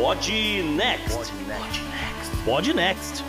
Pod 0.00 0.28
Next. 0.76 1.32
Pod 2.44 2.72
Next. 2.72 3.24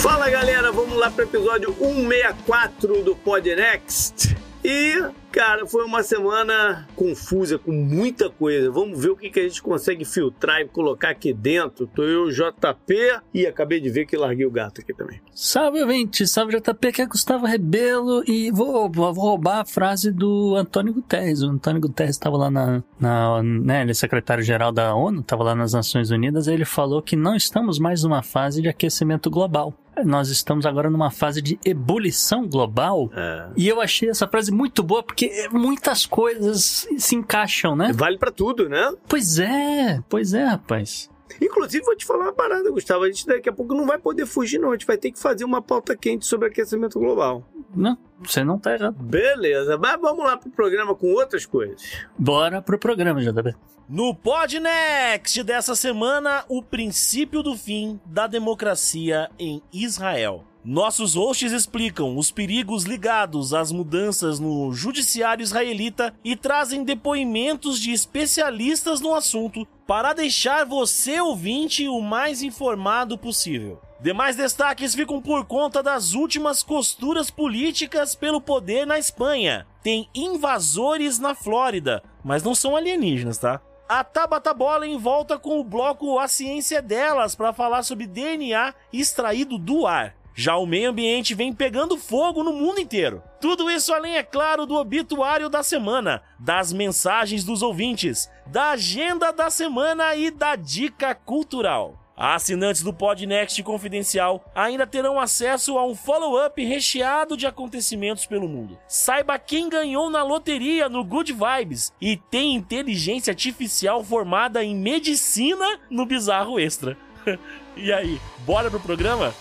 Fala 0.00 0.30
galera, 0.30 0.72
vamos 0.72 0.96
lá 0.96 1.10
para 1.10 1.26
o 1.26 1.28
episódio 1.28 1.74
164 1.74 3.02
do 3.04 3.14
Pod 3.14 3.54
Next. 3.54 4.34
E, 4.64 4.94
cara, 5.30 5.66
foi 5.66 5.84
uma 5.84 6.02
semana 6.02 6.86
confusa, 6.96 7.58
com 7.58 7.72
muita 7.72 8.30
coisa. 8.30 8.70
Vamos 8.70 9.00
ver 9.00 9.10
o 9.10 9.16
que, 9.16 9.30
que 9.30 9.40
a 9.40 9.42
gente 9.42 9.62
consegue 9.62 10.04
filtrar 10.04 10.60
e 10.60 10.68
colocar 10.68 11.10
aqui 11.10 11.32
dentro. 11.32 11.86
Tô 11.86 12.02
eu, 12.02 12.30
JP, 12.30 13.20
e 13.32 13.46
acabei 13.46 13.80
de 13.80 13.90
ver 13.90 14.06
que 14.06 14.16
larguei 14.16 14.46
o 14.46 14.50
gato 14.50 14.80
aqui 14.80 14.94
também. 14.94 15.20
Salve, 15.34 15.80
ouvinte! 15.80 16.26
Salve, 16.26 16.58
JP, 16.58 16.92
que 16.92 17.02
é 17.02 17.06
Gustavo 17.06 17.46
Rebelo. 17.46 18.22
E 18.26 18.50
vou, 18.50 18.90
vou 18.90 19.12
roubar 19.12 19.60
a 19.60 19.64
frase 19.64 20.10
do 20.10 20.54
Antônio 20.56 20.92
Guterres. 20.92 21.42
O 21.42 21.48
Antônio 21.48 21.80
Guterres 21.80 22.16
estava 22.16 22.36
lá 22.36 22.50
na, 22.50 22.82
na 22.98 23.42
né, 23.42 23.82
ele 23.82 23.92
é 23.92 23.94
secretário-geral 23.94 24.72
da 24.72 24.94
ONU, 24.94 25.20
estava 25.20 25.44
lá 25.44 25.54
nas 25.54 25.72
Nações 25.72 26.10
Unidas, 26.10 26.46
e 26.46 26.52
ele 26.52 26.64
falou 26.64 27.02
que 27.02 27.16
não 27.16 27.34
estamos 27.34 27.78
mais 27.78 28.02
numa 28.02 28.22
fase 28.22 28.62
de 28.62 28.68
aquecimento 28.68 29.30
global 29.30 29.74
nós 30.04 30.28
estamos 30.28 30.66
agora 30.66 30.90
numa 30.90 31.10
fase 31.10 31.40
de 31.42 31.58
ebulição 31.64 32.46
global. 32.46 33.10
É. 33.14 33.48
E 33.56 33.68
eu 33.68 33.80
achei 33.80 34.08
essa 34.08 34.26
frase 34.26 34.52
muito 34.52 34.82
boa 34.82 35.02
porque 35.02 35.17
muitas 35.52 36.06
coisas 36.06 36.86
se 36.96 37.16
encaixam, 37.16 37.74
né? 37.74 37.92
Vale 37.94 38.18
para 38.18 38.30
tudo, 38.30 38.68
né? 38.68 38.92
Pois 39.08 39.38
é, 39.38 40.02
pois 40.08 40.34
é, 40.34 40.44
rapaz. 40.44 41.10
Inclusive, 41.40 41.84
vou 41.84 41.96
te 41.96 42.04
falar 42.04 42.24
uma 42.24 42.32
parada, 42.32 42.70
Gustavo. 42.70 43.04
A 43.04 43.08
gente 43.08 43.26
daqui 43.26 43.48
a 43.48 43.52
pouco 43.52 43.74
não 43.74 43.86
vai 43.86 43.98
poder 43.98 44.26
fugir, 44.26 44.58
não. 44.58 44.70
A 44.70 44.72
gente 44.72 44.86
vai 44.86 44.96
ter 44.96 45.12
que 45.12 45.18
fazer 45.18 45.44
uma 45.44 45.62
pauta 45.62 45.96
quente 45.96 46.26
sobre 46.26 46.48
aquecimento 46.48 46.98
global. 46.98 47.46
Não, 47.74 47.96
você 48.20 48.42
não 48.42 48.58
tá 48.58 48.74
errado. 48.74 48.96
Beleza, 49.02 49.76
mas 49.78 50.00
vamos 50.00 50.24
lá 50.24 50.36
pro 50.36 50.50
programa 50.50 50.94
com 50.94 51.12
outras 51.12 51.46
coisas. 51.46 51.82
Bora 52.18 52.60
pro 52.60 52.78
programa, 52.78 53.20
JB. 53.20 53.54
No 53.88 54.14
Podnext 54.14 55.42
dessa 55.42 55.74
semana, 55.74 56.44
o 56.48 56.62
princípio 56.62 57.42
do 57.42 57.56
fim 57.56 57.98
da 58.04 58.26
democracia 58.26 59.30
em 59.38 59.62
Israel. 59.72 60.44
Nossos 60.64 61.14
hosts 61.14 61.52
explicam 61.52 62.16
os 62.16 62.30
perigos 62.30 62.84
ligados 62.84 63.54
às 63.54 63.70
mudanças 63.70 64.40
no 64.40 64.72
judiciário 64.72 65.42
israelita 65.42 66.12
e 66.24 66.34
trazem 66.36 66.84
depoimentos 66.84 67.78
de 67.78 67.92
especialistas 67.92 69.00
no 69.00 69.14
assunto 69.14 69.66
para 69.86 70.12
deixar 70.12 70.66
você 70.66 71.20
ouvinte 71.20 71.88
o 71.88 72.00
mais 72.00 72.42
informado 72.42 73.16
possível. 73.16 73.80
Demais 74.00 74.36
destaques 74.36 74.94
ficam 74.94 75.20
por 75.20 75.44
conta 75.46 75.82
das 75.82 76.12
últimas 76.12 76.62
costuras 76.62 77.30
políticas 77.30 78.14
pelo 78.14 78.40
poder 78.40 78.86
na 78.86 78.98
Espanha. 78.98 79.66
Tem 79.82 80.08
invasores 80.14 81.18
na 81.18 81.34
Flórida, 81.34 82.02
mas 82.22 82.42
não 82.42 82.54
são 82.54 82.76
alienígenas, 82.76 83.38
tá? 83.38 83.60
A 83.88 84.04
Tabata 84.04 84.52
Bola 84.52 84.86
volta 84.98 85.38
com 85.38 85.58
o 85.58 85.64
bloco 85.64 86.18
A 86.18 86.28
Ciência 86.28 86.82
Delas 86.82 87.34
para 87.34 87.54
falar 87.54 87.82
sobre 87.82 88.06
DNA 88.06 88.74
extraído 88.92 89.56
do 89.56 89.86
ar. 89.86 90.17
Já 90.40 90.56
o 90.56 90.66
meio 90.66 90.90
ambiente 90.90 91.34
vem 91.34 91.52
pegando 91.52 91.98
fogo 91.98 92.44
no 92.44 92.52
mundo 92.52 92.80
inteiro. 92.80 93.20
Tudo 93.40 93.68
isso 93.68 93.92
além, 93.92 94.18
é 94.18 94.22
claro, 94.22 94.66
do 94.66 94.76
obituário 94.76 95.48
da 95.48 95.64
semana, 95.64 96.22
das 96.38 96.72
mensagens 96.72 97.42
dos 97.42 97.60
ouvintes, 97.60 98.30
da 98.46 98.70
agenda 98.70 99.32
da 99.32 99.50
semana 99.50 100.14
e 100.14 100.30
da 100.30 100.54
dica 100.54 101.12
cultural. 101.12 101.98
Assinantes 102.16 102.84
do 102.84 102.92
Podnext 102.92 103.60
Confidencial 103.64 104.48
ainda 104.54 104.86
terão 104.86 105.18
acesso 105.18 105.76
a 105.76 105.84
um 105.84 105.96
follow-up 105.96 106.64
recheado 106.64 107.36
de 107.36 107.44
acontecimentos 107.44 108.24
pelo 108.24 108.48
mundo. 108.48 108.78
Saiba 108.86 109.40
quem 109.40 109.68
ganhou 109.68 110.08
na 110.08 110.22
loteria 110.22 110.88
no 110.88 111.02
Good 111.02 111.32
Vibes 111.32 111.92
e 112.00 112.16
tem 112.16 112.54
inteligência 112.54 113.32
artificial 113.32 114.04
formada 114.04 114.62
em 114.62 114.76
medicina 114.76 115.80
no 115.90 116.06
Bizarro 116.06 116.60
Extra. 116.60 116.96
e 117.76 117.92
aí, 117.92 118.20
bora 118.46 118.70
pro 118.70 118.78
programa? 118.78 119.34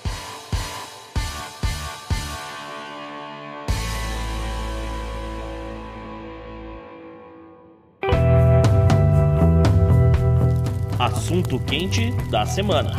Assunto 11.08 11.58
quente 11.60 12.12
da 12.30 12.46
semana. 12.46 12.92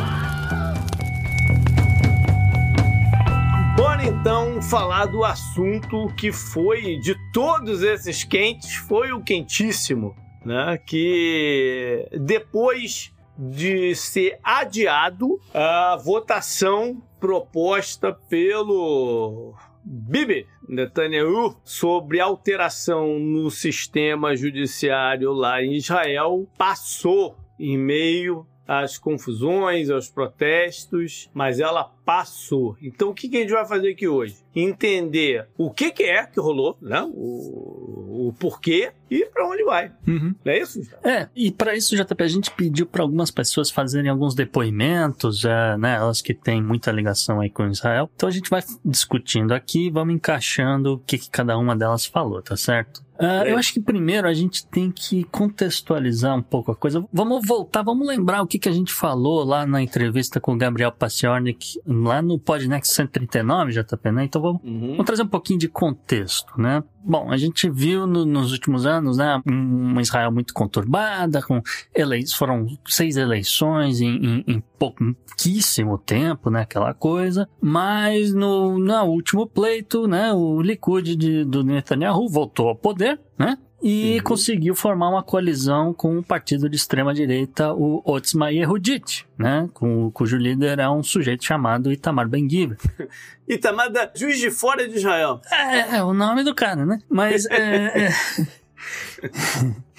Bora 3.77 4.03
então 4.03 4.59
falar 4.63 5.05
do 5.05 5.23
assunto 5.23 6.07
que 6.17 6.31
foi 6.31 6.97
de 6.97 7.15
todos 7.31 7.83
esses 7.83 8.23
quentes, 8.23 8.73
foi 8.73 9.11
o 9.11 9.21
quentíssimo, 9.21 10.15
né? 10.43 10.79
Que 10.87 12.09
depois 12.19 13.13
de 13.37 13.93
ser 13.93 14.39
adiado 14.43 15.39
a 15.53 15.95
votação 16.03 17.01
proposta 17.19 18.11
pelo 18.11 19.53
Bibi 19.83 20.47
Netanyahu 20.67 21.55
sobre 21.63 22.19
alteração 22.19 23.19
no 23.19 23.51
sistema 23.51 24.35
judiciário 24.35 25.31
lá 25.31 25.63
em 25.63 25.75
Israel 25.75 26.47
passou 26.57 27.37
em 27.59 27.77
meio 27.77 28.45
às 28.67 28.97
confusões, 28.97 29.89
aos 29.89 30.09
protestos, 30.09 31.29
mas 31.33 31.59
ela 31.59 31.91
passou. 32.05 32.75
Então, 32.81 33.09
o 33.09 33.13
que, 33.13 33.27
a 33.35 33.39
gente 33.41 33.51
vai 33.51 33.65
fazer 33.65 33.91
aqui 33.91 34.07
hoje? 34.07 34.37
Entender 34.55 35.47
o 35.57 35.69
que, 35.71 35.91
que 35.91 36.03
é 36.03 36.25
que 36.25 36.39
rolou, 36.39 36.77
né? 36.81 37.01
O, 37.13 38.27
o 38.29 38.33
porquê 38.39 38.91
e 39.09 39.25
para 39.25 39.47
onde 39.47 39.63
vai. 39.63 39.91
Uhum. 40.07 40.35
Não 40.43 40.51
é 40.51 40.59
isso? 40.59 40.81
É, 41.03 41.27
e 41.35 41.51
para 41.51 41.75
isso, 41.75 41.95
JP, 41.95 42.23
a 42.23 42.27
gente 42.27 42.51
pediu 42.51 42.85
para 42.85 43.03
algumas 43.03 43.31
pessoas 43.31 43.69
fazerem 43.69 44.09
alguns 44.09 44.35
depoimentos, 44.35 45.45
é, 45.45 45.77
né? 45.77 45.95
Elas 45.95 46.21
que 46.21 46.33
têm 46.33 46.61
muita 46.61 46.91
ligação 46.91 47.41
aí 47.41 47.49
com 47.49 47.67
Israel. 47.67 48.09
Então 48.15 48.29
a 48.29 48.31
gente 48.31 48.49
vai 48.49 48.63
discutindo 48.83 49.53
aqui, 49.53 49.89
vamos 49.89 50.15
encaixando 50.15 50.93
o 50.93 50.99
que, 50.99 51.17
que 51.17 51.29
cada 51.29 51.57
uma 51.57 51.75
delas 51.75 52.05
falou, 52.05 52.41
tá 52.41 52.55
certo? 52.57 53.03
Uh, 53.19 53.43
eu 53.45 53.57
acho 53.57 53.73
que 53.73 53.81
primeiro 53.81 54.29
a 54.29 54.33
gente 54.33 54.65
tem 54.65 54.89
que 54.89 55.25
contextualizar 55.25 56.37
um 56.37 56.41
pouco 56.41 56.71
a 56.71 56.75
coisa. 56.75 57.05
Vamos 57.11 57.45
voltar, 57.45 57.81
vamos 57.81 58.07
lembrar 58.07 58.41
o 58.41 58.47
que, 58.47 58.57
que 58.57 58.69
a 58.69 58.71
gente 58.71 58.93
falou 58.93 59.43
lá 59.43 59.65
na 59.65 59.81
entrevista 59.81 60.39
com 60.39 60.53
o 60.53 60.57
Gabriel 60.57 60.89
Paciornik, 60.89 61.81
lá 62.03 62.21
no 62.21 62.39
Podnext 62.39 62.93
139, 62.93 63.71
JP, 63.71 64.11
né? 64.11 64.23
Então 64.23 64.41
vamos, 64.41 64.61
uhum. 64.63 64.91
vamos 64.91 65.05
trazer 65.05 65.23
um 65.23 65.27
pouquinho 65.27 65.59
de 65.59 65.67
contexto, 65.67 66.59
né? 66.59 66.83
Bom, 67.03 67.31
a 67.31 67.37
gente 67.37 67.69
viu 67.69 68.05
no, 68.05 68.25
nos 68.25 68.51
últimos 68.51 68.85
anos, 68.85 69.17
né, 69.17 69.41
uma 69.45 70.01
Israel 70.01 70.31
muito 70.31 70.53
conturbada, 70.53 71.41
com 71.41 71.61
eleições, 71.95 72.33
foram 72.33 72.67
seis 72.85 73.15
eleições 73.15 74.01
em, 74.01 74.15
em, 74.17 74.43
em, 74.45 74.63
pouquíssimo 74.77 75.97
tempo, 75.97 76.49
né, 76.49 76.61
aquela 76.61 76.93
coisa, 76.93 77.47
mas 77.61 78.33
no, 78.33 78.77
no 78.77 79.03
último 79.05 79.47
pleito, 79.47 80.07
né, 80.07 80.33
o 80.33 80.61
Likud 80.61 81.15
de, 81.15 81.45
do 81.45 81.63
Netanyahu 81.63 82.27
voltou 82.27 82.67
ao 82.67 82.75
poder, 82.75 83.19
né, 83.37 83.57
e 83.81 84.17
uhum. 84.17 84.23
conseguiu 84.23 84.75
formar 84.75 85.09
uma 85.09 85.23
coalizão 85.23 85.93
com 85.93 86.17
o 86.17 86.23
partido 86.23 86.69
de 86.69 86.75
extrema 86.75 87.13
direita, 87.13 87.73
o 87.73 88.01
Otzma 88.05 88.51
Yehudit, 88.51 89.25
né, 89.37 89.69
com, 89.73 90.11
cujo 90.11 90.37
líder 90.37 90.79
é 90.79 90.89
um 90.89 91.01
sujeito 91.01 91.45
chamado 91.45 91.91
Itamar 91.91 92.27
Ben-Gvir. 92.27 92.77
Itamar 93.47 93.89
da 93.89 94.11
Juiz 94.13 94.37
de 94.37 94.51
Fora 94.51 94.87
de 94.87 94.95
Israel. 94.95 95.41
É, 95.51 95.97
é 95.97 96.03
o 96.03 96.13
nome 96.13 96.43
do 96.43 96.53
cara, 96.53 96.85
né? 96.85 96.99
Mas 97.09 97.45
é, 97.45 98.07
é... 98.07 98.09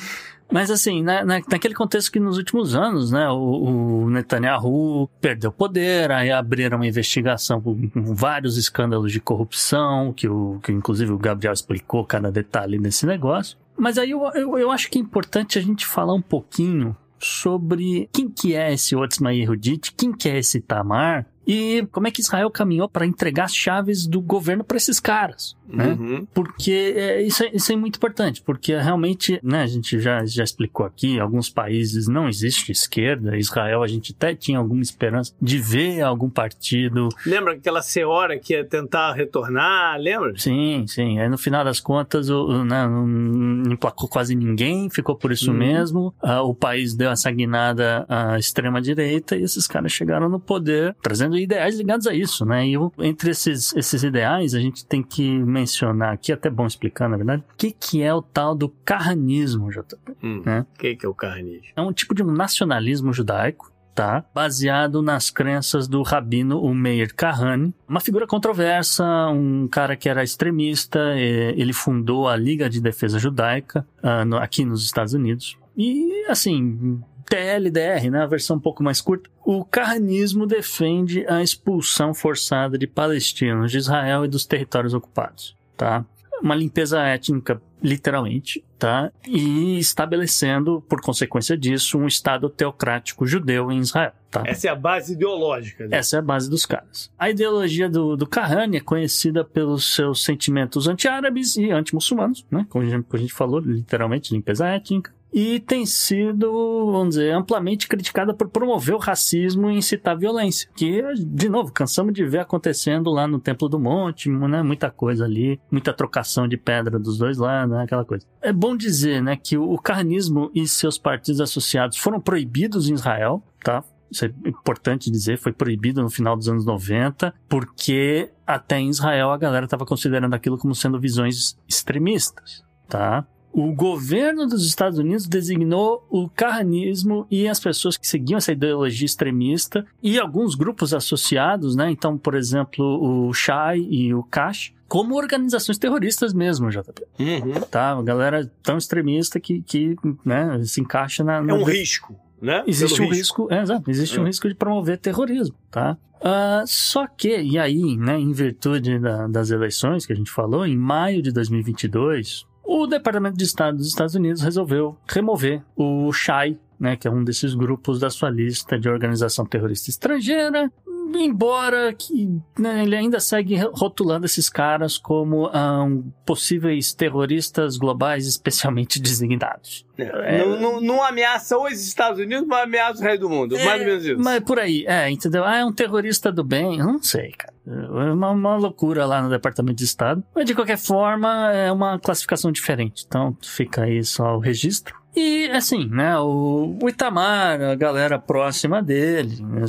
Mas 0.52 0.68
assim, 0.70 1.02
na, 1.02 1.24
na, 1.24 1.40
naquele 1.48 1.74
contexto 1.74 2.10
que 2.10 2.18
nos 2.18 2.36
últimos 2.36 2.74
anos, 2.74 3.12
né, 3.12 3.28
o, 3.30 4.02
o 4.04 4.10
Netanyahu 4.10 5.08
perdeu 5.20 5.52
poder, 5.52 6.10
aí 6.10 6.30
abriram 6.30 6.76
uma 6.76 6.86
investigação 6.86 7.60
com, 7.60 7.88
com 7.88 8.14
vários 8.14 8.56
escândalos 8.56 9.12
de 9.12 9.20
corrupção, 9.20 10.12
que, 10.12 10.28
o, 10.28 10.58
que 10.62 10.72
inclusive 10.72 11.12
o 11.12 11.18
Gabriel 11.18 11.52
explicou 11.52 12.04
cada 12.04 12.32
detalhe 12.32 12.78
desse 12.78 13.06
negócio. 13.06 13.56
Mas 13.80 13.96
aí 13.96 14.10
eu, 14.10 14.22
eu, 14.34 14.58
eu 14.58 14.70
acho 14.70 14.90
que 14.90 14.98
é 14.98 15.00
importante 15.00 15.58
a 15.58 15.62
gente 15.62 15.86
falar 15.86 16.12
um 16.12 16.20
pouquinho 16.20 16.94
sobre 17.18 18.08
quem 18.12 18.28
que 18.28 18.54
é 18.54 18.72
esse 18.72 18.94
Otzma 18.94 19.32
Yehudit, 19.32 19.92
quem 19.92 20.12
que 20.12 20.28
é 20.28 20.38
esse 20.38 20.60
Tamar, 20.60 21.26
e 21.46 21.86
como 21.90 22.06
é 22.06 22.10
que 22.10 22.20
Israel 22.20 22.50
caminhou 22.50 22.88
para 22.88 23.06
entregar 23.06 23.44
as 23.44 23.54
chaves 23.54 24.06
do 24.06 24.20
governo 24.20 24.62
para 24.62 24.76
esses 24.76 25.00
caras 25.00 25.56
né? 25.72 25.96
Uhum. 25.98 26.26
Porque 26.32 26.94
é, 26.96 27.22
isso, 27.22 27.44
é, 27.44 27.50
isso 27.52 27.72
é 27.72 27.76
muito 27.76 27.96
importante, 27.96 28.42
porque 28.42 28.76
realmente, 28.76 29.40
né, 29.42 29.62
a 29.62 29.66
gente 29.66 29.98
já, 30.00 30.24
já 30.24 30.44
explicou 30.44 30.86
aqui, 30.86 31.18
alguns 31.18 31.48
países 31.48 32.08
não 32.08 32.28
existe 32.28 32.72
esquerda, 32.72 33.36
Israel 33.36 33.82
a 33.82 33.86
gente 33.86 34.14
até 34.16 34.34
tinha 34.34 34.58
alguma 34.58 34.82
esperança 34.82 35.32
de 35.40 35.58
ver 35.58 36.02
algum 36.02 36.28
partido. 36.28 37.08
Lembra 37.24 37.54
aquela 37.54 37.82
senhora 37.82 38.38
que 38.38 38.54
ia 38.54 38.64
tentar 38.64 39.12
retornar, 39.12 39.98
lembra? 39.98 40.32
Sim, 40.36 40.84
sim. 40.86 41.18
Aí 41.18 41.28
no 41.28 41.38
final 41.38 41.64
das 41.64 41.80
contas, 41.80 42.28
o, 42.28 42.46
o 42.46 42.64
né, 42.64 42.86
não 42.86 43.72
emplacou 43.72 44.08
quase 44.08 44.34
ninguém, 44.34 44.88
ficou 44.90 45.14
por 45.14 45.32
isso 45.32 45.50
uhum. 45.50 45.56
mesmo. 45.56 46.14
Uh, 46.22 46.42
o 46.42 46.54
país 46.54 46.94
deu 46.94 47.10
essa 47.10 47.30
guinada 47.30 48.04
à 48.08 48.38
extrema-direita 48.38 49.36
e 49.36 49.42
esses 49.42 49.66
caras 49.66 49.92
chegaram 49.92 50.28
no 50.28 50.40
poder, 50.40 50.96
trazendo 51.02 51.36
ideais 51.36 51.76
ligados 51.76 52.06
a 52.06 52.14
isso, 52.14 52.44
né? 52.44 52.66
E 52.66 52.74
eu, 52.74 52.92
entre 52.98 53.30
esses, 53.30 53.74
esses 53.76 54.02
ideais, 54.02 54.54
a 54.54 54.60
gente 54.60 54.84
tem 54.84 55.02
que 55.02 55.28
mencionar 55.60 56.12
aqui, 56.12 56.32
até 56.32 56.50
bom 56.50 56.66
explicar, 56.66 57.08
na 57.08 57.16
verdade, 57.16 57.42
o 57.42 57.56
que, 57.56 57.70
que 57.70 58.02
é 58.02 58.12
o 58.12 58.22
tal 58.22 58.54
do 58.54 58.68
carranismo, 58.84 59.70
JP. 59.70 60.16
Hum. 60.22 60.42
É. 60.46 60.60
O 60.60 60.78
que, 60.78 60.96
que 60.96 61.06
é 61.06 61.08
o 61.08 61.14
carnismo? 61.14 61.72
É 61.76 61.80
um 61.80 61.92
tipo 61.92 62.14
de 62.14 62.22
nacionalismo 62.22 63.12
judaico, 63.12 63.70
tá? 63.94 64.24
Baseado 64.34 65.02
nas 65.02 65.30
crenças 65.30 65.86
do 65.86 66.02
rabino 66.02 66.62
Meir 66.74 67.14
Kahane, 67.14 67.74
uma 67.88 68.00
figura 68.00 68.26
controversa, 68.26 69.04
um 69.28 69.68
cara 69.68 69.96
que 69.96 70.08
era 70.08 70.22
extremista, 70.22 71.14
ele 71.16 71.72
fundou 71.72 72.28
a 72.28 72.36
Liga 72.36 72.68
de 72.70 72.80
Defesa 72.80 73.18
Judaica 73.18 73.86
ah, 74.02 74.24
aqui 74.40 74.64
nos 74.64 74.84
Estados 74.84 75.12
Unidos. 75.12 75.58
E, 75.76 76.26
assim, 76.28 77.02
TLDR, 77.30 78.10
né, 78.10 78.22
a 78.22 78.26
versão 78.26 78.56
um 78.56 78.60
pouco 78.60 78.82
mais 78.82 79.00
curta, 79.00 79.30
o 79.44 79.64
carranismo 79.64 80.46
defende 80.46 81.24
a 81.28 81.40
expulsão 81.40 82.12
forçada 82.12 82.76
de 82.76 82.88
palestinos 82.88 83.70
de 83.70 83.78
Israel 83.78 84.24
e 84.24 84.28
dos 84.28 84.44
territórios 84.44 84.92
ocupados, 84.92 85.56
tá? 85.76 86.04
Uma 86.42 86.56
limpeza 86.56 87.00
étnica, 87.02 87.62
literalmente, 87.82 88.64
tá? 88.78 89.12
E 89.28 89.78
estabelecendo, 89.78 90.82
por 90.88 91.00
consequência 91.00 91.56
disso, 91.56 91.98
um 91.98 92.06
Estado 92.06 92.48
teocrático 92.48 93.26
judeu 93.26 93.70
em 93.70 93.78
Israel, 93.78 94.12
tá? 94.28 94.42
Essa 94.46 94.68
é 94.68 94.70
a 94.70 94.74
base 94.74 95.12
ideológica. 95.12 95.86
Né? 95.86 95.98
Essa 95.98 96.16
é 96.16 96.18
a 96.18 96.22
base 96.22 96.50
dos 96.50 96.66
caras. 96.66 97.12
A 97.18 97.30
ideologia 97.30 97.88
do, 97.88 98.16
do 98.16 98.26
Kahane 98.26 98.78
é 98.78 98.80
conhecida 98.80 99.44
pelos 99.44 99.94
seus 99.94 100.24
sentimentos 100.24 100.88
anti-árabes 100.88 101.56
e 101.56 101.70
anti-muçulmanos, 101.70 102.44
né? 102.50 102.66
Como 102.68 102.84
a, 102.84 102.88
gente, 102.88 103.04
como 103.04 103.18
a 103.18 103.20
gente 103.20 103.34
falou, 103.34 103.60
literalmente, 103.60 104.34
limpeza 104.34 104.66
étnica. 104.66 105.12
E 105.32 105.60
tem 105.60 105.86
sido, 105.86 106.90
vamos 106.90 107.10
dizer, 107.10 107.32
amplamente 107.32 107.86
criticada 107.88 108.34
por 108.34 108.48
promover 108.48 108.94
o 108.94 108.98
racismo 108.98 109.70
e 109.70 109.76
incitar 109.76 110.18
violência. 110.18 110.68
Que, 110.74 111.02
de 111.14 111.48
novo, 111.48 111.72
cansamos 111.72 112.12
de 112.12 112.24
ver 112.24 112.40
acontecendo 112.40 113.10
lá 113.10 113.26
no 113.26 113.38
Templo 113.38 113.68
do 113.68 113.78
Monte, 113.78 114.28
né? 114.28 114.62
Muita 114.62 114.90
coisa 114.90 115.24
ali, 115.24 115.60
muita 115.70 115.92
trocação 115.92 116.48
de 116.48 116.56
pedra 116.56 116.98
dos 116.98 117.18
dois 117.18 117.38
lados, 117.38 117.74
né? 117.74 117.84
Aquela 117.84 118.04
coisa. 118.04 118.26
É 118.42 118.52
bom 118.52 118.76
dizer, 118.76 119.22
né, 119.22 119.36
que 119.36 119.56
o 119.56 119.76
carnismo 119.78 120.50
e 120.54 120.66
seus 120.66 120.98
partidos 120.98 121.40
associados 121.40 121.96
foram 121.96 122.20
proibidos 122.20 122.88
em 122.88 122.94
Israel, 122.94 123.42
tá? 123.62 123.84
Isso 124.10 124.24
é 124.24 124.32
importante 124.44 125.10
dizer, 125.10 125.38
foi 125.38 125.52
proibido 125.52 126.02
no 126.02 126.10
final 126.10 126.36
dos 126.36 126.48
anos 126.48 126.64
90, 126.64 127.32
porque 127.48 128.30
até 128.44 128.78
em 128.78 128.88
Israel 128.88 129.30
a 129.30 129.38
galera 129.38 129.66
estava 129.66 129.86
considerando 129.86 130.34
aquilo 130.34 130.58
como 130.58 130.74
sendo 130.74 130.98
visões 130.98 131.56
extremistas, 131.68 132.64
tá? 132.88 133.24
O 133.52 133.72
governo 133.72 134.46
dos 134.46 134.64
Estados 134.66 134.98
Unidos 134.98 135.26
designou 135.26 136.06
o 136.08 136.28
carranismo 136.28 137.26
e 137.30 137.48
as 137.48 137.58
pessoas 137.58 137.96
que 137.96 138.06
seguiam 138.06 138.38
essa 138.38 138.52
ideologia 138.52 139.04
extremista 139.04 139.84
e 140.02 140.18
alguns 140.20 140.54
grupos 140.54 140.94
associados, 140.94 141.74
né? 141.74 141.90
Então, 141.90 142.16
por 142.16 142.34
exemplo, 142.34 142.84
o 143.28 143.32
Shai 143.32 143.78
e 143.80 144.14
o 144.14 144.22
Kash, 144.22 144.72
como 144.88 145.16
organizações 145.16 145.78
terroristas 145.78 146.32
mesmo, 146.32 146.70
JP. 146.70 147.02
Uhum. 147.18 147.60
Tá? 147.70 147.92
A 147.92 148.02
galera 148.02 148.50
tão 148.62 148.78
extremista 148.78 149.40
que, 149.40 149.62
que 149.62 149.96
né, 150.24 150.62
se 150.64 150.80
encaixa 150.80 151.24
na. 151.24 151.38
É 151.38 151.42
na 151.42 151.54
um 151.54 151.64
de- 151.64 151.72
risco, 151.72 152.14
né? 152.40 152.62
Existe 152.66 152.96
Pelo 152.98 153.08
um 153.08 153.12
risco, 153.12 153.48
é, 153.50 153.62
exato, 153.62 153.90
existe 153.90 154.18
um 154.20 154.24
É. 154.24 154.26
risco 154.28 154.48
de 154.48 154.54
promover 154.54 154.98
terrorismo, 154.98 155.56
tá? 155.70 155.96
Ah, 156.22 156.64
só 156.66 157.06
que, 157.06 157.36
e 157.40 157.58
aí, 157.58 157.96
né, 157.96 158.18
em 158.18 158.30
virtude 158.32 158.98
da- 158.98 159.26
das 159.26 159.50
eleições 159.50 160.04
que 160.06 160.12
a 160.12 160.16
gente 160.16 160.30
falou, 160.30 160.66
em 160.66 160.76
maio 160.76 161.22
de 161.22 161.32
2022, 161.32 162.44
o 162.72 162.86
Departamento 162.86 163.36
de 163.36 163.44
Estado 163.44 163.76
dos 163.78 163.88
Estados 163.88 164.14
Unidos 164.14 164.42
resolveu 164.42 164.96
remover 165.08 165.62
o 165.76 166.12
Shai, 166.12 166.56
né, 166.78 166.96
que 166.96 167.06
é 167.08 167.10
um 167.10 167.24
desses 167.24 167.54
grupos 167.54 167.98
da 167.98 168.08
sua 168.10 168.30
lista 168.30 168.78
de 168.78 168.88
organização 168.88 169.44
terrorista 169.44 169.90
estrangeira, 169.90 170.70
embora 171.14 171.92
que 171.92 172.28
né, 172.58 172.82
ele 172.84 172.96
ainda 172.96 173.18
segue 173.20 173.56
rotulando 173.56 174.26
esses 174.26 174.48
caras 174.48 174.96
como 174.96 175.46
ah, 175.52 175.82
um, 175.82 176.10
possíveis 176.24 176.92
terroristas 176.94 177.76
globais 177.76 178.26
especialmente 178.26 179.00
designados. 179.00 179.84
É, 179.98 180.44
Não, 180.46 180.60
não- 180.60 180.80
não 180.80 181.02
ameaça 181.04 181.58
os 181.58 181.72
Estados 181.84 182.20
Unidos, 182.20 182.46
mas 182.46 182.62
ameaça 182.62 183.00
o 183.00 183.02
resto 183.04 183.20
do 183.22 183.28
mundo. 183.30 183.56
mais 183.58 183.80
ou 183.80 183.86
menos 183.86 184.04
isso. 184.04 184.18
Mas 184.20 184.40
por 184.40 184.58
aí, 184.58 184.84
é, 184.86 185.10
entendeu? 185.10 185.44
Ah, 185.44 185.58
é 185.58 185.64
um 185.64 185.72
terrorista 185.72 186.30
do 186.32 186.44
bem. 186.44 186.78
Eu 186.78 186.86
não 186.86 187.02
sei, 187.02 187.32
cara. 187.32 187.49
É 187.66 188.12
uma, 188.12 188.30
uma 188.30 188.56
loucura 188.56 189.06
lá 189.06 189.22
no 189.22 189.28
Departamento 189.28 189.76
de 189.76 189.84
Estado. 189.84 190.22
Mas 190.34 190.44
de 190.44 190.54
qualquer 190.54 190.78
forma, 190.78 191.52
é 191.52 191.70
uma 191.70 191.98
classificação 191.98 192.50
diferente. 192.50 193.04
Então 193.06 193.36
fica 193.42 193.82
aí 193.82 194.02
só 194.04 194.36
o 194.36 194.40
registro. 194.40 194.99
E 195.14 195.50
assim, 195.50 195.88
né, 195.88 196.16
o, 196.18 196.78
o 196.80 196.88
Itamar, 196.88 197.60
a 197.60 197.74
galera 197.74 198.18
próxima 198.18 198.82
dele, 198.82 199.42
né, 199.42 199.64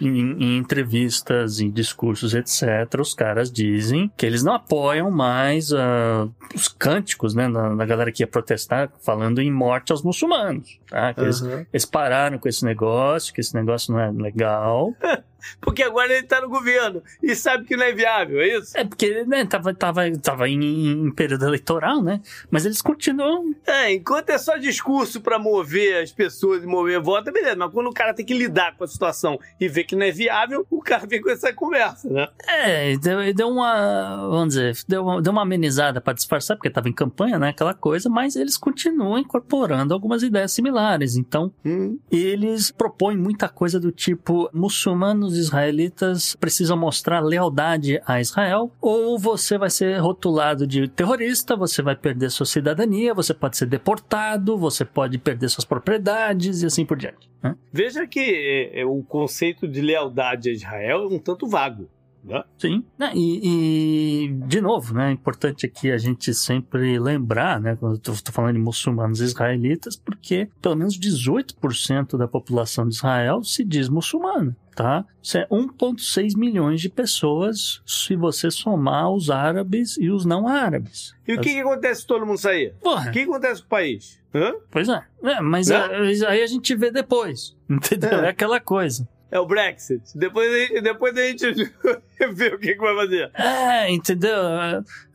em, 0.00 0.32
em 0.42 0.56
entrevistas, 0.56 1.60
em 1.60 1.70
discursos, 1.70 2.34
etc., 2.34 3.00
os 3.00 3.12
caras 3.12 3.50
dizem 3.52 4.10
que 4.16 4.24
eles 4.24 4.42
não 4.42 4.54
apoiam 4.54 5.10
mais 5.10 5.72
ah, 5.72 6.26
os 6.54 6.68
cânticos, 6.68 7.34
né, 7.34 7.48
da, 7.50 7.84
galera 7.84 8.10
que 8.10 8.22
ia 8.22 8.26
protestar 8.26 8.90
falando 9.02 9.40
em 9.40 9.52
morte 9.52 9.92
aos 9.92 10.02
muçulmanos, 10.02 10.78
tá? 10.88 11.12
Que 11.12 11.20
eles 11.20 11.36
Uhum. 11.36 11.66
eles 11.72 11.84
pararam 11.84 12.38
com 12.38 12.48
esse 12.48 12.64
negócio, 12.64 13.32
que 13.32 13.40
esse 13.40 13.54
negócio 13.54 13.92
não 13.92 14.00
é 14.00 14.10
legal. 14.10 14.94
Porque 15.60 15.82
agora 15.82 16.12
ele 16.12 16.26
tá 16.26 16.40
no 16.40 16.48
governo 16.48 17.02
e 17.22 17.34
sabe 17.36 17.66
que 17.66 17.76
não 17.76 17.84
é 17.84 17.92
viável, 17.92 18.40
é 18.40 18.58
isso? 18.58 18.76
É 18.76 18.84
porque, 18.84 19.24
né, 19.26 19.44
tava, 19.44 19.72
tava, 19.72 20.02
tava 20.18 20.48
em, 20.48 20.90
em 20.90 21.10
período 21.12 21.44
eleitoral, 21.46 22.02
né? 22.02 22.20
Mas 22.50 22.66
eles 22.66 22.82
continuam. 22.82 23.54
É, 23.64 23.92
enquanto 23.92 24.30
é 24.30 24.38
só 24.38 24.56
discurso 24.56 24.85
pra 25.22 25.38
mover 25.38 26.02
as 26.02 26.12
pessoas 26.12 26.62
e 26.62 26.66
mover 26.66 27.00
voto, 27.00 27.32
beleza. 27.32 27.56
Mas 27.56 27.72
quando 27.72 27.88
o 27.88 27.92
cara 27.92 28.14
tem 28.14 28.24
que 28.24 28.34
lidar 28.34 28.76
com 28.76 28.84
a 28.84 28.86
situação 28.86 29.38
e 29.60 29.68
ver 29.68 29.84
que 29.84 29.96
não 29.96 30.06
é 30.06 30.10
viável, 30.10 30.64
o 30.70 30.80
cara 30.80 31.06
vem 31.06 31.20
com 31.20 31.30
essa 31.30 31.52
conversa, 31.52 32.08
né? 32.08 32.28
É, 32.46 32.96
deu, 32.96 33.34
deu 33.34 33.48
uma. 33.48 34.28
Vamos 34.28 34.48
dizer, 34.54 34.76
deu 34.86 35.02
uma, 35.02 35.20
deu 35.22 35.32
uma 35.32 35.42
amenizada 35.42 36.00
pra 36.00 36.12
disfarçar, 36.12 36.56
porque 36.56 36.70
tava 36.70 36.88
em 36.88 36.92
campanha, 36.92 37.38
né? 37.38 37.48
Aquela 37.48 37.74
coisa, 37.74 38.08
mas 38.08 38.36
eles 38.36 38.56
continuam 38.56 39.18
incorporando 39.18 39.92
algumas 39.92 40.22
ideias 40.22 40.52
similares. 40.52 41.16
Então, 41.16 41.52
Hum. 41.64 41.98
eles 42.10 42.70
propõem 42.70 43.16
muita 43.16 43.48
coisa 43.48 43.80
do 43.80 43.90
tipo: 43.90 44.48
muçulmanos 44.52 45.36
israelitas 45.36 46.36
precisam 46.36 46.76
mostrar 46.76 47.20
lealdade 47.20 48.00
a 48.06 48.20
Israel, 48.20 48.70
ou 48.80 49.18
você 49.18 49.58
vai 49.58 49.70
ser 49.70 49.98
rotulado 49.98 50.66
de 50.66 50.88
terrorista, 50.88 51.56
você 51.56 51.82
vai 51.82 51.96
perder 51.96 52.30
sua 52.30 52.46
cidadania, 52.46 53.12
você 53.14 53.34
pode 53.34 53.56
ser 53.56 53.66
deportado, 53.66 54.56
você 54.56 54.75
pode 54.84 55.18
perder 55.18 55.48
suas 55.48 55.64
propriedades 55.64 56.62
e 56.62 56.66
assim 56.66 56.84
por 56.84 56.96
diante. 56.96 57.30
né? 57.42 57.56
Veja 57.72 58.06
que 58.06 58.20
é, 58.20 58.80
é, 58.80 58.84
o 58.86 59.02
conceito 59.02 59.66
de 59.66 59.80
lealdade 59.80 60.50
a 60.50 60.52
Israel 60.52 61.04
é 61.04 61.06
um 61.06 61.18
tanto 61.18 61.46
vago. 61.46 61.88
Né? 62.24 62.42
Sim. 62.58 62.84
Né, 62.98 63.12
E, 63.14 64.24
e, 64.24 64.28
de 64.48 64.60
novo, 64.60 64.92
né? 64.94 65.10
É 65.10 65.12
importante 65.12 65.64
aqui 65.64 65.92
a 65.92 65.96
gente 65.96 66.34
sempre 66.34 66.98
lembrar, 66.98 67.60
né? 67.60 67.76
Quando 67.76 68.00
eu 68.04 68.12
estou 68.12 68.34
falando 68.34 68.54
de 68.54 68.58
muçulmanos 68.58 69.20
israelitas, 69.20 69.94
porque 69.94 70.48
pelo 70.60 70.74
menos 70.74 70.98
18% 70.98 72.16
da 72.18 72.26
população 72.26 72.88
de 72.88 72.96
Israel 72.96 73.44
se 73.44 73.64
diz 73.64 73.88
muçulmana. 73.88 74.56
Tá? 74.74 75.06
Isso 75.22 75.38
é 75.38 75.46
1,6 75.46 76.36
milhões 76.36 76.82
de 76.82 76.90
pessoas 76.90 77.80
se 77.86 78.14
você 78.14 78.50
somar 78.50 79.10
os 79.10 79.30
árabes 79.30 79.96
e 79.96 80.10
os 80.10 80.26
não 80.26 80.46
árabes. 80.46 81.14
E 81.26 81.32
o 81.32 81.40
que, 81.40 81.54
que 81.54 81.60
acontece 81.60 82.02
se 82.02 82.06
todo 82.06 82.26
mundo 82.26 82.36
sair? 82.38 82.74
Porra, 82.82 83.08
O 83.08 83.12
que 83.12 83.20
acontece 83.20 83.62
com 83.62 83.66
o 83.68 83.70
país? 83.70 84.20
Hã? 84.36 84.52
pois 84.70 84.88
é. 84.88 85.02
É, 85.24 85.40
mas 85.40 85.68
Né? 85.68 85.76
a- 85.76 86.30
aí 86.30 86.42
a 86.42 86.46
gente 86.46 86.74
vê 86.74 86.90
depois. 86.90 87.56
Entendeu? 87.68 88.20
É. 88.20 88.26
É 88.26 88.28
aquela 88.28 88.60
coisa. 88.60 89.08
É 89.28 89.40
o 89.40 89.46
Brexit. 89.46 90.02
Depois, 90.16 90.48
a 90.48 90.56
gente- 90.58 90.80
depois 90.82 91.16
a 91.16 91.20
gente 91.22 91.44
vê 92.32 92.46
o 92.54 92.58
que, 92.60 92.74
que 92.74 92.78
vai 92.80 92.94
fazer. 92.94 93.28
É, 93.34 93.90
entendeu? 93.90 94.36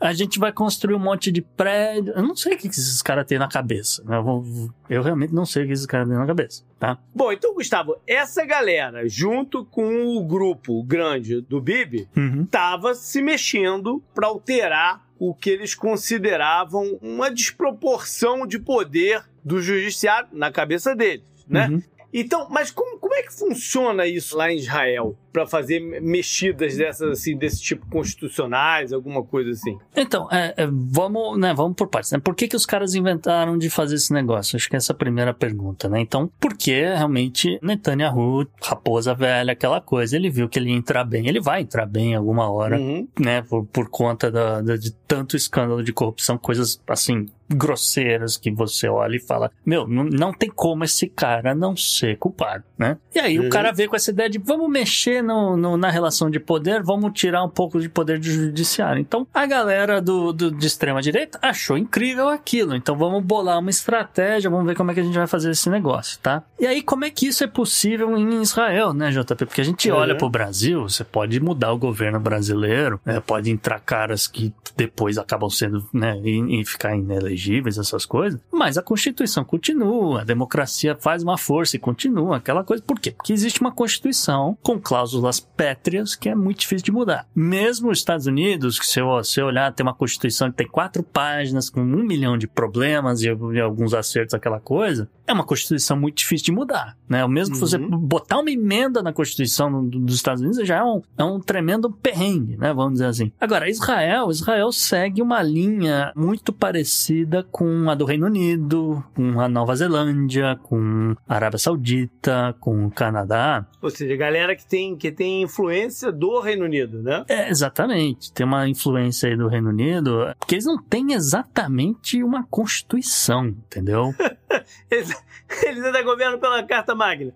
A- 0.02 0.12
gente 0.14 0.38
vai 0.38 0.52
construir 0.52 0.96
um 0.96 1.00
monte 1.00 1.32
de 1.32 1.42
prédio. 1.42 2.14
Eu 2.14 2.22
não 2.22 2.36
sei 2.36 2.54
o 2.56 2.58
que 2.58 2.68
que 2.68 2.76
esses 2.76 3.02
caras 3.02 3.26
têm 3.26 3.40
na 3.40 3.48
cabeça. 3.48 4.04
Eu, 4.08 4.22
vou- 4.22 4.46
eu 4.90 5.02
realmente 5.02 5.34
não 5.34 5.46
sei 5.46 5.64
o 5.64 5.68
que 5.68 5.72
esses 5.72 5.86
caras 5.86 6.10
têm 6.10 6.18
na 6.18 6.28
cabeça, 6.28 6.62
tá? 6.78 6.98
Bom, 7.16 7.32
então, 7.32 7.54
Gustavo, 7.54 7.96
essa 8.06 8.46
galera, 8.46 9.08
junto 9.08 9.64
com 9.64 10.18
o 10.18 10.24
grupo 10.26 10.84
grande 10.84 11.40
do 11.42 11.62
Bibi, 11.62 12.08
Uhum. 12.16 12.44
estava 12.44 12.94
se 12.94 13.22
mexendo 13.22 14.04
para 14.14 14.28
alterar 14.28 15.02
o 15.24 15.36
que 15.36 15.52
eles 15.52 15.76
consideravam 15.76 16.98
uma 17.00 17.30
desproporção 17.30 18.48
de 18.48 18.58
poder 18.58 19.24
do 19.46 19.62
judiciário 19.62 20.28
na 20.32 20.52
cabeça 20.52 20.96
deles, 20.96 21.24
né? 21.48 21.68
Uhum. 21.68 21.84
Então, 22.12 22.48
mas 22.50 22.72
como, 22.72 22.98
como 23.12 23.20
é 23.20 23.24
que 23.24 23.34
funciona 23.38 24.08
isso 24.08 24.38
lá 24.38 24.50
em 24.50 24.56
Israel 24.56 25.18
para 25.34 25.46
fazer 25.46 25.80
mexidas 26.02 26.78
dessas 26.78 27.10
assim 27.20 27.36
desse 27.38 27.62
tipo 27.62 27.86
constitucionais, 27.90 28.94
alguma 28.94 29.22
coisa 29.22 29.52
assim? 29.52 29.78
Então, 29.96 30.30
é, 30.32 30.54
é, 30.56 30.68
vamos, 30.72 31.38
né, 31.38 31.54
vamos 31.54 31.76
por 31.76 31.88
partes. 31.88 32.12
Né? 32.12 32.20
Por 32.20 32.34
que, 32.36 32.48
que 32.48 32.56
os 32.56 32.66
caras 32.66 32.96
inventaram 32.96 33.58
de 33.58 33.70
fazer 33.70 33.96
esse 33.96 34.14
negócio? 34.14 34.56
Acho 34.56 34.70
que 34.70 34.76
essa 34.78 34.94
é 34.94 34.96
a 34.96 34.98
primeira 34.98 35.34
pergunta, 35.34 35.90
né? 35.90 36.00
Então, 36.00 36.32
porque 36.40 36.72
realmente 36.82 37.60
Netanyahu, 37.62 38.48
raposa 38.62 39.14
velha, 39.14 39.52
aquela 39.52 39.82
coisa, 39.82 40.16
ele 40.16 40.30
viu 40.30 40.48
que 40.48 40.58
ele 40.58 40.70
ia 40.70 40.76
entrar 40.78 41.04
bem, 41.04 41.28
ele 41.28 41.42
vai 41.42 41.62
entrar 41.62 41.86
bem 41.86 42.16
alguma 42.16 42.50
hora. 42.50 42.80
Uhum. 42.80 43.08
né, 43.20 43.42
por, 43.42 43.66
por 43.66 43.90
conta 43.90 44.32
da, 44.32 44.62
da- 44.62 44.78
de 44.78 44.92
tanto 44.94 45.36
escândalo 45.36 45.84
de 45.84 45.92
corrupção, 45.92 46.38
coisas 46.38 46.82
assim, 46.88 47.26
grosseiras 47.50 48.38
que 48.38 48.50
você 48.52 48.88
olha 48.88 49.16
e 49.18 49.20
fala, 49.20 49.52
meu, 49.66 49.86
não, 49.88 50.04
não 50.06 50.34
tem 50.34 50.50
como 50.50 50.84
esse 50.86 51.08
cara 51.08 51.54
não 51.54 51.76
ser 51.76 52.18
culpado, 52.18 52.64
né? 52.78 52.98
E 53.14 53.20
aí 53.20 53.40
Uhum. 53.40 53.48
o 53.48 53.50
cara 53.50 53.72
veio 53.72 53.90
com 53.90 53.96
essa 53.96 54.12
ideia 54.12 54.30
de 54.30 54.38
vamos 54.40 54.70
mexer 54.70 55.22
no, 55.22 55.58
no, 55.58 55.78
na 55.78 55.90
relação 55.90 56.30
de 56.30 56.40
poder 56.40 56.82
vamos 56.82 57.12
tirar 57.14 57.44
um 57.44 57.50
pouco 57.50 57.80
de 57.80 57.90
poder 57.90 58.20
do 58.20 58.26
judiciário. 58.26 59.02
Então 59.02 59.28
a 59.34 59.46
galera 59.46 60.02
do, 60.02 60.32
do, 60.32 60.52
de 60.52 60.68
extrema 60.68 61.02
direita 61.02 61.38
achou 61.42 61.78
incrível 61.78 62.30
aquilo. 62.30 62.76
Então 62.76 62.96
vamos 62.96 63.24
bolar 63.24 63.60
uma 63.60 63.70
estratégia, 63.70 64.50
vamos 64.50 64.66
ver 64.66 64.76
como 64.76 64.92
é 64.92 64.94
que 64.94 65.00
a 65.00 65.04
gente 65.04 65.18
vai 65.18 65.28
fazer 65.28 65.52
esse 65.52 65.70
negócio, 65.70 66.20
tá? 66.20 66.44
E 66.60 66.66
aí, 66.66 66.82
como 66.82 67.06
é 67.06 67.10
que 67.10 67.28
isso 67.28 67.44
é 67.44 67.48
possível 67.48 68.16
em 68.18 68.42
Israel, 68.42 68.94
né, 68.94 69.10
JP? 69.10 69.46
Porque 69.46 69.62
a 69.62 69.66
gente 69.66 69.90
uhum. 69.90 69.98
olha 69.98 70.16
pro 70.16 70.30
Brasil, 70.30 70.84
você 70.84 71.04
pode 71.04 71.40
mudar 71.40 71.72
o 71.72 71.78
governo 71.78 72.20
brasileiro, 72.20 73.00
né, 73.06 73.20
pode 73.20 73.50
entrar 73.50 73.80
caras 73.80 74.28
que 74.28 74.54
depois 74.78 75.18
acabam 75.18 75.50
sendo, 75.50 75.88
né, 75.94 76.20
e, 76.24 76.62
e 76.62 76.66
ficar 76.66 76.96
inelegíveis, 76.96 77.78
essas 77.78 78.06
coisas, 78.06 78.40
mas 78.52 78.78
a 78.78 78.82
Constituição 78.82 79.44
continua, 79.44 80.22
a 80.22 80.24
democracia 80.24 80.96
faz 80.96 81.24
uma 81.24 81.38
força 81.38 81.76
e 81.76 81.80
continua, 81.80 82.38
aquela 82.38 82.64
coisa. 82.64 82.84
Por 82.92 83.00
quê? 83.00 83.12
Porque 83.12 83.32
existe 83.32 83.62
uma 83.62 83.72
Constituição 83.72 84.58
com 84.62 84.78
cláusulas 84.78 85.40
pétreas 85.40 86.14
que 86.14 86.28
é 86.28 86.36
muito 86.36 86.60
difícil 86.60 86.84
de 86.84 86.92
mudar. 86.92 87.26
Mesmo 87.34 87.90
os 87.90 88.00
Estados 88.00 88.28
Unidos, 88.28 88.78
que 88.78 88.86
se 88.86 89.02
você 89.02 89.42
olhar, 89.42 89.72
tem 89.72 89.82
uma 89.82 89.94
Constituição 89.94 90.52
que 90.52 90.58
tem 90.58 90.68
quatro 90.68 91.02
páginas 91.02 91.70
com 91.70 91.80
um 91.80 92.04
milhão 92.04 92.38
de 92.38 92.50
problemas 92.50 93.22
e, 93.22 93.28
e 93.28 93.62
alguns 93.62 93.94
acertos, 93.94 94.34
aquela 94.34 94.60
coisa, 94.60 95.10
é 95.26 95.32
uma 95.32 95.46
Constituição 95.46 95.96
muito 95.96 96.18
difícil 96.18 96.48
de 96.48 96.52
mudar, 96.52 96.98
né? 97.08 97.24
O 97.24 97.30
mesmo 97.30 97.56
que 97.56 97.62
uhum. 97.62 97.68
você 97.68 97.78
botar 97.78 98.40
uma 98.40 98.52
emenda 98.52 99.02
na 99.02 99.14
Constituição 99.14 99.88
dos 99.88 100.16
Estados 100.16 100.42
Unidos 100.42 100.68
já 100.68 100.80
é 100.80 100.84
um, 100.84 101.02
é 101.18 101.24
um 101.24 101.40
tremendo 101.40 101.90
perrengue, 101.90 102.58
né? 102.58 102.74
Vamos 102.74 102.94
dizer 102.94 103.06
assim. 103.06 103.32
Agora, 103.40 103.70
Israel, 103.70 104.30
Israel 104.30 104.70
segue 104.74 105.22
uma 105.22 105.42
linha 105.42 106.12
muito 106.14 106.52
parecida 106.52 107.48
com 107.50 107.90
a 107.90 107.96
do 107.96 108.04
Reino 108.04 108.26
Unido, 108.26 109.02
com 109.16 109.40
a 109.40 109.48
Nova 109.48 109.76
Zelândia, 109.76 110.60
com 110.62 111.16
a 111.28 111.36
Arábia 111.36 111.58
Saudita, 111.58 112.54
com 112.60 112.81
o 112.86 112.92
Canadá. 112.92 113.66
Ou 113.82 113.90
seja, 113.90 114.16
galera 114.16 114.56
que 114.56 114.66
tem, 114.66 114.96
que 114.96 115.12
tem 115.12 115.42
influência 115.42 116.12
do 116.12 116.40
Reino 116.40 116.66
Unido, 116.66 117.02
né? 117.02 117.24
É, 117.28 117.50
exatamente. 117.50 118.32
Tem 118.32 118.46
uma 118.46 118.68
influência 118.68 119.30
aí 119.30 119.38
do 119.38 119.48
Reino 119.48 119.70
Unido, 119.70 120.34
porque 120.40 120.56
eles 120.56 120.66
não 120.66 120.82
têm 120.82 121.14
exatamente 121.14 122.24
uma 122.24 122.46
Constituição, 122.46 123.48
entendeu? 123.48 124.14
eles, 124.90 125.24
eles 125.64 125.84
ainda 125.84 126.02
governam 126.04 126.40
pela 126.40 126.64
Carta 126.64 126.96
Magna. 126.96 127.34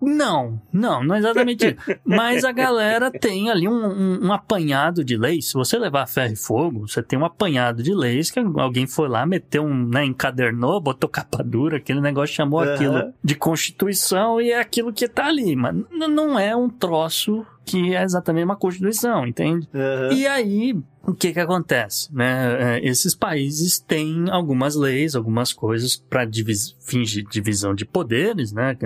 Não, 0.00 0.60
não, 0.72 1.02
não 1.02 1.14
é 1.14 1.18
exatamente 1.18 1.66
isso. 1.66 2.00
Mas 2.04 2.44
a 2.44 2.52
galera 2.52 3.10
tem 3.10 3.50
ali 3.50 3.66
um, 3.66 3.72
um, 3.72 4.26
um, 4.26 4.32
apanhado 4.32 5.04
de 5.04 5.16
leis. 5.16 5.48
Se 5.48 5.54
você 5.54 5.78
levar 5.78 6.06
ferro 6.06 6.32
e 6.32 6.36
fogo, 6.36 6.88
você 6.88 7.02
tem 7.02 7.18
um 7.18 7.24
apanhado 7.24 7.82
de 7.82 7.94
leis 7.94 8.30
que 8.30 8.38
alguém 8.38 8.86
foi 8.86 9.08
lá, 9.08 9.26
meteu 9.26 9.64
um, 9.64 9.88
né, 9.88 10.04
encadernou, 10.04 10.80
botou 10.80 11.08
capa 11.08 11.42
dura, 11.42 11.78
aquele 11.78 12.00
negócio 12.00 12.34
chamou 12.34 12.62
uhum. 12.62 12.74
aquilo 12.74 13.14
de 13.22 13.34
Constituição 13.34 14.40
e 14.40 14.50
é 14.50 14.60
aquilo 14.60 14.92
que 14.92 15.08
tá 15.08 15.26
ali. 15.26 15.56
Mas 15.56 15.74
não 15.90 16.38
é 16.38 16.54
um 16.54 16.68
troço 16.68 17.44
que 17.64 17.94
é 17.94 18.02
exatamente 18.02 18.44
uma 18.44 18.56
Constituição, 18.56 19.26
entende? 19.26 19.68
Uhum. 19.72 20.12
E 20.12 20.26
aí, 20.26 20.76
o 21.06 21.14
que 21.14 21.32
que 21.32 21.40
acontece, 21.40 22.14
né? 22.14 22.78
É, 22.78 22.86
esses 22.86 23.14
países 23.14 23.78
têm 23.78 24.30
algumas 24.30 24.74
leis, 24.74 25.14
algumas 25.14 25.52
coisas 25.52 25.96
para 25.96 26.24
divis 26.24 26.76
fingir 26.80 27.24
divisão 27.30 27.74
de 27.74 27.84
poderes, 27.84 28.52
né? 28.52 28.76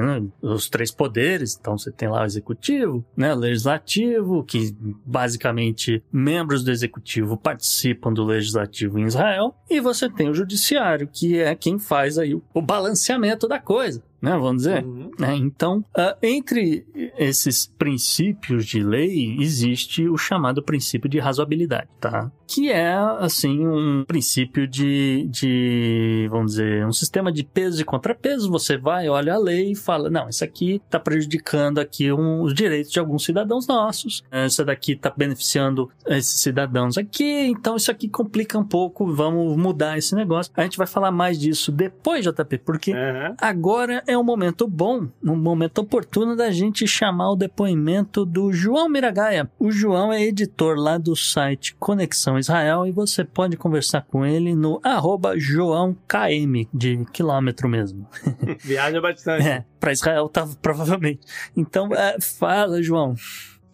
Os 0.42 0.68
três 0.68 0.90
poderes, 0.90 1.56
então 1.58 1.76
você 1.76 1.90
tem 1.90 2.08
lá 2.08 2.22
o 2.22 2.26
executivo, 2.26 3.04
né? 3.16 3.34
O 3.34 3.38
legislativo, 3.38 4.44
que 4.44 4.76
basicamente 5.04 6.02
membros 6.12 6.64
do 6.64 6.70
executivo 6.70 7.37
participam 7.37 8.12
do 8.12 8.25
legislativo 8.25 8.98
em 8.98 9.06
Israel, 9.06 9.54
e 9.70 9.80
você 9.80 10.08
tem 10.08 10.28
o 10.28 10.34
judiciário, 10.34 11.08
que 11.08 11.38
é 11.38 11.54
quem 11.54 11.78
faz 11.78 12.18
aí 12.18 12.34
o 12.34 12.62
balanceamento 12.62 13.46
da 13.46 13.58
coisa 13.58 14.02
né, 14.20 14.32
vamos 14.32 14.58
dizer. 14.58 14.84
Uhum. 14.84 15.10
Né? 15.18 15.37
Então, 15.37 15.84
uh, 15.96 16.16
entre 16.22 16.84
esses 17.16 17.66
princípios 17.78 18.66
de 18.66 18.82
lei, 18.82 19.37
existe 19.40 20.08
o 20.08 20.16
chamado 20.16 20.62
princípio 20.62 21.08
de 21.08 21.18
razoabilidade, 21.18 21.88
tá? 22.00 22.30
Que 22.46 22.70
é, 22.70 22.94
assim, 23.20 23.66
um 23.66 24.04
princípio 24.06 24.66
de, 24.66 25.28
de, 25.30 26.26
vamos 26.30 26.52
dizer, 26.52 26.87
um 26.87 26.92
sistema 26.92 27.30
de 27.30 27.44
peso 27.44 27.80
e 27.80 27.84
contrapeso. 27.84 28.50
Você 28.50 28.76
vai, 28.76 29.08
olha 29.08 29.34
a 29.34 29.38
lei 29.38 29.72
e 29.72 29.76
fala, 29.76 30.08
não, 30.08 30.28
isso 30.28 30.42
aqui 30.42 30.80
está 30.84 30.98
prejudicando 30.98 31.78
aqui 31.78 32.10
um, 32.10 32.40
os 32.40 32.54
direitos 32.54 32.90
de 32.90 32.98
alguns 32.98 33.25
cidadãos 33.25 33.66
nossos. 33.66 34.25
Isso 34.46 34.64
daqui 34.64 34.92
está 34.92 35.12
beneficiando 35.14 35.90
esses 36.06 36.40
cidadãos 36.40 36.96
aqui, 36.96 37.25
então 37.25 37.76
isso 37.76 37.90
aqui 37.90 38.08
complica 38.08 38.58
um 38.58 38.64
pouco, 38.64 39.06
vamos 39.12 39.56
mudar 39.56 39.98
esse 39.98 40.14
negócio. 40.14 40.50
A 40.56 40.62
gente 40.62 40.78
vai 40.78 40.87
falar 40.87 41.10
mais 41.10 41.38
disso 41.38 41.70
depois, 41.70 42.25
JP, 42.25 42.58
porque 42.58 42.92
uhum. 42.92 43.34
agora 43.40 44.02
é 44.08 44.16
um 44.16 44.24
momento 44.24 44.66
bom, 44.66 45.06
um 45.22 45.36
momento 45.36 45.80
oportuno 45.82 46.34
da 46.34 46.50
gente 46.50 46.88
chamar 46.88 47.32
o 47.32 47.36
depoimento 47.36 48.24
do 48.24 48.50
João 48.50 48.88
Miragaia. 48.88 49.50
O 49.58 49.70
João 49.70 50.10
é 50.10 50.22
editor 50.22 50.78
lá 50.78 50.96
do 50.96 51.14
site 51.14 51.74
Conexão 51.74 52.38
Israel 52.38 52.86
e 52.86 52.90
você 52.90 53.22
pode 53.22 53.58
conversar 53.58 54.06
com 54.10 54.24
ele 54.24 54.54
no 54.54 54.80
arroba 54.82 55.38
JoãoKM, 55.38 56.66
de 56.72 57.04
quilômetro 57.12 57.68
mesmo. 57.68 58.08
Viaja 58.64 58.98
bastante. 58.98 59.46
É, 59.46 59.64
para 59.78 59.92
Israel 59.92 60.26
tá, 60.30 60.48
provavelmente. 60.62 61.20
Então, 61.54 61.94
é, 61.94 62.18
fala, 62.18 62.82
João. 62.82 63.14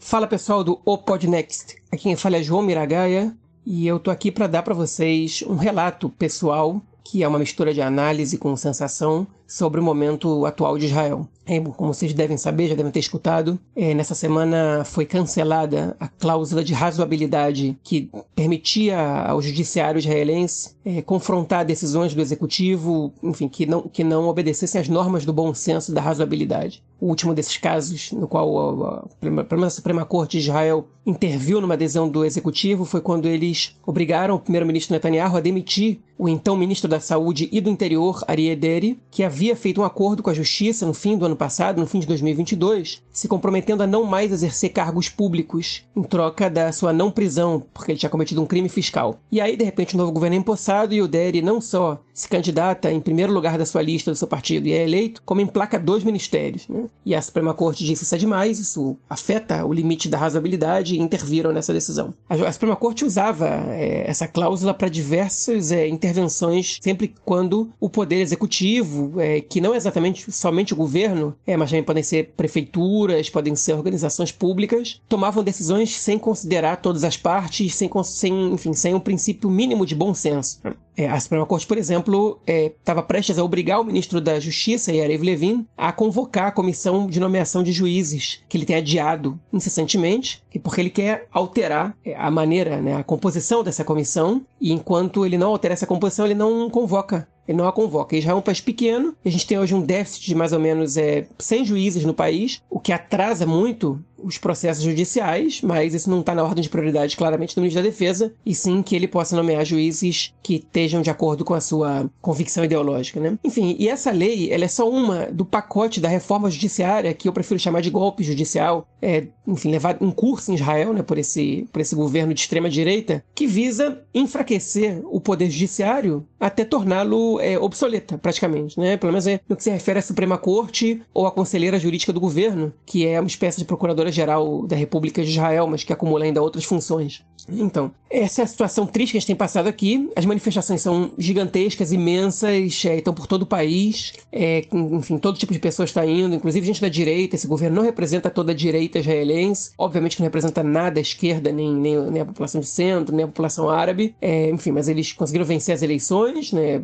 Fala 0.01 0.27
pessoal 0.27 0.65
do 0.65 0.83
O 0.85 0.99
Podnext. 0.99 1.77
Aqui 1.93 2.03
quem 2.03 2.17
fala 2.17 2.39
é 2.39 2.43
João 2.43 2.61
Miragaia 2.61 3.33
e 3.65 3.87
eu 3.87 4.01
tô 4.01 4.11
aqui 4.11 4.33
para 4.33 4.49
dar 4.49 4.65
para 4.65 4.75
vocês 4.75 5.45
um 5.47 5.55
relato 5.55 6.11
pessoal 6.11 6.83
que 7.05 7.23
é 7.23 7.29
uma 7.29 7.39
mistura 7.39 7.73
de 7.73 7.83
análise 7.83 8.39
com 8.39 8.57
sensação 8.57 9.27
sobre 9.47 9.81
o 9.81 9.83
momento 9.83 10.47
atual 10.47 10.79
de 10.79 10.87
Israel. 10.87 11.29
É, 11.47 11.61
como 11.61 11.93
vocês 11.93 12.15
devem 12.15 12.39
saber, 12.39 12.69
já 12.69 12.75
devem 12.75 12.91
ter 12.91 13.01
escutado, 13.01 13.59
é, 13.77 13.93
nessa 13.93 14.15
semana 14.15 14.83
foi 14.85 15.05
cancelada 15.05 15.95
a 16.01 16.09
cláusula 16.09 16.65
de 16.65 16.73
razoabilidade 16.73 17.77
que 17.83 18.11
permitia 18.35 18.99
ao 18.99 19.43
judiciário 19.43 19.99
israelense 19.99 20.75
é, 20.85 21.03
confrontar 21.03 21.65
decisões 21.65 22.15
do 22.15 22.21
executivo, 22.23 23.13
enfim, 23.23 23.49
que 23.49 23.67
não, 23.67 23.83
que 23.83 24.03
não 24.03 24.29
obedecessem 24.29 24.81
às 24.81 24.89
normas 24.89 25.25
do 25.25 25.33
bom 25.33 25.53
senso 25.55 25.93
da 25.93 26.01
razoabilidade. 26.01 26.83
O 27.01 27.09
último 27.09 27.35
desses 27.35 27.57
casos, 27.59 28.13
no 28.13 28.27
qual 28.27 28.83
a, 28.83 29.05
a, 29.23 29.67
a 29.67 29.71
Suprema 29.71 30.05
Corte 30.07 30.39
de 30.39 30.45
Israel 30.45 30.87
interviu 31.05 31.61
numa 31.61 31.75
adesão 31.75 32.09
do 32.09 32.25
executivo, 32.25 32.85
foi 32.85 33.01
quando 33.01 33.27
eles 33.27 33.77
obrigaram 33.87 34.37
o 34.37 34.41
primeiro-ministro 34.41 34.95
Netanyahu 34.95 35.37
a 35.37 35.41
demitir 35.41 36.01
o 36.17 36.29
então 36.29 36.57
ministro 36.57 36.89
da 36.89 37.01
Saúde 37.01 37.49
e 37.53 37.61
do 37.61 37.69
Interior, 37.69 38.23
Ari 38.27 38.49
Ederi, 38.49 38.99
que 39.11 39.23
havia 39.35 39.57
feito 39.57 39.81
um 39.81 39.85
acordo 39.85 40.23
com 40.23 40.31
a 40.31 40.35
Justiça 40.35 40.87
no 40.87 40.95
fim 40.95 41.19
do 41.19 41.27
ano 41.27 41.35
passado, 41.35 41.81
no 41.81 41.89
fim 41.89 41.99
de 41.99 42.07
2022, 42.07 43.03
se 43.11 43.27
comprometendo 43.27 43.83
a 43.83 43.87
não 43.87 44.05
mais 44.05 44.31
exercer 44.31 44.71
cargos 44.71 45.09
públicos 45.09 45.83
em 45.97 46.05
troca 46.05 46.49
da 46.49 46.71
sua 46.71 46.93
não 46.93 47.11
prisão, 47.11 47.67
porque 47.75 47.91
ele 47.91 47.99
tinha 47.99 48.09
cometido 48.09 48.41
um 48.41 48.47
crime 48.47 48.69
fiscal. 48.69 49.19
E 49.33 49.41
aí, 49.41 49.57
de 49.57 49.65
repente, 49.65 49.97
o 49.97 49.99
novo 49.99 50.13
governo 50.13 50.37
é 50.37 50.39
empossado 50.39 50.95
e 50.95 51.03
o 51.03 51.09
Deri 51.09 51.43
não 51.43 51.61
só 51.61 52.01
se 52.15 52.29
candidata 52.29 52.91
em 52.91 53.01
primeiro 53.01 53.33
lugar 53.33 53.59
da 53.59 53.67
sua 53.67 53.83
lista 53.83 54.13
do 54.13 54.17
seu 54.17 54.29
partido 54.29 54.69
e 54.69 54.73
é 54.73 54.85
eleito, 54.85 55.21
como 55.25 55.41
emplaca 55.41 55.79
dois 55.79 56.05
ministérios. 56.05 56.69
Né? 56.69 56.85
E 57.05 57.15
a 57.15 57.21
Suprema 57.21 57.53
Corte 57.53 57.85
disse 57.85 58.05
isso 58.05 58.15
é 58.15 58.19
demais, 58.19 58.61
isso 58.61 58.97
afeta 59.11 59.67
o 59.67 59.73
limite 59.73 60.09
da 60.09 60.17
razoabilidade 60.17 60.95
e 60.95 61.01
interviram 61.01 61.53
nessa 61.53 61.73
decisão. 61.73 62.15
A, 62.29 62.53
Suprema 62.53 62.77
Corte 62.77 63.05
usava 63.05 63.49
é, 63.71 64.09
essa 64.09 64.29
cláusula 64.29 64.73
para 64.73 64.89
diversas 64.89 65.73
é, 65.73 65.89
intervenções, 65.89 66.79
sempre 66.81 67.13
quando 67.25 67.71
o 67.81 67.91
poder 67.91 68.21
executivo, 68.21 69.21
é, 69.21 69.41
que 69.41 69.61
não 69.61 69.75
é 69.75 69.77
exatamente 69.77 70.31
somente 70.31 70.73
o 70.73 70.77
governo, 70.77 71.35
é, 71.45 71.57
mas 71.57 71.71
também 71.71 71.83
podem 71.83 72.03
ser 72.03 72.33
prefeituras, 72.37 73.29
podem 73.29 73.57
ser 73.57 73.73
organizações 73.73 74.31
públicas, 74.31 75.01
tomavam 75.09 75.43
decisões 75.43 75.97
sem 75.97 76.19
considerar 76.19 76.77
todas 76.77 77.03
as 77.03 77.17
partes, 77.17 77.75
sem, 77.75 77.91
sem, 78.05 78.53
enfim, 78.53 78.73
sem 78.73 78.95
um 78.95 79.01
princípio 79.01 79.51
mínimo 79.51 79.85
de 79.85 79.95
bom 79.97 80.15
senso. 80.15 80.61
É, 80.97 81.09
a 81.09 81.19
Suprema 81.19 81.45
Corte, 81.45 81.67
por 81.67 81.77
exemplo, 81.77 82.41
estava 82.47 83.01
é, 83.01 83.03
prestes 83.03 83.39
a 83.39 83.45
obrigar 83.45 83.81
o 83.81 83.85
ministro 83.85 84.21
da 84.21 84.39
Justiça, 84.39 84.93
Yarev 84.93 85.25
Levin, 85.25 85.67
a 85.77 85.93
convocar 85.93 86.47
a 86.47 86.53
comissão 86.53 87.09
de 87.09 87.19
nomeação 87.19 87.63
de 87.63 87.73
juízes, 87.73 88.41
que 88.49 88.57
ele 88.57 88.65
tem 88.65 88.77
adiado 88.77 89.39
incessantemente, 89.53 90.44
porque 90.59 90.81
ele 90.81 90.91
quer 90.91 91.27
alterar 91.33 91.97
é, 92.05 92.15
a 92.17 92.31
maneira, 92.31 92.81
né, 92.81 92.97
a 92.97 93.05
composição 93.05 93.63
dessa 93.63 93.85
comissão, 93.85 94.43
e 94.61 94.73
enquanto 94.73 95.25
ele 95.27 95.39
não 95.39 95.51
altera 95.51 95.75
essa 95.75 95.87
composição, 95.87 96.25
ele 96.25 96.35
não 96.35 96.69
convoca 96.71 97.27
ele 97.47 97.59
não 97.59 97.69
a 97.69 97.73
convoca. 97.73 98.17
Israel 98.17 98.37
é 98.37 98.39
um 98.39 98.43
país 98.43 98.61
pequeno, 98.61 99.15
a 99.25 99.29
gente 99.29 99.47
tem 99.47 99.59
hoje 99.59 99.75
um 99.75 99.83
déficit 99.83 100.27
de 100.27 100.35
mais 100.35 100.53
ou 100.53 100.59
menos 100.59 100.97
é, 100.97 101.27
100 101.39 101.65
juízes 101.67 102.05
no 102.05 102.15
país, 102.15 102.63
o 102.71 102.81
que 102.81 102.93
atrasa 102.93 103.47
muito 103.47 104.03
os 104.25 104.39
processos 104.39 104.83
judiciais, 104.83 105.61
mas 105.61 105.93
isso 105.93 106.09
não 106.09 106.21
está 106.21 106.35
na 106.35 106.43
ordem 106.43 106.63
de 106.63 106.71
prioridade 106.71 107.15
claramente 107.15 107.55
do 107.55 107.61
ministro 107.61 107.83
da 107.83 107.89
Defesa, 107.89 108.33
e 108.45 108.55
sim 108.55 108.83
que 108.83 108.97
ele 108.97 109.07
possa 109.07 109.37
nomear 109.37 109.65
juízes 109.67 110.33
que 110.43 110.57
estejam 110.57 111.03
de 111.03 111.11
acordo 111.11 111.45
com 111.45 111.53
a 111.53 111.61
sua 111.61 112.11
convicção 112.23 112.65
ideológica. 112.65 113.21
Né? 113.21 113.39
Enfim, 113.45 113.77
e 113.79 113.87
essa 113.87 114.11
lei 114.11 114.51
ela 114.51 114.65
é 114.65 114.69
só 114.69 114.89
uma 114.89 115.27
do 115.27 115.45
pacote 115.45 116.01
da 116.01 116.09
reforma 116.09 116.51
judiciária, 116.51 117.13
que 117.13 117.29
eu 117.29 117.33
prefiro 117.35 117.61
chamar 117.61 117.83
de 117.83 117.91
golpe 117.91 118.25
judicial, 118.25 118.89
é, 119.03 119.27
enfim, 119.47 119.71
levado 119.71 120.03
em 120.03 120.11
curso 120.11 120.44
em 120.51 120.55
Israel 120.55 120.93
né, 120.93 121.03
por, 121.03 121.19
esse, 121.19 121.69
por 121.73 121.81
esse 121.81 121.95
governo 121.95 122.35
de 122.35 122.41
extrema-direita, 122.41 123.25
que 123.35 123.47
visa 123.47 124.03
enfraquecer 124.15 125.01
o 125.05 125.21
poder 125.21 125.51
judiciário 125.51 126.27
até 126.45 126.63
torná-lo 126.63 127.41
é, 127.41 127.59
obsoleta, 127.59 128.19
praticamente. 128.19 128.79
Né? 128.79 128.99
Pelo 128.99 129.13
menos 129.13 129.27
é 129.27 129.41
no 129.49 129.57
que 129.57 129.63
se 129.63 129.71
refere 129.71 129.99
à 129.99 130.03
Suprema 130.03 130.37
Corte 130.37 131.01
ou 131.15 131.27
à 131.27 131.33
conselheira 131.33 131.79
jurídica 131.79 132.13
do 132.13 132.21
governo, 132.21 132.71
que 132.85 133.07
é 133.07 133.19
uma 133.19 133.27
espécie 133.27 133.59
de 133.59 133.65
procuradora 133.65 134.13
Geral 134.13 134.67
da 134.67 134.77
República 134.77 135.23
de 135.23 135.31
Israel, 135.31 135.67
mas 135.67 135.85
que 135.85 135.93
acumula 135.93 136.27
ainda 136.27 136.43
outras 136.43 136.65
funções. 136.65 137.25
Então, 137.49 137.93
essa 138.11 138.43
é 138.43 138.45
a 138.45 138.47
situação 138.47 138.87
triste 138.87 139.13
que 139.13 139.19
a 139.19 139.21
gente 139.21 139.27
tem 139.27 139.37
passado 139.37 139.67
aqui. 139.67 140.11
As 140.17 140.25
manifestações 140.25 140.81
são 140.81 141.11
gigantescas, 141.19 141.93
imensas, 141.93 142.85
é, 142.85 142.97
estão 142.97 143.13
por 143.13 143.27
todo 143.27 143.43
o 143.43 143.47
país. 143.47 144.13
É, 144.33 144.65
enfim, 144.73 145.19
todo 145.19 145.39
tipo 145.39 145.53
de 145.53 145.59
pessoa 145.59 145.85
está 145.85 146.07
indo, 146.07 146.35
inclusive 146.35 146.67
gente 146.67 146.81
da 146.81 146.89
direita. 146.89 147.37
Esse 147.37 147.47
governo 147.47 147.77
não 147.77 147.83
representa 147.83 148.31
toda 148.31 148.53
a 148.53 148.55
direita 148.55 148.99
israelense. 148.99 149.73
Obviamente 149.77 150.17
que 150.17 150.23
não 150.23 150.27
representa 150.27 150.63
nada 150.63 151.01
a 151.01 151.03
esquerda, 151.03 151.53
nem, 151.53 151.73
nem, 151.73 152.11
nem 152.11 152.23
a 152.23 152.27
população 152.27 152.61
de 152.61 152.67
centro, 152.67 153.15
nem 153.15 153.25
a 153.25 153.29
população 153.29 153.69
árabe. 153.69 154.15
É, 154.21 154.51
enfim, 154.51 154.71
mas 154.71 154.89
eles 154.89 155.13
conseguiram 155.13 155.45
vencer 155.45 155.75
as 155.75 155.83
eleições, 155.83 156.34
né? 156.53 156.83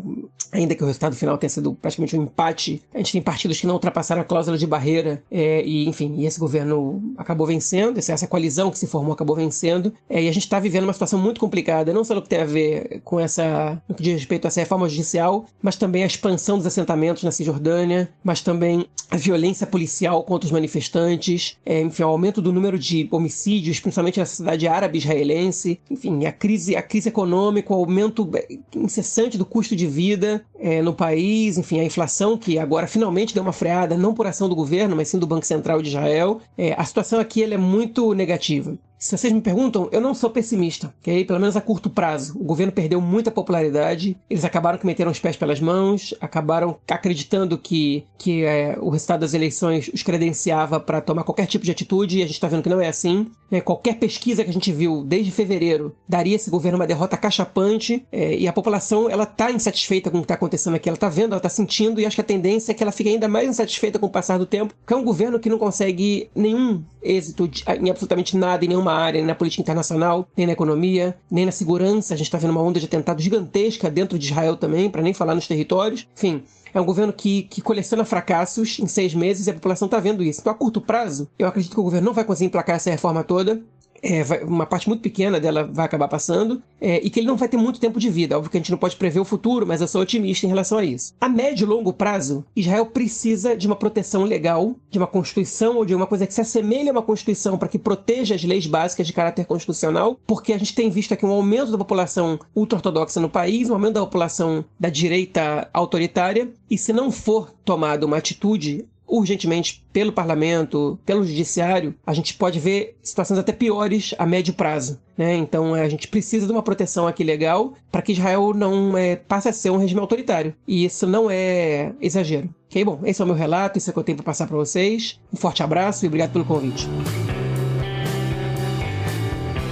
Ainda 0.52 0.75
que 0.75 0.83
o 0.83 0.87
resultado 0.87 1.14
final 1.14 1.38
tenha 1.38 1.50
sido 1.50 1.75
praticamente 1.75 2.16
um 2.16 2.25
empate. 2.25 2.83
A 2.92 2.99
gente 2.99 3.12
tem 3.12 3.23
partidos 3.23 3.61
que 3.61 3.66
não 3.66 3.75
ultrapassaram 3.75 4.23
a 4.23 4.25
cláusula 4.25 4.59
de 4.59 4.66
barreira. 4.66 5.23
É, 5.30 5.62
e, 5.64 5.88
enfim, 5.88 6.14
e 6.19 6.26
esse 6.26 6.40
governo 6.40 7.14
acabou 7.16 7.47
vencendo. 7.47 7.99
Essa 7.99 8.26
coalizão 8.26 8.71
que 8.71 8.78
se 8.78 8.87
formou 8.87 9.12
acabou 9.12 9.37
vencendo. 9.37 9.92
É, 10.09 10.23
e 10.23 10.28
a 10.28 10.33
gente 10.33 10.45
está 10.45 10.59
vivendo 10.59 10.85
uma 10.85 10.92
situação 10.92 11.19
muito 11.19 11.40
complicada, 11.40 11.92
não 11.92 12.04
só 12.04 12.14
no 12.14 12.23
que 12.23 12.28
tem 12.28 12.40
a 12.40 12.45
ver 12.45 13.00
com 13.04 13.21
essa, 13.21 13.80
no 13.88 13.95
que 13.95 14.02
diz 14.02 14.14
respeito 14.14 14.47
a 14.47 14.49
essa 14.49 14.61
reforma 14.61 14.88
judicial, 14.88 15.47
mas 15.62 15.76
também 15.76 16.02
a 16.02 16.07
expansão 16.07 16.59
dos 16.59 16.66
assentamentos 16.66 17.23
na 17.23 17.30
Cisjordânia, 17.30 18.11
mas 18.25 18.40
também 18.40 18.87
a 19.11 19.16
violência 19.16 19.66
policial 19.66 20.23
contra 20.23 20.47
os 20.47 20.52
manifestantes, 20.52 21.57
é, 21.66 21.80
enfim, 21.80 22.02
o 22.02 22.09
aumento 22.09 22.40
do 22.40 22.52
número 22.52 22.78
de 22.78 23.09
homicídios, 23.11 23.80
principalmente 23.80 24.21
na 24.21 24.26
cidade 24.26 24.69
árabe 24.69 24.99
israelense, 24.99 25.80
enfim, 25.90 26.26
a 26.26 26.33
crise, 26.33 26.76
a 26.76 26.83
crise 26.83 27.09
econômica, 27.09 27.73
o 27.73 27.76
aumento 27.76 28.28
incessante 28.75 29.37
do 29.40 29.47
custo 29.47 29.75
de 29.75 29.87
vida 29.87 30.44
é, 30.59 30.82
no 30.82 30.92
país, 30.92 31.56
enfim, 31.56 31.80
a 31.80 31.85
inflação 31.85 32.37
que 32.37 32.59
agora 32.59 32.87
finalmente 32.87 33.32
deu 33.32 33.42
uma 33.42 33.54
freada, 33.54 33.97
não 33.97 34.12
por 34.12 34.26
ação 34.26 34.50
do 34.50 34.54
governo, 34.54 34.94
mas 34.94 35.09
sim 35.09 35.18
do 35.18 35.26
Banco 35.26 35.47
Central 35.47 35.80
de 35.80 35.88
Israel. 35.88 36.42
É, 36.59 36.75
a 36.75 36.85
situação 36.85 37.18
aqui 37.18 37.42
é 37.42 37.56
muito 37.56 38.12
negativa. 38.12 38.76
Se 39.00 39.16
vocês 39.16 39.33
me 39.33 39.40
perguntam, 39.40 39.88
eu 39.92 40.00
não 40.00 40.12
sou 40.12 40.28
pessimista, 40.28 40.92
ok? 41.00 41.25
Pelo 41.25 41.40
menos 41.40 41.57
a 41.57 41.61
curto 41.62 41.88
prazo. 41.88 42.38
O 42.38 42.45
governo 42.45 42.71
perdeu 42.71 43.00
muita 43.00 43.30
popularidade, 43.30 44.14
eles 44.28 44.45
acabaram 44.45 44.76
que 44.76 44.85
meteram 44.85 45.11
os 45.11 45.19
pés 45.19 45.38
pelas 45.38 45.59
mãos, 45.59 46.14
acabaram 46.21 46.76
acreditando 46.87 47.57
que, 47.57 48.04
que 48.19 48.45
é, 48.45 48.76
o 48.78 48.90
resultado 48.90 49.21
das 49.21 49.33
eleições 49.33 49.90
os 49.95 50.02
credenciava 50.02 50.78
para 50.78 51.00
tomar 51.00 51.25
qualquer 51.25 51.47
tipo 51.47 51.64
de 51.64 51.71
atitude, 51.71 52.19
e 52.19 52.23
a 52.23 52.26
gente 52.26 52.35
está 52.35 52.47
vendo 52.47 52.62
que 52.62 52.69
não 52.69 52.78
é 52.78 52.88
assim. 52.88 53.30
Né? 53.50 53.62
Qualquer 53.62 53.95
pesquisa 53.95 54.45
que 54.45 54.50
a 54.50 54.52
gente 54.52 54.71
viu 54.71 55.02
desde 55.02 55.30
fevereiro 55.30 55.97
daria 56.07 56.37
esse 56.37 56.50
governo 56.50 56.76
uma 56.76 56.87
derrota 56.87 57.16
cachapante, 57.16 58.04
é, 58.12 58.37
e 58.37 58.47
a 58.47 58.52
população 58.52 59.09
ela 59.09 59.25
está 59.25 59.50
insatisfeita 59.50 60.11
com 60.11 60.19
o 60.19 60.21
que 60.21 60.26
está 60.26 60.35
acontecendo 60.35 60.75
aqui, 60.75 60.90
ela 60.90 60.97
está 60.97 61.09
vendo, 61.09 61.28
ela 61.28 61.38
está 61.38 61.49
sentindo, 61.49 62.02
e 62.02 62.04
acho 62.04 62.16
que 62.16 62.21
a 62.21 62.25
tendência 62.25 62.73
é 62.73 62.75
que 62.75 62.83
ela 62.83 62.92
fique 62.92 63.09
ainda 63.09 63.26
mais 63.26 63.49
insatisfeita 63.49 63.99
com 63.99 64.04
o 64.04 64.11
passar 64.11 64.37
do 64.37 64.45
tempo, 64.45 64.75
porque 64.78 64.92
é 64.92 64.97
um 64.97 65.04
governo 65.04 65.40
que 65.40 65.49
não 65.49 65.59
consegue 65.59 66.28
nenhum 66.35 66.83
êxito 67.02 67.49
de, 67.49 67.64
em 67.66 67.88
absolutamente 67.88 68.37
nada, 68.37 68.62
em 68.62 68.69
nenhuma 68.69 68.89
nenhuma 68.90 68.92
área, 68.92 69.18
nem 69.18 69.26
na 69.26 69.35
política 69.35 69.62
internacional, 69.62 70.28
nem 70.37 70.47
na 70.47 70.52
economia, 70.52 71.16
nem 71.30 71.47
na 71.47 71.52
segurança. 71.52 72.14
A 72.14 72.16
gente 72.16 72.26
está 72.26 72.38
vendo 72.38 72.50
uma 72.50 72.62
onda 72.62 72.80
de 72.80 72.87
atentado 72.87 73.23
gigantesca 73.23 73.90
dentro 73.90 74.18
de 74.18 74.26
Israel 74.26 74.56
também, 74.56 74.90
para 74.90 75.02
nem 75.02 75.14
falar 75.14 75.35
nos 75.35 75.47
territórios. 75.47 76.06
Enfim, 76.16 76.42
é 76.73 76.80
um 76.80 76.85
governo 76.85 77.12
que, 77.12 77.42
que 77.44 77.61
coleciona 77.61 78.04
fracassos 78.04 78.78
em 78.78 78.87
seis 78.87 79.14
meses 79.14 79.47
e 79.47 79.50
a 79.50 79.54
população 79.54 79.87
está 79.87 79.99
vendo 79.99 80.23
isso. 80.23 80.40
Então, 80.40 80.52
a 80.52 80.56
curto 80.56 80.80
prazo, 80.80 81.28
eu 81.38 81.47
acredito 81.47 81.75
que 81.75 81.80
o 81.80 81.85
governo 81.85 82.06
não 82.06 82.14
vai 82.14 82.25
conseguir 82.25 82.47
emplacar 82.47 82.76
essa 82.76 82.90
reforma 82.90 83.23
toda 83.23 83.62
é, 84.02 84.45
uma 84.45 84.66
parte 84.66 84.88
muito 84.88 85.02
pequena 85.02 85.38
dela 85.38 85.69
vai 85.71 85.85
acabar 85.85 86.09
passando, 86.09 86.62
é, 86.80 87.00
e 87.04 87.11
que 87.11 87.21
ele 87.21 87.26
não 87.26 87.37
vai 87.37 87.49
ter 87.49 87.57
muito 87.57 87.80
tempo 87.80 87.99
de 87.99 88.09
vida. 88.11 88.37
Óbvio 88.37 88.50
que 88.50 88.57
a 88.57 88.61
gente 88.61 88.71
não 88.71 88.78
pode 88.78 88.97
prever 88.97 89.21
o 89.21 89.25
futuro, 89.25 89.66
mas 89.66 89.80
eu 89.80 89.88
sou 89.88 90.00
otimista 90.00 90.47
em 90.47 90.49
relação 90.49 90.78
a 90.78 90.85
isso. 90.85 91.12
A 91.21 91.28
médio 91.28 91.64
e 91.64 91.69
longo 91.69 91.92
prazo, 91.92 92.45
Israel 92.54 92.87
precisa 92.87 93.57
de 93.57 93.66
uma 93.66 93.76
proteção 93.76 94.25
legal, 94.25 94.75
de 94.90 94.99
uma 94.99 95.07
constituição 95.07 95.76
ou 95.76 95.85
de 95.85 95.95
uma 95.95 96.07
coisa 96.07 96.26
que 96.26 96.35
se 96.35 96.40
assemelhe 96.40 96.88
a 96.88 96.92
uma 96.92 97.02
constituição 97.02 97.59
para 97.59 97.69
que 97.69 97.78
proteja 97.78 98.35
as 98.35 98.45
leis 98.45 98.66
básicas 98.66 99.07
de 99.07 99.12
caráter 99.12 99.45
constitucional, 99.45 100.19
porque 100.26 100.52
a 100.52 100.59
gente 100.59 100.75
tem 100.75 100.90
visto 100.90 101.12
aqui 101.12 101.26
um 101.26 101.30
aumento 101.30 101.73
da 101.73 101.78
população 101.78 102.38
ultra-ortodoxa 102.54 103.21
no 103.21 103.28
país, 103.28 103.69
um 103.69 103.75
aumento 103.75 103.95
da 103.95 104.00
população 104.00 104.64
da 104.78 104.88
direita 104.88 105.69
autoritária, 105.73 106.50
e 106.71 106.78
se 106.78 106.92
não 106.92 107.11
for 107.11 107.52
tomada 107.64 108.07
uma 108.07 108.16
atitude 108.16 108.87
urgentemente 109.11 109.85
pelo 109.92 110.12
parlamento, 110.12 110.99
pelo 111.05 111.25
judiciário, 111.25 111.94
a 112.07 112.14
gente 112.14 112.35
pode 112.35 112.61
ver 112.61 112.96
situações 113.03 113.38
até 113.38 113.53
piores 113.53 114.14
a 114.16 114.25
médio 114.25 114.55
prazo. 114.55 115.01
Né? 115.18 115.35
Então 115.35 115.75
a 115.75 115.88
gente 115.88 116.09
precisa 116.09 116.46
de 116.46 116.53
uma 116.53 116.62
proteção 116.62 117.07
aqui 117.07 117.25
legal 117.25 117.75
para 117.90 118.01
que 118.01 118.12
Israel 118.12 118.55
não 118.55 118.96
é, 118.96 119.16
passe 119.16 119.49
a 119.49 119.53
ser 119.53 119.70
um 119.70 119.77
regime 119.77 120.01
autoritário. 120.01 120.55
E 120.66 120.85
isso 120.85 121.07
não 121.07 121.29
é 121.31 121.92
exagero. 122.01 122.49
Ok, 122.70 122.85
bom, 122.85 123.01
esse 123.05 123.20
é 123.20 123.25
o 123.25 123.27
meu 123.27 123.37
relato, 123.37 123.77
isso 123.77 123.90
é 123.90 123.90
o 123.90 123.94
que 123.94 123.99
eu 123.99 124.05
tenho 124.05 124.16
para 124.16 124.25
passar 124.25 124.46
para 124.46 124.57
vocês. 124.57 125.20
Um 125.33 125.37
forte 125.37 125.62
abraço 125.62 126.05
e 126.05 126.09
obrigado 126.09 126.33
pelo 126.33 126.44
convite. 126.44 126.87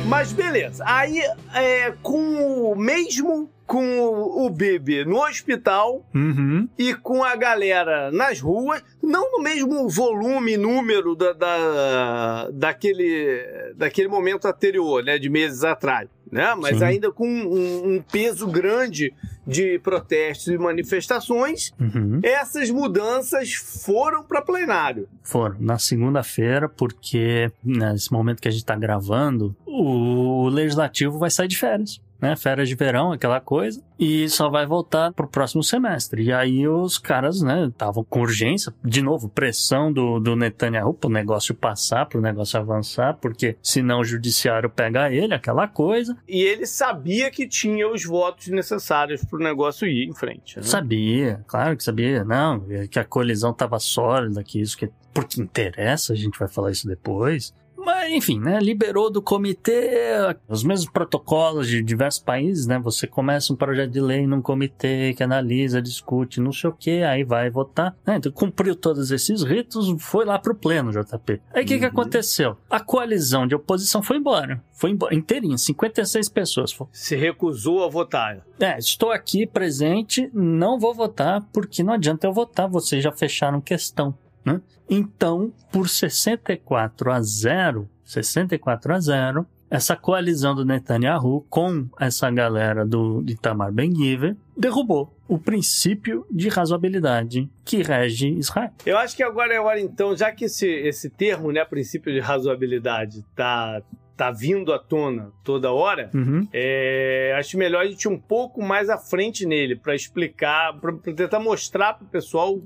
Mas 0.07 0.33
beleza, 0.33 0.83
aí 0.87 1.21
é, 1.55 1.93
com 2.03 2.73
o 2.73 2.75
mesmo 2.75 3.49
com 3.69 4.47
o 4.47 4.49
Bibi 4.49 5.05
no 5.05 5.21
hospital 5.21 6.03
uhum. 6.15 6.67
e 6.79 6.95
com 6.95 7.23
a 7.23 7.37
galera 7.37 8.11
nas 8.11 8.41
ruas, 8.41 8.83
não 9.03 9.31
no 9.31 9.43
mesmo 9.43 9.87
volume, 9.91 10.57
número 10.57 11.15
da, 11.15 11.35
da, 11.35 12.51
daquele, 12.51 13.75
daquele 13.77 14.09
momento 14.09 14.47
anterior, 14.47 15.05
né, 15.05 15.19
de 15.19 15.29
meses 15.29 15.65
atrás. 15.65 16.09
Né? 16.33 16.55
Mas 16.55 16.79
Sim. 16.79 16.85
ainda 16.85 17.13
com 17.13 17.27
um, 17.27 17.97
um, 17.97 18.03
peso 18.03 18.47
grande 18.47 19.13
de 19.47 19.79
protestos 19.81 20.49
e 20.49 20.59
manifestações, 20.59 21.71
uhum. 21.79 22.21
essas 22.23 22.71
mudanças 22.71 23.53
foram 23.53 24.23
para 24.23 24.41
plenário. 24.41 25.09
Foram 25.23 25.57
na 25.61 25.79
segunda-feira, 25.79 26.71
porque 26.71 27.51
nesse 27.63 28.11
momento 28.13 28.41
que 28.41 28.49
a 28.49 28.51
gente 28.51 28.61
está 28.61 28.77
gravando, 28.77 29.55
o 29.67 30.49
legislativo 30.49 31.19
vai 31.19 31.31
sair 31.31 31.49
de 31.49 31.59
férias 31.59 32.01
né? 32.21 32.37
Férias 32.37 32.69
de 32.69 32.75
verão, 32.75 33.13
aquela 33.13 33.41
coisa, 33.41 33.83
e 33.99 34.29
só 34.29 34.49
vai 34.49 34.67
voltar 34.67 35.13
pro 35.13 35.29
próximo 35.29 35.63
semestre. 35.63 36.23
E 36.23 36.33
aí 36.33 36.67
os 36.67 36.99
caras, 36.99 37.41
né, 37.43 37.67
estavam 37.67 38.05
com 38.05 38.21
urgência, 38.21 38.73
de 38.85 39.03
novo, 39.03 39.29
pressão 39.29 39.93
do, 39.93 40.21
do 40.21 40.37
Netanyahu 40.37 40.95
pro 40.95 41.11
negócio 41.11 41.55
passar, 41.55 42.07
pro 42.07 42.21
negócio 42.21 42.59
avançar, 42.59 43.15
porque 43.21 43.57
senão 43.63 44.01
o 44.01 44.05
judiciário 44.05 44.71
pega 44.71 45.13
ele, 45.13 45.35
aquela 45.35 45.67
coisa. 45.67 46.17
E 46.29 46.43
ele 46.43 46.67
sabia 46.67 47.31
que 47.31 47.47
tinha 47.47 47.89
os 47.89 48.05
votos 48.05 48.49
necessários 48.49 49.25
pro 49.25 49.39
negócio 49.39 49.87
ir 49.87 50.09
em 50.09 50.15
frente. 50.15 50.57
Né? 50.57 50.63
Sabia, 50.63 51.45
claro 51.47 51.77
que 51.77 51.85
sabia. 51.85 52.25
Não, 52.25 52.65
que 52.91 52.99
a 52.99 53.05
colisão 53.05 53.53
tava 53.53 53.79
sólida, 53.79 54.43
que 54.43 54.61
isso 54.61 54.77
que 54.77 54.91
porque 55.13 55.41
interessa, 55.41 56.13
a 56.13 56.17
gente 56.17 56.39
vai 56.39 56.47
falar 56.47 56.71
isso 56.71 56.87
depois. 56.87 57.53
Mas, 57.79 58.13
enfim, 58.13 58.41
né? 58.41 58.59
Liberou 58.59 59.11
do 59.11 59.23
comitê 59.23 60.17
os 60.49 60.65
mesmos 60.65 60.91
protocolos 60.91 61.69
de 61.69 61.81
diversos 61.83 62.21
países, 62.21 62.67
né? 62.67 62.79
Você 62.81 63.07
começa 63.07 63.53
um 63.53 63.57
projeto 63.57 63.93
de 63.93 64.01
lei 64.01 64.27
num 64.27 64.43
comitê 64.43 65.15
que 65.15 65.23
analisa, 65.23 65.81
discute, 65.81 66.41
não 66.41 66.53
sei 66.53 66.71
o 66.71 66.73
que, 66.73 67.03
aí 67.03 67.23
vai 67.23 67.49
votar. 67.49 67.97
Né? 68.05 68.17
Então, 68.17 68.33
cumpriu 68.33 68.75
todos 68.75 69.11
esses 69.11 69.43
ritos, 69.43 69.95
foi 70.03 70.25
lá 70.25 70.39
pro 70.39 70.55
pleno, 70.55 70.91
JP. 70.91 71.41
Aí 71.55 71.65
o 71.65 71.67
que, 71.67 71.79
que 71.79 71.85
uhum. 71.85 71.91
aconteceu? 71.91 72.57
A 72.69 72.81
coalizão 72.81 73.47
de 73.47 73.55
oposição 73.55 74.03
foi 74.03 74.17
embora. 74.17 74.63
Foi 74.73 74.91
embora, 74.91 75.15
inteirinha, 75.15 75.57
56 75.57 76.29
pessoas. 76.29 76.77
Se 76.93 77.17
recusou 77.17 77.85
a 77.85 77.89
votar. 77.89 78.45
É, 78.61 78.79
estou 78.79 79.11
aqui 79.11 79.47
presente, 79.47 80.31
não 80.33 80.79
vou 80.79 80.95
votar, 80.95 81.47
porque 81.53 81.83
não 81.83 81.95
adianta 81.95 82.27
eu 82.27 82.33
votar, 82.33 82.69
vocês 82.69 83.03
já 83.03 83.13
fecharam 83.13 83.61
questão. 83.61 84.15
Né? 84.55 84.61
Então, 84.89 85.53
por 85.71 85.89
64 85.89 87.13
a 87.13 87.21
0, 87.21 87.89
64 88.05 88.95
a 88.95 89.01
0, 89.01 89.47
essa 89.71 89.95
coalizão 89.95 90.55
do 90.55 90.65
Netanyahu 90.65 91.45
com 91.51 91.87
essa 92.01 92.31
galera 92.31 92.87
do 92.87 93.23
Itamar 93.27 93.71
Ben-Gvir 93.71 94.37
derrubou 94.57 95.15
o 95.29 95.39
princípio 95.39 96.27
de 96.31 96.49
razoabilidade 96.49 97.51
que 97.65 97.83
rege 97.83 98.29
Israel. 98.31 98.71
Eu 98.87 98.97
acho 98.97 99.15
que 99.15 99.23
agora 99.23 99.53
é 99.53 99.61
hora 99.61 99.79
então, 99.79 100.17
já 100.17 100.33
que 100.33 100.47
esse, 100.47 100.67
esse 100.67 101.11
termo, 101.11 101.53
né, 101.53 101.65
princípio 101.67 102.13
de 102.13 102.19
razoabilidade, 102.19 103.23
tá 103.37 103.83
tá 104.19 104.33
vindo 104.33 104.73
à 104.73 104.81
tona 104.81 105.31
toda 105.45 105.73
hora, 105.73 106.11
uhum. 106.13 106.47
é, 106.53 107.33
acho 107.39 107.57
melhor 107.57 107.83
a 107.83 107.87
gente 107.87 108.03
ir 108.03 108.09
um 108.09 108.19
pouco 108.19 108.61
mais 108.61 108.91
à 108.91 108.99
frente 108.99 109.47
nele 109.47 109.77
para 109.77 109.95
explicar, 109.95 110.77
para 110.81 110.93
tentar 111.15 111.39
mostrar 111.39 111.95
para 111.95 112.05
o 112.05 112.09
pessoal 112.09 112.61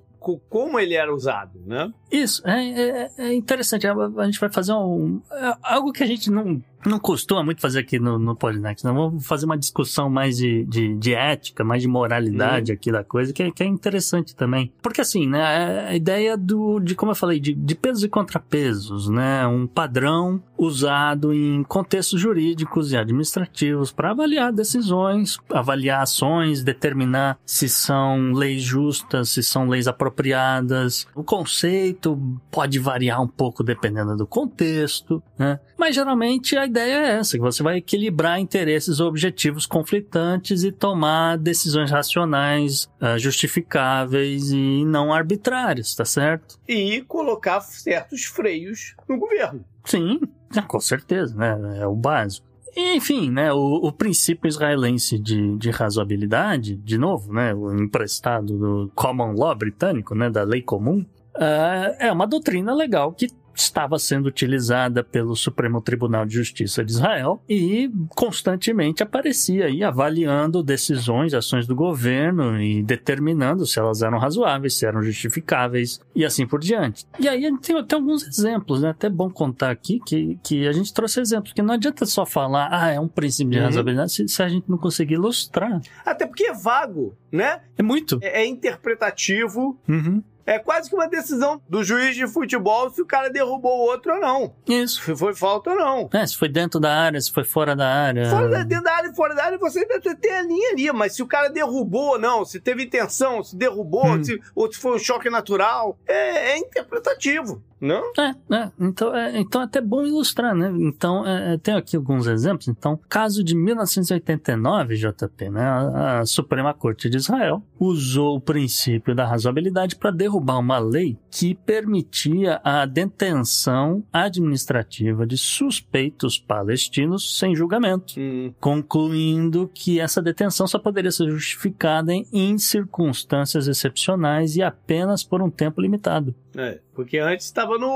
como 0.48 0.78
ele 0.78 0.94
era 0.94 1.12
usado, 1.12 1.60
né? 1.66 1.92
Isso, 2.10 2.46
é, 2.46 2.70
é, 2.70 3.10
é 3.18 3.34
interessante. 3.34 3.86
A, 3.86 3.92
a, 3.92 4.24
gente 4.24 4.38
vai 4.38 4.50
fazer 4.50 4.72
um, 4.72 5.20
é, 5.30 5.56
algo 5.62 5.92
que 5.92 6.02
a 6.02 6.06
gente 6.06 6.30
não 6.30 6.62
não 6.86 6.98
costuma 6.98 7.42
muito 7.42 7.60
fazer 7.60 7.80
aqui 7.80 7.98
no, 7.98 8.18
no 8.18 8.34
Podnext, 8.34 8.84
não. 8.84 8.94
Vamos 8.94 9.26
fazer 9.26 9.46
uma 9.46 9.58
discussão 9.58 10.08
mais 10.08 10.36
de, 10.36 10.64
de, 10.64 10.94
de 10.96 11.14
ética, 11.14 11.64
mais 11.64 11.82
de 11.82 11.88
moralidade 11.88 12.70
uhum. 12.70 12.76
aqui 12.76 12.92
da 12.92 13.04
coisa, 13.04 13.32
que, 13.32 13.42
é, 13.42 13.50
que 13.50 13.62
é 13.62 13.66
interessante 13.66 14.34
também. 14.34 14.72
Porque 14.82 15.00
assim, 15.00 15.26
né, 15.26 15.40
é 15.40 15.88
a 15.88 15.94
ideia 15.94 16.36
do, 16.36 16.80
de 16.80 16.94
como 16.94 17.12
eu 17.12 17.16
falei, 17.16 17.40
de, 17.40 17.52
de 17.52 17.74
pesos 17.74 18.04
e 18.04 18.08
contrapesos, 18.08 19.08
né, 19.08 19.46
um 19.46 19.66
padrão 19.66 20.42
usado 20.56 21.32
em 21.32 21.62
contextos 21.64 22.20
jurídicos 22.20 22.92
e 22.92 22.96
administrativos 22.96 23.90
para 23.90 24.10
avaliar 24.10 24.52
decisões, 24.52 25.38
avaliar 25.50 26.02
ações, 26.02 26.62
determinar 26.62 27.38
se 27.44 27.68
são 27.68 28.32
leis 28.32 28.62
justas, 28.62 29.30
se 29.30 29.42
são 29.42 29.68
leis 29.68 29.88
apropriadas 29.88 30.12
apropriadas. 30.12 31.06
O 31.14 31.24
conceito 31.24 32.18
pode 32.50 32.78
variar 32.78 33.20
um 33.20 33.28
pouco 33.28 33.64
dependendo 33.64 34.16
do 34.16 34.26
contexto, 34.26 35.22
né? 35.38 35.58
Mas 35.76 35.94
geralmente 35.94 36.56
a 36.56 36.66
ideia 36.72 36.94
é 36.94 37.10
essa, 37.18 37.36
que 37.36 37.42
você 37.42 37.62
vai 37.62 37.76
equilibrar 37.76 38.40
interesses 38.40 38.98
ou 38.98 39.08
objetivos 39.08 39.66
conflitantes 39.66 40.64
e 40.64 40.72
tomar 40.72 41.36
decisões 41.36 41.90
racionais, 41.90 42.84
uh, 43.00 43.18
justificáveis 43.18 44.50
e 44.50 44.84
não 44.84 45.12
arbitrárias, 45.12 45.94
tá 45.94 46.04
certo? 46.04 46.58
E 46.66 47.02
colocar 47.02 47.60
certos 47.60 48.24
freios 48.24 48.96
no 49.06 49.18
governo. 49.18 49.64
Sim, 49.84 50.20
com 50.66 50.80
certeza, 50.80 51.36
né? 51.36 51.80
É 51.80 51.86
o 51.86 51.94
básico. 51.94 52.46
Enfim, 52.74 53.30
né, 53.30 53.52
o, 53.52 53.86
o, 53.86 53.92
princípio 53.92 54.48
israelense 54.48 55.18
de, 55.18 55.58
de 55.58 55.70
razoabilidade, 55.70 56.74
de 56.74 56.96
novo, 56.96 57.30
né, 57.30 57.54
o 57.54 57.70
emprestado 57.74 58.56
do 58.56 58.92
common 58.94 59.34
law 59.34 59.54
britânico, 59.54 60.14
né, 60.14 60.30
da 60.30 60.42
lei 60.42 60.62
comum, 60.62 61.04
uh, 61.36 61.94
é 61.98 62.10
uma 62.10 62.26
doutrina 62.26 62.74
legal 62.74 63.12
que 63.12 63.28
estava 63.54 63.98
sendo 63.98 64.26
utilizada 64.26 65.02
pelo 65.02 65.36
Supremo 65.36 65.80
Tribunal 65.80 66.24
de 66.24 66.34
Justiça 66.34 66.84
de 66.84 66.92
Israel 66.92 67.42
e 67.48 67.90
constantemente 68.10 69.02
aparecia 69.02 69.66
aí 69.66 69.82
avaliando 69.82 70.62
decisões, 70.62 71.34
ações 71.34 71.66
do 71.66 71.74
governo 71.74 72.60
e 72.60 72.82
determinando 72.82 73.66
se 73.66 73.78
elas 73.78 74.02
eram 74.02 74.18
razoáveis, 74.18 74.74
se 74.74 74.86
eram 74.86 75.02
justificáveis 75.02 76.00
e 76.14 76.24
assim 76.24 76.46
por 76.46 76.60
diante. 76.60 77.06
E 77.18 77.28
aí 77.28 77.44
a 77.44 77.48
gente 77.48 77.60
tem, 77.60 77.84
tem 77.84 77.98
alguns 77.98 78.26
exemplos, 78.26 78.82
né? 78.82 78.90
Até 78.90 79.08
bom 79.08 79.30
contar 79.30 79.70
aqui 79.70 80.00
que, 80.04 80.38
que 80.42 80.66
a 80.66 80.72
gente 80.72 80.92
trouxe 80.92 81.20
exemplos, 81.20 81.52
que 81.52 81.62
não 81.62 81.74
adianta 81.74 82.06
só 82.06 82.24
falar, 82.24 82.68
ah, 82.70 82.90
é 82.90 83.00
um 83.00 83.08
princípio 83.08 83.52
de 83.52 83.58
uhum. 83.58 83.64
razoabilidade, 83.64 84.12
se, 84.12 84.28
se, 84.28 84.42
a 84.42 84.48
gente 84.48 84.68
não 84.68 84.78
conseguir 84.78 85.14
ilustrar. 85.14 85.80
Até 86.04 86.26
porque 86.26 86.44
é 86.44 86.54
vago, 86.54 87.16
né? 87.30 87.60
É 87.76 87.82
muito. 87.82 88.18
É, 88.22 88.42
é 88.42 88.46
interpretativo. 88.46 89.78
Uhum. 89.88 90.22
É 90.44 90.58
quase 90.58 90.88
que 90.88 90.94
uma 90.96 91.08
decisão 91.08 91.60
do 91.68 91.84
juiz 91.84 92.16
de 92.16 92.26
futebol 92.26 92.90
se 92.90 93.00
o 93.00 93.06
cara 93.06 93.30
derrubou 93.30 93.78
o 93.78 93.90
outro 93.90 94.14
ou 94.14 94.20
não. 94.20 94.54
Isso. 94.66 95.02
Se 95.02 95.16
foi 95.16 95.34
falta 95.34 95.70
ou 95.70 95.76
não. 95.76 96.10
É, 96.12 96.26
se 96.26 96.36
foi 96.36 96.48
dentro 96.48 96.80
da 96.80 96.92
área, 96.94 97.20
se 97.20 97.32
foi 97.32 97.44
fora 97.44 97.76
da 97.76 97.88
área. 97.88 98.28
Fora 98.28 98.48
da, 98.48 98.62
dentro 98.64 98.84
da 98.84 98.92
área 98.92 99.08
e 99.08 99.14
fora 99.14 99.34
da 99.34 99.44
área, 99.44 99.58
você 99.58 99.80
ainda 99.80 100.00
tem 100.16 100.32
a 100.32 100.42
linha 100.42 100.72
ali. 100.72 100.92
Mas 100.92 101.14
se 101.14 101.22
o 101.22 101.26
cara 101.26 101.48
derrubou 101.48 102.12
ou 102.12 102.18
não, 102.18 102.44
se 102.44 102.60
teve 102.60 102.84
intenção, 102.84 103.42
se 103.42 103.56
derrubou, 103.56 104.06
hum. 104.06 104.24
se, 104.24 104.40
ou 104.54 104.72
se 104.72 104.78
foi 104.78 104.96
um 104.96 104.98
choque 104.98 105.30
natural, 105.30 105.98
é, 106.06 106.52
é 106.52 106.58
interpretativo. 106.58 107.62
Não? 107.82 108.12
É, 108.16 108.54
é. 108.54 108.70
Então, 108.78 109.12
é, 109.12 109.40
então 109.40 109.60
é 109.60 109.64
até 109.64 109.80
bom 109.80 110.06
ilustrar, 110.06 110.54
né? 110.54 110.72
Então, 110.78 111.26
é, 111.26 111.54
é 111.54 111.58
tem 111.58 111.74
aqui 111.74 111.96
alguns 111.96 112.28
exemplos. 112.28 112.68
Então, 112.68 112.96
caso 113.08 113.42
de 113.42 113.56
1989, 113.56 114.94
JP, 114.94 115.50
né? 115.50 115.64
A, 115.64 116.20
a 116.20 116.26
Suprema 116.26 116.72
Corte 116.72 117.10
de 117.10 117.16
Israel 117.16 117.60
usou 117.80 118.36
o 118.36 118.40
princípio 118.40 119.16
da 119.16 119.26
razoabilidade 119.26 119.96
para 119.96 120.12
derrubar 120.12 120.60
uma 120.60 120.78
lei 120.78 121.18
que 121.28 121.56
permitia 121.56 122.60
a 122.62 122.86
detenção 122.86 124.04
administrativa 124.12 125.26
de 125.26 125.36
suspeitos 125.36 126.38
palestinos 126.38 127.36
sem 127.36 127.56
julgamento, 127.56 128.14
hum. 128.16 128.54
concluindo 128.60 129.68
que 129.74 129.98
essa 129.98 130.22
detenção 130.22 130.68
só 130.68 130.78
poderia 130.78 131.10
ser 131.10 131.28
justificada 131.28 132.12
em, 132.12 132.24
em 132.32 132.56
circunstâncias 132.58 133.66
excepcionais 133.66 134.54
e 134.54 134.62
apenas 134.62 135.24
por 135.24 135.42
um 135.42 135.50
tempo 135.50 135.80
limitado. 135.80 136.32
É, 136.56 136.80
porque 136.94 137.18
antes 137.18 137.46
estava 137.46 137.78
no 137.78 137.88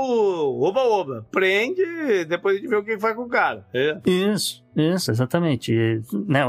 oba-oba. 0.61 1.25
Prende, 1.31 2.25
depois 2.25 2.55
a 2.55 2.59
gente 2.59 2.69
vê 2.69 2.75
o 2.75 2.83
que 2.83 2.97
faz 2.99 3.15
com 3.15 3.23
o 3.23 3.29
cara. 3.29 3.65
É. 3.73 3.99
Isso, 4.05 4.63
isso, 4.75 5.11
exatamente. 5.11 5.73
E, 5.73 6.01
né, 6.27 6.41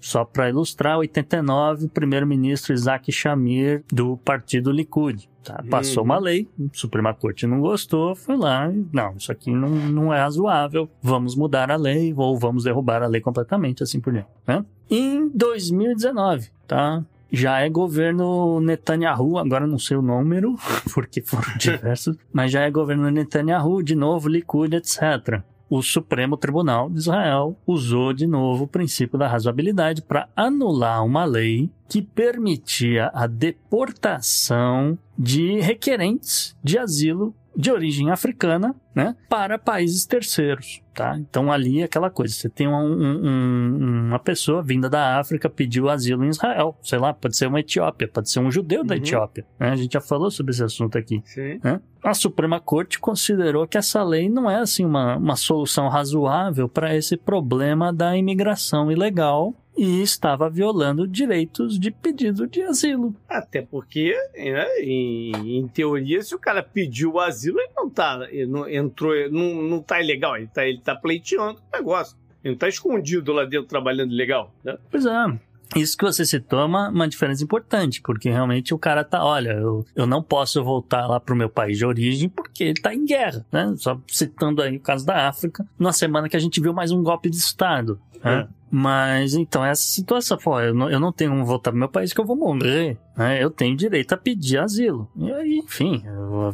só 0.00 0.24
para 0.24 0.48
ilustrar, 0.48 0.98
89, 0.98 1.86
o 1.86 1.88
primeiro-ministro 1.88 2.74
Isaac 2.74 3.10
Shamir, 3.10 3.82
do 3.90 4.16
partido 4.18 4.70
Likud. 4.70 5.28
Tá? 5.42 5.62
Passou 5.70 6.02
uhum. 6.02 6.06
uma 6.06 6.18
lei, 6.18 6.48
a 6.58 6.76
Suprema 6.76 7.14
Corte 7.14 7.46
não 7.46 7.60
gostou, 7.60 8.16
foi 8.16 8.36
lá 8.36 8.68
e, 8.68 8.84
não, 8.92 9.14
isso 9.16 9.30
aqui 9.30 9.52
não, 9.52 9.68
não 9.68 10.12
é 10.12 10.18
razoável, 10.18 10.90
vamos 11.00 11.36
mudar 11.36 11.70
a 11.70 11.76
lei 11.76 12.12
ou 12.16 12.36
vamos 12.36 12.64
derrubar 12.64 13.00
a 13.00 13.06
lei 13.06 13.20
completamente, 13.20 13.80
assim 13.80 14.00
por 14.00 14.12
diante. 14.12 14.28
Né? 14.44 14.64
Em 14.90 15.28
2019, 15.28 16.48
tá? 16.66 17.04
Já 17.30 17.60
é 17.60 17.68
governo 17.68 18.60
Netanyahu, 18.60 19.38
agora 19.38 19.66
não 19.66 19.78
sei 19.78 19.96
o 19.96 20.02
número, 20.02 20.56
porque 20.92 21.20
foram 21.22 21.52
diversos, 21.58 22.16
mas 22.32 22.50
já 22.50 22.62
é 22.62 22.70
governo 22.70 23.10
Netanyahu, 23.10 23.82
de 23.82 23.94
novo, 23.94 24.28
Likud, 24.28 24.74
etc. 24.74 25.42
O 25.68 25.82
Supremo 25.82 26.36
Tribunal 26.36 26.88
de 26.88 26.98
Israel 26.98 27.56
usou 27.66 28.12
de 28.12 28.24
novo 28.24 28.64
o 28.64 28.68
princípio 28.68 29.18
da 29.18 29.26
razoabilidade 29.26 30.00
para 30.00 30.28
anular 30.36 31.04
uma 31.04 31.24
lei 31.24 31.68
que 31.88 32.00
permitia 32.00 33.10
a 33.12 33.26
deportação 33.26 34.96
de 35.18 35.58
requerentes 35.58 36.56
de 36.62 36.78
asilo 36.78 37.34
de 37.56 37.70
origem 37.70 38.10
africana, 38.10 38.74
né, 38.94 39.16
para 39.28 39.58
países 39.58 40.04
terceiros, 40.04 40.82
tá? 40.94 41.16
Então 41.18 41.50
ali 41.50 41.80
é 41.80 41.84
aquela 41.84 42.10
coisa, 42.10 42.34
você 42.34 42.48
tem 42.48 42.68
um, 42.68 42.74
um, 42.74 44.06
uma 44.08 44.18
pessoa 44.18 44.62
vinda 44.62 44.88
da 44.88 45.18
África 45.18 45.48
pediu 45.48 45.88
asilo 45.88 46.24
em 46.24 46.28
Israel, 46.28 46.78
sei 46.82 46.98
lá, 46.98 47.14
pode 47.14 47.36
ser 47.36 47.46
uma 47.46 47.60
Etiópia, 47.60 48.08
pode 48.08 48.30
ser 48.30 48.40
um 48.40 48.50
judeu 48.50 48.80
uhum. 48.80 48.86
da 48.86 48.96
Etiópia, 48.96 49.46
né? 49.58 49.70
A 49.70 49.76
gente 49.76 49.94
já 49.94 50.00
falou 50.00 50.30
sobre 50.30 50.52
esse 50.52 50.62
assunto 50.62 50.98
aqui. 50.98 51.22
Né? 51.62 51.80
A 52.02 52.14
Suprema 52.14 52.60
Corte 52.60 53.00
considerou 53.00 53.66
que 53.66 53.78
essa 53.78 54.02
lei 54.02 54.28
não 54.28 54.50
é 54.50 54.56
assim 54.60 54.84
uma, 54.84 55.16
uma 55.16 55.36
solução 55.36 55.88
razoável 55.88 56.68
para 56.68 56.94
esse 56.94 57.16
problema 57.16 57.92
da 57.92 58.16
imigração 58.16 58.92
ilegal 58.92 59.54
e 59.76 60.02
estava 60.02 60.48
violando 60.48 61.06
direitos 61.06 61.78
de 61.78 61.90
pedido 61.90 62.46
de 62.46 62.62
asilo. 62.62 63.14
Até 63.28 63.62
porque, 63.62 64.14
né, 64.34 64.66
em, 64.80 65.58
em, 65.58 65.68
teoria, 65.68 66.22
se 66.22 66.34
o 66.34 66.38
cara 66.38 66.62
pediu 66.62 67.14
o 67.14 67.20
asilo, 67.20 67.60
ele 67.60 67.72
não 67.76 67.90
tá, 67.90 68.26
ele 68.30 68.46
não 68.46 68.68
entrou, 68.68 69.12
não, 69.30 69.62
não 69.62 69.82
tá 69.82 70.00
ilegal, 70.00 70.36
ele 70.36 70.48
tá, 70.48 70.66
ele 70.66 70.80
tá 70.80 70.94
pleiteando 70.94 71.60
o 71.60 71.76
negócio. 71.76 72.16
Ele 72.42 72.54
não 72.54 72.58
tá 72.58 72.68
escondido 72.68 73.32
lá 73.32 73.44
dentro 73.44 73.66
trabalhando 73.66 74.12
legal, 74.12 74.54
né? 74.64 74.78
Pois 74.90 75.04
é. 75.04 75.38
Isso 75.74 75.96
que 75.96 76.04
você 76.04 76.24
citou 76.24 76.60
é 76.60 76.64
uma, 76.64 76.90
uma 76.90 77.08
diferença 77.08 77.42
importante, 77.42 78.00
porque 78.00 78.30
realmente 78.30 78.72
o 78.72 78.78
cara 78.78 79.02
tá, 79.02 79.24
olha, 79.24 79.50
eu, 79.50 79.84
eu 79.96 80.06
não 80.06 80.22
posso 80.22 80.62
voltar 80.62 81.06
lá 81.08 81.18
pro 81.18 81.34
meu 81.34 81.50
país 81.50 81.76
de 81.76 81.84
origem 81.84 82.28
porque 82.28 82.62
ele 82.62 82.80
tá 82.80 82.94
em 82.94 83.04
guerra, 83.04 83.44
né? 83.50 83.74
Só 83.76 84.00
citando 84.06 84.62
aí 84.62 84.76
o 84.76 84.80
caso 84.80 85.04
da 85.04 85.28
África, 85.28 85.66
numa 85.76 85.92
semana 85.92 86.28
que 86.28 86.36
a 86.36 86.40
gente 86.40 86.60
viu 86.60 86.72
mais 86.72 86.92
um 86.92 87.02
golpe 87.02 87.28
de 87.28 87.36
Estado. 87.36 88.00
Né? 88.22 88.48
Mas 88.70 89.34
então, 89.34 89.64
essa 89.64 89.82
situação, 89.82 90.36
pô, 90.36 90.60
eu 90.60 90.74
não, 90.74 90.90
eu 90.90 90.98
não 90.98 91.12
tenho 91.12 91.30
como 91.30 91.44
voltar 91.44 91.70
pro 91.70 91.78
meu 91.78 91.88
país 91.88 92.12
que 92.12 92.20
eu 92.20 92.24
vou 92.24 92.36
morrer. 92.36 92.98
Né? 93.16 93.42
Eu 93.42 93.50
tenho 93.50 93.76
direito 93.76 94.12
a 94.12 94.16
pedir 94.16 94.58
asilo. 94.58 95.08
E 95.16 95.32
aí, 95.32 95.58
enfim, 95.58 96.02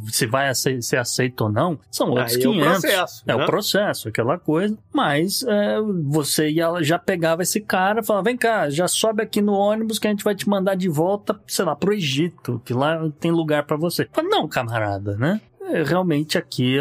se 0.08 0.26
vai 0.26 0.52
ser 0.54 0.96
aceito 0.96 1.42
ou 1.42 1.52
não, 1.52 1.78
são 1.90 2.10
outros 2.10 2.36
aí 2.36 2.42
500. 2.42 2.44
É 2.44 2.60
o 2.60 2.70
processo. 2.70 3.24
É 3.26 3.36
né? 3.36 3.42
o 3.42 3.46
processo, 3.46 4.08
aquela 4.08 4.38
coisa. 4.38 4.78
Mas 4.92 5.42
é, 5.42 5.80
você 6.04 6.50
ia, 6.50 6.82
já 6.82 6.98
pegava 6.98 7.42
esse 7.42 7.60
cara 7.60 8.00
e 8.00 8.04
falava: 8.04 8.24
vem 8.24 8.36
cá, 8.36 8.68
já 8.70 8.86
sobe 8.86 9.22
aqui 9.22 9.40
no 9.40 9.54
ônibus 9.54 9.98
que 9.98 10.06
a 10.06 10.10
gente 10.10 10.24
vai 10.24 10.34
te 10.34 10.48
mandar 10.48 10.74
de 10.74 10.88
volta, 10.88 11.38
sei 11.46 11.64
lá, 11.64 11.74
pro 11.74 11.92
Egito, 11.92 12.60
que 12.64 12.74
lá 12.74 13.10
tem 13.18 13.30
lugar 13.30 13.64
para 13.64 13.76
você. 13.76 14.08
Fala, 14.12 14.28
não, 14.28 14.46
camarada, 14.46 15.16
né? 15.16 15.40
É, 15.62 15.82
realmente 15.82 16.36
aqui 16.36 16.76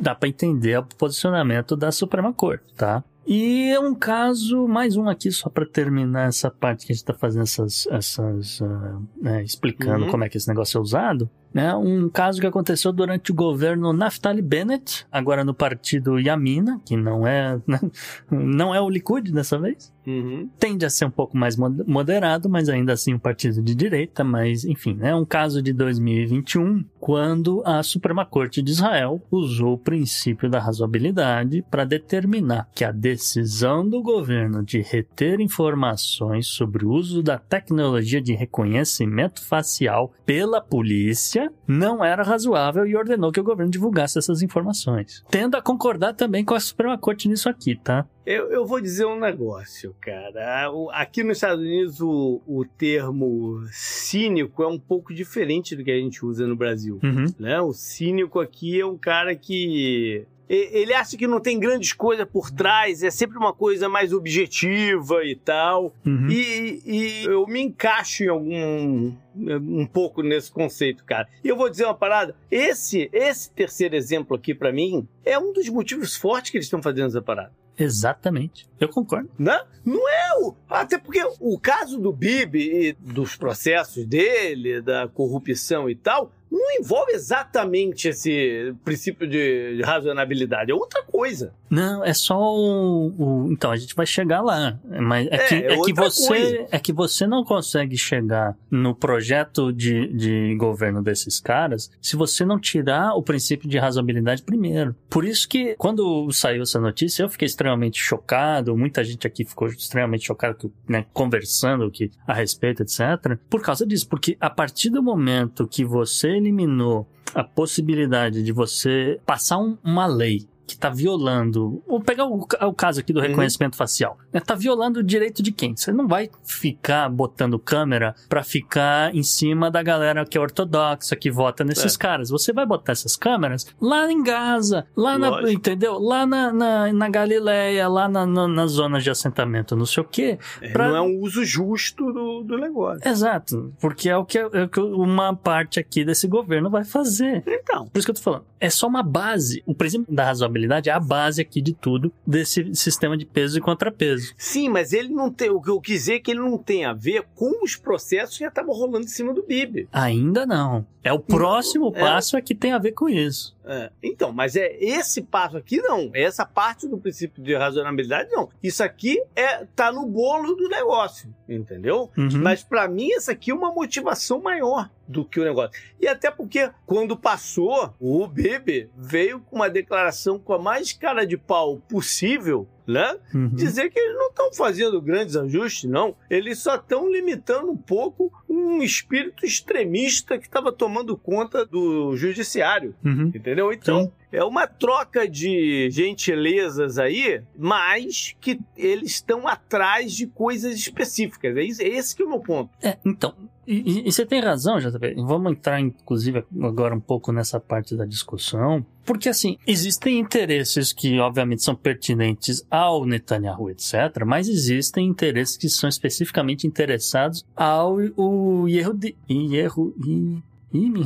dá 0.00 0.14
para 0.14 0.28
entender 0.28 0.78
o 0.78 0.84
posicionamento 0.84 1.76
da 1.76 1.92
Suprema 1.92 2.32
Corte, 2.32 2.64
tá? 2.74 3.04
E 3.26 3.70
é 3.70 3.80
um 3.80 3.92
caso, 3.92 4.68
mais 4.68 4.96
um 4.96 5.08
aqui, 5.08 5.32
só 5.32 5.50
para 5.50 5.66
terminar 5.66 6.28
essa 6.28 6.48
parte 6.48 6.86
que 6.86 6.92
a 6.92 6.94
gente 6.94 7.02
está 7.02 7.14
fazendo 7.14 7.42
essas. 7.42 7.86
essas 7.88 8.60
uh, 8.60 9.02
né, 9.20 9.42
explicando 9.42 10.04
uhum. 10.04 10.10
como 10.12 10.24
é 10.24 10.28
que 10.28 10.36
esse 10.36 10.46
negócio 10.46 10.78
é 10.78 10.80
usado. 10.80 11.28
Né? 11.56 11.74
Um 11.74 12.10
caso 12.10 12.38
que 12.38 12.46
aconteceu 12.46 12.92
durante 12.92 13.32
o 13.32 13.34
governo 13.34 13.90
Naftali 13.90 14.42
Bennett, 14.42 15.06
agora 15.10 15.42
no 15.42 15.54
partido 15.54 16.20
Yamina, 16.20 16.82
que 16.84 16.94
não 16.98 17.26
é, 17.26 17.58
né, 17.66 17.80
não 18.30 18.74
é 18.74 18.80
o 18.82 18.90
Likud 18.90 19.32
dessa 19.32 19.58
vez. 19.58 19.90
Uhum. 20.06 20.50
Tende 20.58 20.84
a 20.84 20.90
ser 20.90 21.06
um 21.06 21.10
pouco 21.10 21.34
mais 21.34 21.56
moderado, 21.56 22.48
mas 22.48 22.68
ainda 22.68 22.92
assim 22.92 23.14
um 23.14 23.18
partido 23.18 23.62
de 23.62 23.74
direita. 23.74 24.22
Mas, 24.22 24.66
enfim, 24.66 24.98
é 25.00 25.04
né? 25.04 25.14
um 25.14 25.24
caso 25.24 25.62
de 25.62 25.72
2021, 25.72 26.84
quando 27.00 27.62
a 27.64 27.82
Suprema 27.82 28.26
Corte 28.26 28.60
de 28.60 28.70
Israel 28.70 29.20
usou 29.30 29.72
o 29.72 29.78
princípio 29.78 30.50
da 30.50 30.60
razoabilidade 30.60 31.64
para 31.70 31.84
determinar 31.84 32.68
que 32.74 32.84
a 32.84 32.92
decisão 32.92 33.88
do 33.88 34.02
governo 34.02 34.62
de 34.62 34.82
reter 34.82 35.40
informações 35.40 36.46
sobre 36.46 36.84
o 36.84 36.90
uso 36.90 37.22
da 37.22 37.38
tecnologia 37.38 38.20
de 38.20 38.34
reconhecimento 38.34 39.42
facial 39.42 40.12
pela 40.24 40.60
polícia 40.60 41.45
não 41.66 42.04
era 42.04 42.22
razoável 42.22 42.86
e 42.86 42.96
ordenou 42.96 43.32
que 43.32 43.40
o 43.40 43.44
governo 43.44 43.70
divulgasse 43.70 44.18
essas 44.18 44.42
informações. 44.42 45.24
Tendo 45.30 45.56
a 45.56 45.62
concordar 45.62 46.14
também 46.14 46.44
com 46.44 46.54
a 46.54 46.60
Suprema 46.60 46.96
Corte 46.98 47.28
nisso 47.28 47.48
aqui, 47.48 47.76
tá? 47.76 48.06
Eu, 48.24 48.50
eu 48.50 48.66
vou 48.66 48.80
dizer 48.80 49.06
um 49.06 49.20
negócio, 49.20 49.94
cara. 50.00 50.68
Aqui 50.92 51.22
nos 51.22 51.36
Estados 51.36 51.64
Unidos, 51.64 52.00
o, 52.00 52.42
o 52.44 52.64
termo 52.64 53.62
cínico 53.70 54.64
é 54.64 54.66
um 54.66 54.78
pouco 54.78 55.14
diferente 55.14 55.76
do 55.76 55.84
que 55.84 55.92
a 55.92 55.96
gente 55.96 56.26
usa 56.26 56.44
no 56.44 56.56
Brasil. 56.56 56.98
Uhum. 57.04 57.26
Né? 57.38 57.60
O 57.60 57.72
cínico 57.72 58.40
aqui 58.40 58.80
é 58.80 58.84
um 58.84 58.98
cara 58.98 59.36
que 59.36 60.26
ele 60.48 60.94
acha 60.94 61.16
que 61.16 61.26
não 61.26 61.40
tem 61.40 61.58
grandes 61.58 61.92
coisas 61.92 62.26
por 62.26 62.50
trás, 62.50 63.02
é 63.02 63.10
sempre 63.10 63.36
uma 63.36 63.52
coisa 63.52 63.88
mais 63.88 64.12
objetiva 64.12 65.24
e 65.24 65.34
tal. 65.34 65.94
Uhum. 66.04 66.28
E, 66.30 66.82
e 66.84 67.24
eu 67.24 67.46
me 67.46 67.60
encaixo 67.60 68.24
em 68.24 68.28
algum 68.28 69.12
um 69.36 69.86
pouco 69.86 70.22
nesse 70.22 70.50
conceito, 70.50 71.04
cara. 71.04 71.28
E 71.44 71.48
eu 71.48 71.56
vou 71.56 71.68
dizer 71.68 71.84
uma 71.84 71.94
parada, 71.94 72.34
esse 72.50 73.10
esse 73.12 73.50
terceiro 73.50 73.94
exemplo 73.94 74.36
aqui 74.36 74.54
para 74.54 74.72
mim 74.72 75.06
é 75.24 75.38
um 75.38 75.52
dos 75.52 75.68
motivos 75.68 76.16
fortes 76.16 76.50
que 76.50 76.56
eles 76.56 76.66
estão 76.66 76.82
fazendo 76.82 77.08
essa 77.08 77.20
parada. 77.20 77.52
Exatamente. 77.78 78.66
Eu 78.80 78.88
concordo. 78.88 79.28
Né? 79.38 79.60
Não 79.84 80.08
é 80.08 80.38
o. 80.40 80.54
Até 80.68 80.96
porque 80.96 81.22
o 81.38 81.58
caso 81.58 82.00
do 82.00 82.12
Bibi 82.12 82.88
e 82.88 82.92
dos 82.94 83.36
processos 83.36 84.06
dele, 84.06 84.80
da 84.80 85.06
corrupção 85.08 85.88
e 85.88 85.94
tal, 85.94 86.32
não 86.50 86.80
envolve 86.80 87.12
exatamente 87.12 88.08
esse 88.08 88.74
princípio 88.84 89.28
de 89.28 89.80
razonabilidade, 89.84 90.70
é 90.70 90.74
outra 90.74 91.02
coisa. 91.02 91.52
Não, 91.68 92.04
é 92.04 92.14
só 92.14 92.38
o, 92.38 93.12
o 93.18 93.52
então 93.52 93.70
a 93.70 93.76
gente 93.76 93.94
vai 93.94 94.06
chegar 94.06 94.40
lá, 94.40 94.78
mas 95.00 95.26
é, 95.28 95.34
É, 95.34 95.48
que, 95.48 95.54
é 95.54 95.72
é 95.72 95.80
que 95.80 95.92
você 95.92 96.28
coisa. 96.28 96.66
é 96.70 96.78
que 96.78 96.92
você 96.92 97.26
não 97.26 97.44
consegue 97.44 97.96
chegar 97.96 98.56
no 98.70 98.94
projeto 98.94 99.72
de, 99.72 100.08
de 100.12 100.54
governo 100.56 101.02
desses 101.02 101.40
caras 101.40 101.90
se 102.00 102.16
você 102.16 102.44
não 102.44 102.58
tirar 102.58 103.14
o 103.14 103.22
princípio 103.22 103.68
de 103.68 103.78
razoabilidade 103.78 104.42
primeiro. 104.42 104.94
Por 105.10 105.24
isso 105.24 105.48
que 105.48 105.74
quando 105.76 106.30
saiu 106.32 106.62
essa 106.62 106.80
notícia 106.80 107.22
eu 107.22 107.28
fiquei 107.28 107.46
extremamente 107.46 107.98
chocado, 107.98 108.76
muita 108.76 109.02
gente 109.02 109.26
aqui 109.26 109.44
ficou 109.44 109.68
extremamente 109.68 110.26
chocado, 110.26 110.72
né, 110.88 111.06
conversando 111.12 111.90
que 111.90 112.10
a 112.26 112.32
respeito, 112.32 112.82
etc. 112.82 113.38
Por 113.50 113.60
causa 113.60 113.86
disso, 113.86 114.08
porque 114.08 114.36
a 114.40 114.50
partir 114.50 114.90
do 114.90 115.02
momento 115.02 115.66
que 115.66 115.84
você 115.84 116.35
eliminou 116.36 117.06
a 117.34 117.42
possibilidade 117.44 118.42
de 118.42 118.52
você 118.52 119.18
passar 119.26 119.58
um- 119.58 119.76
uma 119.84 120.06
lei 120.06 120.46
que 120.66 120.74
está 120.74 120.88
violando. 120.90 121.82
Vou 121.86 122.00
pegar 122.00 122.26
o, 122.26 122.40
o 122.62 122.72
caso 122.74 123.00
aqui 123.00 123.12
do 123.12 123.20
Uhum. 123.20 123.26
reconhecimento 123.26 123.76
facial. 123.76 124.18
Está 124.32 124.54
violando 124.54 125.00
o 125.00 125.02
direito 125.02 125.42
de 125.42 125.52
quem? 125.52 125.76
Você 125.76 125.92
não 125.92 126.06
vai 126.08 126.28
ficar 126.44 127.08
botando 127.08 127.58
câmera 127.58 128.14
para 128.28 128.42
ficar 128.42 129.14
em 129.14 129.22
cima 129.22 129.70
da 129.70 129.82
galera 129.82 130.24
que 130.24 130.36
é 130.36 130.40
ortodoxa, 130.40 131.14
que 131.16 131.30
vota 131.30 131.64
nesses 131.64 131.94
É. 131.94 131.98
caras. 131.98 132.30
Você 132.30 132.52
vai 132.52 132.66
botar 132.66 132.92
essas 132.92 133.16
câmeras 133.16 133.66
lá 133.80 134.10
em 134.10 134.22
Gaza, 134.22 134.86
lá 134.96 135.18
na. 135.18 135.30
Lógico. 135.30 135.50
Entendeu? 135.52 135.98
Lá 135.98 136.26
na, 136.26 136.52
na, 136.52 136.92
na 136.92 137.08
Galileia, 137.08 137.88
lá 137.88 138.08
na, 138.08 138.26
na, 138.26 138.48
nas 138.48 138.72
zonas 138.72 139.02
de 139.04 139.10
assentamento, 139.10 139.76
não 139.76 139.86
sei 139.86 140.02
o 140.02 140.06
quê. 140.06 140.38
É, 140.60 140.70
Pra- 140.70 140.88
Não 140.88 140.96
é 140.96 141.00
um 141.00 141.20
uso 141.20 141.44
justo 141.44 142.12
do, 142.12 142.42
do 142.42 142.58
negócio. 142.58 143.08
Exato, 143.08 143.72
porque 143.80 144.08
é 144.08 144.16
o, 144.16 144.24
que, 144.24 144.38
é 144.38 144.46
o 144.64 144.68
que 144.68 144.80
uma 144.80 145.34
parte 145.34 145.78
aqui 145.80 146.04
desse 146.04 146.26
governo 146.26 146.68
vai 146.70 146.84
fazer. 146.84 147.42
Então, 147.46 147.86
Por 147.88 147.98
isso 147.98 148.06
que 148.06 148.10
eu 148.10 148.14
tô 148.16 148.22
falando. 148.22 148.44
É 148.60 148.68
só 148.70 148.86
uma 148.86 149.02
base. 149.02 149.62
O 149.66 149.74
princípio 149.74 150.06
da 150.14 150.24
é 150.64 150.90
a 150.90 151.00
base 151.00 151.40
aqui 151.40 151.60
de 151.60 151.72
tudo 151.72 152.12
desse 152.26 152.74
sistema 152.74 153.16
de 153.16 153.24
peso 153.24 153.58
e 153.58 153.60
contrapeso. 153.60 154.34
sim, 154.36 154.68
mas 154.68 154.92
ele 154.92 155.08
não 155.08 155.30
tem. 155.30 155.50
O 155.50 155.60
que 155.60 155.70
eu 155.70 155.80
quis 155.80 156.00
dizer 156.00 156.14
é 156.14 156.20
que 156.20 156.30
ele 156.30 156.40
não 156.40 156.58
tem 156.58 156.84
a 156.84 156.92
ver 156.92 157.24
com 157.34 157.64
os 157.64 157.76
processos 157.76 158.36
que 158.36 158.44
já 158.44 158.48
estavam 158.48 158.74
rolando 158.74 159.04
em 159.04 159.08
cima 159.08 159.32
do 159.32 159.42
Bibi. 159.42 159.88
Ainda 159.92 160.46
não. 160.46 160.86
É 161.02 161.12
o 161.12 161.20
próximo 161.20 161.92
é. 161.94 162.00
passo 162.00 162.36
é 162.36 162.42
que 162.42 162.54
tem 162.54 162.72
a 162.72 162.78
ver 162.78 162.92
com 162.92 163.08
isso. 163.08 163.55
É, 163.66 163.90
Então, 164.02 164.32
mas 164.32 164.54
é 164.54 164.76
esse 164.78 165.22
passo 165.22 165.56
aqui 165.56 165.78
não. 165.78 166.10
Essa 166.14 166.46
parte 166.46 166.86
do 166.86 166.98
princípio 166.98 167.42
de 167.42 167.54
razonabilidade 167.54 168.30
não. 168.30 168.48
Isso 168.62 168.82
aqui 168.82 169.20
é 169.34 169.64
tá 169.64 169.90
no 169.90 170.06
bolo 170.06 170.54
do 170.54 170.68
negócio, 170.68 171.34
entendeu? 171.48 172.10
Uhum. 172.16 172.40
Mas 172.40 172.62
pra 172.62 172.86
mim 172.86 173.12
essa 173.12 173.32
aqui 173.32 173.50
é 173.50 173.54
uma 173.54 173.72
motivação 173.72 174.40
maior 174.40 174.88
do 175.08 175.24
que 175.24 175.40
o 175.40 175.44
negócio. 175.44 175.80
E 176.00 176.06
até 176.06 176.30
porque 176.30 176.70
quando 176.84 177.16
passou, 177.16 177.94
o 177.98 178.26
Bibi 178.26 178.88
veio 178.96 179.40
com 179.40 179.56
uma 179.56 179.68
declaração 179.70 180.38
com 180.38 180.52
a 180.52 180.58
mais 180.58 180.92
cara 180.92 181.26
de 181.26 181.36
pau 181.36 181.78
possível, 181.88 182.68
né? 182.86 183.16
Uhum. 183.34 183.48
Dizer 183.48 183.90
que 183.90 183.98
eles 183.98 184.16
não 184.16 184.28
estão 184.28 184.52
fazendo 184.52 185.00
grandes 185.00 185.36
ajustes, 185.36 185.88
não. 185.88 186.16
Eles 186.30 186.58
só 186.58 186.76
estão 186.76 187.10
limitando 187.10 187.70
um 187.70 187.76
pouco 187.76 188.32
um 188.48 188.82
espírito 188.82 189.44
extremista 189.44 190.38
que 190.38 190.46
estava 190.46 190.72
tomando 190.72 191.16
conta 191.16 191.64
do 191.64 192.16
judiciário. 192.16 192.94
Uhum. 193.04 193.32
Entendeu? 193.34 193.72
Então, 193.72 194.04
Sim. 194.04 194.12
é 194.32 194.44
uma 194.44 194.66
troca 194.66 195.28
de 195.28 195.90
gentilezas 195.90 196.98
aí, 196.98 197.42
mas 197.56 198.34
que 198.40 198.58
eles 198.76 199.12
estão 199.12 199.46
atrás 199.46 200.12
de 200.12 200.26
coisas 200.26 200.74
específicas. 200.74 201.56
É 201.56 201.66
é 201.66 201.88
esse 201.88 202.14
que 202.14 202.22
é 202.22 202.24
o 202.24 202.28
meu 202.28 202.40
ponto. 202.40 202.70
É, 202.82 202.96
então, 203.04 203.34
e, 203.66 203.74
e- 203.74 204.08
e 204.08 204.12
você 204.12 204.24
tem 204.24 204.40
razão, 204.40 204.78
JP. 204.78 205.14
Vamos 205.26 205.52
entrar, 205.52 205.80
inclusive, 205.80 206.44
agora 206.62 206.94
um 206.94 207.00
pouco 207.00 207.32
nessa 207.32 207.58
parte 207.60 207.96
da 207.96 208.04
discussão. 208.04 208.84
Porque, 209.04 209.28
assim, 209.28 209.56
existem 209.66 210.18
interesses 210.18 210.92
que, 210.92 211.18
obviamente, 211.20 211.62
são 211.62 211.74
pertinentes 211.74 212.64
ao 212.70 213.04
Netanyahu, 213.06 213.70
etc., 213.70 214.24
mas 214.26 214.48
existem 214.48 215.06
interesses 215.06 215.56
que 215.56 215.68
são 215.68 215.88
especificamente 215.88 216.66
interessados 216.66 217.44
ao 217.54 217.96
o 218.16 218.66
Yehudi. 218.68 219.16
Yehudi. 219.28 220.42
Ih, 220.72 220.90
me! 220.90 221.02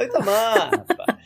Oi, 0.00 0.06
Itamar! 0.06 0.70
rapaz. 0.70 1.18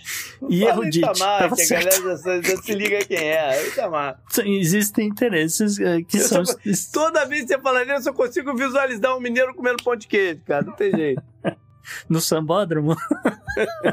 Yehudit. 0.51 1.01
Fala 1.01 1.13
Itamar, 1.17 1.39
Tava 1.41 1.57
que 1.57 1.63
a 1.63 1.67
certo. 1.67 2.03
galera 2.03 2.17
já, 2.43 2.43
já 2.43 2.57
se 2.63 2.75
liga 2.75 3.05
quem 3.05 3.19
é. 3.19 3.67
Itamar. 3.69 4.21
Sim, 4.29 4.59
Existem 4.59 5.09
interesses 5.09 5.79
eh, 5.79 6.03
que 6.03 6.19
Eu 6.19 6.23
são. 6.23 6.45
só- 6.45 6.55
Toda 6.93 7.25
vez 7.25 7.43
que 7.43 7.49
você 7.55 7.61
fala 7.61 7.85
nisso, 7.85 8.09
eu 8.09 8.15
consigo 8.15 8.55
visualizar 8.55 9.17
um 9.17 9.21
mineiro 9.21 9.55
comendo 9.55 9.83
pão 9.83 9.95
de 9.97 10.07
queijo, 10.07 10.41
cara. 10.45 10.63
Não 10.65 10.73
tem 10.75 10.91
jeito. 10.91 11.23
no 12.09 12.21
sambódromo. 12.21 12.97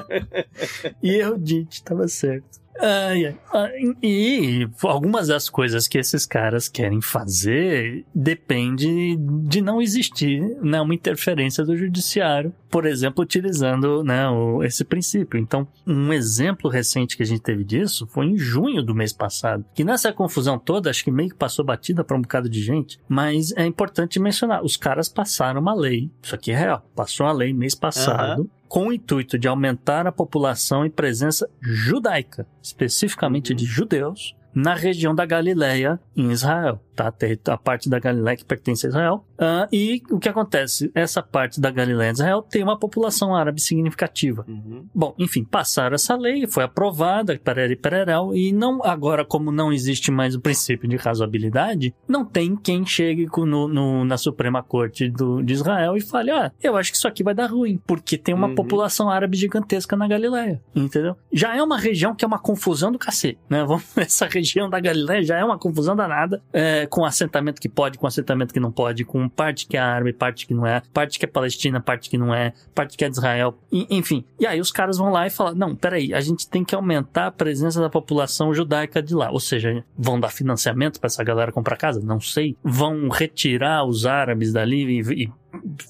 e 1.03 1.15
eu 1.15 1.37
disse, 1.37 1.83
tava 1.83 2.07
certo. 2.07 2.60
Ai, 2.79 3.25
ai. 3.25 3.35
Ah, 3.53 3.69
E 4.01 4.67
algumas 4.83 5.27
das 5.27 5.49
coisas 5.49 5.87
que 5.87 5.97
esses 5.97 6.25
caras 6.25 6.67
querem 6.67 7.01
fazer 7.01 8.05
depende 8.15 9.15
de 9.17 9.61
não 9.61 9.81
existir 9.81 10.41
né, 10.61 10.81
uma 10.81 10.95
interferência 10.95 11.63
do 11.63 11.75
judiciário, 11.77 12.53
por 12.69 12.85
exemplo, 12.85 13.23
utilizando 13.23 14.03
né, 14.03 14.27
o- 14.29 14.63
esse 14.63 14.83
princípio. 14.83 15.39
Então, 15.39 15.67
um 15.85 16.11
exemplo 16.13 16.69
recente 16.69 17.15
que 17.17 17.23
a 17.23 17.25
gente 17.25 17.41
teve 17.41 17.63
disso 17.63 18.07
foi 18.07 18.25
em 18.25 18.37
junho 18.37 18.81
do 18.81 18.95
mês 18.95 19.13
passado, 19.13 19.65
que 19.75 19.83
nessa 19.83 20.11
confusão 20.13 20.57
toda, 20.57 20.89
acho 20.89 21.03
que 21.03 21.11
meio 21.11 21.29
que 21.29 21.35
passou 21.35 21.63
batida 21.65 22.03
para 22.03 22.17
um 22.17 22.21
bocado 22.21 22.49
de 22.49 22.61
gente, 22.63 22.99
mas 23.07 23.51
é 23.57 23.65
importante 23.65 24.19
mencionar, 24.19 24.63
os 24.63 24.75
caras 24.77 25.07
passaram 25.09 25.61
uma 25.61 25.75
lei, 25.75 26.09
isso 26.21 26.33
aqui 26.33 26.51
é 26.51 26.57
real, 26.57 26.83
passou 26.95 27.25
uma 27.27 27.33
lei 27.33 27.53
mês 27.53 27.75
passado, 27.75 28.49
com 28.71 28.87
o 28.87 28.93
intuito 28.93 29.37
de 29.37 29.49
aumentar 29.49 30.07
a 30.07 30.13
população 30.13 30.85
e 30.85 30.89
presença 30.89 31.45
judaica, 31.59 32.47
especificamente 32.63 33.53
de 33.53 33.65
judeus, 33.65 34.33
na 34.55 34.73
região 34.73 35.13
da 35.13 35.25
Galileia, 35.25 35.99
em 36.15 36.31
Israel, 36.31 36.81
tá? 37.09 37.53
A 37.53 37.57
parte 37.57 37.89
da 37.89 37.99
Galileia 37.99 38.35
que 38.37 38.43
pertence 38.45 38.85
a 38.85 38.89
Israel. 38.89 39.25
Ah, 39.39 39.67
e 39.71 40.01
o 40.11 40.19
que 40.19 40.29
acontece? 40.29 40.91
Essa 40.93 41.21
parte 41.23 41.59
da 41.61 41.71
Galileia 41.71 42.11
de 42.11 42.17
Israel 42.19 42.41
tem 42.41 42.61
uma 42.63 42.77
população 42.77 43.35
árabe 43.35 43.61
significativa. 43.61 44.45
Bom, 44.93 45.15
enfim, 45.17 45.43
passaram 45.43 45.95
essa 45.95 46.15
lei, 46.15 46.45
foi 46.47 46.63
aprovada, 46.63 47.39
perere 47.43 47.75
pererel, 47.75 48.35
e 48.35 48.51
não, 48.51 48.83
agora, 48.83 49.23
como 49.25 49.51
não 49.51 49.71
existe 49.71 50.11
mais 50.11 50.35
o 50.35 50.41
princípio 50.41 50.87
de 50.89 50.97
razoabilidade, 50.97 51.93
não 52.07 52.25
tem 52.25 52.55
quem 52.55 52.85
chegue 52.85 53.27
no, 53.37 53.67
no- 53.67 54.05
na 54.05 54.17
Suprema 54.17 54.61
Corte 54.61 55.09
do, 55.09 55.41
de 55.41 55.53
Israel 55.53 55.95
e 55.95 56.01
fale, 56.01 56.31
ah, 56.31 56.51
eu 56.61 56.75
acho 56.75 56.91
que 56.91 56.97
isso 56.97 57.07
aqui 57.07 57.23
vai 57.23 57.33
dar 57.33 57.47
ruim, 57.49 57.79
porque 57.87 58.17
tem 58.17 58.35
uma 58.35 58.47
Uhum. 58.47 58.55
população 58.55 59.09
árabe 59.09 59.37
gigantesca 59.37 59.95
na 59.95 60.07
Galileia, 60.07 60.61
entendeu? 60.75 61.15
Já 61.31 61.55
é 61.55 61.63
uma 61.63 61.77
região 61.77 62.13
que 62.13 62.25
é 62.25 62.27
uma 62.27 62.39
confusão 62.39 62.91
do 62.91 62.99
cacete, 62.99 63.39
né? 63.49 63.65
Essa 63.95 64.25
região 64.27 64.69
da 64.69 64.79
Galileia 64.79 65.23
já 65.23 65.37
é 65.37 65.43
uma 65.45 65.57
confusão 65.57 65.95
danada, 65.95 66.41
é, 66.51 66.85
com 66.91 67.05
assentamento 67.05 67.61
que 67.61 67.69
pode, 67.69 67.97
com 67.97 68.05
assentamento 68.05 68.53
que 68.53 68.59
não 68.59 68.71
pode, 68.71 69.05
com 69.05 69.27
parte 69.29 69.65
que 69.65 69.77
é 69.77 69.79
árabe, 69.79 70.11
parte 70.11 70.45
que 70.45 70.53
não 70.53 70.67
é, 70.67 70.81
parte 70.93 71.17
que 71.17 71.25
é 71.25 71.27
palestina, 71.27 71.79
parte 71.79 72.09
que 72.09 72.17
não 72.17 72.35
é, 72.35 72.53
parte 72.75 72.97
que 72.97 73.05
é 73.05 73.09
de 73.09 73.15
Israel, 73.15 73.57
e- 73.71 73.87
enfim. 73.89 74.25
E 74.37 74.45
aí 74.45 74.59
os 74.59 74.73
caras 74.73 74.97
vão 74.97 75.09
lá 75.09 75.25
e 75.25 75.29
falam, 75.29 75.55
não, 75.55 75.73
peraí, 75.73 76.13
a 76.13 76.19
gente 76.19 76.47
tem 76.49 76.65
que 76.65 76.75
aumentar 76.75 77.27
a 77.27 77.31
presença 77.31 77.79
da 77.79 77.89
população 77.89 78.53
judaica 78.53 79.01
de 79.01 79.15
lá. 79.15 79.31
Ou 79.31 79.39
seja, 79.39 79.83
vão 79.97 80.19
dar 80.19 80.29
financiamento 80.29 80.99
para 80.99 81.07
essa 81.07 81.23
galera 81.23 81.51
comprar 81.51 81.77
casa? 81.77 82.01
Não 82.01 82.19
sei. 82.19 82.57
Vão 82.61 83.07
retirar 83.07 83.85
os 83.85 84.05
árabes 84.05 84.51
dali 84.51 84.99
e, 84.99 85.23
e 85.23 85.31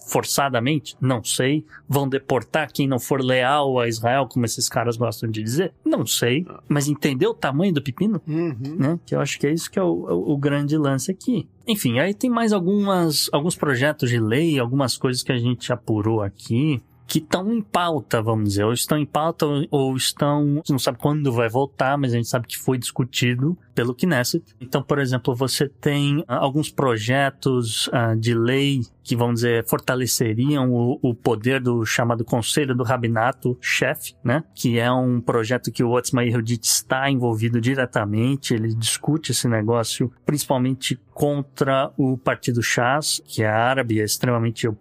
forçadamente? 0.07 0.95
Não 0.99 1.23
sei. 1.23 1.65
Vão 1.87 2.07
deportar 2.07 2.71
quem 2.71 2.87
não 2.87 2.99
for 2.99 3.21
leal 3.21 3.79
a 3.79 3.87
Israel, 3.87 4.27
como 4.27 4.45
esses 4.45 4.67
caras 4.69 4.97
gostam 4.97 5.29
de 5.29 5.41
dizer? 5.43 5.73
Não 5.85 6.05
sei. 6.05 6.45
Mas 6.67 6.87
entendeu 6.87 7.31
o 7.31 7.35
tamanho 7.35 7.73
do 7.73 7.81
pepino? 7.81 8.21
né? 8.25 8.99
Que 9.05 9.15
eu 9.15 9.19
acho 9.19 9.39
que 9.39 9.47
é 9.47 9.51
isso 9.53 9.69
que 9.69 9.79
é 9.79 9.83
o, 9.83 9.87
o- 9.87 10.33
o 10.33 10.37
grande 10.37 10.77
lance 10.77 11.11
aqui. 11.11 11.47
Enfim, 11.67 11.99
aí 11.99 12.13
tem 12.13 12.29
mais 12.29 12.51
algumas, 12.53 13.29
alguns 13.31 13.55
projetos 13.55 14.09
de 14.09 14.19
lei, 14.19 14.59
algumas 14.59 14.97
coisas 14.97 15.23
que 15.23 15.31
a 15.31 15.37
gente 15.37 15.71
apurou 15.71 16.21
aqui, 16.21 16.81
que 17.07 17.19
estão 17.19 17.51
em 17.53 17.61
pauta, 17.61 18.21
vamos 18.21 18.49
dizer, 18.49 18.63
ou 18.63 18.71
estão 18.71 18.97
em 18.97 19.05
pauta 19.05 19.45
ou 19.69 19.95
estão, 19.97 20.61
não 20.69 20.79
sabe 20.79 20.97
quando 20.97 21.29
vai 21.31 21.49
voltar, 21.49 21.97
mas 21.97 22.13
a 22.13 22.15
gente 22.15 22.29
sabe 22.29 22.47
que 22.47 22.57
foi 22.57 22.77
discutido 22.77 23.57
pelo 23.75 23.93
Knesset. 23.93 24.41
Então, 24.61 24.81
por 24.81 24.97
exemplo, 24.97 25.35
você 25.35 25.67
tem 25.67 26.23
ah, 26.25 26.37
alguns 26.37 26.69
projetos 26.71 27.87
uh, 27.87 28.15
de 28.17 28.33
lei 28.33 28.81
que, 29.03 29.15
vamos 29.15 29.35
dizer, 29.35 29.65
fortaleceriam 29.67 30.71
o, 30.71 30.99
o, 31.01 31.13
poder 31.13 31.59
do 31.59 31.85
chamado 31.85 32.23
Conselho 32.23 32.75
do 32.75 32.83
Rabinato 32.83 33.57
Chefe, 33.59 34.15
né? 34.23 34.43
Que 34.53 34.79
é 34.79 34.91
um 34.91 35.19
projeto 35.19 35.71
que 35.71 35.83
o 35.83 35.91
Otzma 35.91 36.23
Yehudit 36.23 36.65
está 36.65 37.09
envolvido 37.09 37.59
diretamente, 37.59 38.53
ele 38.53 38.73
discute 38.73 39.31
esse 39.31 39.47
negócio 39.47 40.11
principalmente 40.25 40.99
contra 41.13 41.91
o 41.97 42.17
Partido 42.17 42.63
Chas, 42.63 43.21
que 43.27 43.43
é 43.43 43.47
árabe, 43.47 43.99
é 43.99 44.03
extremamente 44.03 44.67
uh, 44.67 44.75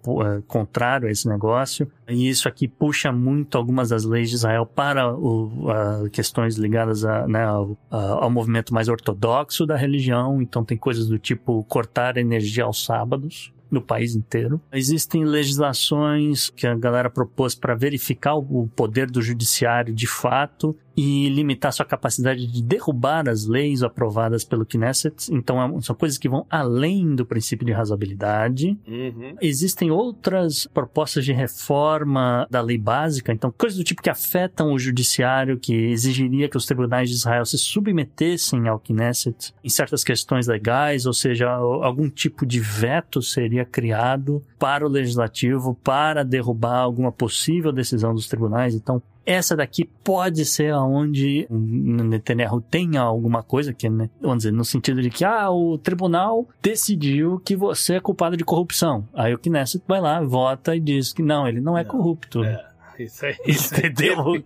contrário 0.47 1.09
a 1.09 1.11
esse 1.11 1.29
negócio. 1.29 1.91
E 2.09 2.29
isso 2.29 2.49
aqui 2.49 2.67
puxa 2.67 3.13
muito 3.13 3.59
algumas 3.59 3.91
das 3.91 4.05
leis 4.05 4.31
de 4.31 4.37
Israel 4.37 4.65
para 4.65 5.13
o, 5.13 6.09
questões 6.11 6.57
ligadas 6.57 7.05
a, 7.05 7.27
né, 7.27 7.45
ao, 7.45 7.77
ao 7.91 8.31
movimento 8.31 8.73
mais 8.73 8.89
ortodoxo 8.89 9.67
da 9.67 9.77
religião. 9.77 10.41
Então 10.41 10.65
tem 10.65 10.77
coisas 10.77 11.09
do 11.09 11.19
tipo 11.19 11.65
cortar 11.65 12.17
energia 12.17 12.65
aos 12.65 12.85
sábados, 12.85 13.53
no 13.71 13.81
país 13.81 14.15
inteiro. 14.15 14.61
Existem 14.73 15.25
legislações 15.25 16.51
que 16.51 16.67
a 16.67 16.75
galera 16.75 17.11
propôs 17.11 17.55
para 17.55 17.75
verificar 17.75 18.35
o 18.35 18.69
poder 18.75 19.11
do 19.11 19.23
judiciário 19.23 19.95
de 19.95 20.07
fato 20.07 20.77
e 20.97 21.29
limitar 21.29 21.73
sua 21.73 21.87
capacidade 21.87 22.47
de 22.47 22.63
derrubar 22.63 23.29
as 23.29 23.47
leis 23.47 23.83
aprovadas 23.83 24.45
pelo 24.45 24.67
Knesset. 24.67 25.33
Então, 25.33 25.63
é 25.63 25.81
são 25.81 25.95
coisas 25.95 26.19
que 26.19 26.29
vão 26.29 26.47
além 26.51 27.15
do 27.15 27.25
princípio 27.25 27.67
de 27.67 27.73
razoabilidade. 27.73 28.79
Uhum. 28.87 29.37
Existem 29.41 29.91
outras 29.91 30.67
propostas 30.67 31.25
de 31.25 31.33
reforma 31.33 32.47
da 32.51 32.61
lei 32.61 32.79
básica, 32.79 33.33
então, 33.33 33.53
coisas 33.57 33.79
do 33.79 33.85
tipo 33.85 34.03
que 34.03 34.11
afetam 34.11 34.73
o 34.73 34.79
judiciário, 34.79 35.59
que 35.59 35.75
exigiria 35.75 36.49
que 36.49 36.57
os 36.57 36.67
tribunais 36.67 37.09
de 37.09 37.17
Israel 37.17 37.45
se 37.45 37.59
submetessem 37.59 38.69
ao 38.69 38.79
Knesset 38.79 39.55
em 39.63 39.69
certas 39.69 40.05
questões 40.05 40.47
legais, 40.47 41.07
ou 41.07 41.13
seja, 41.13 41.51
algum 41.51 42.09
tipo 42.09 42.45
de 42.45 42.61
veto 42.61 43.23
seria 43.23 43.65
criado 43.65 44.45
para 44.59 44.85
o 44.85 44.89
legislativo 44.89 45.75
para 45.83 46.25
derrubar 46.25 46.79
alguma 46.79 47.11
possível 47.11 47.73
decisão 47.73 48.15
dos 48.15 48.29
tribunais. 48.29 48.75
Então, 48.75 49.03
essa 49.31 49.57
daqui 49.57 49.85
pode 50.03 50.45
ser 50.45 50.73
aonde 50.73 51.47
Netanyahu 51.51 52.61
tenha 52.61 53.01
alguma 53.01 53.43
coisa 53.43 53.73
que, 53.73 53.89
né, 53.89 54.11
vamos 54.21 54.39
dizer, 54.39 54.53
no 54.53 54.65
sentido 54.65 55.01
de 55.01 55.11
que, 55.11 55.25
ah, 55.25 55.51
o 55.51 55.79
tribunal 55.79 56.49
decidiu 56.61 57.41
que 57.45 57.55
você 57.55 57.95
é 57.95 58.01
culpado 58.01 58.37
de 58.37 58.45
corrupção. 58.45 59.09
Aí 59.15 59.33
o 59.33 59.39
Knesset 59.39 59.83
vai 59.87 60.01
lá, 60.01 60.21
vota 60.21 60.75
e 60.75 60.81
diz 60.81 61.13
que 61.13 61.23
não, 61.23 61.47
ele 61.47 61.61
não 61.61 61.79
é 61.79 61.85
não, 61.85 61.91
corrupto. 61.91 62.43
É. 62.45 62.71
Isso 62.99 63.25
aí. 63.25 63.37
Entendeu? 63.47 64.45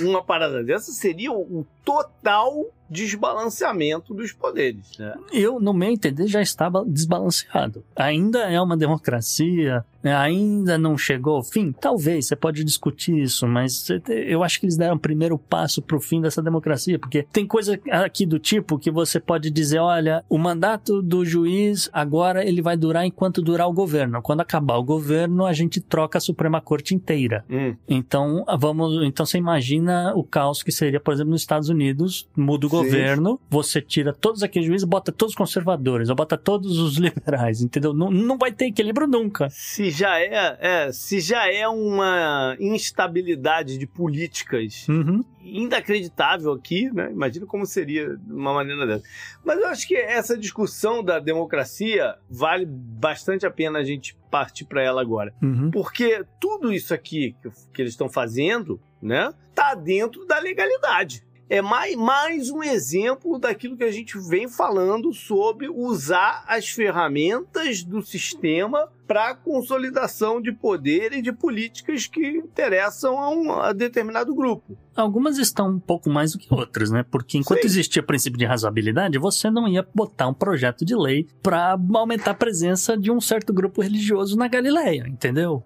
Uma 0.00 0.22
parada 0.22 0.64
dessa 0.64 0.92
seria 0.92 1.32
o 1.32 1.66
total 1.84 2.66
desbalanceamento 2.88 4.14
dos 4.14 4.32
poderes. 4.32 4.98
Né? 4.98 5.14
Eu, 5.32 5.60
no 5.60 5.72
meu 5.72 5.90
entender, 5.90 6.26
já 6.26 6.40
estava 6.40 6.84
desbalanceado. 6.84 7.84
Ainda 7.94 8.50
é 8.50 8.60
uma 8.60 8.76
democracia? 8.76 9.84
Ainda 10.02 10.78
não 10.78 10.96
chegou 10.96 11.36
ao 11.36 11.42
fim. 11.42 11.72
Talvez, 11.72 12.26
você 12.26 12.36
pode 12.36 12.64
discutir 12.64 13.18
isso, 13.18 13.46
mas 13.46 13.86
eu 14.08 14.42
acho 14.42 14.58
que 14.58 14.66
eles 14.66 14.76
deram 14.76 14.96
o 14.96 14.98
primeiro 14.98 15.38
passo 15.38 15.82
para 15.82 15.96
o 15.96 16.00
fim 16.00 16.20
dessa 16.20 16.42
democracia, 16.42 16.98
porque 16.98 17.26
tem 17.32 17.46
coisa 17.46 17.78
aqui 17.90 18.24
do 18.24 18.38
tipo 18.38 18.78
que 18.78 18.90
você 18.90 19.20
pode 19.20 19.50
dizer, 19.50 19.78
olha, 19.78 20.24
o 20.28 20.38
mandato 20.38 21.02
do 21.02 21.24
juiz 21.24 21.88
agora 21.92 22.46
ele 22.46 22.62
vai 22.62 22.76
durar 22.76 23.04
enquanto 23.04 23.42
durar 23.42 23.68
o 23.68 23.72
governo. 23.72 24.22
Quando 24.22 24.40
acabar 24.40 24.76
o 24.76 24.84
governo, 24.84 25.44
a 25.46 25.52
gente 25.52 25.80
troca 25.80 26.18
a 26.18 26.20
Suprema 26.20 26.60
Corte 26.60 26.94
inteira. 26.94 27.44
Hum. 27.50 27.74
Então, 27.88 28.44
vamos, 28.58 29.04
então 29.04 29.26
você 29.26 29.38
imagina 29.38 30.12
o 30.14 30.24
caos 30.24 30.62
que 30.62 30.72
seria, 30.72 31.00
por 31.00 31.12
exemplo, 31.12 31.32
nos 31.32 31.42
Estados 31.42 31.68
Unidos, 31.68 32.28
muda 32.36 32.66
o 32.66 32.70
Sim. 32.70 32.76
governo, 32.76 33.40
você 33.48 33.80
tira 33.80 34.12
todos 34.12 34.42
aqueles 34.42 34.66
juízes, 34.66 34.86
bota 34.86 35.12
todos 35.12 35.32
os 35.32 35.36
conservadores, 35.36 36.08
ou 36.08 36.16
bota 36.16 36.36
todos 36.36 36.78
os 36.78 36.96
liberais, 36.98 37.62
entendeu? 37.62 37.92
Não, 37.92 38.10
não 38.10 38.38
vai 38.38 38.52
ter 38.52 38.66
equilíbrio 38.66 39.06
nunca. 39.06 39.48
Se 39.90 39.98
já 39.98 40.20
é, 40.20 40.58
é 40.60 40.92
se 40.92 41.20
já 41.20 41.52
é 41.52 41.66
uma 41.66 42.56
instabilidade 42.60 43.76
de 43.76 43.86
políticas 43.88 44.86
uhum. 44.88 45.24
inacreditável 45.42 46.52
aqui, 46.52 46.88
né? 46.92 47.10
Imagina 47.10 47.44
como 47.44 47.66
seria 47.66 48.16
de 48.16 48.32
uma 48.32 48.54
maneira 48.54 48.86
dessa. 48.86 49.04
Mas 49.44 49.58
eu 49.58 49.66
acho 49.66 49.88
que 49.88 49.96
essa 49.96 50.38
discussão 50.38 51.02
da 51.02 51.18
democracia 51.18 52.14
vale 52.30 52.66
bastante 52.66 53.44
a 53.44 53.50
pena 53.50 53.80
a 53.80 53.84
gente 53.84 54.16
partir 54.30 54.64
para 54.64 54.80
ela 54.80 55.00
agora. 55.00 55.34
Uhum. 55.42 55.72
Porque 55.72 56.24
tudo 56.38 56.72
isso 56.72 56.94
aqui 56.94 57.34
que, 57.42 57.50
que 57.74 57.82
eles 57.82 57.94
estão 57.94 58.08
fazendo, 58.08 58.80
né, 59.02 59.34
tá 59.54 59.74
dentro 59.74 60.24
da 60.24 60.38
legalidade 60.38 61.24
é 61.50 61.60
mais, 61.60 61.96
mais 61.96 62.48
um 62.48 62.62
exemplo 62.62 63.36
daquilo 63.36 63.76
que 63.76 63.82
a 63.82 63.90
gente 63.90 64.16
vem 64.16 64.46
falando 64.46 65.12
sobre 65.12 65.68
usar 65.68 66.44
as 66.46 66.68
ferramentas 66.68 67.82
do 67.82 68.00
sistema 68.00 68.88
para 69.10 69.34
consolidação 69.34 70.40
de 70.40 70.52
poder 70.52 71.12
e 71.12 71.20
de 71.20 71.32
políticas 71.32 72.06
que 72.06 72.24
interessam 72.24 73.18
a 73.18 73.28
um 73.28 73.52
a 73.54 73.72
determinado 73.72 74.32
grupo. 74.32 74.78
Algumas 74.94 75.36
estão 75.36 75.68
um 75.68 75.80
pouco 75.80 76.08
mais 76.08 76.30
do 76.30 76.38
que 76.38 76.46
outras, 76.54 76.92
né? 76.92 77.04
Porque 77.10 77.36
enquanto 77.36 77.62
Sim. 77.62 77.66
existia 77.66 78.02
o 78.02 78.06
princípio 78.06 78.38
de 78.38 78.44
razoabilidade, 78.44 79.18
você 79.18 79.50
não 79.50 79.66
ia 79.66 79.84
botar 79.92 80.28
um 80.28 80.34
projeto 80.34 80.84
de 80.84 80.94
lei 80.94 81.26
para 81.42 81.76
aumentar 81.92 82.30
a 82.30 82.34
presença 82.34 82.96
de 82.96 83.10
um 83.10 83.20
certo 83.20 83.52
grupo 83.52 83.82
religioso 83.82 84.36
na 84.36 84.46
Galileia, 84.46 85.04
entendeu? 85.08 85.64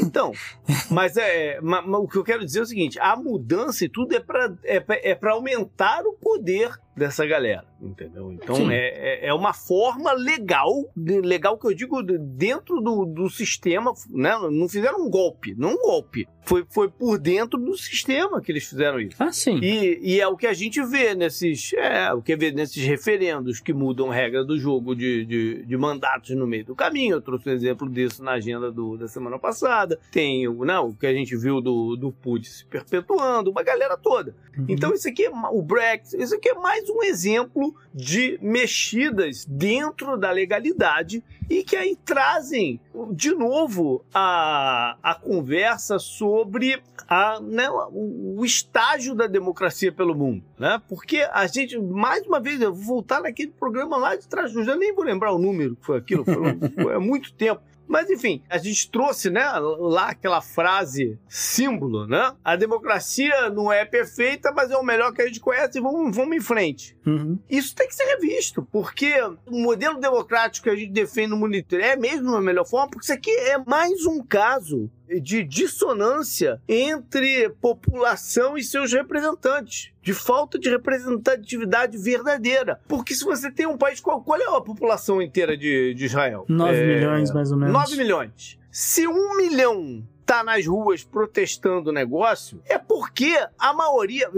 Então, 0.00 0.32
mas 0.90 1.18
é, 1.18 1.60
mas, 1.60 1.84
mas 1.86 2.00
o 2.00 2.08
que 2.08 2.16
eu 2.16 2.24
quero 2.24 2.46
dizer 2.46 2.60
é 2.60 2.62
o 2.62 2.66
seguinte: 2.66 2.98
a 2.98 3.14
mudança 3.14 3.84
e 3.84 3.90
tudo 3.90 4.16
é 4.16 4.20
para 4.20 4.54
é, 4.64 5.10
é 5.10 5.18
aumentar 5.28 6.06
o 6.06 6.14
poder 6.14 6.80
dessa 7.00 7.24
galera, 7.24 7.64
entendeu? 7.80 8.30
Então 8.30 8.70
é, 8.70 9.24
é, 9.24 9.28
é 9.28 9.34
uma 9.34 9.54
forma 9.54 10.12
legal, 10.12 10.70
legal 10.94 11.58
que 11.58 11.66
eu 11.66 11.74
digo 11.74 12.02
dentro 12.02 12.78
do, 12.82 13.06
do 13.06 13.30
sistema, 13.30 13.94
né? 14.10 14.32
Não 14.52 14.68
fizeram 14.68 15.06
um 15.06 15.08
golpe, 15.08 15.54
não 15.56 15.70
um 15.70 15.78
golpe. 15.78 16.28
Foi, 16.42 16.64
foi 16.68 16.90
por 16.90 17.18
dentro 17.18 17.58
do 17.58 17.76
sistema 17.76 18.40
que 18.40 18.52
eles 18.52 18.66
fizeram 18.66 19.00
isso. 19.00 19.16
Ah, 19.18 19.32
sim. 19.32 19.58
E, 19.62 19.98
e 20.02 20.20
é 20.20 20.26
o 20.26 20.36
que 20.36 20.46
a 20.46 20.52
gente 20.52 20.82
vê 20.84 21.14
nesses, 21.14 21.72
é, 21.72 22.12
o 22.12 22.20
que 22.20 22.36
vê 22.36 22.50
nesses 22.50 22.84
referendos 22.84 23.60
que 23.60 23.72
mudam 23.72 24.10
a 24.10 24.14
regra 24.14 24.44
do 24.44 24.58
jogo 24.58 24.94
de, 24.94 25.24
de, 25.24 25.64
de 25.64 25.76
mandatos 25.76 26.36
no 26.36 26.46
meio 26.46 26.66
do 26.66 26.74
caminho. 26.74 27.16
Eu 27.16 27.22
trouxe 27.22 27.48
um 27.48 27.52
exemplo 27.52 27.88
disso 27.88 28.22
na 28.22 28.32
agenda 28.32 28.70
do, 28.70 28.98
da 28.98 29.08
semana 29.08 29.38
passada. 29.38 29.98
Tem 30.10 30.46
o, 30.46 30.64
não, 30.66 30.88
o 30.88 30.94
que 30.94 31.06
a 31.06 31.14
gente 31.14 31.34
viu 31.34 31.62
do, 31.62 31.96
do 31.96 32.12
PUD 32.12 32.46
se 32.46 32.66
perpetuando, 32.66 33.50
uma 33.50 33.62
galera 33.62 33.96
toda. 33.96 34.34
Uhum. 34.58 34.66
Então 34.68 34.92
isso 34.92 35.08
aqui 35.08 35.24
é 35.24 35.30
o 35.30 35.62
Brexit, 35.62 36.22
isso 36.22 36.34
aqui 36.34 36.50
é 36.50 36.54
mais 36.54 36.89
um 36.90 37.02
exemplo 37.02 37.74
de 37.94 38.38
mexidas 38.42 39.44
dentro 39.44 40.16
da 40.16 40.30
legalidade 40.30 41.22
e 41.48 41.64
que 41.64 41.74
aí 41.74 41.96
trazem 42.04 42.80
de 43.12 43.34
novo 43.34 44.04
a, 44.14 44.96
a 45.02 45.14
conversa 45.14 45.98
sobre 45.98 46.80
a, 47.08 47.40
né, 47.40 47.68
o, 47.92 48.44
estágio 48.44 49.16
da 49.16 49.26
democracia 49.26 49.90
pelo 49.90 50.14
mundo, 50.14 50.44
né? 50.56 50.80
Porque 50.88 51.28
a 51.32 51.44
gente, 51.48 51.76
mais 51.76 52.24
uma 52.24 52.38
vez, 52.38 52.60
eu 52.60 52.72
vou 52.72 52.84
voltar 52.84 53.20
naquele 53.20 53.50
programa 53.50 53.96
lá 53.96 54.14
de 54.14 54.28
trás, 54.28 54.54
eu 54.54 54.62
já 54.62 54.76
nem 54.76 54.94
vou 54.94 55.04
lembrar 55.04 55.32
o 55.32 55.38
número 55.38 55.74
que 55.74 55.84
foi 55.84 55.98
aquilo, 55.98 56.24
foi, 56.24 56.34
foi 56.84 56.94
há 56.94 57.00
muito 57.00 57.32
tempo. 57.32 57.60
Mas 57.90 58.08
enfim, 58.08 58.40
a 58.48 58.56
gente 58.56 58.88
trouxe, 58.88 59.28
né, 59.30 59.44
lá 59.58 60.10
aquela 60.10 60.40
frase 60.40 61.18
símbolo, 61.28 62.06
né? 62.06 62.32
A 62.44 62.54
democracia 62.54 63.50
não 63.50 63.72
é 63.72 63.84
perfeita, 63.84 64.52
mas 64.52 64.70
é 64.70 64.76
o 64.76 64.82
melhor 64.84 65.12
que 65.12 65.20
a 65.20 65.26
gente 65.26 65.40
conhece 65.40 65.78
e 65.78 65.80
vamos, 65.80 66.14
vamos 66.14 66.36
em 66.36 66.40
frente. 66.40 66.96
Uhum. 67.04 67.36
Isso 67.50 67.74
tem 67.74 67.88
que 67.88 67.94
ser 67.96 68.04
revisto, 68.04 68.62
porque 68.70 69.12
o 69.44 69.60
modelo 69.60 69.98
democrático 69.98 70.64
que 70.64 70.70
a 70.70 70.76
gente 70.76 70.92
defende 70.92 71.30
no 71.30 71.36
mundo 71.36 71.56
inteiro 71.56 71.84
é 71.84 71.96
mesmo 71.96 72.32
a 72.36 72.40
melhor 72.40 72.64
forma, 72.64 72.88
porque 72.88 73.06
isso 73.06 73.12
aqui 73.12 73.30
é 73.32 73.58
mais 73.58 74.06
um 74.06 74.22
caso 74.22 74.88
de 75.20 75.42
dissonância 75.42 76.62
entre 76.68 77.50
população 77.60 78.56
e 78.56 78.62
seus 78.62 78.92
representantes, 78.92 79.92
de 80.10 80.14
falta 80.14 80.58
de 80.58 80.68
representatividade 80.68 81.96
verdadeira. 81.96 82.80
Porque 82.88 83.14
se 83.14 83.24
você 83.24 83.50
tem 83.50 83.66
um 83.66 83.78
país, 83.78 84.00
qual, 84.00 84.20
qual 84.20 84.40
é 84.40 84.56
a 84.56 84.60
população 84.60 85.22
inteira 85.22 85.56
de, 85.56 85.94
de 85.94 86.04
Israel? 86.04 86.44
9 86.48 86.74
é, 86.74 86.86
milhões, 86.86 87.32
mais 87.32 87.52
ou 87.52 87.56
menos. 87.56 87.72
9 87.72 87.96
milhões. 87.96 88.58
Se 88.72 89.06
um 89.06 89.36
milhão 89.36 90.04
tá 90.26 90.42
nas 90.42 90.66
ruas 90.66 91.02
protestando 91.04 91.90
o 91.90 91.92
negócio 91.92 92.62
é 92.64 92.78
porque 92.78 93.36
a 93.58 93.72
maioria, 93.72 94.30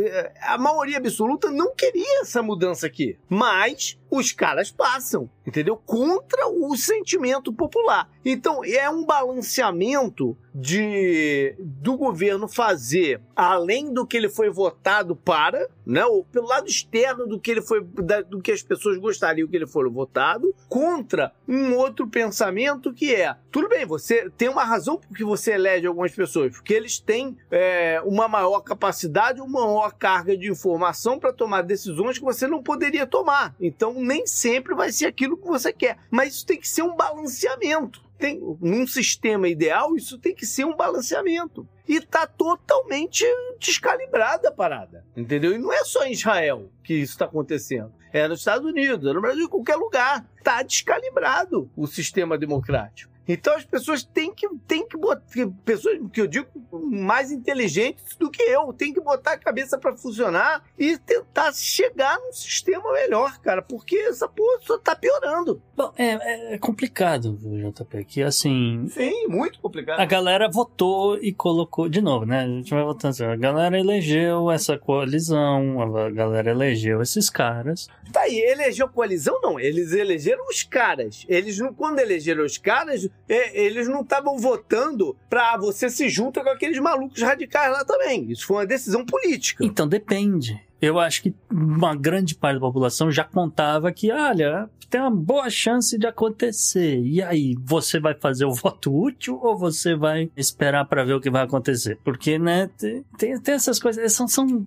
a 0.43 0.57
maioria 0.57 0.99
absoluta 0.99 1.51
não 1.51 1.75
queria 1.75 2.23
essa 2.23 2.43
mudança 2.43 2.87
aqui. 2.87 3.19
Mas 3.29 3.99
os 4.13 4.31
caras 4.31 4.71
passam, 4.71 5.31
entendeu? 5.47 5.75
Contra 5.75 6.47
o 6.47 6.77
sentimento 6.77 7.51
popular. 7.51 8.11
Então, 8.23 8.63
é 8.63 8.89
um 8.91 9.07
balanceamento 9.07 10.37
de 10.55 11.55
do 11.59 11.97
governo 11.97 12.47
fazer 12.47 13.23
além 13.35 13.93
do 13.93 14.07
que 14.07 14.17
ele 14.17 14.29
foi 14.29 14.51
votado 14.51 15.17
para, 15.17 15.67
né, 15.87 16.05
ou 16.05 16.25
pelo 16.25 16.47
lado 16.47 16.69
externo 16.69 17.27
do 17.27 17.41
que 17.41 17.51
ele 17.51 17.63
foi 17.63 17.83
da, 17.83 18.21
do 18.21 18.41
que 18.43 18.53
as 18.53 18.63
pessoas 18.63 18.99
gostariam 18.99 19.49
que 19.49 19.57
ele 19.57 19.67
fosse 19.67 19.89
votado, 19.89 20.55
contra 20.69 21.33
um 21.49 21.75
outro 21.75 22.07
pensamento 22.07 22.93
que 22.93 23.15
é, 23.15 23.35
tudo 23.51 23.69
bem, 23.69 23.87
você 23.87 24.31
tem 24.37 24.49
uma 24.49 24.65
razão 24.65 24.99
porque 24.99 25.25
você 25.25 25.53
elege 25.55 25.87
algumas 25.87 26.13
pessoas, 26.13 26.53
porque 26.53 26.75
eles 26.75 27.01
têm 27.01 27.37
é, 27.51 28.03
uma 28.05 28.29
maior 28.29 28.61
capacidade, 28.61 29.41
uma 29.41 29.65
maior 29.67 29.93
carga 29.95 30.37
de 30.37 30.51
informação 30.51 31.19
para 31.19 31.33
tomar 31.33 31.63
decisões 31.63 32.19
que 32.19 32.25
você 32.25 32.47
não 32.47 32.63
poderia 32.63 33.07
tomar. 33.07 33.55
Então, 33.59 34.02
nem 34.03 34.27
sempre 34.27 34.75
vai 34.75 34.93
ser 34.93 35.07
aquilo 35.07 35.37
que 35.37 35.47
você 35.47 35.73
quer. 35.73 35.99
Mas 36.11 36.35
isso 36.35 36.47
tem 36.47 36.59
que 36.59 36.69
ser 36.69 36.83
um 36.83 36.95
balanceamento. 36.95 38.03
Tem, 38.19 38.41
num 38.61 38.87
sistema 38.87 39.49
ideal, 39.49 39.97
isso 39.97 40.19
tem 40.19 40.35
que 40.35 40.47
ser 40.47 40.65
um 40.65 40.77
balanceamento. 40.77 41.67
E 41.89 42.01
tá 42.01 42.27
totalmente 42.27 43.25
descalibrada 43.59 44.49
a 44.49 44.53
parada. 44.53 45.05
Entendeu? 45.17 45.53
E 45.53 45.59
não 45.59 45.73
é 45.73 45.85
só 45.85 46.05
em 46.05 46.13
Israel 46.13 46.71
que 46.85 46.95
isso 46.95 47.13
está 47.13 47.25
acontecendo. 47.25 47.93
É 48.13 48.29
nos 48.29 48.41
Estados 48.41 48.71
Unidos, 48.71 49.11
é 49.11 49.13
no 49.13 49.21
Brasil, 49.21 49.47
em 49.47 49.49
qualquer 49.49 49.77
lugar. 49.77 50.27
Tá 50.45 50.63
descalibrado 50.63 51.71
o 51.77 51.87
sistema 51.87 52.39
democrático. 52.39 53.12
Então 53.27 53.55
as 53.57 53.65
pessoas 53.65 54.03
têm 54.03 54.33
que, 54.35 54.49
têm 54.67 54.87
que 54.87 54.97
botar. 54.97 55.23
Pessoas 55.65 55.99
que 56.13 56.21
eu 56.21 56.27
digo 56.27 56.49
mais 56.73 57.31
inteligentes 57.31 58.17
do 58.17 58.31
que 58.31 58.43
eu, 58.43 58.73
têm 58.73 58.93
que 58.93 59.01
botar 59.01 59.33
a 59.33 59.39
cabeça 59.39 59.79
para 59.79 59.97
funcionar 59.97 60.63
e 60.79 60.99
tentar 60.99 61.53
chegar 61.53 62.19
num 62.19 62.33
sistema 62.33 62.93
melhor, 62.93 63.39
cara. 63.39 63.63
Porque 63.63 63.97
essa 63.97 64.29
porra 64.29 64.59
só 64.63 64.79
tá 64.79 64.97
piorando. 64.97 65.63
Bom, 65.77 65.93
é, 65.97 66.55
é 66.55 66.59
complicado, 66.59 67.39
JP, 67.41 68.05
que 68.05 68.23
assim. 68.23 68.87
Sim, 68.89 69.27
muito 69.29 69.61
complicado. 69.61 70.01
A 70.01 70.05
galera 70.05 70.49
votou 70.51 71.17
e 71.19 71.33
colocou. 71.33 71.89
De 71.89 72.01
novo, 72.01 72.27
né? 72.27 72.41
A 72.41 72.47
gente 72.47 72.73
vai 72.73 72.83
votando 72.83 73.11
assim. 73.11 73.25
A 73.25 73.37
galera 73.37 73.79
elegeu 73.79 74.51
essa 74.51 74.77
coalizão, 74.79 75.81
a 75.81 76.11
galera 76.11 76.51
elegeu 76.51 77.01
esses 77.01 77.31
caras. 77.31 77.89
Tá 78.13 78.23
aí, 78.23 78.39
elegeu 78.39 78.89
coalizão? 78.89 79.41
Não, 79.41 79.59
eles 79.59 79.93
elegeram 79.93 80.45
os 80.49 80.63
caras. 80.63 81.25
Eles, 81.29 81.59
quando 81.77 81.99
elegeram 81.99 82.45
os 82.45 82.59
caras, 82.59 83.09
é, 83.29 83.65
eles 83.65 83.89
não 83.89 84.03
estavam 84.03 84.39
votando 84.39 85.17
pra 85.31 85.57
você 85.57 85.89
se 85.89 86.09
junta 86.09 86.43
com 86.43 86.51
aqueles 86.51 86.79
malucos 86.79 87.23
radicais 87.23 87.73
lá 87.73 87.85
também. 87.85 88.31
Isso 88.31 88.47
foi 88.47 88.59
uma 88.59 88.67
decisão 88.67 89.05
política. 89.05 89.65
Então 89.65 89.89
depende. 89.89 90.61
Eu 90.83 90.99
acho 90.99 91.23
que 91.23 91.33
uma 91.49 91.95
grande 91.95 92.35
parte 92.35 92.55
da 92.55 92.67
população 92.67 93.09
já 93.09 93.23
contava 93.23 93.93
que, 93.93 94.11
olha, 94.11 94.69
tem 94.91 95.01
uma 95.01 95.13
boa 95.13 95.49
chance 95.49 95.97
de 95.97 96.09
acontecer. 96.09 97.01
E 97.01 97.23
aí, 97.23 97.55
você 97.63 98.01
vai 98.01 98.15
fazer 98.15 98.47
o 98.47 98.53
voto 98.53 98.93
útil 98.93 99.39
ou 99.41 99.57
você 99.57 99.95
vai 99.95 100.29
esperar 100.37 100.85
para 100.87 101.05
ver 101.05 101.15
o 101.15 101.21
que 101.21 101.31
vai 101.31 101.45
acontecer? 101.45 101.99
Porque, 102.03 102.37
né, 102.37 102.69
tem, 103.17 103.41
tem 103.41 103.55
essas 103.55 103.79
coisas, 103.79 104.13
são, 104.13 104.27
são 104.27 104.67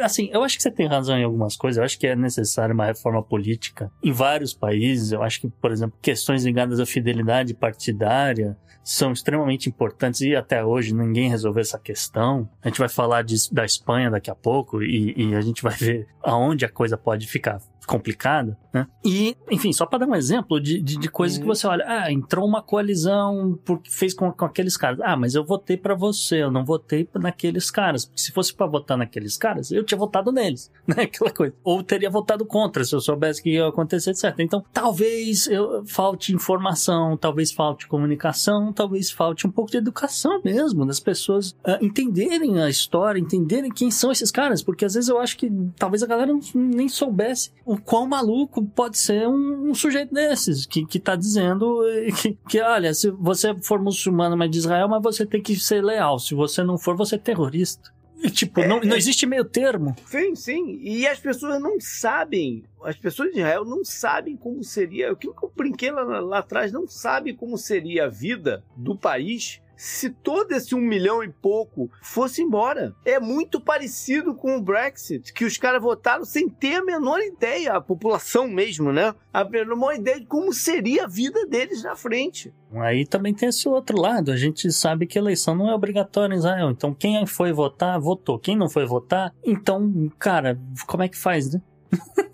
assim, 0.00 0.28
eu 0.32 0.42
acho 0.44 0.56
que 0.56 0.62
você 0.62 0.70
tem 0.70 0.86
razão 0.86 1.16
em 1.16 1.24
algumas 1.24 1.56
coisas. 1.56 1.78
Eu 1.78 1.84
acho 1.84 1.98
que 1.98 2.06
é 2.06 2.14
necessária 2.14 2.74
uma 2.74 2.84
reforma 2.84 3.22
política 3.22 3.90
em 4.02 4.12
vários 4.12 4.52
países. 4.52 5.10
Eu 5.10 5.22
acho 5.22 5.40
que, 5.40 5.48
por 5.48 5.72
exemplo, 5.72 5.96
questões 6.02 6.44
ligadas 6.44 6.78
à 6.78 6.86
fidelidade 6.86 7.54
partidária 7.54 8.56
são 8.82 9.12
extremamente 9.12 9.68
importantes 9.68 10.20
e 10.20 10.34
até 10.34 10.64
hoje 10.64 10.94
ninguém 10.94 11.28
resolveu 11.28 11.60
essa 11.60 11.78
questão. 11.78 12.48
A 12.62 12.68
gente 12.68 12.78
vai 12.78 12.88
falar 12.88 13.22
de, 13.22 13.36
da 13.52 13.64
Espanha 13.64 14.10
daqui 14.10 14.30
a 14.30 14.34
pouco 14.34 14.82
e, 14.82 15.14
e 15.16 15.34
a 15.34 15.40
gente 15.40 15.62
vai 15.62 15.74
ver 15.74 16.06
aonde 16.22 16.64
a 16.64 16.68
coisa 16.68 16.96
pode 16.96 17.26
ficar 17.26 17.60
complicada, 17.90 18.56
né? 18.72 18.86
E, 19.04 19.36
enfim, 19.50 19.72
só 19.72 19.84
para 19.84 19.98
dar 19.98 20.08
um 20.08 20.14
exemplo 20.14 20.60
de, 20.60 20.80
de, 20.80 20.96
de 20.96 21.10
coisas 21.10 21.38
uhum. 21.38 21.42
que 21.42 21.48
você 21.48 21.66
olha, 21.66 21.84
ah, 21.88 22.12
entrou 22.12 22.46
uma 22.46 22.62
coalizão 22.62 23.58
porque 23.64 23.90
fez 23.90 24.14
com, 24.14 24.30
com 24.30 24.44
aqueles 24.44 24.76
caras. 24.76 25.00
Ah, 25.02 25.16
mas 25.16 25.34
eu 25.34 25.44
votei 25.44 25.76
para 25.76 25.96
você, 25.96 26.44
eu 26.44 26.52
não 26.52 26.64
votei 26.64 27.08
naqueles 27.16 27.68
caras. 27.68 28.04
Porque 28.04 28.20
se 28.20 28.30
fosse 28.30 28.54
para 28.54 28.66
votar 28.66 28.96
naqueles 28.96 29.36
caras, 29.36 29.72
eu 29.72 29.82
tinha 29.82 29.98
votado 29.98 30.30
neles, 30.30 30.70
né? 30.86 31.02
Aquela 31.02 31.32
coisa. 31.32 31.52
Ou 31.64 31.82
teria 31.82 32.08
votado 32.08 32.46
contra 32.46 32.84
se 32.84 32.94
eu 32.94 33.00
soubesse 33.00 33.42
que 33.42 33.54
ia 33.54 33.66
acontecer, 33.66 34.10
etc. 34.10 34.36
Então, 34.38 34.64
talvez 34.72 35.48
eu, 35.48 35.84
falte 35.84 36.32
informação, 36.32 37.16
talvez 37.16 37.50
falte 37.50 37.88
comunicação, 37.88 38.72
talvez 38.72 39.10
falte 39.10 39.48
um 39.48 39.50
pouco 39.50 39.72
de 39.72 39.78
educação 39.78 40.40
mesmo, 40.44 40.86
das 40.86 41.00
pessoas 41.00 41.50
uh, 41.66 41.84
entenderem 41.84 42.62
a 42.62 42.70
história, 42.70 43.18
entenderem 43.18 43.72
quem 43.72 43.90
são 43.90 44.12
esses 44.12 44.30
caras, 44.30 44.62
porque 44.62 44.84
às 44.84 44.94
vezes 44.94 45.08
eu 45.08 45.18
acho 45.18 45.36
que 45.36 45.50
talvez 45.76 46.04
a 46.04 46.06
galera 46.06 46.32
nem 46.54 46.88
soubesse 46.88 47.52
o 47.66 47.79
quão 47.80 48.06
maluco 48.06 48.64
pode 48.64 48.98
ser 48.98 49.26
um, 49.26 49.70
um 49.70 49.74
sujeito 49.74 50.14
desses, 50.14 50.66
que, 50.66 50.84
que 50.86 50.98
tá 50.98 51.16
dizendo 51.16 51.82
que, 52.20 52.38
que, 52.48 52.60
olha, 52.60 52.92
se 52.94 53.10
você 53.10 53.54
for 53.62 53.80
muçulmano, 53.80 54.36
mas 54.36 54.50
de 54.50 54.58
Israel, 54.58 54.88
mas 54.88 55.02
você 55.02 55.26
tem 55.26 55.42
que 55.42 55.56
ser 55.56 55.82
leal. 55.82 56.18
Se 56.18 56.34
você 56.34 56.62
não 56.62 56.78
for, 56.78 56.96
você 56.96 57.16
é 57.16 57.18
terrorista. 57.18 57.92
Tipo, 58.28 58.60
é, 58.60 58.68
não, 58.68 58.80
não 58.80 58.94
é. 58.94 58.98
existe 58.98 59.24
meio 59.24 59.44
termo. 59.44 59.96
Sim, 60.04 60.34
sim. 60.34 60.78
E 60.82 61.06
as 61.06 61.18
pessoas 61.18 61.60
não 61.60 61.80
sabem, 61.80 62.64
as 62.84 62.96
pessoas 62.96 63.32
de 63.32 63.38
Israel 63.38 63.64
não 63.64 63.82
sabem 63.84 64.36
como 64.36 64.62
seria, 64.62 65.10
aquilo 65.10 65.34
que 65.34 65.42
eu 65.42 65.52
brinquei 65.56 65.90
lá, 65.90 66.02
lá 66.20 66.38
atrás, 66.40 66.70
não 66.70 66.86
sabem 66.86 67.34
como 67.34 67.56
seria 67.56 68.04
a 68.04 68.08
vida 68.08 68.62
do 68.76 68.94
país 68.94 69.60
se 69.80 70.10
todo 70.10 70.52
esse 70.52 70.74
um 70.74 70.80
milhão 70.80 71.24
e 71.24 71.30
pouco 71.30 71.90
fosse 72.02 72.42
embora. 72.42 72.94
É 73.02 73.18
muito 73.18 73.58
parecido 73.58 74.34
com 74.34 74.58
o 74.58 74.60
Brexit, 74.60 75.32
que 75.32 75.42
os 75.42 75.56
caras 75.56 75.80
votaram 75.80 76.22
sem 76.22 76.50
ter 76.50 76.74
a 76.74 76.84
menor 76.84 77.18
ideia, 77.20 77.72
a 77.72 77.80
população 77.80 78.46
mesmo, 78.46 78.92
né? 78.92 79.14
A 79.32 79.42
menor 79.42 79.94
ideia 79.94 80.20
de 80.20 80.26
como 80.26 80.52
seria 80.52 81.04
a 81.04 81.08
vida 81.08 81.46
deles 81.46 81.82
na 81.82 81.96
frente. 81.96 82.52
Aí 82.74 83.06
também 83.06 83.32
tem 83.32 83.48
esse 83.48 83.66
outro 83.66 83.98
lado. 83.98 84.30
A 84.30 84.36
gente 84.36 84.70
sabe 84.70 85.06
que 85.06 85.18
eleição 85.18 85.54
não 85.54 85.70
é 85.70 85.74
obrigatória 85.74 86.34
em 86.34 86.38
Israel. 86.38 86.70
Então, 86.70 86.92
quem 86.92 87.24
foi 87.24 87.50
votar, 87.50 87.98
votou. 87.98 88.38
Quem 88.38 88.56
não 88.56 88.68
foi 88.68 88.84
votar, 88.84 89.34
então, 89.42 90.12
cara, 90.18 90.60
como 90.86 91.04
é 91.04 91.08
que 91.08 91.16
faz, 91.16 91.54
né? 91.54 91.62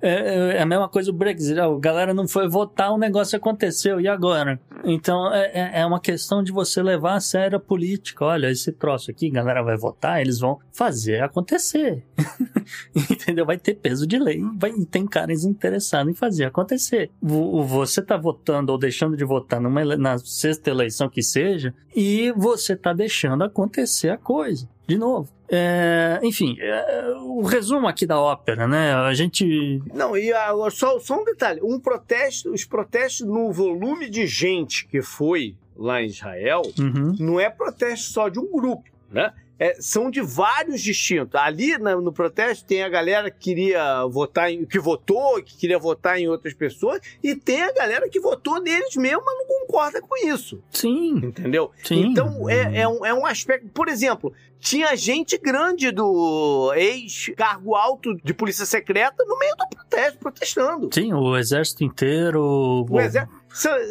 É, 0.00 0.10
é, 0.10 0.56
é, 0.56 0.62
a 0.62 0.66
mesma 0.66 0.88
coisa 0.88 1.10
o 1.10 1.14
Brexit. 1.14 1.58
A 1.58 1.78
galera 1.78 2.14
não 2.14 2.26
foi 2.26 2.48
votar, 2.48 2.92
o 2.92 2.98
negócio 2.98 3.36
aconteceu, 3.36 4.00
e 4.00 4.08
agora? 4.08 4.60
Então 4.84 5.32
é, 5.32 5.50
é, 5.52 5.80
é 5.80 5.86
uma 5.86 6.00
questão 6.00 6.42
de 6.42 6.52
você 6.52 6.82
levar 6.82 7.14
a 7.14 7.20
sério 7.20 7.56
a 7.56 7.60
política. 7.60 8.24
Olha, 8.24 8.50
esse 8.50 8.72
troço 8.72 9.10
aqui, 9.10 9.28
a 9.28 9.32
galera 9.32 9.62
vai 9.62 9.76
votar, 9.76 10.20
eles 10.20 10.38
vão 10.38 10.58
fazer 10.72 11.22
acontecer. 11.22 12.04
Entendeu? 12.94 13.46
Vai 13.46 13.58
ter 13.58 13.74
peso 13.74 14.06
de 14.06 14.18
lei, 14.18 14.42
vai, 14.56 14.70
e 14.70 14.84
tem 14.84 15.06
caras 15.06 15.44
interessados 15.44 16.10
em 16.10 16.14
fazer 16.14 16.44
acontecer. 16.44 17.10
Você 17.20 18.02
tá 18.02 18.16
votando 18.16 18.72
ou 18.72 18.78
deixando 18.78 19.16
de 19.16 19.24
votar 19.24 19.60
numa, 19.60 19.84
na 19.96 20.18
sexta 20.18 20.70
eleição 20.70 21.08
que 21.08 21.22
seja, 21.22 21.74
e 21.94 22.32
você 22.36 22.76
tá 22.76 22.92
deixando 22.92 23.44
acontecer 23.44 24.10
a 24.10 24.18
coisa. 24.18 24.68
De 24.86 24.96
novo. 24.96 25.35
É, 25.48 26.18
enfim, 26.22 26.56
é, 26.60 27.14
o 27.20 27.42
resumo 27.42 27.86
aqui 27.86 28.06
da 28.06 28.18
ópera, 28.18 28.66
né? 28.66 28.94
A 28.94 29.14
gente. 29.14 29.80
Não, 29.94 30.16
e 30.16 30.32
agora 30.32 30.70
só, 30.70 30.98
só 30.98 31.20
um 31.20 31.24
detalhe: 31.24 31.60
um 31.62 31.78
protesto, 31.78 32.52
os 32.52 32.64
protestos 32.64 33.26
no 33.26 33.52
volume 33.52 34.10
de 34.10 34.26
gente 34.26 34.86
que 34.86 35.00
foi 35.02 35.54
lá 35.76 36.02
em 36.02 36.06
Israel, 36.06 36.62
uhum. 36.78 37.14
não 37.18 37.38
é 37.38 37.48
protesto 37.50 38.12
só 38.12 38.28
de 38.28 38.38
um 38.38 38.50
grupo, 38.50 38.84
né? 39.10 39.32
É, 39.58 39.76
são 39.80 40.10
de 40.10 40.20
vários 40.20 40.82
distintos. 40.82 41.34
Ali 41.34 41.78
na, 41.78 41.96
no 41.96 42.12
protesto 42.12 42.66
tem 42.66 42.82
a 42.82 42.88
galera 42.90 43.30
que 43.30 43.38
queria 43.38 44.04
votar 44.06 44.50
em, 44.50 44.66
que 44.66 44.78
votou, 44.78 45.42
que 45.42 45.56
queria 45.56 45.78
votar 45.78 46.18
em 46.18 46.28
outras 46.28 46.52
pessoas, 46.52 47.00
e 47.22 47.34
tem 47.34 47.62
a 47.62 47.72
galera 47.72 48.08
que 48.08 48.20
votou 48.20 48.60
neles 48.60 48.96
mesmo, 48.96 49.22
mas 49.24 49.38
não 49.38 49.46
concorda 49.66 50.00
com 50.00 50.16
isso. 50.26 50.62
Sim. 50.70 51.16
Entendeu? 51.16 51.70
Sim. 51.82 52.06
Então 52.06 52.48
é, 52.48 52.80
é, 52.80 52.88
um, 52.88 53.04
é 53.04 53.12
um 53.12 53.26
aspecto. 53.26 53.68
Por 53.68 53.88
exemplo, 53.88 54.32
tinha 54.58 54.96
gente 54.96 55.36
grande 55.38 55.90
do 55.90 56.72
ex-cargo 56.74 57.74
alto 57.74 58.14
de 58.22 58.32
polícia 58.32 58.64
secreta 58.64 59.24
no 59.24 59.38
meio 59.38 59.54
do 59.56 59.68
protesto, 59.68 60.18
protestando. 60.18 60.88
Sim, 60.92 61.12
o 61.12 61.36
exército 61.36 61.84
inteiro. 61.84 62.86
O 62.88 63.00
exército 63.00 63.46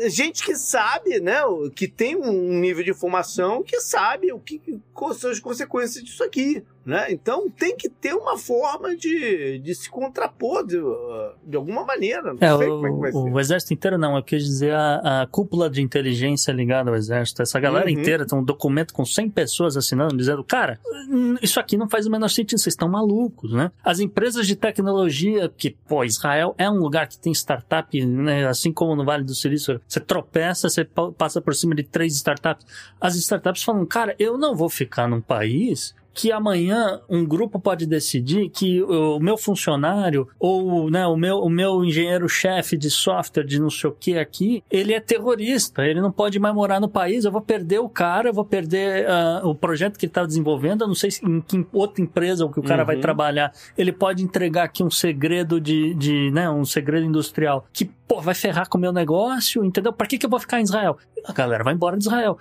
gente 0.09 0.43
que 0.43 0.55
sabe, 0.55 1.19
né, 1.19 1.41
que 1.76 1.88
tem 1.88 2.15
um 2.15 2.59
nível 2.59 2.84
de 2.84 2.91
informação 2.91 3.63
que 3.63 3.80
sabe 3.82 4.32
o 4.32 4.39
que 4.39 4.61
quais 4.93 5.17
são 5.17 5.32
as 5.32 5.39
consequências 5.39 6.03
disso 6.03 6.23
aqui. 6.23 6.63
Né? 6.86 7.11
Então 7.11 7.49
tem 7.49 7.75
que 7.75 7.89
ter 7.89 8.13
uma 8.13 8.38
forma 8.38 8.95
de, 8.95 9.57
de 9.57 9.73
se 9.73 9.89
contrapor 9.89 10.63
de, 10.63 10.77
de 11.43 11.57
alguma 11.57 11.83
maneira. 11.83 12.31
Não 12.33 12.38
é, 12.39 12.57
sei 12.57 12.67
o, 12.67 12.75
como 12.75 12.88
é 12.88 12.91
que 12.91 12.99
vai 12.99 13.11
ser. 13.11 13.33
O 13.33 13.39
exército 13.39 13.73
inteiro 13.73 13.97
não, 13.97 14.15
eu 14.15 14.21
quis 14.21 14.43
dizer 14.43 14.71
a, 14.71 15.21
a 15.23 15.27
cúpula 15.27 15.67
de 15.67 15.81
inteligência 15.81 16.51
ligada 16.51 16.91
ao 16.91 16.95
exército. 16.95 17.41
Essa 17.41 17.59
galera 17.59 17.88
uhum. 17.88 17.99
inteira 17.99 18.23
tem 18.23 18.38
um 18.38 18.43
documento 18.43 18.93
com 18.93 19.03
100 19.03 19.31
pessoas 19.31 19.75
assinando, 19.75 20.15
dizendo: 20.15 20.43
cara, 20.43 20.79
isso 21.41 21.59
aqui 21.59 21.75
não 21.75 21.89
faz 21.89 22.05
o 22.05 22.11
menor 22.11 22.29
sentido, 22.29 22.59
vocês 22.59 22.73
estão 22.73 22.88
malucos, 22.88 23.51
né? 23.51 23.71
As 23.83 23.99
empresas 23.99 24.45
de 24.45 24.55
tecnologia, 24.55 25.49
que, 25.49 25.75
pô, 25.88 26.03
Israel 26.03 26.53
é 26.55 26.69
um 26.69 26.77
lugar 26.77 27.07
que 27.07 27.17
tem 27.17 27.33
startup, 27.33 28.05
né? 28.05 28.47
assim 28.47 28.71
como 28.71 28.95
no 28.95 29.03
Vale 29.03 29.23
do 29.23 29.33
Silício, 29.33 29.81
você 29.88 29.99
tropeça, 29.99 30.69
você 30.69 30.88
passa 31.17 31.41
por 31.41 31.55
cima 31.55 31.73
de 31.73 31.81
três 31.81 32.13
startups. 32.13 32.63
As 33.01 33.15
startups 33.15 33.63
falam: 33.63 33.88
cara, 33.88 34.15
eu 34.19 34.38
não 34.38 34.55
vou 34.55 34.69
ficar 34.69 35.07
num 35.07 35.19
país 35.21 35.95
que 36.16 36.32
amanhã 36.32 37.01
um 37.09 37.26
grupo 37.26 37.59
pode 37.59 37.86
decidir 37.86 38.49
que 38.49 38.82
o 38.82 39.20
meu 39.20 39.38
funcionário 39.38 40.28
ou 40.39 40.89
né, 40.89 41.05
o, 41.05 41.18
meu, 41.18 41.39
o 41.39 41.49
meu 41.49 41.84
engenheiro-chefe 41.84 42.78
de 42.78 42.89
software 42.89 43.43
de 43.43 43.59
não 43.59 43.70
sei 43.70 43.89
o 43.89 43.93
que 43.93 44.18
aqui, 44.18 44.63
ele 44.72 44.93
é 44.93 44.99
terrorista, 45.01 45.86
ele 45.86 45.99
não 45.99 46.11
pode 46.11 46.39
mais 46.39 46.55
morar 46.55 46.80
no 46.80 46.88
país, 46.88 47.26
eu 47.26 47.32
vou 47.32 47.41
perder 47.41 47.80
o 47.80 47.89
cara, 47.89 48.30
eu 48.30 48.34
vou 48.34 48.45
perder 48.45 49.05
uh, 49.05 49.47
o 49.47 49.53
projeto 49.53 49.99
que 49.99 50.05
ele 50.05 50.09
está 50.11 50.26
desenvolvendo, 50.26 50.84
eu 50.84 50.88
não 50.88 50.95
sei 50.95 51.11
se, 51.11 51.26
em 51.26 51.41
que 51.41 51.68
outra 51.74 52.01
empresa 52.01 52.47
que 52.47 52.59
o 52.59 52.63
cara 52.63 52.84
uhum. 52.84 52.88
vai 52.88 52.97
trabalhar, 52.97 53.51
ele 53.78 53.91
pode 53.91 54.24
entregar 54.24 54.63
aqui 54.63 54.82
um 54.82 54.89
segredo 54.89 55.59
de, 55.59 55.93
de 55.95 56.32
né, 56.32 56.49
um 56.49 56.63
segredo 56.63 57.05
industrial 57.05 57.66
que, 57.74 57.84
pô, 58.07 58.22
vai 58.22 58.34
ferrar 58.34 58.70
com 58.70 58.78
o 58.78 58.82
meu 58.82 58.93
negócio, 58.93 59.66
entendeu? 59.66 59.91
Para 59.91 60.07
que, 60.07 60.18
que 60.18 60.26
eu 60.26 60.30
vou 60.30 60.39
ficar 60.39 60.61
em 60.61 60.63
Israel? 60.63 60.97
A 61.26 61.34
galera 61.34 61.63
vai 61.63 61.74
embora 61.74 61.97
de 61.97 62.05
Israel. 62.05 62.38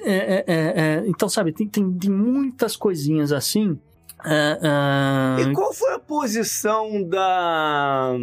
É, 0.00 0.14
é, 0.14 0.44
é, 0.46 0.54
é, 0.76 1.04
então, 1.06 1.28
sabe, 1.28 1.52
tem, 1.52 1.68
tem, 1.68 2.10
muitas 2.10 2.76
coisinhas 2.76 3.32
assim. 3.32 3.78
É. 4.24 5.42
E 5.42 5.52
qual 5.52 5.72
foi 5.72 5.92
a 5.92 5.98
posição 5.98 7.02
da, 7.02 8.14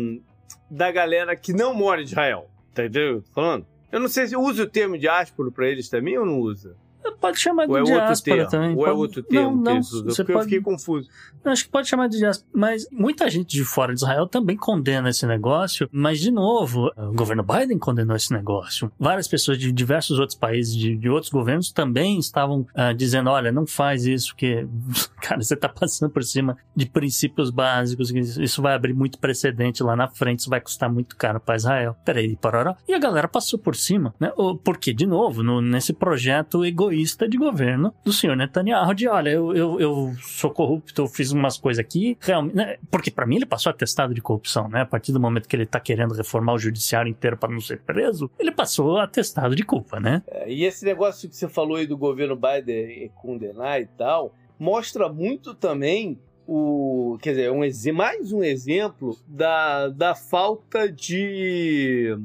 da 0.70 0.91
galera 0.91 1.36
que 1.36 1.54
não 1.54 1.74
mora 1.74 2.01
em 2.01 2.06
Israel? 2.06 2.47
Tá 2.74 2.86
entendendo? 2.86 3.24
Falando. 3.34 3.66
Eu 3.91 3.99
não 3.99 4.08
sei 4.08 4.28
se 4.28 4.36
usa 4.36 4.64
o 4.64 4.70
termo 4.70 4.97
diáspora 4.97 5.51
para 5.51 5.68
eles 5.68 5.88
também 5.88 6.18
ou 6.18 6.26
não 6.26 6.39
usa. 6.39 6.76
Pode 7.24 7.39
chamar 7.39 7.66
de 7.66 7.72
ou 7.72 7.78
é 7.78 7.84
diáspora 7.84 8.47
também. 8.49 8.76
Ou 8.76 8.88
é 8.88 8.91
outro 8.91 9.24
termo 9.24 9.56
não, 9.56 9.76
não, 9.76 9.82
você 9.82 10.24
pode... 10.24 10.38
eu 10.38 10.43
fiquei 10.43 10.62
confuso. 10.62 11.10
Acho 11.45 11.66
que 11.66 11.72
pode 11.72 11.88
chamar 11.88 12.08
de 12.08 12.18
diáspora. 12.18 12.49
Mas 12.54 12.88
muita 12.91 13.30
gente 13.30 13.56
de 13.56 13.64
fora 13.64 13.93
de 13.93 13.99
Israel 13.99 14.28
também 14.28 14.56
condena 14.56 15.10
esse 15.10 15.26
negócio. 15.26 15.89
Mas, 15.91 16.20
de 16.20 16.32
novo, 16.32 16.91
o 16.97 17.14
governo 17.14 17.43
Biden 17.43 17.78
condenou 17.78 18.16
esse 18.16 18.32
negócio. 18.32 18.91
Várias 18.99 19.28
pessoas 19.28 19.58
de 19.58 19.72
diversos 19.72 20.20
outros 20.20 20.38
países, 20.38 20.76
de, 20.76 20.95
de 20.95 21.10
outros 21.10 21.32
governos, 21.32 21.72
também 21.72 22.20
estavam 22.20 22.62
uh, 22.62 22.93
dizendo: 22.95 23.30
olha, 23.30 23.51
não 23.51 23.66
faz 23.66 24.06
isso, 24.06 24.36
que, 24.36 24.68
cara, 25.22 25.41
você 25.41 25.54
está 25.54 25.70
passando 25.70 26.10
por 26.12 26.24
cima 26.24 26.58
de 26.76 26.86
princípios 26.86 27.49
básicos. 27.49 28.12
Isso 28.12 28.62
vai 28.62 28.74
abrir 28.74 28.93
muito 28.93 29.20
precedente 29.20 29.84
lá 29.84 29.95
na 29.95 30.08
frente, 30.08 30.39
isso 30.39 30.49
vai 30.49 30.62
custar 30.62 30.91
muito 30.91 31.16
caro 31.16 31.39
para 31.39 31.56
Israel. 31.56 31.95
Peraí, 32.06 32.36
parará. 32.36 32.76
E 32.88 32.93
a 32.93 32.99
galera 32.99 33.28
passou 33.28 33.60
por 33.60 33.76
cima, 33.76 34.14
né? 34.20 34.32
Porque, 34.64 34.93
de 34.93 35.06
novo, 35.06 35.43
no, 35.43 35.62
nesse 35.62 35.93
projeto 35.93 36.64
egoísta 36.66 36.93
de 37.28 37.38
governo 37.38 37.94
do 38.04 38.12
senhor 38.12 38.36
Netanyahu, 38.36 38.94
de 38.94 39.08
olha, 39.08 39.30
eu, 39.30 39.56
eu, 39.56 39.80
eu 39.80 40.14
sou 40.22 40.50
corrupto, 40.52 41.02
eu 41.02 41.08
fiz 41.08 41.32
umas 41.32 41.58
coisas 41.58 41.80
aqui, 41.80 42.18
realmente, 42.20 42.56
né? 42.56 42.78
porque 42.89 43.12
para 43.12 43.26
mim 43.26 43.38
ele 43.38 43.46
passou 43.46 43.70
atestado 43.70 44.14
de 44.14 44.22
corrupção, 44.22 44.68
né? 44.68 44.82
A 44.82 44.86
partir 44.86 45.12
do 45.12 45.20
momento 45.20 45.48
que 45.48 45.56
ele 45.56 45.66
tá 45.66 45.80
querendo 45.80 46.14
reformar 46.14 46.54
o 46.54 46.60
judiciário 46.60 47.10
inteiro 47.10 47.38
para 47.38 47.52
não 47.52 47.60
ser 47.60 47.82
preso, 47.82 48.30
ele 48.39 48.52
passou 48.52 48.98
atestado 48.98 49.56
de 49.56 49.64
culpa, 49.64 50.00
né? 50.00 50.22
É, 50.28 50.52
e 50.52 50.66
esse 50.66 50.86
negócio 50.86 51.30
que 51.30 51.36
você 51.36 51.48
falou 51.48 51.78
aí 51.78 51.88
do 51.88 51.98
governo 51.98 52.36
Biden 52.36 53.12
condenar 53.16 53.82
e 53.82 53.86
tal, 53.86 54.34
mostra 54.60 55.10
muito 55.10 55.54
também 55.54 56.20
o, 56.48 57.18
quer 57.22 57.32
dizer, 57.32 57.52
um, 57.52 57.62
mais 57.94 58.32
um 58.32 58.44
exemplo 58.44 59.18
da, 59.28 59.88
da 59.89 60.14
falta 60.14 60.91
de 60.91 62.18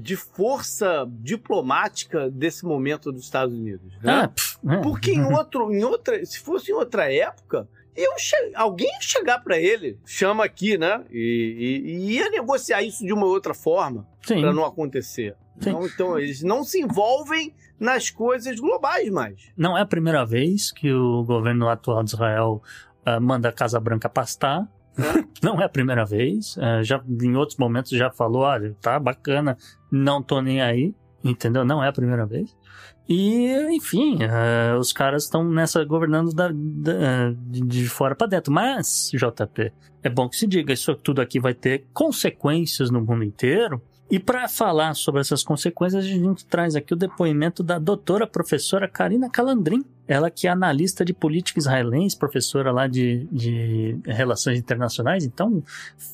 de 0.00 0.14
força 0.14 1.04
diplomática 1.10 2.30
desse 2.30 2.64
momento 2.64 3.10
dos 3.10 3.24
Estados 3.24 3.52
Unidos, 3.52 3.92
né? 4.00 4.22
Ah, 4.22 4.28
pff, 4.28 4.56
é. 4.68 4.76
Porque 4.76 5.10
em 5.10 5.24
outro, 5.24 5.72
em 5.72 5.82
outra, 5.82 6.24
se 6.24 6.38
fosse 6.38 6.70
em 6.70 6.74
outra 6.74 7.12
época, 7.12 7.68
eu 7.96 8.16
che 8.16 8.36
alguém 8.54 8.86
ia 8.86 9.00
chegar 9.00 9.42
para 9.42 9.58
ele, 9.58 9.98
chama 10.06 10.44
aqui, 10.44 10.78
né? 10.78 11.04
E, 11.10 11.82
e, 11.84 11.90
e, 11.90 12.12
ia 12.12 12.30
negociar 12.30 12.80
isso 12.80 13.04
de 13.04 13.12
uma 13.12 13.26
outra 13.26 13.52
forma 13.52 14.06
para 14.24 14.52
não 14.52 14.64
acontecer. 14.64 15.34
Então, 15.56 15.84
então, 15.84 16.16
eles 16.16 16.44
não 16.44 16.62
se 16.62 16.80
envolvem 16.80 17.52
nas 17.80 18.08
coisas 18.08 18.60
globais 18.60 19.10
mais. 19.10 19.50
Não 19.56 19.76
é 19.76 19.80
a 19.80 19.86
primeira 19.86 20.24
vez 20.24 20.70
que 20.70 20.92
o 20.92 21.24
governo 21.24 21.68
atual 21.68 22.04
de 22.04 22.10
Israel 22.10 22.62
uh, 23.04 23.20
manda 23.20 23.48
a 23.48 23.52
Casa 23.52 23.80
Branca 23.80 24.08
pastar. 24.08 24.68
É. 24.98 25.24
não 25.42 25.60
é 25.60 25.64
a 25.64 25.68
primeira 25.68 26.04
vez. 26.04 26.56
Uh, 26.56 26.82
já 26.82 27.02
em 27.08 27.36
outros 27.36 27.58
momentos 27.58 27.90
já 27.92 28.10
falou, 28.10 28.42
olha, 28.42 28.76
tá 28.80 28.98
bacana, 28.98 29.56
não 29.90 30.22
tô 30.22 30.40
nem 30.40 30.60
aí. 30.60 30.94
Entendeu? 31.22 31.64
Não 31.64 31.82
é 31.82 31.88
a 31.88 31.92
primeira 31.92 32.24
vez. 32.24 32.56
E, 33.08 33.50
enfim, 33.70 34.18
uh, 34.22 34.78
os 34.78 34.92
caras 34.92 35.24
estão 35.24 35.42
nessa 35.42 35.82
governando 35.84 36.32
da, 36.32 36.50
da, 36.52 37.32
de 37.48 37.88
fora 37.88 38.14
para 38.14 38.26
dentro. 38.26 38.52
Mas, 38.52 39.10
JP, 39.12 39.72
é 40.02 40.08
bom 40.08 40.28
que 40.28 40.36
se 40.36 40.46
diga, 40.46 40.72
isso 40.72 40.94
tudo 40.94 41.20
aqui 41.20 41.40
vai 41.40 41.54
ter 41.54 41.86
consequências 41.92 42.90
no 42.90 43.00
mundo 43.00 43.24
inteiro. 43.24 43.82
E 44.10 44.18
para 44.18 44.48
falar 44.48 44.94
sobre 44.94 45.20
essas 45.20 45.42
consequências, 45.42 46.02
a 46.02 46.08
gente 46.08 46.46
traz 46.46 46.74
aqui 46.74 46.94
o 46.94 46.96
depoimento 46.96 47.62
da 47.62 47.78
doutora 47.78 48.26
professora 48.26 48.88
Karina 48.88 49.28
Calandrin. 49.28 49.84
Ela 50.06 50.30
que 50.30 50.46
é 50.46 50.50
analista 50.50 51.04
de 51.04 51.12
política 51.12 51.58
israelense, 51.58 52.16
professora 52.16 52.72
lá 52.72 52.86
de, 52.86 53.28
de 53.30 53.98
relações 54.06 54.58
internacionais. 54.58 55.24
Então, 55.24 55.62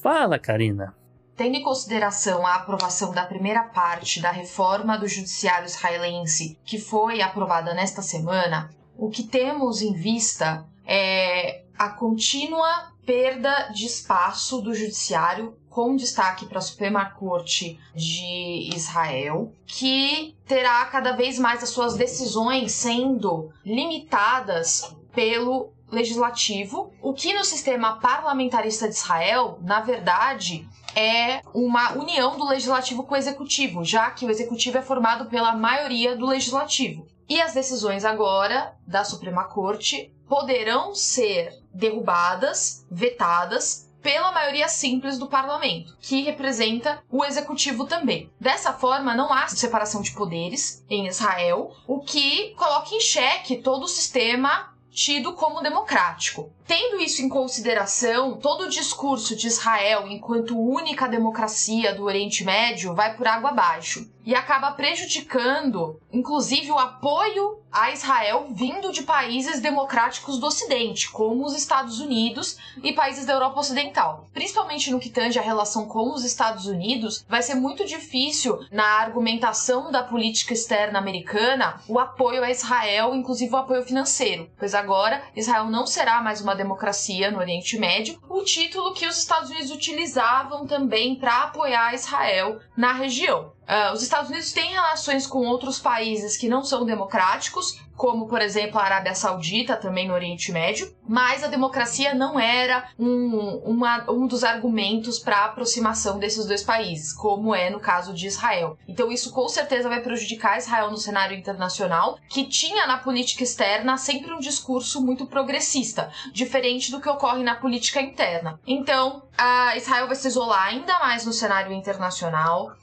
fala, 0.02 0.40
Karina. 0.40 0.92
Tendo 1.36 1.56
em 1.56 1.62
consideração 1.62 2.44
a 2.44 2.56
aprovação 2.56 3.12
da 3.12 3.24
primeira 3.24 3.62
parte 3.62 4.20
da 4.20 4.32
reforma 4.32 4.96
do 4.96 5.06
judiciário 5.06 5.66
israelense, 5.66 6.58
que 6.64 6.78
foi 6.78 7.20
aprovada 7.20 7.74
nesta 7.74 8.02
semana, 8.02 8.70
o 8.96 9.08
que 9.08 9.22
temos 9.22 9.82
em 9.82 9.92
vista 9.92 10.66
é 10.84 11.62
a 11.78 11.90
contínua 11.90 12.92
perda 13.04 13.68
de 13.72 13.86
espaço 13.86 14.60
do 14.60 14.74
judiciário 14.74 15.56
com 15.74 15.96
destaque 15.96 16.46
para 16.46 16.58
a 16.58 16.62
Suprema 16.62 17.04
Corte 17.04 17.80
de 17.96 18.70
Israel, 18.72 19.52
que 19.66 20.36
terá 20.46 20.84
cada 20.84 21.16
vez 21.16 21.36
mais 21.36 21.64
as 21.64 21.70
suas 21.70 21.96
decisões 21.96 22.70
sendo 22.70 23.50
limitadas 23.66 24.94
pelo 25.12 25.72
legislativo, 25.90 26.92
o 27.02 27.12
que 27.12 27.34
no 27.34 27.44
sistema 27.44 27.96
parlamentarista 27.96 28.88
de 28.88 28.94
Israel, 28.94 29.58
na 29.62 29.80
verdade, 29.80 30.66
é 30.94 31.40
uma 31.52 31.94
união 31.94 32.38
do 32.38 32.44
legislativo 32.44 33.02
com 33.02 33.14
o 33.14 33.18
executivo, 33.18 33.84
já 33.84 34.12
que 34.12 34.24
o 34.24 34.30
executivo 34.30 34.78
é 34.78 34.82
formado 34.82 35.26
pela 35.26 35.56
maioria 35.56 36.14
do 36.14 36.26
legislativo. 36.26 37.04
E 37.28 37.42
as 37.42 37.52
decisões 37.52 38.04
agora 38.04 38.76
da 38.86 39.02
Suprema 39.02 39.44
Corte 39.44 40.14
poderão 40.28 40.94
ser 40.94 41.52
derrubadas, 41.72 42.86
vetadas 42.88 43.83
pela 44.04 44.30
maioria 44.30 44.68
simples 44.68 45.18
do 45.18 45.26
parlamento, 45.26 45.96
que 45.98 46.20
representa 46.20 47.02
o 47.10 47.24
executivo 47.24 47.86
também. 47.86 48.30
Dessa 48.38 48.74
forma, 48.74 49.14
não 49.14 49.32
há 49.32 49.48
separação 49.48 50.02
de 50.02 50.12
poderes 50.12 50.84
em 50.90 51.06
Israel, 51.06 51.74
o 51.88 52.00
que 52.00 52.50
coloca 52.50 52.94
em 52.94 53.00
xeque 53.00 53.56
todo 53.56 53.84
o 53.84 53.88
sistema 53.88 54.74
tido 54.90 55.32
como 55.32 55.62
democrático. 55.62 56.52
Tendo 56.66 57.00
isso 57.00 57.20
em 57.20 57.28
consideração, 57.28 58.38
todo 58.38 58.64
o 58.64 58.70
discurso 58.70 59.36
de 59.36 59.48
Israel 59.48 60.06
enquanto 60.08 60.58
única 60.58 61.06
democracia 61.06 61.94
do 61.94 62.04
Oriente 62.04 62.42
Médio 62.42 62.94
vai 62.94 63.14
por 63.14 63.26
água 63.26 63.50
abaixo 63.50 64.08
e 64.24 64.34
acaba 64.34 64.72
prejudicando, 64.72 66.00
inclusive, 66.12 66.70
o 66.70 66.78
apoio 66.78 67.58
a 67.70 67.90
Israel 67.90 68.46
vindo 68.50 68.92
de 68.92 69.02
países 69.02 69.60
democráticos 69.60 70.38
do 70.38 70.46
Ocidente, 70.46 71.10
como 71.10 71.44
os 71.44 71.54
Estados 71.54 71.98
Unidos 71.98 72.56
e 72.82 72.92
países 72.92 73.26
da 73.26 73.32
Europa 73.32 73.60
Ocidental. 73.60 74.28
Principalmente 74.32 74.92
no 74.92 75.00
que 75.00 75.10
tange 75.10 75.38
a 75.38 75.42
relação 75.42 75.86
com 75.86 76.14
os 76.14 76.24
Estados 76.24 76.66
Unidos, 76.66 77.24
vai 77.28 77.42
ser 77.42 77.56
muito 77.56 77.84
difícil 77.84 78.64
na 78.70 78.84
argumentação 79.00 79.90
da 79.90 80.04
política 80.04 80.52
externa 80.54 81.00
americana 81.00 81.80
o 81.88 81.98
apoio 81.98 82.44
a 82.44 82.50
Israel, 82.50 83.14
inclusive 83.14 83.52
o 83.52 83.58
apoio 83.58 83.82
financeiro, 83.82 84.48
pois 84.56 84.72
agora 84.72 85.22
Israel 85.34 85.64
não 85.66 85.86
será 85.86 86.22
mais 86.22 86.40
uma 86.40 86.53
democracia 86.54 87.30
no 87.30 87.38
Oriente 87.38 87.78
Médio, 87.78 88.18
o 88.28 88.42
título 88.42 88.92
que 88.92 89.06
os 89.06 89.18
Estados 89.18 89.50
Unidos 89.50 89.70
utilizavam 89.70 90.66
também 90.66 91.16
para 91.16 91.44
apoiar 91.44 91.94
Israel 91.94 92.60
na 92.76 92.92
região. 92.92 93.53
Uh, 93.68 93.92
os 93.92 94.02
Estados 94.02 94.30
Unidos 94.30 94.52
têm 94.52 94.72
relações 94.72 95.26
com 95.26 95.46
outros 95.46 95.78
países 95.78 96.36
que 96.36 96.48
não 96.48 96.62
são 96.62 96.84
democráticos, 96.84 97.80
como 97.96 98.26
por 98.26 98.40
exemplo 98.40 98.78
a 98.78 98.84
Arábia 98.84 99.14
Saudita, 99.14 99.76
também 99.76 100.08
no 100.08 100.14
Oriente 100.14 100.52
Médio, 100.52 100.94
mas 101.08 101.42
a 101.42 101.48
democracia 101.48 102.12
não 102.14 102.38
era 102.38 102.88
um, 102.98 103.62
uma, 103.64 104.10
um 104.10 104.26
dos 104.26 104.44
argumentos 104.44 105.18
para 105.18 105.38
a 105.38 105.44
aproximação 105.46 106.18
desses 106.18 106.46
dois 106.46 106.62
países, 106.62 107.12
como 107.12 107.54
é 107.54 107.70
no 107.70 107.80
caso 107.80 108.12
de 108.12 108.26
Israel. 108.26 108.76
Então 108.86 109.10
isso 109.10 109.32
com 109.32 109.48
certeza 109.48 109.88
vai 109.88 110.00
prejudicar 110.00 110.58
Israel 110.58 110.90
no 110.90 110.96
cenário 110.96 111.36
internacional, 111.36 112.18
que 112.28 112.44
tinha 112.44 112.86
na 112.86 112.98
política 112.98 113.44
externa 113.44 113.96
sempre 113.96 114.32
um 114.32 114.40
discurso 114.40 115.00
muito 115.00 115.26
progressista, 115.26 116.10
diferente 116.32 116.90
do 116.90 117.00
que 117.00 117.08
ocorre 117.08 117.42
na 117.42 117.54
política 117.54 118.00
interna. 118.00 118.60
Então, 118.66 119.22
a 119.36 119.76
Israel 119.76 120.06
vai 120.06 120.16
se 120.16 120.28
isolar 120.28 120.68
ainda 120.68 120.98
mais 120.98 121.24
no 121.24 121.32
cenário 121.32 121.72
internacional 121.72 122.74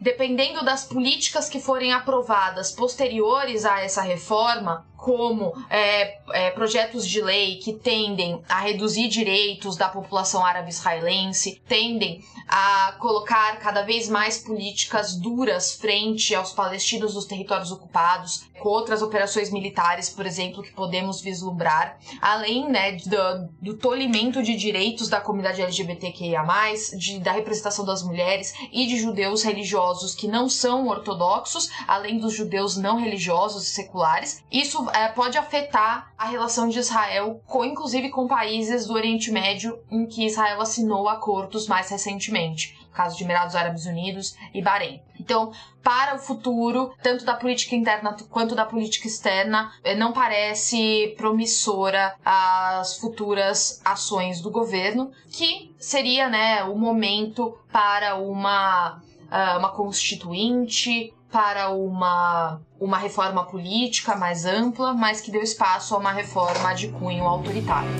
dependendo 0.00 0.64
das 0.64 0.84
políticas 0.84 1.48
que 1.48 1.60
forem 1.60 1.92
aprovadas 1.92 2.72
posteriores 2.72 3.66
a 3.66 3.80
essa 3.80 4.00
reforma, 4.00 4.86
como 5.00 5.54
é, 5.70 6.18
é, 6.32 6.50
projetos 6.50 7.08
de 7.08 7.22
lei 7.22 7.56
que 7.56 7.72
tendem 7.72 8.42
a 8.48 8.60
reduzir 8.60 9.08
direitos 9.08 9.76
da 9.76 9.88
população 9.88 10.44
árabe 10.44 10.68
israelense, 10.68 11.60
tendem 11.66 12.22
a 12.46 12.96
colocar 12.98 13.58
cada 13.60 13.82
vez 13.82 14.08
mais 14.08 14.38
políticas 14.38 15.16
duras 15.16 15.74
frente 15.74 16.34
aos 16.34 16.52
palestinos 16.52 17.14
dos 17.14 17.24
territórios 17.24 17.72
ocupados, 17.72 18.44
com 18.60 18.68
outras 18.68 19.00
operações 19.00 19.50
militares, 19.50 20.10
por 20.10 20.26
exemplo, 20.26 20.62
que 20.62 20.72
podemos 20.72 21.20
vislumbrar, 21.22 21.98
além 22.20 22.68
né, 22.68 22.92
do, 22.92 23.72
do 23.72 23.76
tolimento 23.78 24.42
de 24.42 24.54
direitos 24.54 25.08
da 25.08 25.20
comunidade 25.20 25.62
LGBTQIA, 25.62 26.44
de, 26.98 27.18
da 27.20 27.32
representação 27.32 27.84
das 27.84 28.02
mulheres 28.02 28.52
e 28.70 28.86
de 28.86 28.98
judeus 28.98 29.42
religiosos 29.42 30.14
que 30.14 30.28
não 30.28 30.48
são 30.48 30.88
ortodoxos, 30.88 31.70
além 31.88 32.18
dos 32.18 32.34
judeus 32.34 32.76
não 32.76 33.00
religiosos 33.00 33.66
e 33.66 33.70
seculares. 33.70 34.42
Isso 34.50 34.89
é, 34.94 35.08
pode 35.08 35.38
afetar 35.38 36.12
a 36.16 36.26
relação 36.26 36.68
de 36.68 36.78
Israel, 36.78 37.40
com, 37.46 37.64
inclusive 37.64 38.10
com 38.10 38.26
países 38.26 38.86
do 38.86 38.94
Oriente 38.94 39.30
Médio 39.30 39.78
em 39.90 40.06
que 40.06 40.26
Israel 40.26 40.60
assinou 40.60 41.08
acordos 41.08 41.66
mais 41.66 41.90
recentemente, 41.90 42.78
caso 42.92 43.16
de 43.16 43.24
Emirados 43.24 43.54
Árabes 43.54 43.86
Unidos 43.86 44.36
e 44.52 44.60
Bahrein. 44.62 45.00
Então, 45.18 45.52
para 45.82 46.16
o 46.16 46.18
futuro, 46.18 46.92
tanto 47.02 47.24
da 47.24 47.34
política 47.34 47.74
interna 47.74 48.16
quanto 48.28 48.54
da 48.54 48.64
política 48.64 49.06
externa, 49.06 49.72
eh, 49.82 49.94
não 49.94 50.12
parece 50.12 51.14
promissora 51.16 52.14
as 52.24 52.98
futuras 52.98 53.80
ações 53.84 54.40
do 54.40 54.50
governo, 54.50 55.10
que 55.30 55.74
seria 55.78 56.28
né, 56.28 56.64
o 56.64 56.76
momento 56.76 57.58
para 57.72 58.16
uma, 58.16 59.00
ah, 59.30 59.58
uma 59.58 59.70
constituinte, 59.70 61.14
para 61.30 61.70
uma, 61.70 62.60
uma 62.78 62.98
reforma 62.98 63.44
política 63.44 64.16
mais 64.16 64.44
ampla, 64.44 64.92
mas 64.92 65.20
que 65.20 65.30
deu 65.30 65.42
espaço 65.42 65.94
a 65.94 65.98
uma 65.98 66.12
reforma 66.12 66.74
de 66.74 66.88
cunho 66.88 67.24
autoritário. 67.24 67.90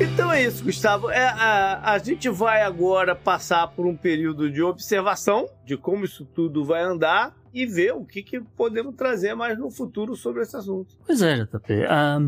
Então 0.00 0.32
é 0.32 0.42
isso, 0.42 0.64
Gustavo. 0.64 1.10
É, 1.10 1.24
a, 1.28 1.92
a 1.92 1.98
gente 1.98 2.28
vai 2.28 2.62
agora 2.62 3.14
passar 3.14 3.68
por 3.68 3.86
um 3.86 3.96
período 3.96 4.50
de 4.50 4.62
observação 4.62 5.48
de 5.64 5.76
como 5.76 6.04
isso 6.04 6.24
tudo 6.24 6.64
vai 6.64 6.82
andar 6.82 7.34
e 7.52 7.66
ver 7.66 7.92
o 7.92 8.04
que, 8.04 8.22
que 8.22 8.40
podemos 8.40 8.96
trazer 8.96 9.34
mais 9.34 9.58
no 9.58 9.70
futuro 9.70 10.16
sobre 10.16 10.42
esse 10.42 10.56
assunto. 10.56 10.96
Pois 11.06 11.20
é, 11.20 11.44
JP. 11.44 11.72
Um, 11.72 11.86
ah, 11.88 12.18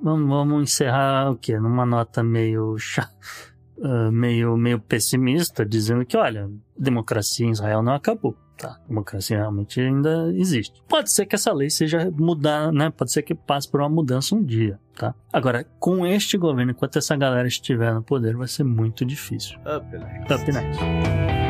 vamos, 0.00 0.28
vamos 0.28 0.62
encerrar 0.62 1.30
o 1.30 1.36
quê? 1.36 1.58
Numa 1.58 1.86
nota 1.86 2.22
meio 2.22 2.76
chata 2.78 3.16
uh, 3.78 4.10
meio, 4.12 4.56
meio 4.56 4.78
pessimista, 4.78 5.64
dizendo 5.64 6.04
que, 6.04 6.16
olha, 6.16 6.50
democracia 6.76 7.46
em 7.46 7.50
Israel 7.50 7.82
não 7.82 7.94
acabou. 7.94 8.36
Tá, 8.56 8.70
a 8.70 8.88
democracia 8.88 9.36
realmente 9.36 9.80
ainda 9.80 10.32
existe. 10.34 10.82
Pode 10.88 11.12
ser 11.12 11.26
que 11.26 11.36
essa 11.36 11.52
lei 11.52 11.70
seja 11.70 12.10
mudar, 12.10 12.72
né? 12.72 12.90
Pode 12.90 13.12
ser 13.12 13.22
que 13.22 13.32
passe 13.32 13.70
por 13.70 13.80
uma 13.80 13.88
mudança 13.88 14.34
um 14.34 14.42
dia, 14.42 14.80
tá? 14.96 15.14
Agora, 15.32 15.64
com 15.78 16.04
este 16.04 16.36
governo, 16.36 16.72
enquanto 16.72 16.98
essa 16.98 17.14
galera 17.14 17.46
estiver 17.46 17.94
no 17.94 18.02
poder, 18.02 18.36
vai 18.36 18.48
ser 18.48 18.64
muito 18.64 19.04
difícil. 19.04 19.56
Up 19.60 19.86
next. 19.96 20.34
Up 20.34 20.52
next. 20.52 21.47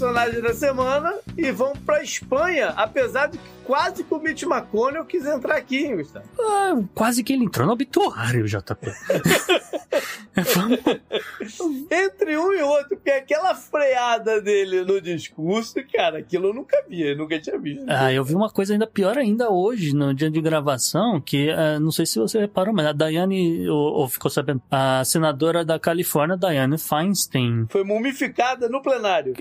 Personagem 0.00 0.40
da 0.40 0.54
semana 0.54 1.14
e 1.36 1.52
vão 1.52 1.74
pra 1.74 2.02
Espanha, 2.02 2.70
apesar 2.70 3.26
de 3.26 3.36
que 3.36 3.60
quase 3.70 4.02
que 4.02 4.12
o 4.12 4.18
Mitch 4.18 4.42
McConnell 4.42 5.04
quis 5.04 5.24
entrar 5.24 5.56
aqui, 5.56 5.84
hein, 5.84 5.96
Gustavo? 5.96 6.26
Ah, 6.40 6.76
quase 6.92 7.22
que 7.22 7.32
ele 7.32 7.44
entrou 7.44 7.64
no 7.66 7.74
obituário, 7.74 8.44
JP. 8.46 8.80
Entre 11.88 12.36
um 12.36 12.52
e 12.52 12.62
outro, 12.62 12.96
porque 12.96 13.10
aquela 13.10 13.54
freada 13.54 14.40
dele 14.40 14.84
no 14.84 15.00
discurso, 15.00 15.74
cara, 15.92 16.18
aquilo 16.18 16.48
eu 16.48 16.54
nunca 16.54 16.84
vi, 16.88 17.02
eu 17.02 17.16
nunca 17.16 17.38
tinha 17.38 17.56
visto. 17.58 17.84
Ah, 17.86 18.12
eu 18.12 18.24
vi 18.24 18.34
uma 18.34 18.50
coisa 18.50 18.72
ainda 18.72 18.88
pior 18.88 19.16
ainda 19.16 19.50
hoje, 19.50 19.94
no 19.94 20.12
dia 20.12 20.30
de 20.30 20.40
gravação, 20.40 21.20
que 21.20 21.50
uh, 21.50 21.78
não 21.78 21.92
sei 21.92 22.06
se 22.06 22.18
você 22.18 22.40
reparou, 22.40 22.74
mas 22.74 22.86
a 22.86 22.92
Diane, 22.92 23.68
ou, 23.68 24.00
ou, 24.00 24.08
ficou 24.08 24.30
sabendo, 24.30 24.60
a 24.68 25.04
senadora 25.04 25.64
da 25.64 25.78
Califórnia, 25.78 26.36
Diane 26.36 26.76
Feinstein. 26.76 27.66
Foi 27.68 27.84
mumificada 27.84 28.68
no 28.68 28.82
plenário. 28.82 29.32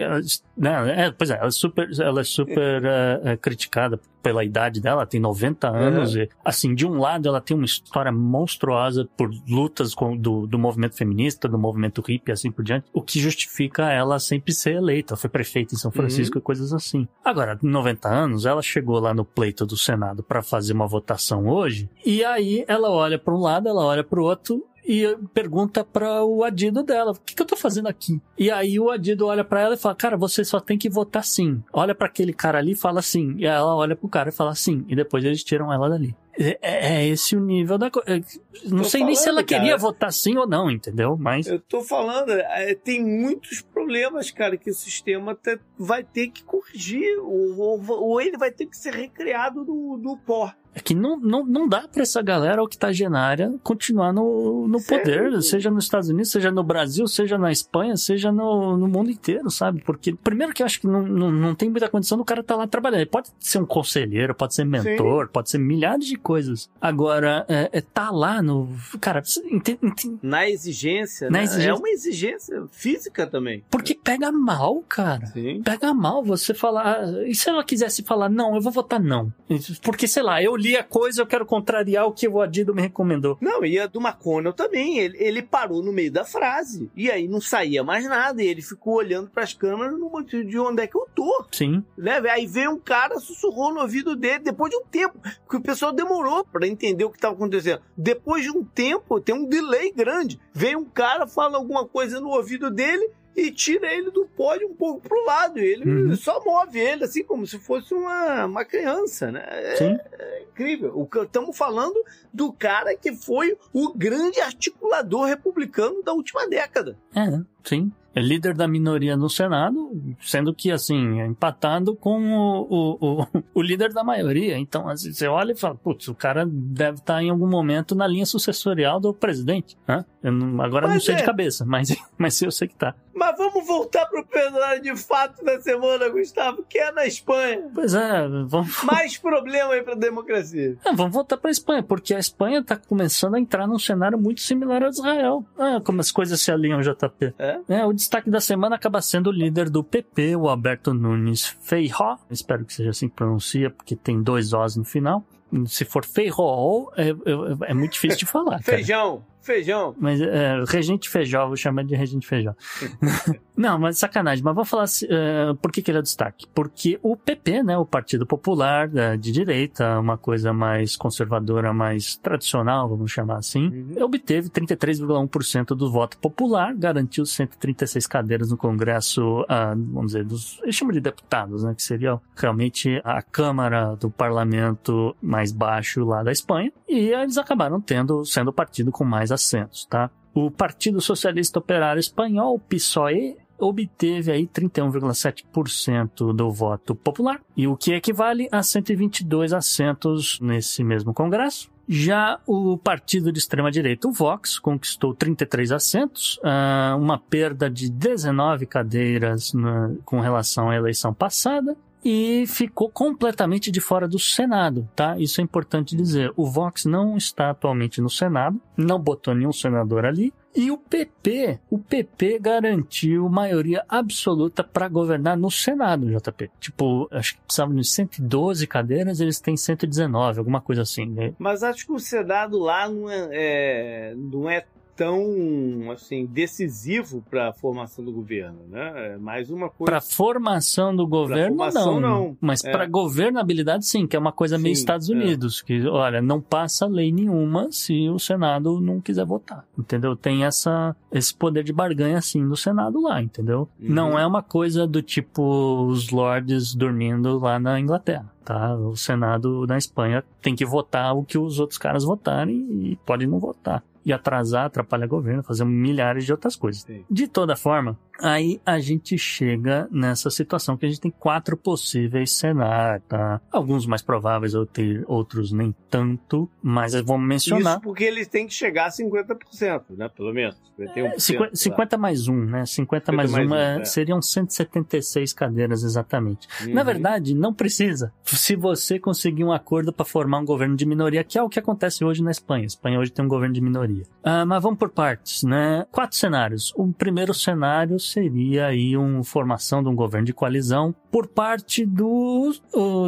Né, 0.59 1.05
é, 1.05 1.11
pois 1.11 1.29
é, 1.29 1.37
ela 1.37 1.47
é 1.47 1.51
super, 1.51 1.89
ela 2.01 2.19
é 2.19 2.23
super 2.23 2.83
uh, 2.83 3.37
criticada 3.41 3.97
pela 4.21 4.43
idade 4.43 4.81
dela, 4.81 5.05
tem 5.05 5.19
90 5.19 5.69
anos. 5.69 6.15
Uhum. 6.15 6.23
E, 6.23 6.29
assim, 6.43 6.75
de 6.75 6.85
um 6.85 6.99
lado, 6.99 7.29
ela 7.29 7.39
tem 7.39 7.55
uma 7.55 7.65
história 7.65 8.11
monstruosa 8.11 9.07
por 9.17 9.29
lutas 9.47 9.95
com, 9.95 10.17
do, 10.17 10.45
do 10.45 10.59
movimento 10.59 10.97
feminista, 10.97 11.47
do 11.47 11.57
movimento 11.57 12.01
hippie 12.01 12.29
e 12.29 12.33
assim 12.33 12.51
por 12.51 12.63
diante, 12.63 12.87
o 12.93 13.01
que 13.01 13.21
justifica 13.21 13.89
ela 13.89 14.19
sempre 14.19 14.53
ser 14.53 14.75
eleita. 14.75 15.13
Ela 15.13 15.21
foi 15.21 15.29
prefeita 15.29 15.73
em 15.73 15.77
São 15.77 15.91
Francisco 15.91 16.35
uhum. 16.35 16.41
e 16.41 16.43
coisas 16.43 16.73
assim. 16.73 17.07
Agora, 17.23 17.57
90 17.61 18.09
anos, 18.09 18.45
ela 18.45 18.61
chegou 18.61 18.99
lá 18.99 19.13
no 19.13 19.23
pleito 19.23 19.65
do 19.65 19.77
Senado 19.77 20.21
para 20.21 20.41
fazer 20.41 20.73
uma 20.73 20.87
votação 20.87 21.47
hoje, 21.47 21.89
e 22.05 22.23
aí 22.23 22.65
ela 22.67 22.89
olha 22.89 23.17
para 23.17 23.33
um 23.33 23.39
lado, 23.39 23.69
ela 23.69 23.85
olha 23.85 24.03
para 24.03 24.19
o 24.19 24.23
outro, 24.23 24.65
e 24.91 25.15
pergunta 25.35 25.83
para 25.83 26.23
o 26.23 26.43
Adido 26.43 26.81
dela: 26.81 27.11
o 27.11 27.15
que, 27.23 27.35
que, 27.35 27.41
eu 27.43 27.45
tô 27.45 27.55
fazendo 27.55 27.87
aqui? 27.87 28.19
E 28.35 28.49
aí 28.49 28.79
o 28.79 28.89
Adido 28.89 29.27
olha 29.27 29.43
para 29.43 29.61
ela 29.61 29.75
e 29.75 29.77
fala: 29.77 29.93
Cara, 29.93 30.17
você 30.17 30.43
só 30.43 30.59
tem 30.59 30.79
que 30.79 30.89
votar 30.89 31.23
sim. 31.23 31.63
Olha 31.71 31.93
para 31.93 32.07
aquele 32.07 32.33
cara 32.33 32.57
ali 32.57 32.71
e 32.71 32.75
fala 32.75 32.99
sim. 33.03 33.35
E 33.37 33.45
ela 33.45 33.75
olha 33.75 33.95
pro 33.95 34.09
cara 34.09 34.29
e 34.29 34.31
fala 34.31 34.55
sim. 34.55 34.83
E 34.87 34.95
depois 34.95 35.23
eles 35.23 35.43
tiram 35.43 35.71
ela 35.71 35.87
dali. 35.87 36.15
É, 36.39 36.57
é, 36.61 36.95
é 36.95 37.07
esse 37.07 37.35
o 37.35 37.39
nível 37.39 37.77
da 37.77 37.91
coisa. 37.91 38.09
É, 38.09 38.19
não 38.65 38.79
tô 38.79 38.83
sei 38.85 39.01
falando, 39.01 39.07
nem 39.07 39.15
se 39.15 39.29
ela 39.29 39.43
cara, 39.43 39.61
queria 39.61 39.77
votar 39.77 40.11
sim 40.11 40.35
ou 40.37 40.47
não, 40.47 40.71
entendeu? 40.71 41.15
Mas. 41.15 41.45
Eu 41.45 41.59
tô 41.59 41.81
falando, 41.81 42.31
é, 42.31 42.73
tem 42.73 43.05
muitos 43.05 43.61
problemas, 43.61 44.31
cara, 44.31 44.57
que 44.57 44.71
o 44.71 44.73
sistema 44.73 45.35
te, 45.35 45.59
vai 45.77 46.03
ter 46.03 46.29
que 46.29 46.43
corrigir, 46.43 47.19
ou, 47.19 47.59
ou, 47.59 47.83
ou, 47.87 48.21
ele 48.21 48.37
vai 48.37 48.51
ter 48.51 48.65
que 48.65 48.75
ser 48.75 48.93
recriado 48.95 49.63
do, 49.63 49.97
do 49.97 50.17
pó. 50.17 50.51
É 50.73 50.79
que 50.79 50.93
não, 50.93 51.19
não, 51.19 51.45
não 51.45 51.67
dá 51.67 51.87
para 51.87 52.03
essa 52.03 52.21
galera 52.21 52.61
octogenária 52.61 53.53
continuar 53.63 54.13
no, 54.13 54.67
no 54.67 54.81
poder, 54.81 55.41
seja 55.41 55.71
nos 55.71 55.85
Estados 55.85 56.09
Unidos, 56.09 56.31
seja 56.31 56.51
no 56.51 56.63
Brasil, 56.63 57.07
seja 57.07 57.37
na 57.37 57.51
Espanha, 57.51 57.97
seja 57.97 58.31
no, 58.31 58.77
no 58.77 58.87
mundo 58.87 59.09
inteiro, 59.09 59.49
sabe? 59.49 59.81
Porque, 59.81 60.13
primeiro 60.13 60.53
que 60.53 60.61
eu 60.61 60.65
acho 60.65 60.81
que 60.81 60.87
não, 60.87 61.01
não, 61.01 61.31
não 61.31 61.55
tem 61.55 61.69
muita 61.69 61.89
condição 61.89 62.17
do 62.17 62.25
cara 62.25 62.41
estar 62.41 62.53
tá 62.53 62.59
lá 62.59 62.67
trabalhando. 62.67 63.01
Ele 63.01 63.09
pode 63.09 63.29
ser 63.39 63.59
um 63.59 63.65
conselheiro, 63.65 64.35
pode 64.35 64.53
ser 64.53 64.63
mentor, 64.63 65.25
Sim. 65.25 65.31
pode 65.33 65.49
ser 65.49 65.57
milhares 65.57 66.05
de 66.05 66.15
coisas. 66.15 66.69
Agora, 66.79 67.45
é, 67.47 67.69
é 67.73 67.81
tá 67.81 68.11
lá 68.11 68.41
no. 68.41 68.69
Cara, 69.01 69.23
ente, 69.51 69.79
ente, 69.81 70.17
na 70.21 70.47
exigência, 70.47 71.29
na 71.29 71.39
né? 71.39 71.43
exigência. 71.45 71.69
É 71.69 71.73
uma 71.73 71.89
exigência 71.89 72.63
física 72.71 73.25
também. 73.25 73.63
Porque 73.69 73.95
pega 73.95 74.31
mal, 74.31 74.83
cara. 74.87 75.25
Sim. 75.27 75.61
Pega 75.63 75.93
mal 75.93 76.23
você 76.23 76.53
falar. 76.53 77.27
E 77.27 77.33
se 77.33 77.49
ela 77.49 77.63
quisesse 77.63 78.03
falar, 78.03 78.29
não, 78.29 78.55
eu 78.55 78.61
vou 78.61 78.71
votar 78.71 78.99
não? 78.99 79.33
Porque, 79.81 80.07
sei 80.07 80.23
lá, 80.23 80.41
eu 80.41 80.55
li 80.59 80.75
a 80.75 80.83
coisa, 80.83 81.21
eu 81.21 81.27
quero 81.27 81.45
contrariar 81.45 82.05
o 82.05 82.11
que 82.11 82.27
o 82.27 82.41
Adido 82.41 82.75
me 82.75 82.81
recomendou. 82.81 83.37
Não, 83.41 83.63
e 83.65 83.79
a 83.79 83.87
do 83.87 83.99
McConnell 83.99 84.53
também. 84.53 84.99
Ele, 84.99 85.17
ele 85.19 85.41
parou 85.41 85.81
no 85.81 85.91
meio 85.91 86.11
da 86.11 86.25
frase. 86.25 86.91
E 86.95 87.09
aí 87.09 87.27
não 87.27 87.41
saía 87.41 87.83
mais 87.83 88.05
nada. 88.05 88.43
E 88.43 88.47
ele 88.47 88.61
ficou 88.61 88.95
olhando 88.95 89.29
para 89.29 89.43
as 89.43 89.53
câmeras 89.53 89.97
no 89.97 90.09
motivo 90.09 90.43
de 90.43 90.59
onde 90.59 90.83
é 90.83 90.87
que 90.87 90.97
eu 90.97 91.07
tô. 91.15 91.45
Sim. 91.51 91.83
Né? 91.97 92.19
Aí 92.29 92.45
veio 92.45 92.71
um 92.71 92.79
cara, 92.79 93.19
sussurrou 93.19 93.73
no 93.73 93.81
ouvido 93.81 94.15
dele 94.15 94.39
depois 94.39 94.69
de 94.69 94.77
um 94.77 94.83
tempo. 94.83 95.17
Que 95.49 95.57
o 95.57 95.61
pessoal 95.61 95.91
demorou 95.91 96.45
para 96.45 96.67
entender 96.67 97.05
o 97.05 97.09
que 97.09 97.17
estava 97.17 97.33
acontecendo. 97.33 97.81
Depois 97.97 98.43
de 98.43 98.51
um 98.51 98.63
tempo, 98.63 99.19
tem 99.19 99.35
um 99.35 99.47
delay 99.47 99.91
grande. 99.91 100.39
Vem 100.53 100.75
um 100.75 100.85
cara, 100.85 101.25
fala 101.25 101.57
alguma 101.57 101.87
coisa 101.87 102.19
no 102.19 102.29
ouvido 102.29 102.69
dele 102.69 103.09
e 103.35 103.51
tira 103.51 103.91
ele 103.93 104.11
do 104.11 104.25
pódio 104.25 104.67
um 104.67 104.75
pouco 104.75 105.01
pro 105.01 105.25
lado. 105.25 105.59
Ele 105.59 105.89
uhum. 105.89 106.15
só 106.15 106.43
move 106.43 106.79
ele, 106.79 107.03
assim, 107.03 107.23
como 107.23 107.45
se 107.45 107.59
fosse 107.59 107.93
uma, 107.93 108.45
uma 108.45 108.65
criança, 108.65 109.31
né? 109.31 109.43
É. 109.47 109.99
É, 110.19 110.43
incrível. 110.43 111.07
Estamos 111.21 111.57
falando 111.57 111.95
do 112.33 112.51
cara 112.51 112.95
que 112.95 113.13
foi 113.13 113.57
o 113.73 113.93
grande 113.93 114.39
articulador 114.41 115.25
republicano 115.25 116.03
da 116.03 116.13
última 116.13 116.47
década. 116.47 116.97
É, 117.15 117.39
sim 117.63 117.91
é 118.15 118.21
líder 118.21 118.53
da 118.53 118.67
minoria 118.67 119.15
no 119.15 119.29
Senado, 119.29 119.91
sendo 120.19 120.53
que, 120.53 120.71
assim, 120.71 121.21
é 121.21 121.25
empatado 121.25 121.95
com 121.95 122.33
o, 122.33 122.67
o, 122.69 123.21
o, 123.21 123.27
o, 123.55 123.61
líder 123.61 123.93
da 123.93 124.03
maioria. 124.03 124.57
Então, 124.57 124.87
assim, 124.89 125.13
você 125.13 125.27
olha 125.27 125.51
e 125.51 125.55
fala, 125.55 125.75
putz, 125.75 126.07
o 126.07 126.15
cara 126.15 126.45
deve 126.45 126.97
estar 126.97 127.21
em 127.21 127.29
algum 127.29 127.47
momento 127.47 127.95
na 127.95 128.07
linha 128.07 128.25
sucessorial 128.25 128.99
do 128.99 129.13
presidente. 129.13 129.77
Né? 129.87 130.03
Eu 130.23 130.31
não, 130.31 130.61
agora 130.61 130.87
mas 130.87 130.95
não 130.95 131.01
sei 131.01 131.15
é. 131.15 131.17
de 131.17 131.23
cabeça, 131.23 131.65
mas, 131.65 131.95
mas 132.17 132.41
eu 132.41 132.51
sei 132.51 132.67
que 132.67 132.75
tá. 132.75 132.95
Mas 133.19 133.37
vamos 133.37 133.67
voltar 133.67 134.05
pro 134.05 134.25
personagem 134.25 134.81
de 134.81 134.95
fato 134.95 135.43
da 135.43 135.59
semana, 135.59 136.07
Gustavo, 136.07 136.63
que 136.63 136.79
é 136.79 136.89
na 136.89 137.05
Espanha. 137.05 137.69
Pois 137.75 137.93
é, 137.93 138.25
vamos. 138.47 138.81
Mais 138.85 139.17
problema 139.17 139.73
aí 139.73 139.83
pra 139.83 139.93
democracia. 139.93 140.77
É, 140.85 140.93
vamos 140.93 141.11
voltar 141.11 141.35
para 141.35 141.49
a 141.49 141.51
Espanha, 141.51 141.83
porque 141.83 142.13
a 142.13 142.19
Espanha 142.19 142.59
está 142.59 142.77
começando 142.77 143.35
a 143.35 143.39
entrar 143.39 143.67
num 143.67 143.77
cenário 143.77 144.17
muito 144.17 144.39
similar 144.39 144.83
ao 144.83 144.89
de 144.89 144.95
Israel. 144.95 145.45
Ah, 145.57 145.81
como 145.83 145.99
as 145.99 146.13
coisas 146.13 146.39
se 146.39 146.49
alinham, 146.49 146.79
JP. 146.79 147.33
É? 147.37 147.59
É, 147.67 147.85
o 147.85 147.91
destaque 147.91 148.29
da 148.29 148.39
semana 148.39 148.77
acaba 148.77 149.01
sendo 149.01 149.27
o 149.27 149.33
líder 149.33 149.69
do 149.69 149.83
PP, 149.83 150.37
o 150.37 150.47
Alberto 150.47 150.93
Nunes 150.93 151.45
Feijó. 151.61 152.17
Espero 152.31 152.63
que 152.63 152.73
seja 152.73 152.91
assim 152.91 153.09
que 153.09 153.15
pronuncia, 153.15 153.69
porque 153.69 153.97
tem 153.97 154.23
dois 154.23 154.53
Os 154.53 154.77
no 154.77 154.85
final. 154.85 155.25
Se 155.65 155.83
for 155.83 156.05
Feijó, 156.05 156.89
é, 156.95 157.09
é, 157.09 157.71
é 157.71 157.73
muito 157.73 157.93
difícil 157.93 158.19
de 158.19 158.25
falar. 158.25 158.61
Feijão, 158.61 159.25
feijão. 159.49 159.95
Mas 159.97 160.21
é, 160.21 160.63
Regente 160.67 161.09
Feijó, 161.09 161.47
vou 161.47 161.57
chamar 161.57 161.83
de 161.83 161.95
Regente 161.95 162.27
Feijó. 162.27 162.53
Não, 163.57 163.77
mas 163.77 163.97
sacanagem. 163.97 164.43
Mas 164.43 164.55
vou 164.55 164.63
falar 164.63 164.85
uh, 164.85 165.55
por 165.55 165.71
que, 165.71 165.81
que 165.81 165.91
ele 165.91 165.97
é 165.97 166.01
destaque. 166.01 166.47
Porque 166.53 166.99
o 167.01 167.17
PP, 167.17 167.63
né, 167.63 167.77
o 167.77 167.85
Partido 167.85 168.25
Popular 168.25 168.87
de 169.17 169.31
direita, 169.31 169.99
uma 169.99 170.17
coisa 170.17 170.53
mais 170.53 170.95
conservadora, 170.95 171.73
mais 171.73 172.15
tradicional, 172.15 172.87
vamos 172.87 173.11
chamar 173.11 173.37
assim, 173.37 173.67
Uhum. 173.69 174.03
obteve 174.03 174.49
33,1% 174.49 175.75
do 175.75 175.91
voto 175.91 176.17
popular, 176.17 176.73
garantiu 176.73 177.25
136 177.25 178.07
cadeiras 178.07 178.51
no 178.51 178.57
Congresso, 178.57 179.41
uh, 179.41 179.45
vamos 179.75 180.13
dizer, 180.13 180.23
dos, 180.25 180.59
eles 180.63 180.75
chamam 180.75 180.93
de 180.93 181.01
deputados, 181.01 181.63
né, 181.63 181.73
que 181.75 181.83
seria 181.83 182.19
realmente 182.35 183.01
a 183.03 183.21
Câmara 183.21 183.95
do 183.95 184.09
Parlamento 184.09 185.15
mais 185.21 185.51
baixo 185.51 186.05
lá 186.05 186.23
da 186.23 186.31
Espanha, 186.31 186.71
e 186.87 187.09
eles 187.09 187.37
acabaram 187.37 187.81
tendo, 187.81 188.23
sendo 188.25 188.49
o 188.49 188.53
partido 188.53 188.91
com 188.91 189.03
mais 189.03 189.31
assentos, 189.39 189.85
tá? 189.85 190.09
O 190.33 190.51
Partido 190.51 191.01
Socialista 191.01 191.59
Operário 191.59 191.99
Espanhol, 191.99 192.59
PSOE, 192.59 193.35
obteve 193.57 194.31
aí 194.31 194.47
31,7% 194.47 196.33
do 196.33 196.51
voto 196.51 196.95
popular, 196.95 197.41
e 197.57 197.67
o 197.67 197.75
que 197.75 197.93
equivale 197.93 198.47
a 198.51 198.63
122 198.63 199.53
assentos 199.53 200.39
nesse 200.39 200.83
mesmo 200.83 201.13
Congresso. 201.13 201.69
Já 201.87 202.39
o 202.45 202.77
partido 202.77 203.31
de 203.31 203.39
extrema-direita, 203.39 204.07
o 204.07 204.11
Vox, 204.11 204.59
conquistou 204.59 205.13
33 205.13 205.71
assentos, 205.71 206.39
ah, 206.43 206.95
uma 206.99 207.17
perda 207.17 207.67
de 207.69 207.89
19 207.89 208.67
cadeiras 208.67 209.51
na- 209.53 209.91
com 210.05 210.19
relação 210.19 210.69
à 210.69 210.75
eleição 210.75 211.11
passada, 211.13 211.75
e 212.03 212.45
ficou 212.47 212.89
completamente 212.89 213.69
de 213.71 213.81
fora 213.81 214.07
do 214.07 214.17
Senado, 214.19 214.87
tá? 214.95 215.17
Isso 215.19 215.41
é 215.41 215.43
importante 215.43 215.95
dizer. 215.95 216.31
O 216.35 216.45
Vox 216.49 216.85
não 216.85 217.17
está 217.17 217.49
atualmente 217.49 218.01
no 218.01 218.09
Senado, 218.09 218.59
não 218.77 218.99
botou 218.99 219.33
nenhum 219.35 219.51
senador 219.51 220.05
ali. 220.05 220.33
E 220.55 220.71
o 220.71 220.77
PP, 220.77 221.59
o 221.69 221.77
PP 221.77 222.39
garantiu 222.39 223.29
maioria 223.29 223.83
absoluta 223.87 224.63
para 224.63 224.87
governar 224.87 225.37
no 225.37 225.51
Senado, 225.51 226.07
JP. 226.09 226.49
Tipo, 226.59 227.07
acho 227.11 227.35
que 227.35 227.41
precisavam 227.41 227.75
de 227.75 227.87
112 227.87 228.65
cadeiras, 228.65 229.19
eles 229.19 229.39
têm 229.39 229.55
119, 229.55 230.39
alguma 230.39 230.59
coisa 230.59 230.81
assim. 230.81 231.05
né? 231.05 231.33
Mas 231.37 231.61
acho 231.61 231.85
que 231.85 231.91
o 231.93 231.99
Senado 231.99 232.57
lá 232.57 232.89
não 232.89 233.09
é, 233.09 233.27
é- 233.31 234.13
não 234.17 234.49
é 234.49 234.65
tão 234.99 235.89
assim 235.93 236.25
decisivo 236.25 237.23
para 237.29 237.47
a 237.47 237.53
formação 237.53 238.03
do 238.03 238.11
governo, 238.11 238.59
né? 238.67 239.13
É 239.13 239.17
mais 239.17 239.49
uma 239.49 239.69
coisa. 239.69 239.89
Para 239.89 240.01
formação 240.01 240.93
do 240.93 241.07
governo, 241.07 241.55
formação, 241.55 242.01
não. 242.01 242.25
não. 242.25 242.37
Mas 242.41 242.65
É. 242.65 242.69
para 242.69 242.85
governabilidade, 242.85 243.85
sim, 243.85 244.05
que 244.05 244.17
é 244.17 244.19
uma 244.19 244.33
coisa 244.33 244.57
meio 244.57 244.75
Sim, 244.75 244.81
Estados 244.81 245.09
é. 245.09 245.13
Unidos, 245.13 245.61
que, 245.61 245.87
olha, 245.87 246.21
não 246.21 246.41
passa 246.41 246.85
lei 246.85 247.13
nenhuma 247.13 247.71
se 247.71 248.09
o 248.09 248.19
Senado 248.19 248.81
não 248.81 248.99
quiser 248.99 249.25
votar, 249.25 249.65
entendeu? 249.77 250.17
Tem 250.17 250.43
essa, 250.43 250.93
esse 251.13 251.33
poder 251.33 251.63
de 251.63 251.71
barganha, 251.71 252.17
assim, 252.17 252.45
do 252.45 252.57
Senado 252.57 253.01
lá, 253.01 253.21
entendeu? 253.21 253.69
Uhum. 253.79 253.93
Não 253.93 254.19
é 254.19 254.27
uma 254.27 254.43
coisa 254.43 254.85
do 254.85 255.01
tipo 255.01 255.85
os 255.87 256.09
lords 256.09 256.75
dormindo 256.75 257.39
lá 257.39 257.57
na 257.57 257.79
Inglaterra. 257.79 258.29
Tá? 258.43 258.75
O 258.75 258.95
Senado 258.95 259.67
na 259.67 259.77
Espanha 259.77 260.23
tem 260.41 260.55
que 260.55 260.65
votar 260.65 261.15
o 261.15 261.23
que 261.23 261.37
os 261.37 261.59
outros 261.59 261.77
caras 261.77 262.03
votarem 262.03 262.57
e 262.81 262.95
pode 263.05 263.27
não 263.27 263.37
votar. 263.39 263.83
E 264.05 264.13
atrasar, 264.13 264.65
atrapalhar 264.65 265.07
governo, 265.07 265.43
fazer 265.43 265.65
milhares 265.65 266.25
de 266.25 266.31
outras 266.31 266.55
coisas. 266.55 266.81
Sim. 266.83 267.03
De 267.09 267.27
toda 267.27 267.55
forma, 267.55 267.97
aí 268.21 268.59
a 268.65 268.79
gente 268.79 269.17
chega 269.17 269.87
nessa 269.91 270.29
situação 270.29 270.77
que 270.77 270.85
a 270.85 270.89
gente 270.89 271.01
tem 271.01 271.11
quatro 271.11 271.55
possíveis 271.57 272.31
cenários, 272.31 273.03
tá? 273.07 273.41
Alguns 273.51 273.85
mais 273.85 274.01
prováveis, 274.01 274.53
outro- 274.55 275.03
outros 275.07 275.51
nem 275.51 275.75
tanto, 275.89 276.49
mas 276.61 276.93
vamos 277.01 277.27
mencionar. 277.27 277.73
Isso 277.73 277.81
porque 277.81 278.03
eles 278.03 278.27
têm 278.27 278.47
que 278.47 278.53
chegar 278.53 278.85
a 278.85 278.89
50%, 278.89 279.83
né? 279.97 280.09
Pelo 280.09 280.33
menos. 280.33 280.55
51%, 280.79 281.19
50, 281.19 281.55
50 281.55 281.97
mais 281.97 282.27
um, 282.29 282.45
né? 282.45 282.65
50 282.65 283.11
mais, 283.11 283.29
50 283.31 283.49
mais 283.49 283.51
um, 283.51 283.53
um, 283.53 283.79
é, 283.79 283.81
é. 283.81 283.85
seriam 283.85 284.21
176 284.21 285.33
cadeiras 285.33 285.83
exatamente. 285.83 286.47
Uhum. 286.65 286.73
Na 286.73 286.83
verdade, 286.83 287.35
não 287.35 287.53
precisa. 287.53 288.13
Se 288.23 288.55
você 288.55 288.97
conseguir 288.97 289.43
um 289.43 289.51
acordo 289.51 289.91
para 289.91 290.05
formar 290.05 290.39
um 290.39 290.45
governo 290.45 290.75
de 290.75 290.85
minoria, 290.85 291.23
que 291.23 291.37
é 291.37 291.43
o 291.43 291.49
que 291.49 291.59
acontece 291.59 292.03
hoje 292.05 292.23
na 292.23 292.31
Espanha. 292.31 292.63
A 292.63 292.67
Espanha 292.67 292.99
hoje 292.99 293.11
tem 293.11 293.23
um 293.23 293.27
governo 293.27 293.53
de 293.53 293.61
minoria. 293.61 293.88
Ah, 294.23 294.45
mas 294.45 294.61
vamos 294.61 294.77
por 294.77 294.89
partes, 294.89 295.43
né? 295.43 295.85
Quatro 295.91 296.17
cenários. 296.17 296.73
O 296.75 296.91
primeiro 296.91 297.33
cenário 297.33 297.99
seria 297.99 298.67
aí 298.67 298.95
uma 298.95 299.23
formação 299.23 299.81
de 299.81 299.89
um 299.89 299.95
governo 299.95 300.25
de 300.25 300.33
coalizão 300.33 300.93
por 301.11 301.27
parte 301.27 301.85
do, 301.85 302.53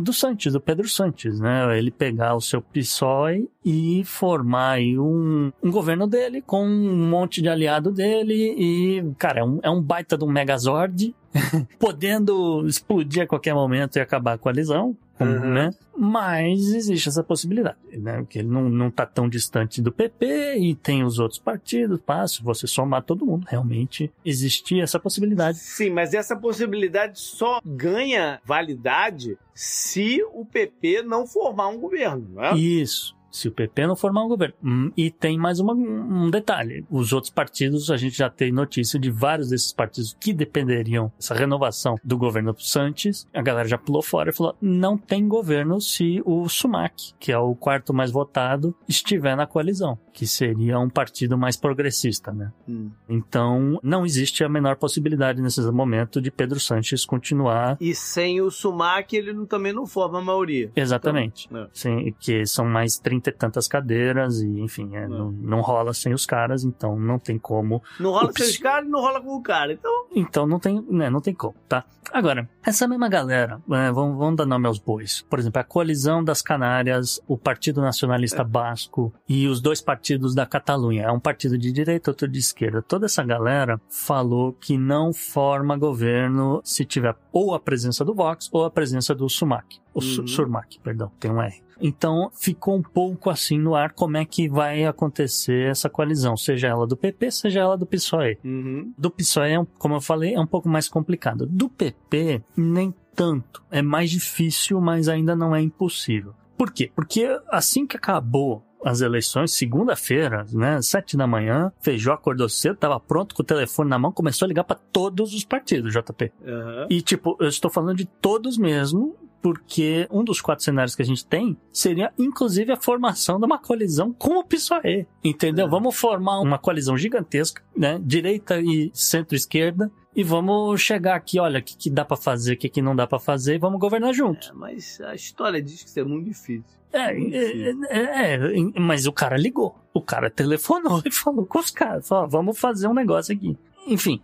do 0.02 0.14
Santos, 0.14 0.54
do 0.54 0.62
Pedro 0.62 0.88
Santos, 0.88 1.40
né? 1.40 1.78
Ele 1.78 1.92
pegar 1.92 2.36
o 2.36 2.42
seu 2.42 2.62
PSOE 2.62 3.50
e 3.64 4.04
formar 4.06 4.72
aí 4.72 4.98
um, 4.98 5.52
um 5.62 5.70
governo 5.72 6.08
dele 6.08 6.42
com 6.42 6.66
um 6.66 7.10
monte 7.10 7.42
de 7.42 7.50
aliado 7.50 7.92
dele 7.92 8.56
e, 8.58 9.14
cara, 9.18 9.42
é 9.42 9.44
um, 9.44 9.60
é 9.62 9.70
um 9.70 9.82
baita 9.82 10.18
de 10.18 10.24
um 10.24 10.32
megazord 10.32 11.14
podendo 11.80 12.66
explodir 12.68 13.24
a 13.24 13.28
qualquer 13.28 13.54
momento 13.54 13.98
e 13.98 14.00
acabar 14.00 14.34
a 14.34 14.38
coalizão, 14.38 14.96
como, 15.18 15.32
Uhum. 15.32 15.54
né? 15.54 15.70
Mas 15.96 16.74
existe 16.74 17.10
essa 17.10 17.24
possibilidade, 17.24 17.78
né? 17.94 18.18
Porque 18.18 18.40
ele 18.40 18.48
não, 18.48 18.70
não 18.70 18.90
tá 18.90 19.06
tão 19.06 19.30
distante 19.30 19.82
do 19.82 19.92
PP 19.92 20.58
e 20.58 20.74
tem 20.76 21.04
os 21.04 21.20
outros 21.20 21.40
partidos, 21.40 22.00
se 22.28 22.42
você 22.44 22.66
somar 22.66 23.04
todo 23.04 23.26
mundo, 23.26 23.46
realmente 23.48 24.12
existia 24.26 24.84
essa 24.84 25.00
possibilidade. 25.00 25.58
Sim, 25.60 25.92
mas 25.92 26.14
essa 26.14 26.36
possibilidade 26.36 27.20
só 27.20 27.62
ganha 27.66 28.40
validade 28.46 29.38
se 29.54 30.24
o 30.34 30.46
PP 30.46 31.04
não 31.04 31.28
formar 31.28 31.68
um 31.68 31.78
governo, 31.80 32.28
não 32.34 32.44
é? 32.44 32.58
Isso 32.58 33.16
se 33.32 33.48
o 33.48 33.52
PP 33.52 33.88
não 33.88 33.96
formar 33.96 34.26
um 34.26 34.28
governo. 34.28 34.56
Hum, 34.64 34.92
e 34.96 35.10
tem 35.10 35.38
mais 35.38 35.60
uma, 35.60 35.74
um 35.74 36.30
detalhe: 36.30 36.86
os 36.90 37.14
outros 37.14 37.32
partidos, 37.32 37.90
a 37.90 37.98
gente 37.98 38.18
já 38.18 38.30
tem 38.30 38.52
notícia 38.52 39.00
de 39.00 39.10
vários 39.10 39.50
desses 39.50 39.72
partidos 39.72 40.16
que 40.20 40.34
dependeriam 40.34 41.12
dessa 41.18 41.34
renovação 41.34 41.96
do 42.04 42.18
governo 42.18 42.56
Santos. 42.60 43.28
A 43.34 43.42
galera 43.42 43.68
já 43.68 43.78
pulou 43.78 44.02
fora 44.02 44.30
e 44.30 44.34
falou: 44.34 44.56
não 44.62 44.98
tem 44.98 45.28
governo 45.28 45.80
se 45.80 46.22
o 46.26 46.48
Sumac, 46.50 47.14
que 47.20 47.32
é 47.32 47.38
o 47.38 47.56
quarto 47.56 47.94
mais 47.94 48.12
votado, 48.12 48.76
estiver 48.88 49.36
na 49.36 49.48
coalizão, 49.48 49.98
que 50.14 50.28
seria 50.28 50.80
um 50.80 50.90
partido 50.90 51.38
mais 51.38 51.56
progressista, 51.56 52.32
né? 52.32 52.52
Hum. 52.68 52.92
Então, 53.08 53.80
não 53.84 54.06
existe 54.06 54.44
a 54.44 54.50
menor 54.50 54.76
possibilidade 54.76 55.42
nesse 55.42 55.62
momento 55.72 56.22
de 56.22 56.32
Pedro 56.32 56.60
Santos 56.60 57.06
continuar. 57.06 57.78
E 57.80 57.94
sem 57.94 58.42
o 58.42 58.50
Sumac, 58.50 59.14
ele 59.16 59.46
também 59.46 59.74
não 59.74 59.86
forma 59.86 60.20
a 60.20 60.22
maioria. 60.22 60.72
Exatamente. 60.76 61.48
Então. 61.48 61.64
É. 61.64 61.68
Sim, 61.74 62.16
que 62.20 62.46
são 62.46 62.66
mais 62.66 62.98
30 62.98 63.21
ter 63.22 63.34
tantas 63.34 63.68
cadeiras 63.68 64.42
e, 64.42 64.60
enfim, 64.60 64.96
é, 64.96 65.08
não. 65.08 65.32
Não, 65.32 65.32
não, 65.32 65.62
rola 65.62 65.94
sem 65.94 66.14
os 66.14 66.26
caras, 66.26 66.64
então 66.64 67.00
não 67.00 67.20
tem 67.20 67.38
como. 67.38 67.82
Não 68.00 68.12
rola 68.12 68.32
sem 68.36 68.48
os 68.48 68.58
caras 68.58 68.90
não 68.90 69.00
rola 69.00 69.22
com 69.22 69.36
o 69.36 69.42
cara, 69.42 69.74
então. 69.74 70.06
Então 70.14 70.48
não 70.48 70.60
tem, 70.60 70.84
né, 70.90 71.10
não 71.10 71.22
tem 71.22 71.34
como, 71.34 71.56
tá? 71.70 71.86
Agora, 72.12 72.50
essa 72.66 72.88
mesma 72.88 73.08
galera, 73.08 73.62
é, 73.72 73.92
vamos, 73.92 74.18
vamos 74.18 74.36
dar 74.36 74.46
nome 74.46 74.68
aos 74.68 74.80
bois. 74.80 75.26
Por 75.30 75.40
exemplo, 75.40 75.62
a 75.62 75.64
coalizão 75.64 76.24
das 76.24 76.42
Canárias, 76.42 77.22
o 77.28 77.38
Partido 77.38 77.80
Nacionalista 77.80 78.42
é. 78.42 78.46
Basco 78.46 79.14
e 79.30 79.48
os 79.48 79.62
dois 79.62 79.80
partidos 79.80 80.36
da 80.36 80.46
Catalunha. 80.46 81.04
É 81.04 81.12
um 81.12 81.20
partido 81.20 81.58
de 81.58 81.72
direita, 81.72 82.12
outro 82.12 82.28
de 82.28 82.40
esquerda. 82.40 82.82
Toda 82.82 83.06
essa 83.06 83.24
galera 83.24 83.80
falou 83.90 84.52
que 84.54 84.78
não 84.78 85.14
forma 85.14 85.78
governo 85.78 86.60
se 86.64 86.84
tiver 86.84 87.16
ou 87.32 87.54
a 87.54 87.60
presença 87.60 88.04
do 88.04 88.14
Vox 88.14 88.50
ou 88.52 88.66
a 88.66 88.72
presença 88.72 89.16
do 89.16 89.30
Sumac. 89.30 89.80
O 89.94 90.00
Uhum. 90.00 90.28
Surmac, 90.28 90.80
perdão, 90.80 91.12
tem 91.20 91.30
um 91.32 91.42
R. 91.42 91.62
Então 91.84 92.30
ficou 92.34 92.76
um 92.78 92.82
pouco 92.84 93.30
assim 93.30 93.58
no 93.58 93.74
ar 93.76 93.92
como 93.92 94.16
é 94.16 94.24
que 94.24 94.48
vai 94.48 94.86
acontecer 94.86 95.68
essa 95.70 95.90
coalizão, 95.90 96.38
seja 96.38 96.68
ela 96.68 96.86
do 96.86 96.96
PP, 96.96 97.32
seja 97.32 97.60
ela 97.62 97.76
do 97.78 97.86
PSOE. 97.86 98.38
uhum. 98.44 98.94
Do 98.98 99.10
PSOE, 99.10 99.52
é 99.54 99.66
como 99.80 99.96
eu 99.96 100.02
falei, 100.02 100.36
é 100.36 100.40
um 100.40 100.46
pouco 100.48 100.70
mais 100.70 100.88
complicado. 100.88 101.46
Do 101.48 101.68
PP, 101.70 102.44
nem 102.56 102.94
tanto. 103.16 103.64
É 103.72 103.82
mais 103.82 104.10
difícil, 104.12 104.80
mas 104.80 105.10
ainda 105.10 105.36
não 105.36 105.56
é 105.56 105.62
impossível. 105.62 106.34
Por 106.58 106.72
quê? 106.72 106.92
Porque 106.96 107.28
assim 107.50 107.88
que 107.88 107.98
acabou 107.98 108.64
as 108.86 109.02
eleições, 109.02 109.52
segunda-feira, 109.52 110.46
né, 110.54 110.82
sete 110.82 111.16
da 111.18 111.28
manhã, 111.28 111.72
Feijó 111.82 112.14
acordou 112.14 112.48
cedo, 112.50 112.78
tava 112.78 113.00
pronto 113.00 113.36
com 113.36 113.42
o 113.42 113.46
telefone 113.46 113.90
na 113.90 113.98
mão, 114.00 114.12
começou 114.12 114.46
a 114.46 114.48
ligar 114.50 114.64
para 114.64 114.76
todos 114.92 115.34
os 115.34 115.44
partidos, 115.44 115.94
JP. 115.94 116.32
Aham. 116.46 116.88
E, 116.90 117.02
tipo, 117.02 117.36
eu 117.40 117.48
estou 117.48 117.70
falando 117.70 117.98
de 117.98 118.06
todos 118.06 118.58
mesmo, 118.58 119.16
porque 119.42 120.08
um 120.12 120.24
dos 120.24 120.40
quatro 120.40 120.64
cenários 120.64 120.96
que 120.96 121.02
a 121.02 121.06
gente 121.06 121.26
tem 121.26 121.58
seria, 121.72 122.14
inclusive, 122.18 122.72
a 122.72 122.78
formação 122.78 123.40
de 123.40 123.46
uma 123.46 123.58
coalizão 123.58 124.14
com 124.14 124.40
o 124.40 124.44
PSOE. 124.44 125.08
Entendeu? 125.24 125.66
É. 125.66 125.70
Vamos 125.70 125.96
formar 125.96 126.40
uma 126.40 126.60
coalizão 126.60 126.98
gigantesca, 126.98 127.64
né? 127.76 128.00
Direita 128.04 128.60
e 128.60 128.92
centro-esquerda. 128.94 129.92
E 130.16 130.24
vamos 130.24 130.82
chegar 130.82 131.16
aqui, 131.16 131.40
olha, 131.40 131.60
o 131.60 131.64
que, 131.64 131.76
que 131.76 131.90
dá 131.90 132.04
pra 132.04 132.18
fazer, 132.18 132.54
o 132.54 132.58
que, 132.58 132.68
que 132.68 132.82
não 132.82 132.96
dá 132.96 133.08
pra 133.08 133.18
fazer, 133.18 133.56
e 133.56 133.58
vamos 133.58 133.80
governar 133.80 134.14
junto. 134.14 134.50
É, 134.50 134.54
mas 134.54 135.00
a 135.02 135.16
história 135.16 135.62
diz 135.62 135.84
que 135.84 135.90
isso 135.90 136.00
é 136.00 136.04
muito 136.04 136.26
difícil. 136.26 136.82
É, 136.92 137.18
é, 137.18 137.70
é, 137.90 138.34
é, 138.36 138.80
mas 138.80 139.06
o 139.08 139.14
cara 139.14 139.38
ligou. 139.38 139.74
O 139.94 140.02
cara 140.02 140.30
telefonou 140.30 141.02
e 141.08 141.12
falou 141.12 141.46
com 141.46 141.60
os 141.60 141.72
caras: 141.72 142.08
falou, 142.08 142.28
vamos 142.28 142.60
fazer 142.60 142.88
um 142.88 142.94
negócio 142.94 143.34
aqui. 143.34 143.58
Enfim, 143.88 144.22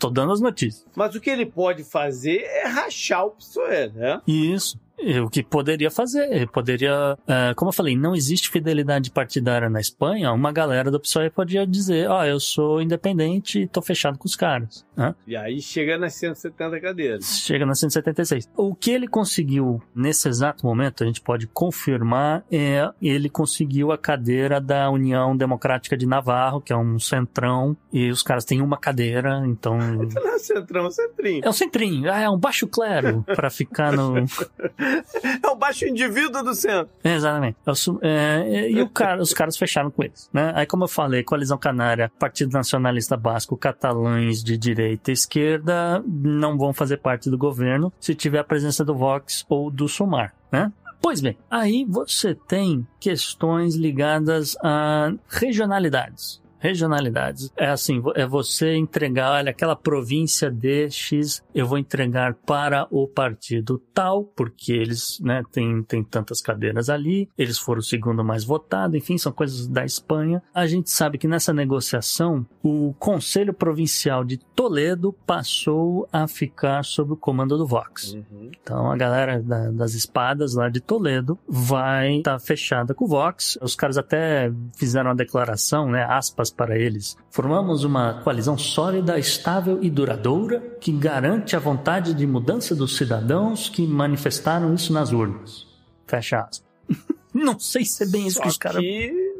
tô 0.00 0.10
dando 0.10 0.32
as 0.32 0.40
notícias. 0.40 0.84
Mas 0.96 1.14
o 1.14 1.20
que 1.20 1.30
ele 1.30 1.46
pode 1.46 1.84
fazer 1.84 2.38
é 2.38 2.66
rachar 2.66 3.26
o 3.26 3.30
PSOE, 3.30 3.92
né? 3.94 4.20
Isso. 4.26 4.80
O 5.24 5.30
que 5.30 5.42
poderia 5.42 5.90
fazer? 5.90 6.48
Poderia. 6.50 7.16
é, 7.26 7.54
como 7.54 7.70
eu 7.70 7.72
falei, 7.72 7.96
não 7.96 8.14
existe 8.14 8.50
fidelidade 8.50 9.10
partidária 9.10 9.68
na 9.70 9.80
Espanha. 9.80 10.32
Uma 10.32 10.52
galera 10.52 10.90
do 10.90 11.00
PSOE 11.00 11.30
podia 11.30 11.66
dizer: 11.66 12.08
Ó, 12.08 12.24
eu 12.24 12.38
sou 12.38 12.80
independente 12.82 13.60
e 13.60 13.66
tô 13.66 13.80
fechado 13.80 14.18
com 14.18 14.26
os 14.26 14.36
caras. 14.36 14.84
né? 14.96 15.14
E 15.26 15.36
aí 15.36 15.60
chega 15.60 15.96
nas 15.98 16.14
170 16.14 16.80
cadeiras. 16.80 17.40
Chega 17.40 17.64
na 17.64 17.74
176. 17.74 18.48
O 18.56 18.74
que 18.74 18.90
ele 18.90 19.08
conseguiu 19.08 19.82
nesse 19.94 20.28
exato 20.28 20.66
momento, 20.66 21.02
a 21.02 21.06
gente 21.06 21.20
pode 21.20 21.46
confirmar, 21.46 22.44
é 22.50 22.88
ele 23.00 23.28
conseguiu 23.30 23.92
a 23.92 23.98
cadeira 23.98 24.60
da 24.60 24.90
União 24.90 25.36
Democrática 25.36 25.96
de 25.96 26.06
Navarro, 26.06 26.60
que 26.60 26.72
é 26.72 26.76
um 26.76 26.98
centrão, 26.98 27.76
e 27.92 28.10
os 28.10 28.22
caras 28.22 28.44
têm 28.44 28.60
uma 28.60 28.76
cadeira, 28.76 29.42
então. 29.46 29.78
Não 30.20 30.34
é 30.34 30.38
centrão, 30.38 30.86
é 30.86 30.90
centrinho. 30.90 31.40
É 31.44 31.48
um 31.48 31.52
centrinho, 31.52 32.12
ah, 32.12 32.20
é 32.20 32.28
um 32.28 32.38
baixo 32.38 32.66
clero 32.66 33.24
pra 33.34 33.48
ficar 33.50 33.92
no. 33.92 34.14
É 35.42 35.48
o 35.48 35.56
baixo 35.56 35.84
indivíduo 35.86 36.42
do 36.42 36.54
centro. 36.54 36.88
É, 37.02 37.14
Exatamente. 37.14 37.56
É 37.66 37.74
su- 37.74 37.98
é, 38.02 38.68
e 38.70 38.88
cara, 38.88 39.20
os 39.22 39.32
caras 39.32 39.56
fecharam 39.56 39.90
com 39.90 40.02
eles, 40.02 40.28
né? 40.32 40.52
Aí, 40.54 40.66
como 40.66 40.84
eu 40.84 40.88
falei, 40.88 41.22
Coalizão 41.22 41.58
Canária, 41.58 42.10
Partido 42.18 42.52
Nacionalista 42.52 43.16
Basco, 43.16 43.56
catalães 43.56 44.42
de 44.42 44.56
direita 44.56 45.10
e 45.10 45.14
esquerda 45.14 46.02
não 46.06 46.56
vão 46.58 46.72
fazer 46.72 46.98
parte 46.98 47.30
do 47.30 47.38
governo 47.38 47.92
se 48.00 48.14
tiver 48.14 48.38
a 48.38 48.44
presença 48.44 48.84
do 48.84 48.94
Vox 48.94 49.44
ou 49.48 49.70
do 49.70 49.88
Sumar, 49.88 50.34
né? 50.50 50.72
Pois 51.02 51.20
bem, 51.22 51.36
aí 51.50 51.86
você 51.88 52.34
tem 52.34 52.86
questões 53.00 53.74
ligadas 53.74 54.54
a 54.62 55.12
regionalidades. 55.28 56.39
Regionalidades. 56.60 57.50
É 57.56 57.66
assim, 57.68 58.02
é 58.14 58.26
você 58.26 58.74
entregar, 58.76 59.32
olha, 59.32 59.50
aquela 59.50 59.74
província 59.74 60.50
de 60.50 60.88
X, 60.90 61.42
eu 61.54 61.66
vou 61.66 61.78
entregar 61.78 62.34
para 62.34 62.86
o 62.90 63.08
partido 63.08 63.82
tal, 63.92 64.24
porque 64.24 64.72
eles, 64.72 65.18
né, 65.20 65.42
tem, 65.50 65.82
tem 65.82 66.04
tantas 66.04 66.40
cadeiras 66.40 66.88
ali, 66.88 67.28
eles 67.36 67.58
foram 67.58 67.80
o 67.80 67.82
segundo 67.82 68.22
mais 68.22 68.44
votado, 68.44 68.96
enfim, 68.96 69.16
são 69.18 69.32
coisas 69.32 69.66
da 69.66 69.84
Espanha. 69.84 70.42
A 70.54 70.66
gente 70.66 70.90
sabe 70.90 71.18
que 71.18 71.26
nessa 71.26 71.52
negociação, 71.52 72.46
o 72.62 72.94
Conselho 72.98 73.52
Provincial 73.54 74.22
de 74.24 74.36
Toledo 74.38 75.12
passou 75.26 76.08
a 76.12 76.28
ficar 76.28 76.84
sob 76.84 77.14
o 77.14 77.16
comando 77.16 77.56
do 77.56 77.66
Vox. 77.66 78.16
Então 78.62 78.90
a 78.90 78.96
galera 78.96 79.40
da- 79.42 79.70
das 79.70 79.94
espadas 79.94 80.54
lá 80.54 80.68
de 80.68 80.80
Toledo 80.80 81.38
vai 81.48 82.18
estar 82.18 82.38
fechada 82.38 82.92
com 82.94 83.04
o 83.04 83.08
Vox. 83.08 83.58
Os 83.62 83.74
caras 83.74 83.96
até 83.96 84.52
fizeram 84.76 85.08
uma 85.10 85.16
declaração, 85.16 85.88
né, 85.90 86.04
aspas 86.04 86.49
para 86.52 86.78
eles. 86.78 87.16
Formamos 87.30 87.84
uma 87.84 88.22
coalizão 88.22 88.56
sólida, 88.56 89.18
estável 89.18 89.78
e 89.82 89.90
duradoura 89.90 90.60
que 90.80 90.92
garante 90.92 91.56
a 91.56 91.58
vontade 91.58 92.14
de 92.14 92.26
mudança 92.26 92.74
dos 92.74 92.96
cidadãos 92.96 93.68
que 93.68 93.86
manifestaram 93.86 94.74
isso 94.74 94.92
nas 94.92 95.12
urnas. 95.12 95.66
Fecha 96.06 96.40
aspas. 96.40 96.70
Não 97.32 97.58
sei 97.58 97.84
se 97.84 98.02
é 98.02 98.06
bem 98.06 98.26
isso 98.26 98.38
só 98.38 98.42
que 98.42 98.48
os 98.48 98.58
caras 98.58 98.84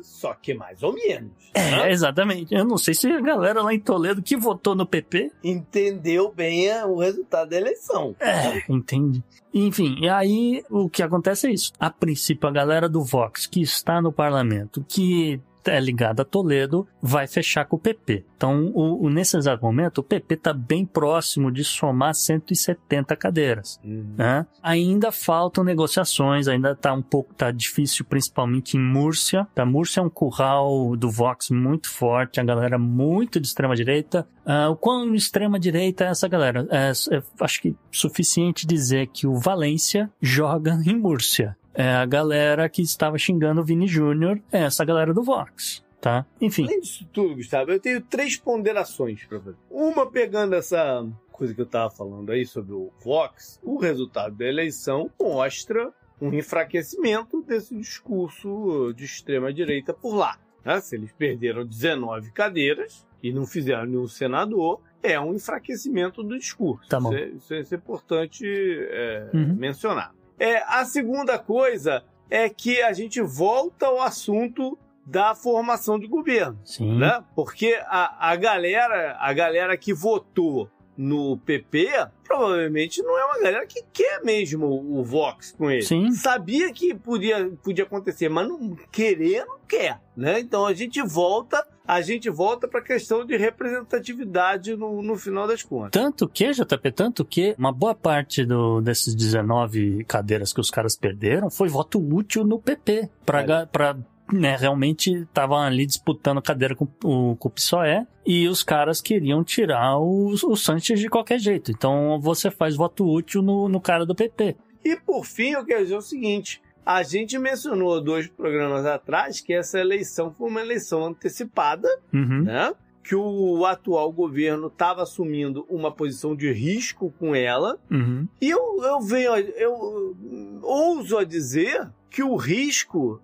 Só 0.03 0.35
que 0.35 0.55
mais 0.55 0.83
ou 0.83 0.93
menos. 0.93 1.33
É, 1.53 1.71
né? 1.71 1.91
exatamente. 1.91 2.55
Eu 2.55 2.65
não 2.65 2.79
sei 2.79 2.95
se 2.95 3.09
a 3.09 3.21
galera 3.21 3.63
lá 3.63 3.75
em 3.75 3.81
Toledo 3.81 4.23
que 4.23 4.37
votou 4.37 4.77
no 4.77 4.87
PP 4.87 5.33
Entendeu 5.43 6.33
bem 6.33 6.71
o 6.85 6.97
resultado 6.97 7.51
da 7.51 7.57
eleição. 7.57 8.15
É, 8.21 8.63
entende? 8.69 9.25
Enfim, 9.53 9.97
e 10.01 10.09
aí 10.09 10.65
o 10.71 10.89
que 10.89 11.03
acontece 11.03 11.49
é 11.49 11.51
isso. 11.51 11.73
A 11.81 11.91
princípio, 11.91 12.49
a 12.49 12.53
galera 12.53 12.89
do 12.89 13.03
Vox 13.03 13.47
que 13.47 13.61
está 13.61 14.01
no 14.01 14.13
parlamento, 14.13 14.85
que 14.89 15.41
é 15.67 15.81
ligada 15.81 16.23
a 16.23 16.25
Toledo, 16.25 16.87
vai 17.01 17.27
fechar 17.27 17.65
com 17.65 17.77
o 17.77 17.79
PP. 17.79 18.25
Então, 18.37 18.71
o, 18.75 19.05
o- 19.07 19.11
nesse 19.11 19.37
exato 19.37 19.63
momento, 19.65 19.99
o 19.99 20.03
PP 20.03 20.35
está 20.35 20.53
bem 20.53 20.85
próximo 20.87 21.51
de 21.51 21.63
somar 21.65 22.15
170 22.15 23.15
cadeiras. 23.17 23.79
né? 23.85 24.47
Ainda 24.63 25.13
faltam 25.13 25.63
negociações, 25.65 26.49
ainda 26.49 26.75
tá 26.75 26.93
um 26.93 27.03
pouco 27.03 27.35
tá 27.35 27.51
difícil, 27.51 28.05
principalmente 28.05 28.77
em 28.77 28.81
Múrcia. 28.81 29.47
Tá, 29.55 29.65
Múrcia 29.65 30.01
é 30.01 30.05
um 30.05 30.11
curral 30.11 30.97
do 30.97 31.11
Vox 31.11 31.51
muito 31.51 31.89
forte, 31.91 32.41
a 32.41 32.45
galera 32.45 32.79
muito 32.79 33.39
de 33.41 33.47
extrema 33.47 33.75
direita. 33.77 34.27
Ah, 34.47 34.71
o 34.71 34.77
quão 34.77 35.15
extrema 35.15 35.59
direita 35.61 36.05
é 36.05 36.09
essa 36.09 36.27
galera? 36.29 36.67
É, 36.71 36.91
é, 37.17 37.23
acho 37.41 37.61
que 37.63 37.77
suficiente 37.91 38.67
dizer 38.67 39.09
que 39.09 39.27
o 39.27 39.37
Valência 39.39 40.11
joga 40.21 40.81
em 40.87 40.97
Múrcia. 40.97 41.57
É 41.75 41.89
a 41.95 42.05
galera 42.07 42.68
que 42.68 42.83
estava 42.83 43.16
xingando 43.18 43.61
o 43.61 43.64
Vini 43.64 43.87
Júnior, 43.87 44.41
é 44.51 44.62
essa 44.62 44.85
galera 44.85 45.14
do 45.14 45.23
Vox. 45.23 45.85
Tá? 46.01 46.25
Enfim. 46.41 46.64
Além 46.64 46.81
disso 46.81 47.07
tudo, 47.12 47.37
Gustavo, 47.37 47.71
eu 47.71 47.79
tenho 47.79 48.01
três 48.01 48.35
ponderações 48.37 49.25
para 49.27 49.39
fazer. 49.41 49.57
Uma 49.71 50.11
pegando 50.11 50.55
essa 50.55 51.07
coisa 51.31 51.53
que 51.55 51.61
eu 51.61 51.66
tava 51.66 51.91
falando 51.91 52.31
aí 52.33 52.47
sobre 52.47 52.73
o 52.73 52.91
Vox, 53.05 53.61
o 53.62 53.79
resultado 53.79 54.35
da 54.35 54.47
eleição 54.47 55.11
mostra 55.21 55.93
um 56.21 56.33
enfraquecimento 56.33 57.43
desse 57.43 57.75
discurso 57.77 58.93
de 58.97 59.05
extrema 59.05 59.53
direita 59.53 59.93
por 59.93 60.14
lá. 60.14 60.39
né? 60.64 60.81
Se 60.81 60.97
eles 60.97 61.12
perderam 61.12 61.64
19 61.64 62.33
cadeiras 62.33 63.07
e 63.23 63.33
não 63.33 63.47
fizeram 63.47 63.87
nenhum 63.87 64.07
senador, 64.09 64.81
é 65.03 65.18
um 65.21 65.35
enfraquecimento 65.35 66.23
do 66.23 66.39
discurso. 66.39 66.87
Tá 66.89 66.99
é, 67.12 67.29
isso 67.29 67.55
é- 67.55 67.61
isso 67.61 67.75
é 67.75 67.79
importante 67.79 68.45
é, 68.47 69.31
Uhum. 69.33 69.55
mencionar. 69.55 70.14
É, 70.41 70.62
a 70.66 70.86
segunda 70.86 71.38
coisa 71.38 72.03
é 72.30 72.49
que 72.49 72.80
a 72.80 72.95
gente 72.95 73.20
volta 73.20 73.86
ao 73.86 74.01
assunto 74.01 74.78
da 75.05 75.34
formação 75.34 75.99
de 75.99 76.07
governo 76.07 76.59
Sim. 76.64 76.99
né? 76.99 77.22
Porque 77.34 77.78
a, 77.86 78.30
a 78.30 78.36
galera, 78.36 79.18
a 79.20 79.32
galera 79.34 79.76
que 79.76 79.93
votou 79.93 80.70
no 81.01 81.38
PP, 81.38 81.88
provavelmente 82.22 83.03
não 83.03 83.18
é 83.18 83.24
uma 83.24 83.38
galera 83.38 83.66
que 83.66 83.82
quer 83.90 84.22
mesmo 84.22 84.66
o 84.66 85.03
Vox 85.03 85.55
com 85.57 85.70
ele. 85.70 85.80
Sim. 85.80 86.12
Sabia 86.12 86.70
que 86.74 86.94
podia, 86.94 87.51
podia 87.64 87.84
acontecer, 87.84 88.28
mas 88.28 88.46
não 88.46 88.76
querer 88.92 89.46
não 89.46 89.59
quer, 89.66 89.98
né? 90.14 90.40
Então 90.40 90.66
a 90.66 90.74
gente 90.74 91.01
volta, 91.01 91.66
a 91.86 92.03
gente 92.03 92.28
volta 92.28 92.68
para 92.68 92.80
a 92.80 92.82
questão 92.84 93.24
de 93.24 93.34
representatividade 93.34 94.76
no, 94.76 95.01
no 95.01 95.16
final 95.16 95.46
das 95.46 95.62
contas. 95.62 95.90
Tanto 95.90 96.28
que, 96.28 96.53
JP, 96.53 96.92
tanto 96.92 97.24
que 97.24 97.55
uma 97.59 97.72
boa 97.72 97.94
parte 97.94 98.44
do, 98.44 98.82
desses 98.82 99.14
19 99.14 100.05
cadeiras 100.05 100.53
que 100.53 100.61
os 100.61 100.70
caras 100.70 100.96
perderam 100.96 101.48
foi 101.48 101.68
voto 101.68 101.98
útil 101.98 102.44
no 102.44 102.61
PP. 102.61 103.09
Pra, 103.24 103.40
É. 103.40 103.96
né, 104.33 104.57
realmente 104.57 105.12
estavam 105.22 105.59
ali 105.59 105.87
disputando 105.87 106.41
cadeira 106.43 106.74
com, 106.74 106.87
o, 107.05 107.37
com 107.37 107.49
o 107.49 107.51
PSOE 107.51 108.07
e 108.26 108.49
os 108.49 108.62
caras 108.62 109.01
queriam 109.01 109.43
tirar 109.43 109.99
o, 109.99 110.28
o 110.33 110.57
Sanches 110.57 111.01
de 111.01 111.09
qualquer 111.09 111.39
jeito. 111.39 111.70
Então 111.70 112.20
você 112.20 112.51
faz 112.51 112.76
voto 112.76 113.05
útil 113.07 113.43
no, 113.43 113.68
no 113.68 113.81
cara 113.81 114.05
do 114.07 114.14
PP. 114.14 114.57
E 114.85 114.97
por 114.97 115.24
fim, 115.24 115.51
eu 115.51 115.64
quero 115.64 115.83
dizer 115.83 115.97
o 115.97 116.01
seguinte. 116.01 116.62
A 116.85 117.03
gente 117.03 117.39
mencionou 117.39 118.01
dois 118.01 118.26
programas 118.26 118.87
atrás 118.87 119.41
que 119.41 119.53
essa 119.53 119.78
eleição 119.78 120.33
foi 120.33 120.49
uma 120.49 120.61
eleição 120.61 121.05
antecipada 121.07 121.89
Uhum. 122.12 122.43
né? 122.45 122.72
Que 123.03 123.14
o 123.14 123.64
atual 123.66 124.12
governo 124.12 124.68
estava 124.68 125.03
assumindo 125.03 125.66
uma 125.68 125.91
posição 125.91 126.37
de 126.37 126.53
risco 126.53 127.12
com 127.18 127.35
ela. 127.35 127.78
Uhum. 127.91 128.28
E 128.41 128.49
eu, 128.51 128.83
eu 128.83 129.01
venho, 129.01 129.35
eu 129.35 130.16
ouso 130.62 131.16
a 131.18 131.24
dizer 131.24 131.89
que 132.11 132.22
o 132.22 132.37
risco, 132.37 133.20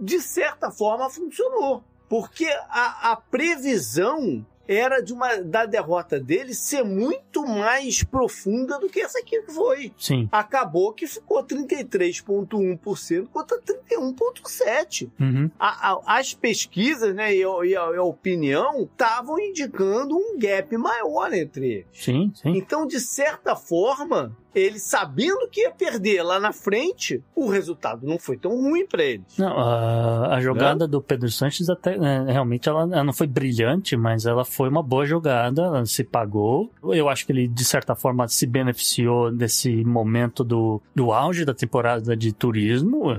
de 0.00 0.20
certa 0.20 0.70
forma, 0.70 1.08
funcionou. 1.10 1.82
Porque 2.08 2.46
a, 2.68 3.12
a 3.12 3.16
previsão 3.16 4.44
era 4.68 5.00
de 5.00 5.12
uma, 5.12 5.36
da 5.38 5.66
derrota 5.66 6.20
dele 6.20 6.54
ser 6.54 6.84
muito 6.84 7.44
mais 7.46 8.02
profunda 8.04 8.78
do 8.78 8.88
que 8.88 9.00
essa 9.00 9.18
aqui 9.18 9.42
que 9.42 9.52
foi. 9.52 9.92
Sim. 9.98 10.28
Acabou 10.30 10.92
que 10.92 11.06
ficou 11.06 11.42
33,1% 11.44 13.28
contra 13.28 13.58
1.7. 13.90 15.10
Uhum. 15.20 15.50
A- 15.58 15.92
a- 15.92 16.18
as 16.18 16.32
pesquisas 16.34 17.14
né, 17.14 17.34
e, 17.34 17.42
a, 17.42 17.48
e 17.64 17.76
a- 17.76 17.90
e 17.92 17.96
a 17.96 18.02
opinião 18.02 18.82
estavam 18.84 19.38
indicando 19.38 20.16
um 20.16 20.38
gap 20.38 20.76
maior 20.76 21.32
entre 21.32 21.66
eles. 21.72 21.86
Sim, 21.92 22.32
sim. 22.34 22.56
Então, 22.56 22.86
de 22.86 23.00
certa 23.00 23.56
forma, 23.56 24.36
ele 24.54 24.78
sabendo 24.78 25.48
que 25.50 25.62
ia 25.62 25.70
perder 25.70 26.22
lá 26.22 26.38
na 26.38 26.52
frente, 26.52 27.22
o 27.34 27.48
resultado 27.48 28.06
não 28.06 28.18
foi 28.18 28.36
tão 28.36 28.50
ruim 28.52 28.86
para 28.86 29.02
eles. 29.02 29.38
Não, 29.38 29.58
a, 29.58 30.34
a 30.36 30.40
jogada 30.40 30.86
do 30.86 31.00
Pedro 31.00 31.30
Sanches 31.30 31.68
até 31.68 31.96
né, 31.98 32.24
realmente 32.28 32.68
ela, 32.68 32.82
ela 32.82 33.04
não 33.04 33.12
foi 33.12 33.26
brilhante, 33.26 33.96
mas 33.96 34.26
ela 34.26 34.44
foi 34.44 34.68
uma 34.68 34.82
boa 34.82 35.06
jogada, 35.06 35.62
ela 35.62 35.86
se 35.86 36.04
pagou. 36.04 36.70
Eu 36.84 37.08
acho 37.08 37.26
que 37.26 37.32
ele 37.32 37.48
de 37.48 37.64
certa 37.64 37.94
forma 37.94 38.28
se 38.28 38.46
beneficiou 38.46 39.30
desse 39.30 39.84
momento 39.84 40.44
do, 40.44 40.80
do 40.94 41.12
auge 41.12 41.44
da 41.44 41.54
temporada 41.54 42.16
de 42.16 42.32
turismo, 42.32 43.12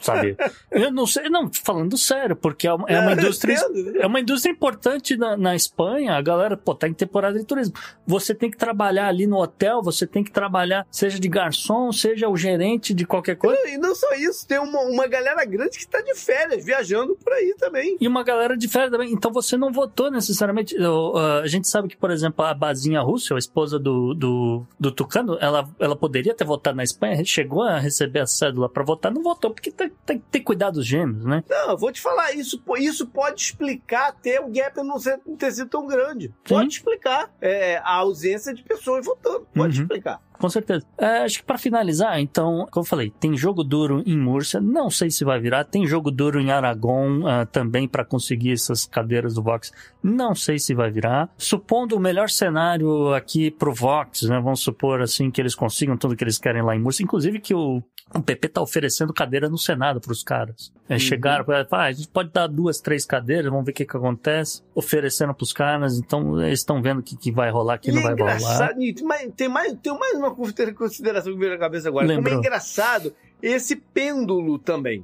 sabe? 0.00 0.36
Eu 0.70 0.90
não 0.90 1.06
sei, 1.06 1.28
não 1.28 1.50
falando 1.52 1.96
sério, 1.96 2.36
porque 2.36 2.66
é 2.66 2.72
uma, 2.72 2.88
é 2.88 3.00
uma 3.00 3.12
indústria 3.14 3.56
é 3.98 4.06
uma 4.06 4.20
indústria 4.20 4.52
importante 4.52 5.16
na, 5.16 5.36
na 5.36 5.54
Espanha. 5.54 6.14
A 6.14 6.22
galera, 6.22 6.56
pô, 6.56 6.74
tá 6.74 6.88
em 6.88 6.94
temporada 6.94 7.38
de 7.38 7.44
turismo. 7.44 7.74
Você 8.06 8.34
tem 8.34 8.50
que 8.50 8.56
trabalhar 8.56 9.08
ali 9.08 9.26
no 9.26 9.36
hotel, 9.36 9.82
você 9.82 10.06
tem 10.06 10.22
que 10.22 10.30
trabalhar, 10.30 10.86
seja 10.90 11.18
de 11.18 11.28
garçom, 11.28 11.92
seja 11.92 12.28
o 12.28 12.36
gerente 12.36 12.94
de 12.94 13.06
qualquer 13.06 13.36
coisa. 13.36 13.68
E 13.68 13.78
não 13.78 13.94
só 13.94 14.14
isso, 14.14 14.46
tem 14.46 14.58
uma, 14.58 14.80
uma 14.82 15.06
galera 15.06 15.44
grande 15.44 15.78
que 15.78 15.86
tá 15.86 16.00
de 16.00 16.14
férias, 16.14 16.64
viajando 16.64 17.16
por 17.16 17.32
aí 17.32 17.54
também. 17.58 17.96
E 18.00 18.08
uma 18.08 18.22
galera 18.22 18.56
de 18.56 18.68
férias 18.68 18.90
também. 18.90 19.12
Então 19.12 19.32
você 19.32 19.56
não 19.56 19.72
votou 19.72 20.10
necessariamente. 20.10 20.74
Eu, 20.74 21.12
uh, 21.14 21.40
a 21.42 21.46
gente 21.46 21.68
sabe 21.68 21.88
que, 21.88 21.96
por 21.96 22.10
exemplo, 22.10 22.44
a 22.44 22.54
Bazinha 22.54 23.00
Russo, 23.00 23.34
a 23.34 23.38
esposa 23.38 23.78
do, 23.78 24.14
do, 24.14 24.66
do 24.78 24.92
Tucano, 24.92 25.36
ela, 25.40 25.68
ela 25.78 25.96
poderia 25.96 26.34
ter 26.34 26.44
votado 26.44 26.76
na 26.76 26.84
Espanha, 26.84 27.24
chegou 27.24 27.62
a 27.62 27.78
receber 27.78 28.20
a 28.20 28.26
cédula 28.26 28.68
pra 28.68 28.84
votar, 28.84 29.12
não 29.12 29.22
votou, 29.22 29.50
porque 29.50 29.65
tem, 29.72 29.90
tem 30.04 30.18
que 30.18 30.24
ter 30.30 30.40
cuidado 30.40 30.74
dos 30.74 30.86
gêmeos, 30.86 31.24
né? 31.24 31.42
Não, 31.48 31.70
eu 31.70 31.76
vou 31.78 31.90
te 31.92 32.00
falar, 32.00 32.32
isso, 32.34 32.62
isso 32.78 33.06
pode 33.06 33.40
explicar 33.40 34.08
até 34.08 34.40
o 34.40 34.48
gap 34.48 34.76
não, 34.82 34.98
ser, 34.98 35.20
não 35.26 35.36
ter 35.36 35.52
sido 35.52 35.68
tão 35.68 35.86
grande. 35.86 36.32
Pode 36.48 36.74
explicar 36.74 37.30
é, 37.40 37.78
a 37.78 37.94
ausência 37.96 38.52
de 38.54 38.62
pessoas 38.62 39.04
votando. 39.04 39.46
Pode 39.54 39.76
Uhum. 39.78 39.82
explicar. 39.84 40.20
Com 40.38 40.48
certeza. 40.48 40.86
É, 40.98 41.18
acho 41.18 41.38
que 41.38 41.44
pra 41.44 41.58
finalizar, 41.58 42.20
então, 42.20 42.66
como 42.70 42.84
eu 42.84 42.88
falei, 42.88 43.10
tem 43.10 43.36
jogo 43.36 43.64
duro 43.64 44.02
em 44.06 44.16
Múrcia, 44.18 44.60
não 44.60 44.90
sei 44.90 45.10
se 45.10 45.24
vai 45.24 45.40
virar. 45.40 45.64
Tem 45.64 45.86
jogo 45.86 46.10
duro 46.10 46.40
em 46.40 46.50
Aragon 46.50 47.26
ah, 47.26 47.46
também 47.46 47.88
pra 47.88 48.04
conseguir 48.04 48.52
essas 48.52 48.86
cadeiras 48.86 49.34
do 49.34 49.42
Vox, 49.42 49.72
não 50.02 50.34
sei 50.34 50.58
se 50.58 50.74
vai 50.74 50.90
virar. 50.90 51.28
Supondo 51.36 51.96
o 51.96 52.00
melhor 52.00 52.28
cenário 52.28 53.14
aqui 53.14 53.50
pro 53.50 53.74
Vox, 53.74 54.22
né? 54.22 54.40
Vamos 54.40 54.60
supor 54.60 55.00
assim 55.00 55.30
que 55.30 55.40
eles 55.40 55.54
consigam 55.54 55.96
tudo 55.96 56.16
que 56.16 56.24
eles 56.24 56.38
querem 56.38 56.62
lá 56.62 56.74
em 56.74 56.80
Múrcia, 56.80 57.02
inclusive 57.02 57.40
que 57.40 57.54
o 57.54 57.82
o 58.14 58.22
PP 58.22 58.48
tá 58.48 58.62
oferecendo 58.62 59.12
cadeira 59.12 59.48
no 59.48 59.58
Senado 59.58 60.00
pros 60.00 60.22
caras. 60.22 60.72
É, 60.88 60.98
Chegaram, 60.98 61.44
falaram, 61.44 61.66
ah, 61.72 61.82
a 61.82 61.92
gente 61.92 62.08
pode 62.08 62.30
dar 62.30 62.46
duas, 62.46 62.80
três 62.80 63.04
cadeiras, 63.04 63.50
vamos 63.50 63.66
ver 63.66 63.72
o 63.72 63.74
que 63.74 63.84
que 63.84 63.96
acontece. 63.96 64.62
Oferecendo 64.78 65.32
pros 65.34 65.52
caras, 65.54 65.98
então 65.98 66.38
eles 66.40 66.58
estão 66.60 66.82
vendo 66.82 66.98
o 66.98 67.02
que, 67.02 67.16
que 67.16 67.32
vai 67.32 67.50
rolar, 67.50 67.76
o 67.76 67.80
que 67.80 67.90
E 67.90 67.92
não 67.94 68.00
é 68.00 68.04
vai 68.04 68.12
rolar. 68.14 68.36
engraçado, 68.36 68.82
e 68.82 68.92
tem 68.92 69.04
mais, 69.04 69.32
tem, 69.34 69.48
mais, 69.48 69.72
tem 69.82 69.98
mais 69.98 70.14
uma 70.18 70.34
consideração 70.34 71.32
que 71.32 71.38
veio 71.38 71.52
na 71.52 71.58
cabeça 71.58 71.88
agora. 71.88 72.06
Como 72.06 72.16
Lembrou. 72.18 72.34
é 72.34 72.38
engraçado 72.38 73.14
esse 73.42 73.74
pêndulo 73.74 74.58
também. 74.58 75.02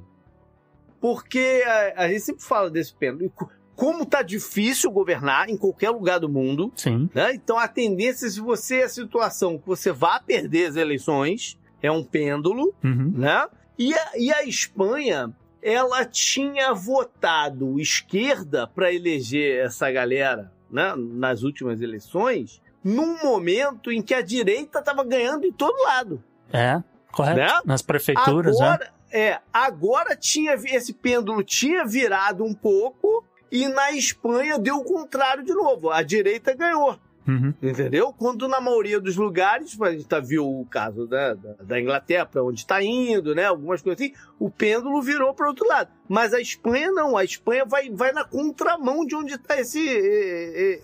Porque 1.01 1.63
a, 1.65 2.03
a 2.03 2.07
gente 2.07 2.21
sempre 2.21 2.43
fala 2.43 2.69
desse 2.69 2.93
pêndulo. 2.93 3.29
Co- 3.31 3.49
Como 3.75 4.05
tá 4.05 4.21
difícil 4.21 4.91
governar 4.91 5.49
em 5.49 5.57
qualquer 5.57 5.89
lugar 5.89 6.19
do 6.19 6.29
mundo, 6.29 6.71
Sim. 6.75 7.09
né? 7.13 7.33
Então 7.33 7.57
a 7.57 7.67
tendência, 7.67 8.29
se 8.29 8.39
você 8.39 8.83
a 8.83 8.89
situação 8.89 9.57
que 9.57 9.65
você 9.67 9.91
vá 9.91 10.19
perder 10.19 10.67
as 10.67 10.75
eleições, 10.75 11.57
é 11.81 11.91
um 11.91 12.03
pêndulo, 12.03 12.73
Uhum. 12.83 13.11
né? 13.15 13.47
E 13.77 13.93
a, 13.93 14.11
e 14.17 14.31
a 14.31 14.43
Espanha, 14.45 15.33
ela 15.63 16.03
tinha 16.05 16.73
votado 16.73 17.79
esquerda 17.79 18.67
para 18.67 18.91
eleger 18.93 19.63
essa 19.65 19.89
galera, 19.89 20.51
né? 20.69 20.93
Nas 20.97 21.41
últimas 21.43 21.81
eleições, 21.81 22.61
num 22.83 23.17
momento 23.23 23.91
em 23.91 24.01
que 24.01 24.13
a 24.13 24.21
direita 24.21 24.79
estava 24.79 25.03
ganhando 25.05 25.45
em 25.45 25.53
todo 25.53 25.81
lado, 25.83 26.21
É, 26.51 26.83
correto. 27.11 27.39
né? 27.39 27.61
Nas 27.65 27.81
prefeituras, 27.81 28.59
né? 28.59 28.65
agora, 28.65 28.93
é, 29.11 29.39
agora 29.53 30.15
tinha 30.15 30.53
esse 30.53 30.91
pêndulo 30.93 31.43
tinha 31.43 31.85
virado 31.85 32.43
um 32.43 32.53
pouco 32.53 33.23
e 33.51 33.67
na 33.67 33.91
Espanha 33.91 34.59
deu 34.59 34.77
o 34.77 34.83
contrário 34.83 35.43
de 35.43 35.53
novo. 35.53 35.91
A 35.91 36.01
direita 36.03 36.53
ganhou. 36.53 36.99
Uhum. 37.27 37.53
Entendeu? 37.61 38.13
Quando 38.13 38.47
na 38.47 38.59
maioria 38.59 38.99
dos 38.99 39.15
lugares, 39.15 39.79
a 39.81 39.91
gente 39.91 40.05
tá, 40.05 40.19
viu 40.19 40.45
o 40.45 40.65
caso 40.65 41.07
da, 41.07 41.33
da, 41.33 41.53
da 41.53 41.79
Inglaterra, 41.79 42.25
para 42.25 42.43
onde 42.43 42.59
está 42.59 42.83
indo, 42.83 43.33
né? 43.33 43.45
Algumas 43.45 43.81
coisas 43.81 44.01
assim, 44.01 44.13
o 44.39 44.49
pêndulo 44.49 45.01
virou 45.01 45.33
para 45.33 45.47
outro 45.47 45.67
lado. 45.67 45.89
Mas 46.07 46.33
a 46.33 46.41
Espanha 46.41 46.91
não, 46.91 47.15
a 47.15 47.23
Espanha 47.23 47.65
vai, 47.65 47.89
vai 47.89 48.11
na 48.11 48.25
contramão 48.25 49.05
de 49.05 49.15
onde 49.15 49.35
está 49.35 49.59
esse, 49.59 49.79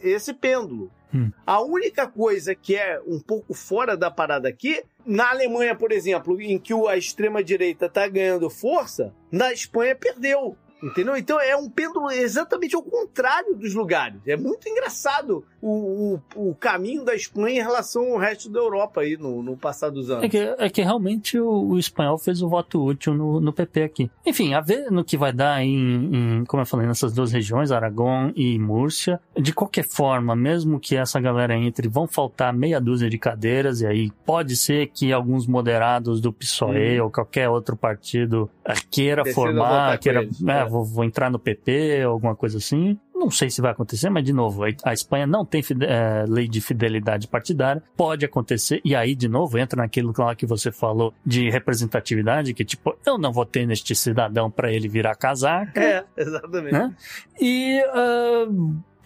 esse 0.01 0.33
pêndulo. 0.33 0.91
Hum. 1.13 1.31
A 1.45 1.59
única 1.61 2.07
coisa 2.07 2.53
que 2.53 2.75
é 2.75 3.01
um 3.05 3.19
pouco 3.19 3.53
fora 3.53 3.97
da 3.97 4.11
parada 4.11 4.47
aqui, 4.47 4.83
na 5.05 5.31
Alemanha, 5.31 5.75
por 5.75 5.91
exemplo, 5.91 6.39
em 6.39 6.59
que 6.59 6.73
a 6.87 6.95
extrema-direita 6.95 7.87
está 7.87 8.07
ganhando 8.07 8.49
força, 8.49 9.13
na 9.31 9.51
Espanha 9.51 9.95
perdeu. 9.95 10.55
Entendeu? 10.81 11.17
Então 11.17 11.39
é 11.41 11.55
um 11.57 11.69
pêndulo 11.69 12.09
exatamente 12.09 12.73
ao 12.73 12.81
contrário 12.81 13.53
dos 13.53 13.73
lugares. 13.73 14.21
É 14.25 14.37
muito 14.37 14.69
engraçado 14.69 15.45
o, 15.61 16.19
o, 16.35 16.49
o 16.49 16.55
caminho 16.55 17.03
da 17.03 17.15
Espanha 17.15 17.59
em 17.59 17.63
relação 17.63 18.13
ao 18.13 18.17
resto 18.17 18.49
da 18.49 18.59
Europa 18.59 19.01
aí 19.01 19.17
no, 19.17 19.43
no 19.43 19.57
passar 19.57 19.89
dos 19.89 20.09
anos. 20.09 20.23
É 20.23 20.29
que, 20.29 20.37
é 20.37 20.69
que 20.69 20.81
realmente 20.81 21.39
o, 21.39 21.49
o 21.49 21.79
espanhol 21.79 22.17
fez 22.17 22.41
o 22.41 22.49
voto 22.49 22.83
útil 22.83 23.13
no, 23.13 23.39
no 23.39 23.53
PP 23.53 23.83
aqui. 23.83 24.11
Enfim, 24.25 24.53
a 24.53 24.61
ver 24.61 24.91
no 24.91 25.03
que 25.03 25.17
vai 25.17 25.33
dar 25.33 25.61
em, 25.61 26.39
em, 26.39 26.45
como 26.45 26.61
eu 26.61 26.65
falei, 26.65 26.87
nessas 26.87 27.13
duas 27.13 27.31
regiões, 27.31 27.71
Aragão 27.71 28.31
e 28.35 28.57
Múrcia. 28.57 29.19
De 29.37 29.53
qualquer 29.53 29.85
forma, 29.85 30.35
mesmo 30.35 30.79
que 30.79 30.95
essa 30.95 31.19
galera 31.19 31.55
entre, 31.55 31.87
vão 31.87 32.07
faltar 32.07 32.53
meia 32.53 32.79
dúzia 32.79 33.09
de 33.09 33.17
cadeiras, 33.17 33.81
e 33.81 33.87
aí 33.87 34.11
pode 34.25 34.55
ser 34.55 34.87
que 34.87 35.11
alguns 35.11 35.47
moderados 35.47 36.21
do 36.21 36.31
PSOE 36.31 36.99
ou 37.01 37.11
qualquer 37.11 37.49
outro 37.49 37.75
partido 37.75 38.49
queira 38.89 39.23
Decida 39.23 39.41
votar 39.41 39.53
formar, 39.53 39.97
queira, 39.97 40.27
né, 40.39 40.61
é. 40.61 40.65
vou, 40.65 40.83
vou 40.83 41.03
entrar 41.03 41.29
no 41.29 41.39
PP, 41.39 42.03
alguma 42.03 42.35
coisa 42.35 42.57
assim. 42.57 42.97
Não 43.19 43.29
sei 43.29 43.49
se 43.49 43.61
vai 43.61 43.71
acontecer, 43.71 44.09
mas 44.09 44.23
de 44.23 44.31
novo, 44.31 44.63
a- 44.83 44.93
Espanha 44.93 45.27
não 45.27 45.43
tem 45.45 45.61
eh, 45.81 46.25
lei 46.27 46.47
de 46.47 46.61
fidelidade 46.61 47.27
partidária. 47.27 47.83
Pode 47.97 48.25
acontecer, 48.25 48.79
e 48.85 48.95
aí, 48.95 49.13
de 49.13 49.27
novo, 49.27 49.57
entra 49.57 49.81
naquilo 49.81 50.13
lá 50.17 50.33
que 50.33 50.45
você 50.45 50.71
falou 50.71 51.13
de 51.25 51.49
representatividade, 51.49 52.53
que 52.53 52.63
tipo, 52.63 52.95
eu 53.05 53.17
não 53.17 53.31
votei 53.33 53.65
neste 53.65 53.93
cidadão 53.93 54.49
para 54.49 54.71
ele 54.71 54.87
virar 54.87 55.15
casaca. 55.15 55.79
É, 55.81 56.05
exatamente. 56.17 56.71
Né? 56.71 56.95
E 57.41 57.81
ah, 57.93 58.47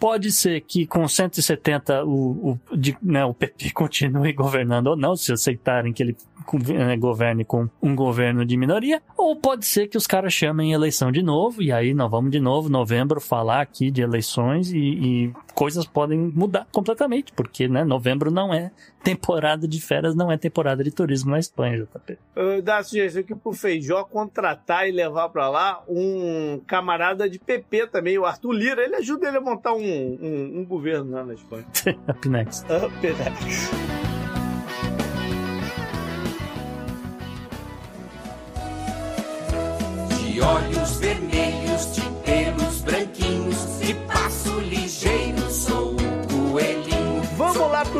pode 0.04 0.34
ser 0.34 0.60
que 0.60 0.86
com 0.86 1.08
170 1.08 2.04
o, 2.04 2.60
o, 2.70 2.76
de- 2.76 2.98
né, 3.02 3.24
o 3.24 3.34
PP 3.34 3.72
continue 3.72 4.34
governando 4.34 4.88
ou 4.88 4.98
não, 4.98 5.16
se 5.16 5.32
aceitarem 5.32 5.94
que 5.94 6.04
ele 6.04 6.18
eh, 6.72 6.98
governe 6.98 7.46
com 7.46 7.70
um 7.82 7.96
governo 7.96 8.46
de 8.46 8.58
minoria, 8.58 9.02
ou 9.18 9.34
pode 9.34 9.66
ser 9.66 9.88
que 9.88 9.96
os 9.96 10.06
caras 10.06 10.34
chamem 10.34 10.74
eleição 10.74 11.10
de 11.10 11.24
novo, 11.24 11.64
e 11.64 11.72
aí 11.72 11.94
nós 11.94 12.12
vamos 12.12 12.32
de 12.32 12.42
novo, 12.42 12.68
novembro, 12.68 13.22
falar 13.22 13.62
aqui 13.62 13.90
de 13.90 14.02
eleições 14.02 14.74
e, 14.74 14.78
e 14.78 15.34
coisas 15.54 15.86
podem 15.86 16.20
mudar 16.20 16.68
completamente, 16.70 17.32
porque 17.32 17.70
né, 17.70 17.86
novembro 17.86 18.30
não 18.30 18.54
é 18.54 18.72
temporada 19.04 19.68
de 19.68 19.82
férias, 19.82 20.16
não 20.16 20.32
é 20.32 20.38
temporada 20.38 20.84
de 20.84 20.90
turismo 20.90 21.32
na 21.32 21.40
Espanha, 21.40 21.86
JP. 21.86 22.18
Eu 22.36 22.62
dar 22.62 22.78
a 22.78 22.84
sugestão 22.84 23.22
aqui 23.22 23.36
pro 23.36 23.52
Feijó 23.52 24.04
contratar 24.06 24.88
e 24.88 24.92
levar 24.92 25.30
pra 25.30 25.50
lá 25.50 25.84
um 25.88 26.62
camarada 26.66 27.30
de 27.30 27.38
PP 27.38 27.88
também, 27.88 28.18
o 28.18 28.26
Arthur 28.26 28.54
Lira. 28.54 28.84
Ele 28.84 28.96
ajuda 28.96 29.28
ele 29.28 29.38
a 29.38 29.42
montar 29.42 29.74
um, 29.74 29.82
um, 29.82 30.60
um 30.60 30.66
governo 30.66 31.12
lá 31.12 31.26
na 31.26 31.34
Espanha. 31.34 31.66
Up 32.10 32.30
next. 32.30 32.66
Ah, 32.72 32.90
Perex. 33.02 33.70
De 40.18 40.42
olhos 40.42 40.98
vermelhos, 41.00 41.96
de 41.96 42.02
pelos 42.24 42.82
branquinhos, 42.82 43.23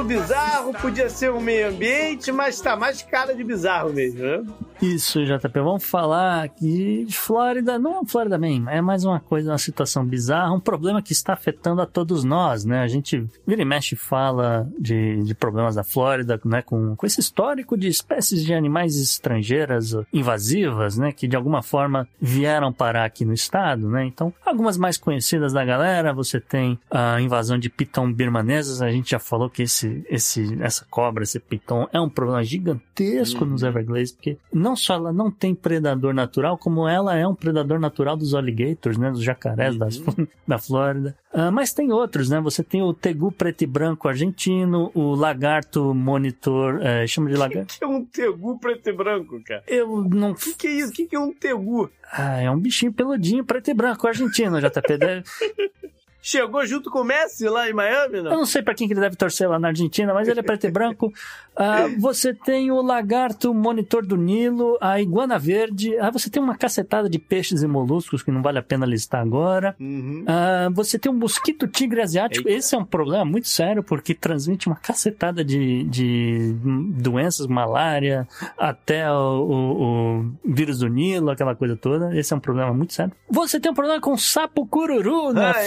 bizarro. 0.04 0.74
Podia 0.74 1.10
ser 1.10 1.32
um 1.32 1.40
meio 1.40 1.70
ambiente, 1.70 2.32
mas 2.32 2.60
tá 2.62 2.76
mais 2.76 3.02
cara 3.02 3.34
de 3.34 3.44
bizarro 3.44 3.94
mesmo, 3.94 4.22
né? 4.22 4.44
Isso, 4.84 5.24
JP. 5.24 5.62
Vamos 5.62 5.86
falar 5.86 6.44
aqui 6.44 7.06
de 7.06 7.18
Flórida. 7.18 7.80
Não 7.80 8.06
Flórida 8.06 8.38
Man, 8.38 8.70
é 8.70 8.82
mais 8.82 9.06
uma 9.06 9.18
coisa, 9.18 9.52
uma 9.52 9.58
situação 9.58 10.06
bizarra, 10.06 10.52
um 10.52 10.60
problema 10.60 11.02
que 11.02 11.14
está 11.14 11.32
afetando 11.32 11.82
a 11.82 11.86
todos 11.86 12.26
nós, 12.26 12.66
né? 12.66 12.82
A 12.82 12.88
gente 12.88 13.26
vira 13.48 13.62
e 13.62 13.66
mexe 13.66 13.96
fala 13.96 14.70
de, 14.78 15.24
de 15.24 15.34
problemas 15.34 15.76
da 15.76 15.86
Flórida, 15.86 16.38
né? 16.44 16.62
Com, 16.62 16.98
com 16.98 17.06
esse 17.06 17.22
histórico 17.22 17.78
de 17.78 17.88
espécies 17.88 18.44
de 18.44 18.54
animais 18.54 18.98
estrangeiras 18.98 19.96
invasivas, 20.12 20.98
né? 20.98 21.14
Que 21.14 21.30
de 21.30 21.38
alguma 21.38 21.62
forma 21.62 22.06
vieram 22.20 22.74
parar 22.74 23.06
aqui 23.06 23.24
no 23.24 23.34
estado, 23.34 23.88
né? 23.88 24.04
Então, 24.04 24.34
algumas 24.46 24.78
mais 24.78 24.98
conhecidas 24.98 25.54
da 25.54 25.64
galera, 25.64 26.12
você 26.12 26.42
tem 26.42 26.78
a 26.92 27.22
invasão 27.22 27.58
de 27.58 27.70
piton 27.70 28.12
birmanesas. 28.12 28.82
A 28.82 28.92
gente 28.92 29.12
já 29.12 29.20
falou 29.20 29.50
que 29.50 29.64
esse, 29.64 30.06
esse, 30.10 30.62
essa 30.62 30.86
cobra, 30.90 31.24
esse 31.24 31.40
piton, 31.40 31.88
é 31.94 32.02
um 32.02 32.10
problema 32.10 32.44
gigantesco 32.44 33.46
nos 33.46 33.64
Everglades, 33.64 34.12
porque 34.12 34.38
não 34.52 34.73
não 34.74 34.76
só 34.76 34.96
ela 34.96 35.14
não 35.14 35.30
tem 35.30 35.54
predador 35.54 36.14
natural, 36.16 36.58
como 36.58 36.88
ela 36.88 37.16
é 37.16 37.28
um 37.28 37.36
predador 37.36 37.80
natural 37.80 38.18
dos 38.18 38.34
alligators, 38.34 38.98
né? 38.98 39.12
Dos 39.12 39.24
jacarés 39.24 39.78
das, 39.78 40.02
da 40.48 40.58
Flórida. 40.58 41.16
Ah, 41.32 41.52
mas 41.52 41.74
tem 41.74 41.92
outros, 41.92 42.28
né? 42.30 42.42
Você 42.42 42.64
tem 42.64 42.82
o 42.82 42.92
tegu 42.94 43.32
preto 43.32 43.64
e 43.64 43.68
branco 43.68 44.08
argentino, 44.08 44.90
o 44.96 45.14
lagarto 45.14 45.94
monitor, 45.94 46.82
é, 46.82 47.06
chama 47.06 47.30
de 47.30 47.36
O 47.36 47.40
lagarto. 47.40 47.78
que 47.78 47.84
é 47.84 47.88
um 47.88 48.04
tegu 48.04 48.58
preto 48.60 48.90
e 48.90 48.94
branco, 48.94 49.40
cara? 49.46 49.64
Eu 49.68 50.04
não. 50.10 50.32
O 50.32 50.36
que, 50.36 50.56
que 50.56 50.68
é 50.68 50.72
isso? 50.72 50.90
O 50.92 50.96
que, 50.96 51.06
que 51.06 51.16
é 51.16 51.20
um 51.20 51.32
tegu? 51.32 51.90
Ah, 52.12 52.42
é 52.42 52.50
um 52.50 52.58
bichinho 52.60 52.92
peludinho 52.92 53.44
preto 53.46 53.70
e 53.70 53.74
branco 53.76 54.08
argentino, 54.08 54.60
JP. 54.60 55.24
Chegou 56.26 56.66
junto 56.66 56.90
com 56.90 57.02
o 57.02 57.04
Messi 57.04 57.50
lá 57.50 57.70
em 57.70 57.74
Miami, 57.74 58.16
Eu 58.20 58.24
não? 58.24 58.32
não 58.38 58.46
sei 58.46 58.62
pra 58.62 58.74
quem 58.74 58.88
que 58.88 58.94
ele 58.94 59.02
deve 59.02 59.18
torcer 59.18 59.50
lá 59.50 59.60
na 59.60 59.68
Argentina, 59.68 60.14
mas 60.14 60.26
ele 60.30 60.40
é 60.40 60.44
preto 60.44 60.66
e 60.66 60.72
branco. 60.72 61.12
Ah, 61.56 61.88
você 62.00 62.34
tem 62.34 62.72
o 62.72 62.82
lagarto 62.82 63.54
monitor 63.54 64.04
do 64.04 64.18
Nilo, 64.18 64.76
a 64.82 65.00
iguana 65.00 65.38
verde. 65.38 65.96
Ah, 66.00 66.10
você 66.10 66.28
tem 66.28 66.42
uma 66.42 66.58
cacetada 66.58 67.08
de 67.08 67.20
peixes 67.20 67.62
e 67.62 67.68
moluscos 67.68 68.24
que 68.24 68.32
não 68.32 68.42
vale 68.42 68.58
a 68.58 68.64
pena 68.64 68.88
listar 68.88 69.22
agora. 69.22 69.76
Uhum. 69.80 70.24
Ah, 70.26 70.70
você 70.74 70.98
tem 70.98 71.12
o 71.12 71.16
mosquito 71.16 71.68
tigre 71.68 72.02
asiático. 72.02 72.48
Eita. 72.50 72.58
Esse 72.58 72.74
é 72.74 72.78
um 72.80 72.84
problema 72.84 73.24
muito 73.24 73.48
sério 73.48 73.84
porque 73.84 74.16
transmite 74.16 74.66
uma 74.66 74.76
cacetada 74.76 75.46
de, 75.46 75.84
de 75.84 76.56
doenças, 76.98 77.46
malária, 77.46 78.28
até 78.58 79.12
o, 79.12 79.14
o- 79.16 80.20
o 80.22 80.26
vírus 80.44 80.80
do 80.80 80.88
Nilo, 80.88 81.30
aquela 81.30 81.54
coisa 81.56 81.76
toda. 81.76 82.18
Esse 82.18 82.34
é 82.34 82.36
um 82.36 82.40
problema 82.40 82.74
muito 82.74 82.94
sério. 82.94 83.14
Você 83.30 83.60
tem 83.60 83.72
um 83.72 83.76
problema 83.76 84.02
com 84.02 84.18
sapo 84.18 84.66
cururu 84.66 85.32
na 85.34 85.52
Ah, 85.52 85.62
é, 85.62 85.66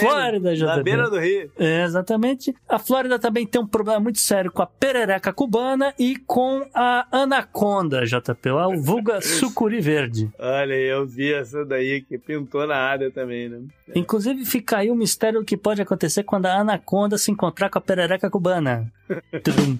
Flórida. 0.55 0.77
Na 0.77 0.83
beira 0.83 1.09
do 1.09 1.19
rio. 1.19 1.51
É, 1.57 1.83
exatamente. 1.83 2.55
A 2.67 2.79
Flórida 2.79 3.19
também 3.19 3.45
tem 3.45 3.61
um 3.61 3.67
problema 3.67 3.99
muito 3.99 4.19
sério 4.19 4.51
com 4.51 4.61
a 4.61 4.67
perereca 4.67 5.33
cubana 5.33 5.93
e 5.97 6.15
com 6.15 6.65
a 6.73 7.07
anaconda, 7.11 8.05
JP, 8.05 8.49
a 8.49 8.67
vulga 8.77 9.19
sucuri 9.21 9.81
verde. 9.81 10.29
Olha, 10.39 10.73
eu 10.73 11.05
vi 11.05 11.33
essa 11.33 11.65
daí 11.65 12.01
que 12.01 12.17
pintou 12.17 12.65
na 12.65 12.77
área 12.77 13.11
também, 13.11 13.49
né? 13.49 13.61
Inclusive, 13.95 14.45
fica 14.45 14.77
aí 14.77 14.91
o 14.91 14.95
mistério 14.95 15.39
do 15.39 15.45
que 15.45 15.55
pode 15.55 15.81
acontecer 15.81 16.23
quando 16.23 16.45
a 16.45 16.55
anaconda 16.59 17.17
se 17.17 17.31
encontrar 17.31 17.69
com 17.69 17.77
a 17.77 17.81
perereca 17.81 18.29
cubana. 18.29 18.91
Tudum. 19.43 19.77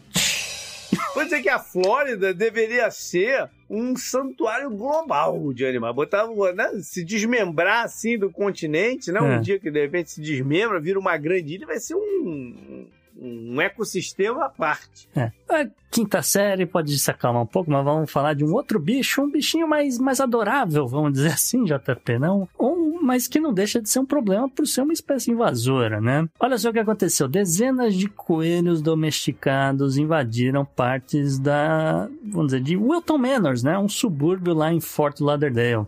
Vou 1.14 1.24
dizer 1.24 1.42
que 1.42 1.50
a 1.50 1.60
Flórida 1.60 2.34
deveria 2.34 2.90
ser 2.92 3.50
um 3.70 3.96
santuário 3.96 4.70
global 4.70 5.54
de 5.54 5.66
animais. 5.66 5.94
Botar, 5.96 6.26
né, 6.56 6.72
se 6.82 7.04
desmembrar 7.04 7.84
assim 7.86 8.18
do 8.18 8.30
continente, 8.32 9.12
né? 9.12 9.22
Um 9.22 9.34
É. 9.34 9.40
dia 9.40 9.60
que 9.60 9.70
de 9.72 9.82
repente 9.82 10.12
se 10.12 10.22
desmembra, 10.22 10.80
vira 10.80 11.00
uma 11.00 11.18
grande 11.18 11.56
ilha, 11.56 11.68
vai 11.68 11.80
ser 11.80 11.96
um, 11.96 12.88
um 13.20 13.62
ecossistema 13.62 14.46
à 14.46 14.50
parte. 14.50 15.10
É. 15.16 15.32
Quinta 15.98 16.22
série 16.22 16.68
pode 16.68 16.96
se 17.00 17.10
acalmar 17.10 17.42
um 17.42 17.46
pouco, 17.48 17.72
mas 17.72 17.84
vamos 17.84 18.12
falar 18.12 18.36
de 18.36 18.46
um 18.46 18.54
outro 18.54 18.80
bicho, 18.80 19.20
um 19.20 19.32
bichinho 19.32 19.68
mais, 19.68 19.98
mais 19.98 20.22
adorável, 20.22 20.88
vamos 20.88 21.14
dizer 21.14 21.30
assim, 21.34 21.64
JP, 21.64 22.20
não? 22.20 22.48
Um, 22.60 23.00
mas 23.02 23.28
que 23.28 23.40
não 23.40 23.52
deixa 23.52 23.82
de 23.82 23.90
ser 23.90 23.98
um 24.00 24.06
problema 24.06 24.48
por 24.48 24.68
ser 24.68 24.82
uma 24.82 24.94
espécie 24.94 25.32
invasora, 25.32 26.00
né? 26.00 26.30
Olha 26.40 26.56
só 26.60 26.70
o 26.70 26.74
que 26.74 26.78
aconteceu. 26.78 27.28
Dezenas 27.28 27.96
de 27.96 28.08
coelhos 28.08 28.80
domesticados 28.80 29.98
invadiram 29.98 30.64
partes 30.64 31.40
da, 31.40 32.08
vamos 32.26 32.48
dizer, 32.48 32.62
de 32.62 32.78
Wilton 32.78 33.18
Manors, 33.18 33.64
né? 33.64 33.76
Um 33.80 33.90
subúrbio 33.90 34.54
lá 34.54 34.72
em 34.72 34.80
Fort 34.80 35.20
Lauderdale. 35.20 35.88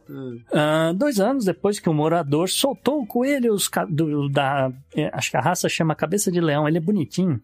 Ah, 0.51 0.91
dois 0.95 1.19
anos 1.19 1.45
depois 1.45 1.79
que 1.79 1.87
o 1.87 1.93
morador 1.93 2.49
soltou 2.49 3.01
o 3.01 3.05
coelho 3.05 3.53
os 3.53 3.69
do- 3.89 4.27
da. 4.27 4.71
é, 4.95 5.11
acho 5.13 5.29
que 5.29 5.37
a 5.37 5.41
raça 5.41 5.69
chama 5.69 5.93
cabeça 5.93 6.31
de 6.31 6.41
leão, 6.41 6.67
ele 6.67 6.77
é 6.77 6.81
bonitinho. 6.81 7.39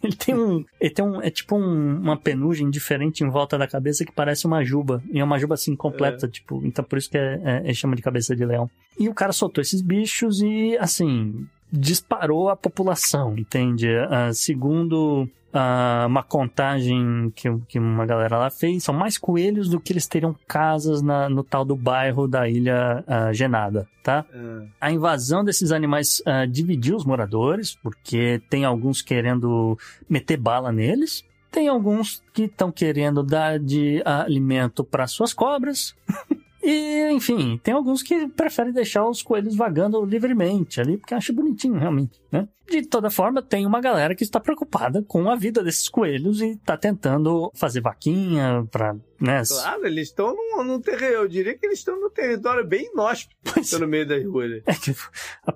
Ele 0.04 0.14
tem 0.16 0.34
um. 0.34 0.64
Ele 0.80 0.90
tem 0.94 1.04
um. 1.04 1.20
É 1.20 1.30
tipo 1.30 1.56
um- 1.56 1.96
uma 2.00 2.16
penugem 2.16 2.70
diferente 2.70 3.24
em 3.24 3.28
volta 3.30 3.58
da 3.58 3.66
cabeça 3.66 4.04
que 4.04 4.12
parece 4.12 4.46
uma 4.46 4.62
juba. 4.64 5.02
E 5.10 5.18
é 5.18 5.24
uma 5.24 5.38
juba 5.38 5.54
assim 5.54 5.74
completa, 5.74 6.26
tipo. 6.28 6.60
Então 6.64 6.84
por 6.84 6.98
isso 6.98 7.10
que 7.10 7.18
é, 7.18 7.40
é, 7.44 7.58
ele 7.64 7.74
chama 7.74 7.96
de 7.96 8.02
cabeça 8.02 8.34
de 8.36 8.44
leão. 8.44 8.70
E 8.98 9.08
o 9.08 9.14
cara 9.14 9.32
soltou 9.32 9.60
esses 9.62 9.80
bichos 9.82 10.40
e, 10.40 10.76
assim. 10.78 11.46
Disparou 11.70 12.48
a 12.48 12.56
população, 12.56 13.36
entende? 13.36 13.88
Ah, 14.08 14.30
segundo 14.32 15.28
ah, 15.52 16.04
uma 16.08 16.22
contagem 16.22 17.32
que, 17.34 17.48
que 17.68 17.78
uma 17.78 18.04
galera 18.04 18.36
lá 18.38 18.50
fez, 18.50 18.84
são 18.84 18.94
mais 18.94 19.16
coelhos 19.16 19.68
do 19.68 19.80
que 19.80 19.92
eles 19.92 20.06
teriam 20.06 20.34
casas 20.46 21.00
na- 21.02 21.28
no 21.28 21.42
tal 21.42 21.64
do 21.64 21.74
bairro 21.76 22.28
da 22.28 22.48
ilha 22.48 23.02
ah, 23.06 23.32
Genada, 23.32 23.88
tá? 24.02 24.24
Ah, 24.34 24.62
A 24.80 24.92
invasão 24.92 25.42
desses 25.44 25.72
animais 25.72 26.22
ah, 26.26 26.44
dividiu 26.46 26.96
os 26.96 27.04
moradores, 27.04 27.74
porque 27.82 28.40
tem 28.50 28.64
alguns 28.64 29.00
querendo 29.02 29.78
meter 30.08 30.36
bala 30.36 30.70
neles, 30.72 31.24
tem 31.50 31.66
alguns 31.68 32.22
que 32.34 32.42
estão 32.42 32.70
querendo 32.70 33.22
dar 33.22 33.58
de 33.58 34.02
alimento 34.04 34.84
para 34.84 35.06
suas 35.06 35.32
cobras. 35.32 35.94
E, 36.62 37.10
enfim, 37.12 37.58
tem 37.62 37.72
alguns 37.72 38.02
que 38.02 38.28
preferem 38.28 38.72
deixar 38.72 39.06
os 39.06 39.22
coelhos 39.22 39.54
vagando 39.54 40.04
livremente 40.04 40.80
ali, 40.80 40.96
porque 40.96 41.14
acham 41.14 41.34
bonitinho, 41.34 41.78
realmente, 41.78 42.20
né? 42.32 42.48
De 42.68 42.82
toda 42.82 43.10
forma, 43.10 43.40
tem 43.40 43.64
uma 43.64 43.80
galera 43.80 44.14
que 44.14 44.22
está 44.22 44.38
preocupada 44.38 45.02
com 45.02 45.30
a 45.30 45.36
vida 45.36 45.62
desses 45.62 45.88
coelhos 45.88 46.42
e 46.42 46.50
está 46.50 46.76
tentando 46.76 47.50
fazer 47.54 47.80
vaquinha 47.80 48.66
para, 48.70 48.94
né? 49.18 49.42
Claro, 49.48 49.86
eles 49.86 50.08
estão 50.08 50.34
num, 50.34 50.62
num 50.64 50.80
terreno. 50.80 51.14
Eu 51.14 51.28
diria 51.28 51.56
que 51.56 51.64
eles 51.64 51.78
estão 51.78 51.98
num 51.98 52.10
território 52.10 52.66
bem 52.66 52.90
inóspito 52.92 53.34
Pois 53.54 53.70
pelo 53.70 53.88
meio 53.88 54.06
das 54.06 54.22
ruas. 54.22 54.62
É 54.66 54.74
que 54.74 54.94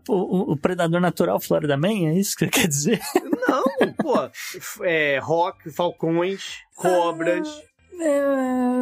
o, 0.08 0.52
o 0.52 0.56
predador 0.56 1.00
natural 1.02 1.38
Florida 1.38 1.76
Man, 1.76 2.08
é 2.08 2.14
isso 2.14 2.34
que 2.34 2.46
quer 2.46 2.66
dizer? 2.66 3.00
Não, 3.46 3.62
pô. 3.96 4.14
É, 4.82 5.18
rock, 5.18 5.70
falcões, 5.70 6.60
cobras. 6.74 7.46
É... 8.00 8.22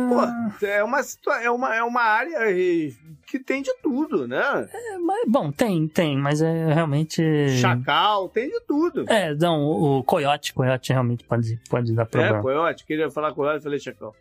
Pô, 0.08 0.66
é 0.66 0.84
uma, 0.84 1.00
é 1.42 1.50
uma, 1.50 1.74
é 1.76 1.82
uma 1.82 2.02
área 2.02 2.50
eh, 2.50 2.92
que 3.30 3.38
tem 3.38 3.62
de 3.62 3.72
tudo, 3.80 4.26
né? 4.26 4.68
É, 4.72 4.98
mas, 4.98 5.24
bom, 5.28 5.52
tem, 5.52 5.86
tem, 5.86 6.18
mas 6.18 6.42
é 6.42 6.72
realmente. 6.72 7.22
Chacal, 7.60 8.28
tem 8.28 8.48
de 8.48 8.60
tudo. 8.66 9.04
É, 9.08 9.34
não, 9.34 9.60
o, 9.62 9.98
o 9.98 10.04
coiote, 10.04 10.52
coiote 10.52 10.92
realmente 10.92 11.24
pode, 11.24 11.60
pode 11.68 11.94
dar 11.94 12.06
problema. 12.06 12.38
É, 12.38 12.42
coiote, 12.42 12.84
queria 12.84 13.08
falar 13.10 13.32
coiote, 13.32 13.62
falei 13.62 13.78
chacal. 13.78 14.14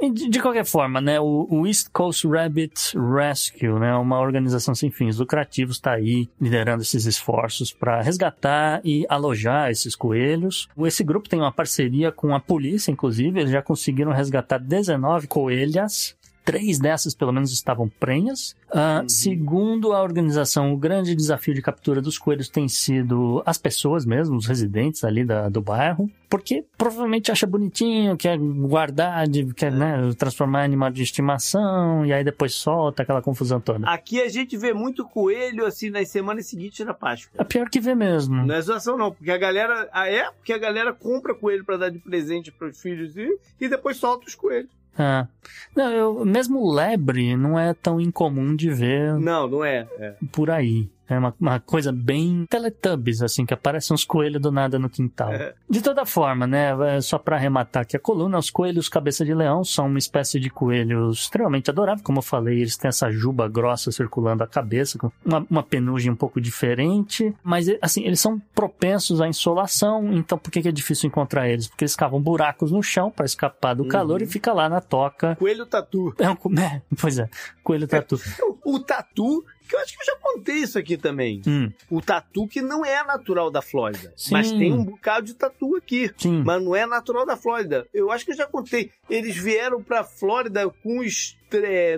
E 0.00 0.10
de, 0.10 0.28
de 0.28 0.40
qualquer 0.40 0.64
forma, 0.66 1.00
né, 1.00 1.18
o, 1.18 1.46
o 1.50 1.66
East 1.66 1.88
Coast 1.90 2.26
Rabbit 2.28 2.94
Rescue, 2.98 3.78
né, 3.80 3.94
uma 3.94 4.20
organização 4.20 4.74
sem 4.74 4.90
fins 4.90 5.18
lucrativos, 5.18 5.76
está 5.76 5.92
aí 5.92 6.28
liderando 6.38 6.82
esses 6.82 7.06
esforços 7.06 7.72
para 7.72 8.02
resgatar 8.02 8.80
e 8.84 9.06
alojar 9.08 9.70
esses 9.70 9.96
coelhos. 9.96 10.68
Esse 10.78 11.02
grupo 11.02 11.28
tem 11.28 11.40
uma 11.40 11.52
parceria 11.52 12.12
com 12.12 12.34
a 12.34 12.40
polícia, 12.40 12.90
inclusive, 12.90 13.40
eles 13.40 13.50
já 13.52 13.62
conseguiram 13.62 14.12
resgatar 14.14 14.58
19 14.58 15.26
coelhas. 15.26 16.16
Três 16.44 16.78
dessas, 16.78 17.14
pelo 17.14 17.32
menos, 17.32 17.52
estavam 17.52 17.88
prenhas. 17.88 18.54
Ah, 18.70 19.00
Uhum. 19.02 19.08
Segundo 19.08 19.92
a 19.92 20.02
organização, 20.02 20.72
o 20.72 20.76
grande 20.76 21.14
desafio 21.14 21.54
de 21.54 21.62
captura 21.62 22.02
dos 22.02 22.18
coelhos 22.18 22.48
tem 22.48 22.68
sido 22.68 23.42
as 23.46 23.56
pessoas 23.56 24.04
mesmo, 24.04 24.36
os 24.36 24.46
residentes 24.46 25.04
ali 25.04 25.24
da- 25.24 25.48
do 25.48 25.62
bairro, 25.62 26.10
porque 26.28 26.64
provavelmente 26.76 27.30
acha 27.32 27.46
bonitinho, 27.46 28.16
quer 28.16 28.36
guardar, 28.38 29.26
de- 29.28 29.54
quer 29.54 29.72
né, 29.72 30.12
transformar 30.18 30.62
em 30.62 30.64
animal 30.66 30.90
de 30.90 31.02
estimação, 31.02 32.04
e 32.04 32.12
aí 32.12 32.22
depois 32.24 32.52
solta 32.54 33.02
aquela 33.02 33.22
confusão 33.22 33.60
toda. 33.60 33.88
Aqui 33.88 34.20
a 34.20 34.28
gente 34.28 34.56
vê 34.56 34.72
muito 34.74 35.04
coelho 35.04 35.64
assim 35.64 35.88
nas 35.90 36.08
semanas 36.08 36.46
seguintes 36.46 36.84
da 36.84 36.92
Páscoa. 36.94 37.32
É 37.38 37.44
pior 37.44 37.68
que 37.70 37.80
ver 37.80 37.94
mesmo. 37.94 38.44
Não 38.44 38.54
é 38.54 38.60
zoação, 38.60 38.96
não, 38.98 39.12
porque 39.12 39.30
a 39.30 39.38
galera. 39.38 39.88
Ah, 39.92 40.08
é? 40.08 40.30
Porque 40.30 40.52
a 40.52 40.58
galera 40.58 40.92
compra 40.92 41.34
coelho 41.34 41.64
pra 41.64 41.76
dar 41.76 41.90
de 41.90 41.98
presente 41.98 42.52
pros 42.52 42.80
filhos 42.80 43.16
e, 43.16 43.28
e 43.60 43.68
depois 43.68 43.96
solta 43.96 44.26
os 44.26 44.34
coelhos. 44.34 44.70
Ah. 44.96 45.26
Não, 45.74 45.90
eu, 45.90 46.24
mesmo 46.24 46.70
lebre 46.72 47.36
não 47.36 47.58
é 47.58 47.74
tão 47.74 48.00
incomum 48.00 48.54
de 48.54 48.70
ver 48.70 49.14
Não, 49.18 49.48
não 49.48 49.64
é. 49.64 49.86
é. 49.98 50.14
por 50.30 50.50
aí. 50.50 50.88
É 51.08 51.18
uma, 51.18 51.34
uma 51.40 51.60
coisa 51.60 51.92
bem 51.92 52.46
Teletubbies, 52.48 53.22
assim, 53.22 53.44
que 53.44 53.52
aparecem 53.54 53.94
uns 53.94 54.04
coelhos 54.04 54.40
do 54.40 54.50
nada 54.50 54.78
no 54.78 54.88
quintal. 54.88 55.32
É. 55.32 55.54
De 55.68 55.82
toda 55.82 56.06
forma, 56.06 56.46
né, 56.46 56.96
é, 56.96 57.00
só 57.00 57.18
pra 57.18 57.36
arrematar 57.36 57.82
aqui 57.82 57.96
a 57.96 58.00
coluna, 58.00 58.38
os 58.38 58.50
coelhos 58.50 58.88
cabeça 58.88 59.24
de 59.24 59.34
leão 59.34 59.62
são 59.64 59.86
uma 59.86 59.98
espécie 59.98 60.40
de 60.40 60.48
coelhos 60.50 61.20
extremamente 61.20 61.70
adorável, 61.70 62.02
como 62.02 62.18
eu 62.18 62.22
falei, 62.22 62.60
eles 62.60 62.76
têm 62.76 62.88
essa 62.88 63.10
juba 63.10 63.48
grossa 63.48 63.90
circulando 63.92 64.42
a 64.42 64.46
cabeça, 64.46 64.98
com 64.98 65.10
uma, 65.24 65.46
uma 65.50 65.62
penugem 65.62 66.10
um 66.10 66.16
pouco 66.16 66.40
diferente, 66.40 67.34
mas, 67.42 67.66
assim, 67.82 68.04
eles 68.04 68.20
são 68.20 68.40
propensos 68.54 69.20
à 69.20 69.28
insolação, 69.28 70.12
então 70.12 70.38
por 70.38 70.50
que 70.50 70.62
que 70.62 70.68
é 70.68 70.72
difícil 70.72 71.06
encontrar 71.08 71.48
eles? 71.48 71.68
Porque 71.68 71.84
eles 71.84 71.96
cavam 71.96 72.20
buracos 72.20 72.72
no 72.72 72.82
chão 72.82 73.10
pra 73.10 73.24
escapar 73.26 73.74
do 73.74 73.82
Uhum. 73.84 73.88
calor 73.88 74.22
e 74.22 74.26
fica 74.26 74.52
lá 74.52 74.68
na 74.68 74.80
toca. 74.80 75.36
Coelho 75.36 75.66
tatu. 75.66 76.14
É, 76.18 76.30
um, 76.30 76.36
é, 76.58 76.80
pois 77.00 77.18
é, 77.18 77.28
coelho 77.62 77.86
tatu. 77.86 78.18
O, 78.64 78.76
o 78.76 78.80
tatu, 78.80 79.44
que 79.68 79.74
eu 79.74 79.80
acho 79.80 79.96
que 79.96 80.02
eu 80.02 80.06
já 80.06 80.16
contei 80.16 80.56
isso 80.56 80.78
aqui 80.78 80.96
também. 80.96 81.40
Hum, 81.46 81.70
O 81.90 82.00
tatu 82.00 82.46
que 82.46 82.60
não 82.60 82.84
é 82.84 83.02
natural 83.04 83.50
da 83.50 83.62
Flórida. 83.62 84.12
Sim. 84.16 84.32
Mas 84.32 84.50
tem 84.52 84.72
um 84.72 84.84
bocado 84.84 85.26
de 85.26 85.34
tatu 85.34 85.76
aqui. 85.76 86.10
sim. 86.16 86.42
Mas 86.44 86.62
não 86.62 86.74
é 86.76 86.86
natural 86.86 87.24
da 87.26 87.36
Flórida. 87.36 87.86
Eu 87.92 88.10
acho 88.10 88.24
que 88.24 88.32
eu 88.32 88.36
já 88.36 88.46
contei. 88.46 88.90
Eles 89.08 89.36
vieram 89.36 89.82
pra 89.82 90.04
Flórida 90.04 90.68
com 90.82 90.98
os, 91.00 91.36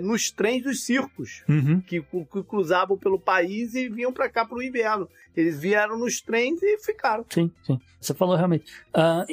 nos 0.01 0.31
trens 0.31 0.63
dos 0.63 0.83
circos. 0.83 1.43
Uhum. 1.47 1.81
Que, 1.81 2.01
que 2.01 2.43
cruzavam 2.43 2.97
pelo 2.97 3.19
país 3.19 3.73
e 3.75 3.89
vinham 3.89 4.11
pra 4.13 4.29
cá 4.29 4.45
pro 4.45 4.61
inverno. 4.61 5.09
Eles 5.35 5.59
vieram 5.59 5.97
nos 5.99 6.19
trens 6.21 6.61
e 6.63 6.77
ficaram. 6.79 7.25
Sim, 7.29 7.51
sim. 7.63 7.79
Você 8.01 8.13
falou 8.13 8.35
realmente. 8.35 8.65
Ah, 8.93 9.25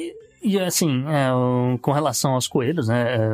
e, 0.45 0.59
assim, 0.59 1.03
é, 1.07 1.29
com 1.81 1.91
relação 1.91 2.33
aos 2.33 2.47
coelhos, 2.47 2.87
né? 2.87 3.15
é, 3.15 3.29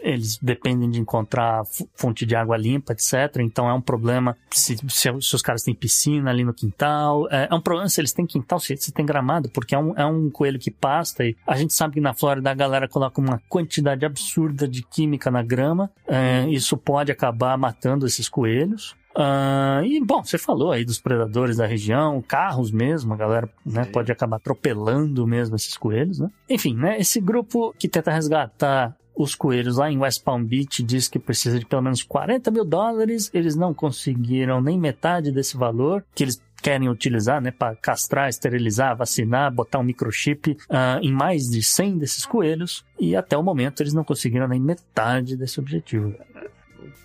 eles 0.00 0.38
dependem 0.40 0.88
de 0.88 1.00
encontrar 1.00 1.64
fonte 1.96 2.24
de 2.24 2.36
água 2.36 2.56
limpa, 2.56 2.92
etc. 2.92 3.40
Então 3.40 3.68
é 3.68 3.74
um 3.74 3.80
problema 3.80 4.36
se, 4.52 4.76
se, 4.88 5.10
se 5.20 5.34
os 5.34 5.42
caras 5.42 5.62
têm 5.62 5.74
piscina 5.74 6.30
ali 6.30 6.44
no 6.44 6.54
quintal. 6.54 7.28
É, 7.30 7.48
é 7.50 7.54
um 7.54 7.60
problema 7.60 7.88
se 7.88 8.00
eles 8.00 8.12
têm 8.12 8.24
quintal, 8.24 8.60
se, 8.60 8.76
se 8.76 8.92
tem 8.92 9.04
gramado, 9.04 9.48
porque 9.48 9.74
é 9.74 9.78
um, 9.78 9.96
é 9.96 10.06
um 10.06 10.30
coelho 10.30 10.58
que 10.58 10.70
pasta 10.70 11.24
e 11.24 11.36
a 11.44 11.56
gente 11.56 11.74
sabe 11.74 11.94
que 11.94 12.00
na 12.00 12.14
Flórida 12.14 12.50
a 12.50 12.54
galera 12.54 12.88
coloca 12.88 13.20
uma 13.20 13.42
quantidade 13.48 14.06
absurda 14.06 14.68
de 14.68 14.82
química 14.82 15.30
na 15.30 15.42
grama. 15.42 15.90
é, 16.06 16.46
isso 16.48 16.76
pode 16.76 17.10
acabar 17.10 17.58
matando 17.58 18.06
esses 18.06 18.28
coelhos. 18.28 18.94
Ah, 19.16 19.80
e, 19.84 20.00
bom, 20.04 20.24
você 20.24 20.36
falou 20.36 20.72
aí 20.72 20.84
dos 20.84 20.98
predadores 20.98 21.56
da 21.56 21.66
região, 21.66 22.20
carros 22.20 22.70
mesmo, 22.70 23.14
a 23.14 23.16
galera 23.16 23.48
né, 23.64 23.84
pode 23.84 24.10
acabar 24.10 24.36
atropelando 24.36 25.26
mesmo 25.26 25.54
esses 25.54 25.76
coelhos, 25.76 26.18
né? 26.18 26.28
Enfim, 26.48 26.74
né, 26.74 26.98
esse 26.98 27.20
grupo 27.20 27.74
que 27.78 27.88
tenta 27.88 28.10
resgatar 28.10 28.96
os 29.16 29.34
coelhos 29.34 29.76
lá 29.76 29.90
em 29.90 29.98
West 29.98 30.24
Palm 30.24 30.42
Beach 30.44 30.82
diz 30.82 31.06
que 31.06 31.20
precisa 31.20 31.58
de 31.58 31.64
pelo 31.64 31.82
menos 31.82 32.02
40 32.02 32.50
mil 32.50 32.64
dólares, 32.64 33.30
eles 33.32 33.54
não 33.54 33.72
conseguiram 33.72 34.60
nem 34.60 34.78
metade 34.78 35.30
desse 35.30 35.56
valor 35.56 36.04
que 36.14 36.24
eles 36.24 36.42
querem 36.60 36.88
utilizar, 36.88 37.40
né, 37.42 37.50
para 37.50 37.76
castrar, 37.76 38.28
esterilizar, 38.28 38.96
vacinar, 38.96 39.52
botar 39.52 39.78
um 39.78 39.84
microchip 39.84 40.56
ah, 40.68 40.98
em 41.02 41.12
mais 41.12 41.48
de 41.48 41.62
100 41.62 41.98
desses 41.98 42.24
coelhos 42.24 42.84
e 42.98 43.14
até 43.14 43.36
o 43.36 43.42
momento 43.42 43.82
eles 43.82 43.92
não 43.92 44.02
conseguiram 44.02 44.48
nem 44.48 44.60
metade 44.60 45.36
desse 45.36 45.60
objetivo. 45.60 46.14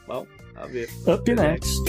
Bom. 0.08 0.26
Up 0.60 1.26
next. 1.26 1.80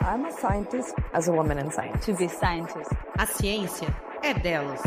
I'm 0.00 0.24
a 0.24 0.32
scientist 0.32 0.94
as 1.12 1.28
a 1.28 1.32
woman 1.32 1.58
in 1.58 1.70
science. 1.70 2.04
to 2.06 2.14
be 2.14 2.26
scientist. 2.26 2.90
A 3.18 3.26
ciência 3.26 3.88
é 4.22 4.34
delas. 4.34 4.82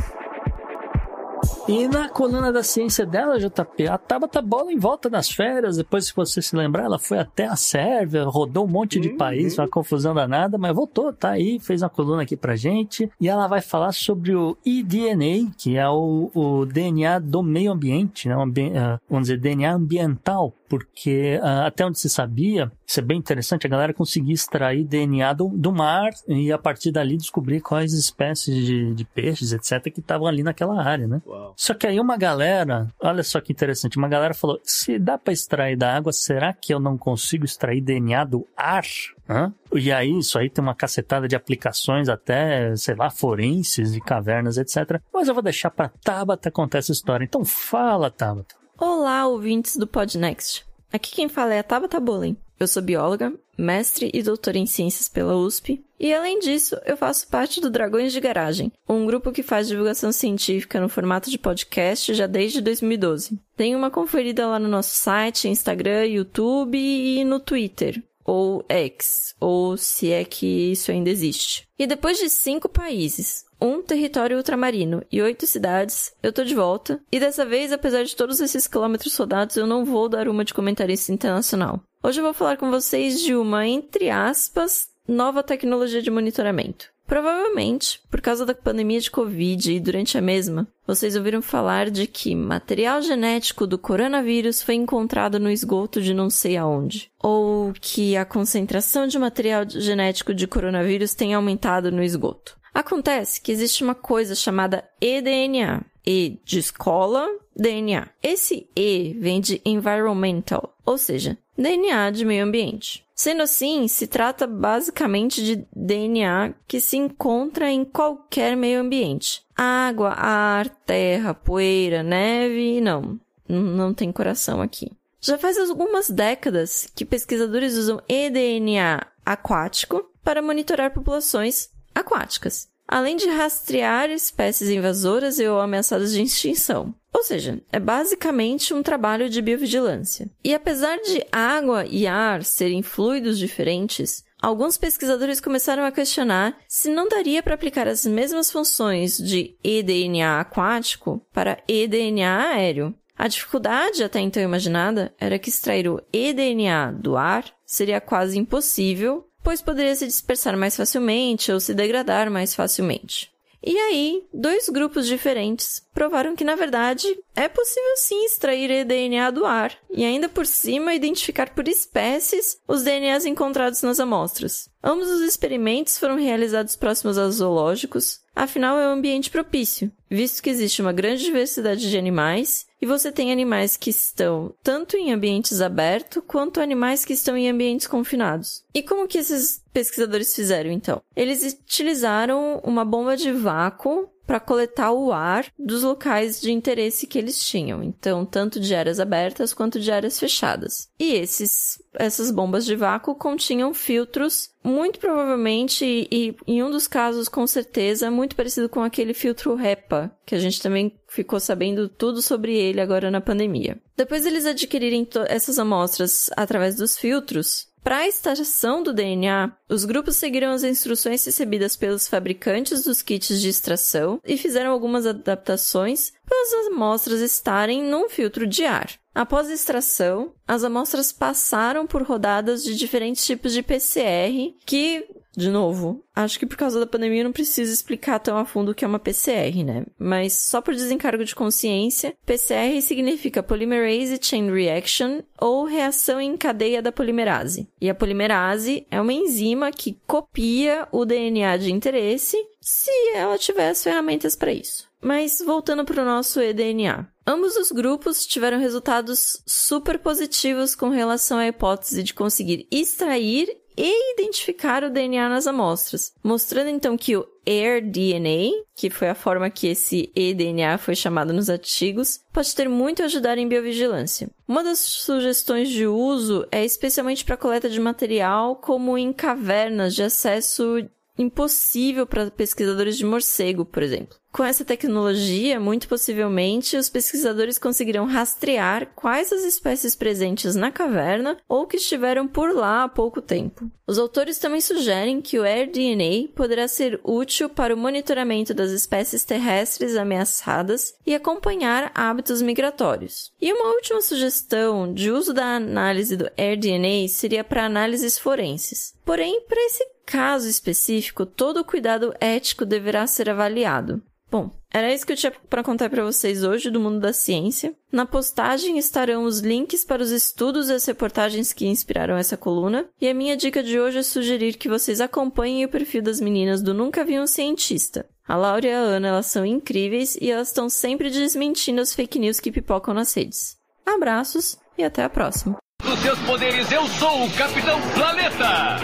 E 1.68 1.88
na 1.88 2.09
coluna 2.09 2.51
da 2.51 2.63
ciência 2.63 3.05
dela, 3.05 3.39
JP, 3.39 3.88
a 3.88 3.97
Tabata 3.97 4.41
bola 4.41 4.72
em 4.72 4.77
volta 4.77 5.09
das 5.09 5.30
férias. 5.30 5.77
Depois, 5.77 6.05
se 6.07 6.13
você 6.15 6.41
se 6.41 6.55
lembrar, 6.55 6.84
ela 6.85 6.99
foi 6.99 7.18
até 7.19 7.45
a 7.45 7.55
Sérvia, 7.55 8.23
rodou 8.26 8.65
um 8.65 8.69
monte 8.69 8.99
de 8.99 9.09
Uhum. 9.09 9.18
país, 9.18 9.57
uma 9.57 9.68
confusão 9.68 10.13
danada, 10.13 10.57
mas 10.57 10.76
voltou, 10.76 11.13
tá 11.13 11.30
aí, 11.31 11.59
fez 11.59 11.81
uma 11.81 11.89
coluna 11.89 12.23
aqui 12.23 12.35
pra 12.35 12.55
gente. 12.55 13.09
E 13.19 13.30
ela 13.30 13.47
vai 13.47 13.61
falar 13.61 13.91
sobre 13.93 14.35
o 14.35 14.57
eDNA, 14.65 15.51
que 15.57 15.77
é 15.77 15.88
o, 15.89 16.30
o 16.34 16.65
DNA 16.65 17.19
do 17.19 17.41
meio 17.43 17.72
ambiente, 17.72 18.27
né? 18.27 18.35
Ambi- 18.35 18.73
ah, 18.76 18.99
vamos 19.09 19.27
dizer, 19.27 19.39
DNA 19.39 19.73
ambiental. 19.73 20.53
Porque 20.72 21.38
ah, 21.43 21.65
até 21.65 21.85
onde 21.85 21.99
se 21.99 22.10
sabia, 22.10 22.72
isso 22.88 22.98
é 22.98 23.03
bem 23.03 23.18
interessante, 23.18 23.68
a 23.68 23.69
galera 23.69 23.93
conseguia 23.93 24.34
extrair 24.34 24.85
DNA 24.85 25.34
do, 25.34 25.49
do 25.49 25.69
mar 25.69 26.11
e 26.26 26.49
a 26.49 26.57
partir 26.57 26.93
dali 26.93 27.18
descobrir 27.18 27.60
quais 27.60 27.91
espécies 27.91 28.56
de, 28.65 28.93
de 28.93 29.03
peixes, 29.03 29.52
etc., 29.52 29.91
que 29.93 29.99
estavam 29.99 30.27
ali 30.27 30.43
naquela 30.43 30.81
área, 30.81 31.10
né? 31.10 31.22
Uau. 31.27 31.53
Só 31.57 31.73
que 31.73 31.85
aí 31.85 31.99
uma 31.99 32.15
galera, 32.15 32.88
olha 33.02 33.22
só 33.22 33.41
que 33.41 33.52
interessante, 33.52 33.98
uma 33.98 34.07
galera 34.07 34.34
falou: 34.34 34.61
se 34.64 34.98
dá 34.98 35.18
pra 35.18 35.34
extrair 35.34 35.76
da 35.76 35.93
água, 35.93 36.14
será 36.14 36.53
que 36.53 36.73
eu 36.73 36.80
não 36.80 36.98
consigo 36.98 37.43
extrair 37.43 37.81
DNA 37.81 38.23
do 38.23 38.48
ar? 38.56 38.85
Hã? 39.30 39.53
E 39.73 39.91
aí, 39.91 40.19
isso 40.19 40.39
aí 40.39 40.49
tem 40.49 40.64
uma 40.64 40.76
cacetada 40.76 41.27
de 41.27 41.35
aplicações 41.35 42.07
até, 42.07 42.73
sei 42.77 42.95
lá, 42.95 43.10
forenses 43.10 43.93
e 43.93 43.99
cavernas, 43.99 44.57
etc. 44.57 45.02
Mas 45.14 45.27
eu 45.27 45.34
vou 45.34 45.43
deixar 45.43 45.69
pra 45.69 45.91
Tabata 46.02 46.49
contar 46.49 46.77
essa 46.77 46.93
história. 46.93 47.26
Então 47.26 47.43
fala, 47.43 48.10
Tabata. 48.10 48.60
Olá, 48.84 49.28
ouvintes 49.28 49.78
do 49.78 49.86
Podnext. 49.86 50.66
Aqui 50.91 51.12
quem 51.12 51.30
fala 51.30 51.53
é 51.53 51.60
a 51.60 51.64
Tabata 51.64 51.99
Bolen. 51.99 52.36
Eu 52.60 52.68
sou 52.68 52.82
bióloga, 52.82 53.32
mestre 53.56 54.10
e 54.12 54.24
doutora 54.24 54.58
em 54.58 54.66
ciências 54.66 55.08
pela 55.08 55.36
USP. 55.36 55.86
E 55.99 56.12
além 56.12 56.40
disso, 56.40 56.76
eu 56.84 56.98
faço 56.98 57.28
parte 57.28 57.62
do 57.62 57.70
Dragões 57.70 58.12
de 58.12 58.20
Garagem, 58.20 58.72
um 58.90 59.06
grupo 59.06 59.32
que 59.32 59.44
faz 59.44 59.68
divulgação 59.68 60.12
científica 60.12 60.82
no 60.82 60.90
formato 60.90 61.30
de 61.30 61.38
podcast 61.38 62.12
já 62.16 62.26
desde 62.26 62.60
2012. 62.60 63.40
Tem 63.56 63.76
uma 63.76 63.91
conferida 63.91 64.48
lá 64.48 64.58
no 64.58 64.68
nosso 64.68 64.95
site, 64.95 65.48
Instagram, 65.48 66.08
YouTube 66.08 66.76
e 66.76 67.24
no 67.24 67.40
Twitter 67.40 68.02
ou 68.32 68.64
X, 68.70 69.36
ou 69.41 69.76
se 69.76 70.10
é 70.10 70.24
que 70.24 70.72
isso 70.72 70.90
ainda 70.90 71.10
existe. 71.10 71.68
E 71.78 71.86
depois 71.86 72.18
de 72.18 72.30
cinco 72.30 72.70
países, 72.70 73.44
um 73.60 73.82
território 73.82 74.38
ultramarino 74.38 75.03
e 75.12 75.22
oito 75.22 75.45
cidades, 75.45 76.14
eu 76.24 76.32
tô 76.32 76.41
de 76.45 76.56
volta. 76.56 77.02
E 77.12 77.20
dessa 77.20 77.45
vez, 77.45 77.74
apesar 77.74 78.06
de 78.06 78.16
todos 78.16 78.40
esses 78.40 78.68
quilômetros 78.68 79.18
rodados, 79.18 79.58
eu 79.58 79.68
não 79.68 79.84
vou 79.84 80.08
dar 80.08 80.30
uma 80.30 80.45
de 80.45 80.53
comentarista 80.53 81.12
internacional. 81.12 81.82
Hoje 82.02 82.22
eu 82.22 82.24
vou 82.24 82.34
falar 82.34 82.56
com 82.56 82.72
vocês 82.72 83.20
de 83.20 83.36
uma, 83.36 83.68
entre 83.68 84.10
aspas, 84.10 84.88
nova 85.06 85.44
tecnologia 85.44 86.02
de 86.02 86.10
monitoramento. 86.10 86.90
Provavelmente, 87.11 87.99
por 88.09 88.21
causa 88.21 88.45
da 88.45 88.55
pandemia 88.55 89.01
de 89.01 89.11
Covid 89.11 89.73
e 89.73 89.81
durante 89.81 90.17
a 90.17 90.21
mesma, 90.21 90.65
vocês 90.88 91.13
ouviram 91.13 91.41
falar 91.41 91.89
de 91.89 92.07
que 92.07 92.33
material 92.33 93.01
genético 93.01 93.67
do 93.67 93.77
coronavírus 93.77 94.61
foi 94.61 94.75
encontrado 94.75 95.38
no 95.38 95.51
esgoto 95.51 96.01
de 96.01 96.13
não 96.13 96.29
sei 96.29 96.55
aonde. 96.55 97.11
Ou 97.21 97.73
que 97.73 98.15
a 98.15 98.23
concentração 98.23 99.07
de 99.07 99.19
material 99.19 99.67
genético 99.67 100.33
de 100.33 100.47
coronavírus 100.47 101.13
tem 101.13 101.33
aumentado 101.33 101.91
no 101.91 102.01
esgoto. 102.01 102.57
Acontece 102.73 103.41
que 103.41 103.51
existe 103.51 103.83
uma 103.83 103.93
coisa 103.93 104.33
chamada 104.33 104.81
eDNA. 105.01 105.83
E 106.07 106.39
de 106.45 106.59
escola, 106.59 107.27
DNA. 107.55 108.07
Esse 108.23 108.67
E 108.75 109.17
vem 109.19 109.41
de 109.41 109.61
environmental, 109.65 110.75
ou 110.85 110.97
seja, 110.97 111.38
DNA 111.57 112.11
de 112.11 112.26
meio 112.26 112.45
ambiente. 112.45 113.06
Sendo 113.14 113.44
assim, 113.44 113.88
se 113.88 114.07
trata 114.07 114.48
basicamente 114.48 115.44
de 115.44 115.68
DNA 115.76 116.53
que 116.68 116.82
se 116.82 116.98
encontra 116.98 117.69
em 117.69 117.86
qualquer 117.86 118.57
meio 118.57 118.80
ambiente. 118.80 119.44
Água, 119.56 120.10
ar, 120.10 120.69
terra, 120.69 121.34
poeira, 121.34 122.02
neve, 122.02 122.82
não. 122.82 123.19
Não 123.48 123.94
tem 123.94 124.11
coração 124.11 124.61
aqui. 124.61 124.91
Já 125.19 125.38
faz 125.38 125.57
algumas 125.60 126.10
décadas 126.10 126.90
que 126.95 127.06
pesquisadores 127.06 127.76
usam 127.76 128.02
eDNA 128.10 129.06
aquático 129.23 130.10
para 130.23 130.41
monitorar 130.41 130.91
populações 130.91 131.69
aquáticas, 131.94 132.69
além 132.88 133.15
de 133.15 133.30
rastrear 133.30 134.10
espécies 134.10 134.69
invasoras 134.69 135.38
e 135.38 135.48
ou 135.48 135.60
ameaçadas 135.60 136.11
de 136.14 136.23
extinção. 136.23 136.95
Ou 137.13 137.23
seja, 137.23 137.61
é 137.71 137.79
basicamente 137.79 138.73
um 138.73 138.81
trabalho 138.81 139.29
de 139.29 139.41
biovigilância. 139.41 140.29
E 140.43 140.53
apesar 140.53 140.97
de 140.97 141.25
água 141.31 141.85
e 141.85 142.07
ar 142.07 142.43
serem 142.43 142.81
fluidos 142.81 143.38
diferentes, 143.38 144.23
alguns 144.41 144.77
pesquisadores 144.77 145.41
começaram 145.41 145.83
a 145.83 145.91
questionar 145.91 146.57
se 146.67 146.89
não 146.89 147.07
daria 147.07 147.43
para 147.43 147.53
aplicar 147.53 147.88
as 147.88 148.05
mesmas 148.05 148.51
funções 148.51 149.17
de 149.17 149.55
eDNA 149.63 150.39
aquático 150.39 151.21
para 151.33 151.61
eDNA 151.67 152.53
aéreo. 152.53 152.95
A 153.17 153.27
dificuldade 153.27 154.03
até 154.03 154.19
então 154.19 154.41
imaginada 154.41 155.13
era 155.19 155.38
que 155.38 155.49
extrair 155.49 155.88
o 155.88 156.01
eDNA 156.11 156.91
do 156.91 157.15
ar 157.17 157.45
seria 157.65 158.01
quase 158.01 158.39
impossível, 158.39 159.27
pois 159.43 159.61
poderia 159.61 159.95
se 159.95 160.07
dispersar 160.07 160.57
mais 160.57 160.75
facilmente 160.75 161.51
ou 161.51 161.59
se 161.59 161.73
degradar 161.73 162.31
mais 162.31 162.55
facilmente. 162.55 163.31
E 163.63 163.77
aí, 163.77 164.27
dois 164.33 164.69
grupos 164.69 165.05
diferentes 165.05 165.85
provaram 165.93 166.35
que, 166.35 166.43
na 166.43 166.55
verdade, 166.55 167.07
é 167.35 167.47
possível 167.47 167.95
sim 167.97 168.25
extrair 168.25 168.71
eDNA 168.71 169.31
do 169.31 169.45
ar 169.45 169.77
e 169.89 170.03
ainda 170.03 170.27
por 170.27 170.47
cima 170.47 170.95
identificar 170.95 171.53
por 171.53 171.67
espécies 171.67 172.59
os 172.67 172.81
DNAs 172.81 173.25
encontrados 173.25 173.83
nas 173.83 173.99
amostras. 173.99 174.70
Ambos 174.84 175.10
os 175.10 175.22
experimentos 175.22 175.98
foram 175.98 176.18
realizados 176.18 176.76
próximos 176.76 177.18
aos 177.18 177.36
zoológicos, 177.36 178.20
afinal 178.36 178.80
é 178.80 178.88
um 178.88 178.94
ambiente 178.94 179.30
propício, 179.30 179.91
visto 180.10 180.41
que 180.41 180.49
existe 180.49 180.82
uma 180.82 180.91
grande 180.91 181.24
diversidade 181.24 181.88
de 181.88 181.98
animais 181.98 182.66
e 182.82 182.86
você 182.86 183.12
tem 183.12 183.32
animais 183.32 183.78
que 183.78 183.91
estão 183.91 184.53
tanto 184.64 184.98
em 184.98 185.14
ambientes 185.14 185.62
abertos 185.62 186.24
quanto 186.26 186.60
animais 186.60 187.06
que 187.06 187.14
estão 187.14 187.38
em 187.38 187.48
ambientes 187.48 187.86
confinados. 187.86 188.64
E 188.74 188.82
como 188.82 189.08
que 189.08 189.20
esses 189.20 189.62
pesquisadores 189.72 190.36
fizeram 190.36 190.72
então? 190.72 191.02
Eles 191.16 191.44
utilizaram 191.44 192.60
uma 192.64 192.84
bomba 192.84 193.16
de 193.16 193.32
vácuo 193.32 194.10
para 194.32 194.40
coletar 194.40 194.94
o 194.94 195.12
ar 195.12 195.48
dos 195.60 195.84
locais 195.84 196.40
de 196.40 196.53
interesse 196.53 197.06
que 197.06 197.20
eles 197.20 197.38
tinham, 197.38 197.84
então 197.84 198.26
tanto 198.26 198.62
de 198.62 198.74
áreas 198.74 198.98
abertas 198.98 199.53
quanto 199.53 199.78
de 199.78 199.91
áreas 199.91 200.18
fechadas. 200.18 200.88
E 200.98 201.16
esses 201.16 201.84
essas 201.94 202.32
bombas 202.32 202.66
de 202.66 202.74
vácuo 202.74 203.14
continham 203.14 203.74
filtros 203.74 204.49
muito 204.64 204.99
provavelmente 204.99 206.08
e, 206.10 206.34
em 206.48 206.64
um 206.64 206.72
dos 206.72 206.88
casos 206.88 207.28
com 207.28 207.45
certeza 207.45 208.10
muito 208.10 208.36
parecido 208.36 208.70
com 208.70 208.82
aquele 208.82 209.14
filtro 209.14 209.60
HEPA, 209.60 210.10
que 210.26 210.34
a 210.34 210.40
gente 210.40 210.62
também 210.62 210.98
ficou 211.10 211.38
sabendo 211.38 211.90
tudo 211.90 212.22
sobre 212.22 212.56
ele 212.56 212.80
agora 212.80 213.12
na 213.12 213.20
pandemia. 213.20 213.78
Depois 213.98 214.26
eles 214.26 214.45
adquirirem 214.45 215.06
essas 215.28 215.60
amostras 215.60 216.30
através 216.38 216.78
dos 216.78 216.98
filtros, 216.98 217.68
para 217.84 217.98
a 217.98 218.08
extração 218.08 218.84
do 218.84 218.94
DNA, 218.94 219.52
os 219.68 219.86
grupos 219.86 220.16
seguiram 220.16 220.52
as 220.52 220.64
instruções 220.64 221.26
recebidas 221.26 221.76
pelos 221.76 222.08
fabricantes 222.08 222.84
dos 222.84 223.02
kits 223.02 223.41
de 223.41 223.49
extração 223.49 224.22
e 224.24 224.38
fizeram 224.38 224.72
algumas 224.72 225.06
adaptações 225.08 226.12
para 226.26 226.41
as 226.41 226.68
amostras 226.68 227.22
estarem 227.22 227.84
num 227.84 228.08
filtro 228.08 228.45
de 228.45 228.66
ar. 228.66 228.91
Após 229.14 229.49
a 229.49 229.53
extração, 229.53 230.34
as 230.48 230.64
amostras 230.64 231.12
passaram 231.12 231.86
por 231.88 232.03
rodadas 232.03 232.64
de 232.64 232.76
diferentes 232.76 233.26
tipos 233.26 233.52
de 233.52 233.64
PCR 233.64 234.53
que 234.66 235.06
De 235.36 235.49
novo, 235.49 236.03
acho 236.14 236.38
que 236.38 236.45
por 236.45 236.58
causa 236.58 236.80
da 236.80 236.86
pandemia 236.86 237.24
não 237.24 237.32
preciso 237.32 237.72
explicar 237.72 238.20
tão 238.20 238.38
a 238.38 238.44
fundo 238.44 238.72
o 238.72 238.76
que 238.76 238.84
é 238.84 238.88
uma 238.88 238.99
PCR, 238.99 239.64
né? 239.64 239.86
Mas 239.98 240.34
só 240.34 240.62
por 240.62 240.74
desencargo 240.74 241.24
de 241.24 241.34
consciência, 241.34 242.14
PCR 242.26 242.82
significa 242.82 243.41
Polymerase 243.41 244.20
Chain 244.22 244.52
Reaction 244.52 245.22
ou 245.40 245.64
reação 245.64 246.20
em 246.20 246.36
cadeia 246.36 246.82
da 246.82 246.91
polimerase. 246.91 247.68
E 247.80 247.90
a 247.90 247.95
polimerase 247.95 248.86
é 248.91 248.99
uma 248.99 249.14
enzima 249.14 249.72
que 249.72 249.98
copia 250.06 250.88
o 250.91 251.06
DNA 251.06 251.58
de 251.58 251.72
interesse 251.72 252.38
se 252.60 252.91
ela 253.16 253.38
tiver 253.38 253.70
as 253.70 253.82
ferramentas 253.82 254.36
para 254.36 254.52
isso. 254.52 254.90
Mas 255.02 255.41
voltando 255.44 255.84
para 255.84 256.03
o 256.03 256.06
nosso 256.06 256.40
eDNA. 256.40 257.10
Ambos 257.26 257.56
os 257.56 257.72
grupos 257.72 258.26
tiveram 258.26 258.60
resultados 258.60 259.41
super 259.45 259.98
positivos 259.98 260.76
com 260.76 260.90
relação 260.90 261.38
à 261.38 261.48
hipótese 261.48 262.03
de 262.03 262.14
conseguir 262.14 262.68
extrair 262.72 263.60
e 263.77 264.14
identificar 264.14 264.84
o 264.84 264.89
DNA 264.89 265.30
nas 265.30 265.48
amostras, 265.48 266.14
mostrando 266.23 266.69
então 266.69 266.98
que 266.98 267.15
o 267.15 267.26
AirDNA, 267.45 268.52
que 268.76 268.89
foi 268.89 269.10
a 269.10 269.15
forma 269.15 269.49
que 269.49 269.68
esse 269.68 270.11
eDNA 270.15 270.77
foi 270.77 270.95
chamado 270.95 271.34
nos 271.34 271.49
artigos, 271.49 272.19
pode 272.31 272.53
ter 272.56 272.69
muito 272.69 273.02
a 273.02 273.06
ajudar 273.06 273.38
em 273.38 273.48
biovigilância. 273.48 274.30
Uma 274.48 274.64
das 274.64 274.80
sugestões 274.80 275.69
de 275.69 275.88
uso 275.88 276.45
é 276.52 276.64
especialmente 276.64 277.26
para 277.26 277.38
coleta 277.38 277.69
de 277.69 277.80
material, 277.80 278.56
como 278.56 278.98
em 278.98 279.11
cavernas 279.11 279.95
de 279.95 280.03
acesso 280.03 280.85
impossível 281.18 282.06
para 282.06 282.31
pesquisadores 282.31 282.98
de 282.98 283.06
morcego, 283.06 283.65
por 283.65 283.84
exemplo. 283.84 284.20
Com 284.32 284.45
essa 284.45 284.64
tecnologia, 284.64 285.60
muito 285.60 285.90
possivelmente, 285.90 286.78
os 286.78 286.90
pesquisadores 286.90 287.58
conseguirão 287.58 288.06
rastrear 288.06 288.88
quais 288.95 289.32
as 289.34 289.44
espécies 289.44 289.94
presentes 289.94 290.56
na 290.56 290.72
caverna 290.72 291.38
ou 291.49 291.68
que 291.68 291.76
estiveram 291.76 292.26
por 292.26 292.56
lá 292.56 292.86
há 292.86 292.88
pouco 292.88 293.22
tempo. 293.22 293.70
Os 293.86 293.99
autores 293.99 294.40
também 294.40 294.62
sugerem 294.62 295.22
que 295.22 295.38
o 295.38 295.44
AirDNA 295.44 296.30
poderá 296.34 296.66
ser 296.70 296.98
útil 297.03 297.49
para 297.49 297.76
o 297.76 297.78
monitoramento 297.78 298.53
das 298.53 298.72
espécies 298.72 299.26
terrestres 299.26 299.98
ameaçadas 299.98 300.94
e 301.06 301.14
acompanhar 301.14 301.91
hábitos 301.94 302.41
migratórios. 302.41 303.34
E 303.41 303.52
uma 303.52 303.74
última 303.74 304.02
sugestão 304.02 304.94
de 304.94 305.12
uso 305.12 305.34
da 305.34 305.58
análise 305.58 306.16
do 306.16 306.32
AirDNA 306.38 307.06
seria 307.10 307.44
para 307.44 307.66
análises 307.66 308.18
forenses. 308.18 308.94
Porém, 309.03 309.41
para 309.41 309.62
esse 309.66 309.86
caso 310.06 310.48
específico, 310.48 311.26
todo 311.26 311.58
o 311.58 311.66
cuidado 311.66 312.14
ético 312.20 312.66
deverá 312.66 313.06
ser 313.08 313.30
avaliado. 313.30 314.02
Bom, 314.32 314.49
era 314.74 314.94
isso 314.94 315.06
que 315.06 315.12
eu 315.12 315.18
tinha 315.18 315.34
para 315.49 315.62
contar 315.62 315.90
para 315.90 316.06
vocês 316.06 316.41
hoje 316.41 316.72
do 316.72 316.80
mundo 316.80 317.02
da 317.02 317.12
ciência. 317.12 317.76
Na 317.91 318.06
postagem 318.06 318.78
estarão 318.78 319.26
os 319.26 319.40
links 319.40 319.84
para 319.84 320.02
os 320.02 320.10
estudos 320.10 320.70
e 320.70 320.74
as 320.74 320.86
reportagens 320.86 321.52
que 321.52 321.68
inspiraram 321.68 322.16
essa 322.16 322.38
coluna. 322.38 322.86
E 323.02 323.10
a 323.10 323.14
minha 323.14 323.36
dica 323.36 323.62
de 323.62 323.78
hoje 323.78 323.98
é 323.98 324.03
sugerir 324.03 324.53
que 324.53 324.70
vocês 324.70 325.02
acompanhem 325.02 325.66
o 325.66 325.70
perfil 325.70 326.02
das 326.02 326.22
meninas 326.22 326.62
do 326.62 326.74
Nunca 326.74 327.03
Vi 327.03 327.20
um 327.20 327.28
Cientista. 327.28 328.08
A 328.26 328.38
Laura 328.38 328.66
e 328.66 328.72
a 328.72 328.78
Ana, 328.78 329.10
elas 329.10 329.26
são 329.26 329.45
incríveis 329.45 330.16
e 330.16 330.32
elas 330.32 330.48
estão 330.48 330.70
sempre 330.70 331.10
desmentindo 331.10 331.82
as 331.82 331.94
fake 331.94 332.18
news 332.18 332.40
que 332.40 332.53
pipocam 332.53 332.94
nas 332.94 333.14
redes. 333.14 333.58
Abraços 333.86 334.58
e 334.78 334.84
até 334.86 335.03
a 335.03 335.10
próxima. 335.10 335.58
Dos 335.84 335.99
seus 335.99 336.20
poderes, 336.20 336.72
eu 336.72 336.88
sou 336.88 337.26
o 337.26 337.32
Capitão 337.34 337.82
Planeta! 337.94 338.78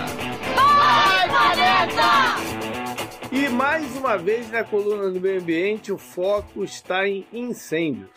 Vai, 0.56 1.30
Planeta! 1.30 2.57
E 3.32 3.50
mais 3.50 3.96
uma 3.96 4.18
vez 4.18 4.50
na 4.52 4.64
coluna 4.64 5.10
do 5.10 5.20
meio 5.20 5.42
ambiente, 5.42 5.92
o 5.92 5.98
foco 5.98 6.64
está 6.64 7.08
em 7.08 7.26
incêndio. 7.34 8.10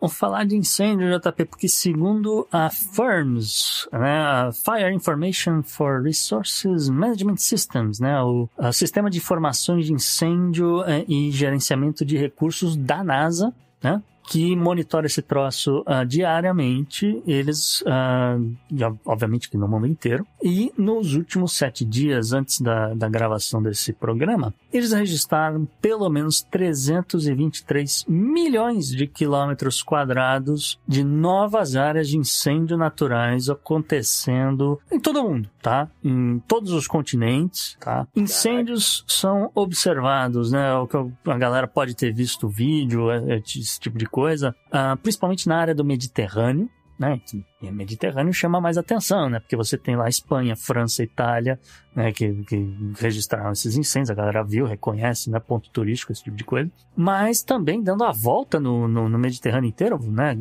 Vamos 0.00 0.16
falar 0.16 0.44
de 0.44 0.56
incêndio, 0.56 1.16
JP, 1.16 1.44
porque 1.44 1.68
segundo 1.68 2.46
a 2.50 2.68
FIRMS, 2.68 3.88
né, 3.92 4.18
a 4.18 4.50
Fire 4.52 4.92
Information 4.92 5.62
for 5.62 6.02
Resources 6.02 6.88
Management 6.88 7.36
Systems, 7.36 8.00
né, 8.00 8.20
o, 8.20 8.48
o 8.58 8.72
sistema 8.72 9.08
de 9.08 9.18
informações 9.18 9.86
de 9.86 9.92
incêndio 9.92 10.82
é, 10.82 11.04
e 11.06 11.30
gerenciamento 11.30 12.04
de 12.04 12.16
recursos 12.16 12.76
da 12.76 13.04
NASA, 13.04 13.54
né, 13.80 14.02
que 14.28 14.54
monitora 14.56 15.06
esse 15.06 15.22
troço 15.22 15.80
uh, 15.80 16.06
diariamente, 16.06 17.22
eles, 17.26 17.82
uh, 17.82 18.96
obviamente 19.04 19.50
que 19.50 19.56
no 19.56 19.68
mundo 19.68 19.86
inteiro, 19.86 20.26
e 20.42 20.72
nos 20.76 21.14
últimos 21.14 21.52
sete 21.52 21.84
dias 21.84 22.32
antes 22.32 22.60
da, 22.60 22.94
da 22.94 23.08
gravação 23.08 23.62
desse 23.62 23.92
programa, 23.92 24.54
eles 24.72 24.92
registraram 24.92 25.68
pelo 25.80 26.08
menos 26.08 26.42
323 26.42 28.04
milhões 28.08 28.88
de 28.88 29.06
quilômetros 29.06 29.82
quadrados 29.82 30.78
de 30.86 31.04
novas 31.04 31.76
áreas 31.76 32.08
de 32.08 32.16
incêndio 32.16 32.76
naturais 32.76 33.48
acontecendo 33.48 34.80
em 34.90 34.98
todo 34.98 35.20
o 35.20 35.28
mundo, 35.28 35.50
tá? 35.60 35.88
Em 36.02 36.38
todos 36.46 36.72
os 36.72 36.86
continentes, 36.86 37.76
tá? 37.80 38.06
Incêndios 38.14 39.04
são 39.06 39.50
observados, 39.54 40.52
né? 40.52 40.74
O 40.74 40.86
que 40.86 40.96
a 40.96 41.38
galera 41.38 41.66
pode 41.66 41.94
ter 41.94 42.12
visto 42.12 42.48
vídeo, 42.48 43.10
é, 43.10 43.36
é, 43.36 43.36
esse 43.38 43.78
tipo 43.78 43.98
de 43.98 44.06
coisa, 44.06 44.21
uh, 44.24 44.96
principalmente 45.02 45.48
na 45.48 45.56
área 45.56 45.74
do 45.74 45.84
Mediterrâneo, 45.84 46.68
né? 47.02 47.20
E 47.60 47.68
o 47.68 47.72
Mediterrâneo 47.72 48.32
chama 48.32 48.60
mais 48.60 48.78
atenção, 48.78 49.28
né? 49.28 49.40
Porque 49.40 49.56
você 49.56 49.76
tem 49.76 49.96
lá 49.96 50.08
Espanha, 50.08 50.54
França, 50.54 51.02
Itália, 51.02 51.58
né? 51.96 52.12
Que, 52.12 52.32
que 52.44 52.92
registraram 52.98 53.50
esses 53.50 53.76
incêndios, 53.76 54.10
a 54.10 54.14
galera 54.14 54.44
viu, 54.44 54.66
reconhece, 54.66 55.28
né? 55.28 55.40
Ponto 55.40 55.68
turístico, 55.70 56.12
esse 56.12 56.22
tipo 56.22 56.36
de 56.36 56.44
coisa. 56.44 56.70
Mas 56.96 57.42
também 57.42 57.82
dando 57.82 58.04
a 58.04 58.12
volta 58.12 58.60
no, 58.60 58.86
no, 58.86 59.08
no 59.08 59.18
Mediterrâneo 59.18 59.68
inteiro, 59.68 59.98
né? 60.10 60.36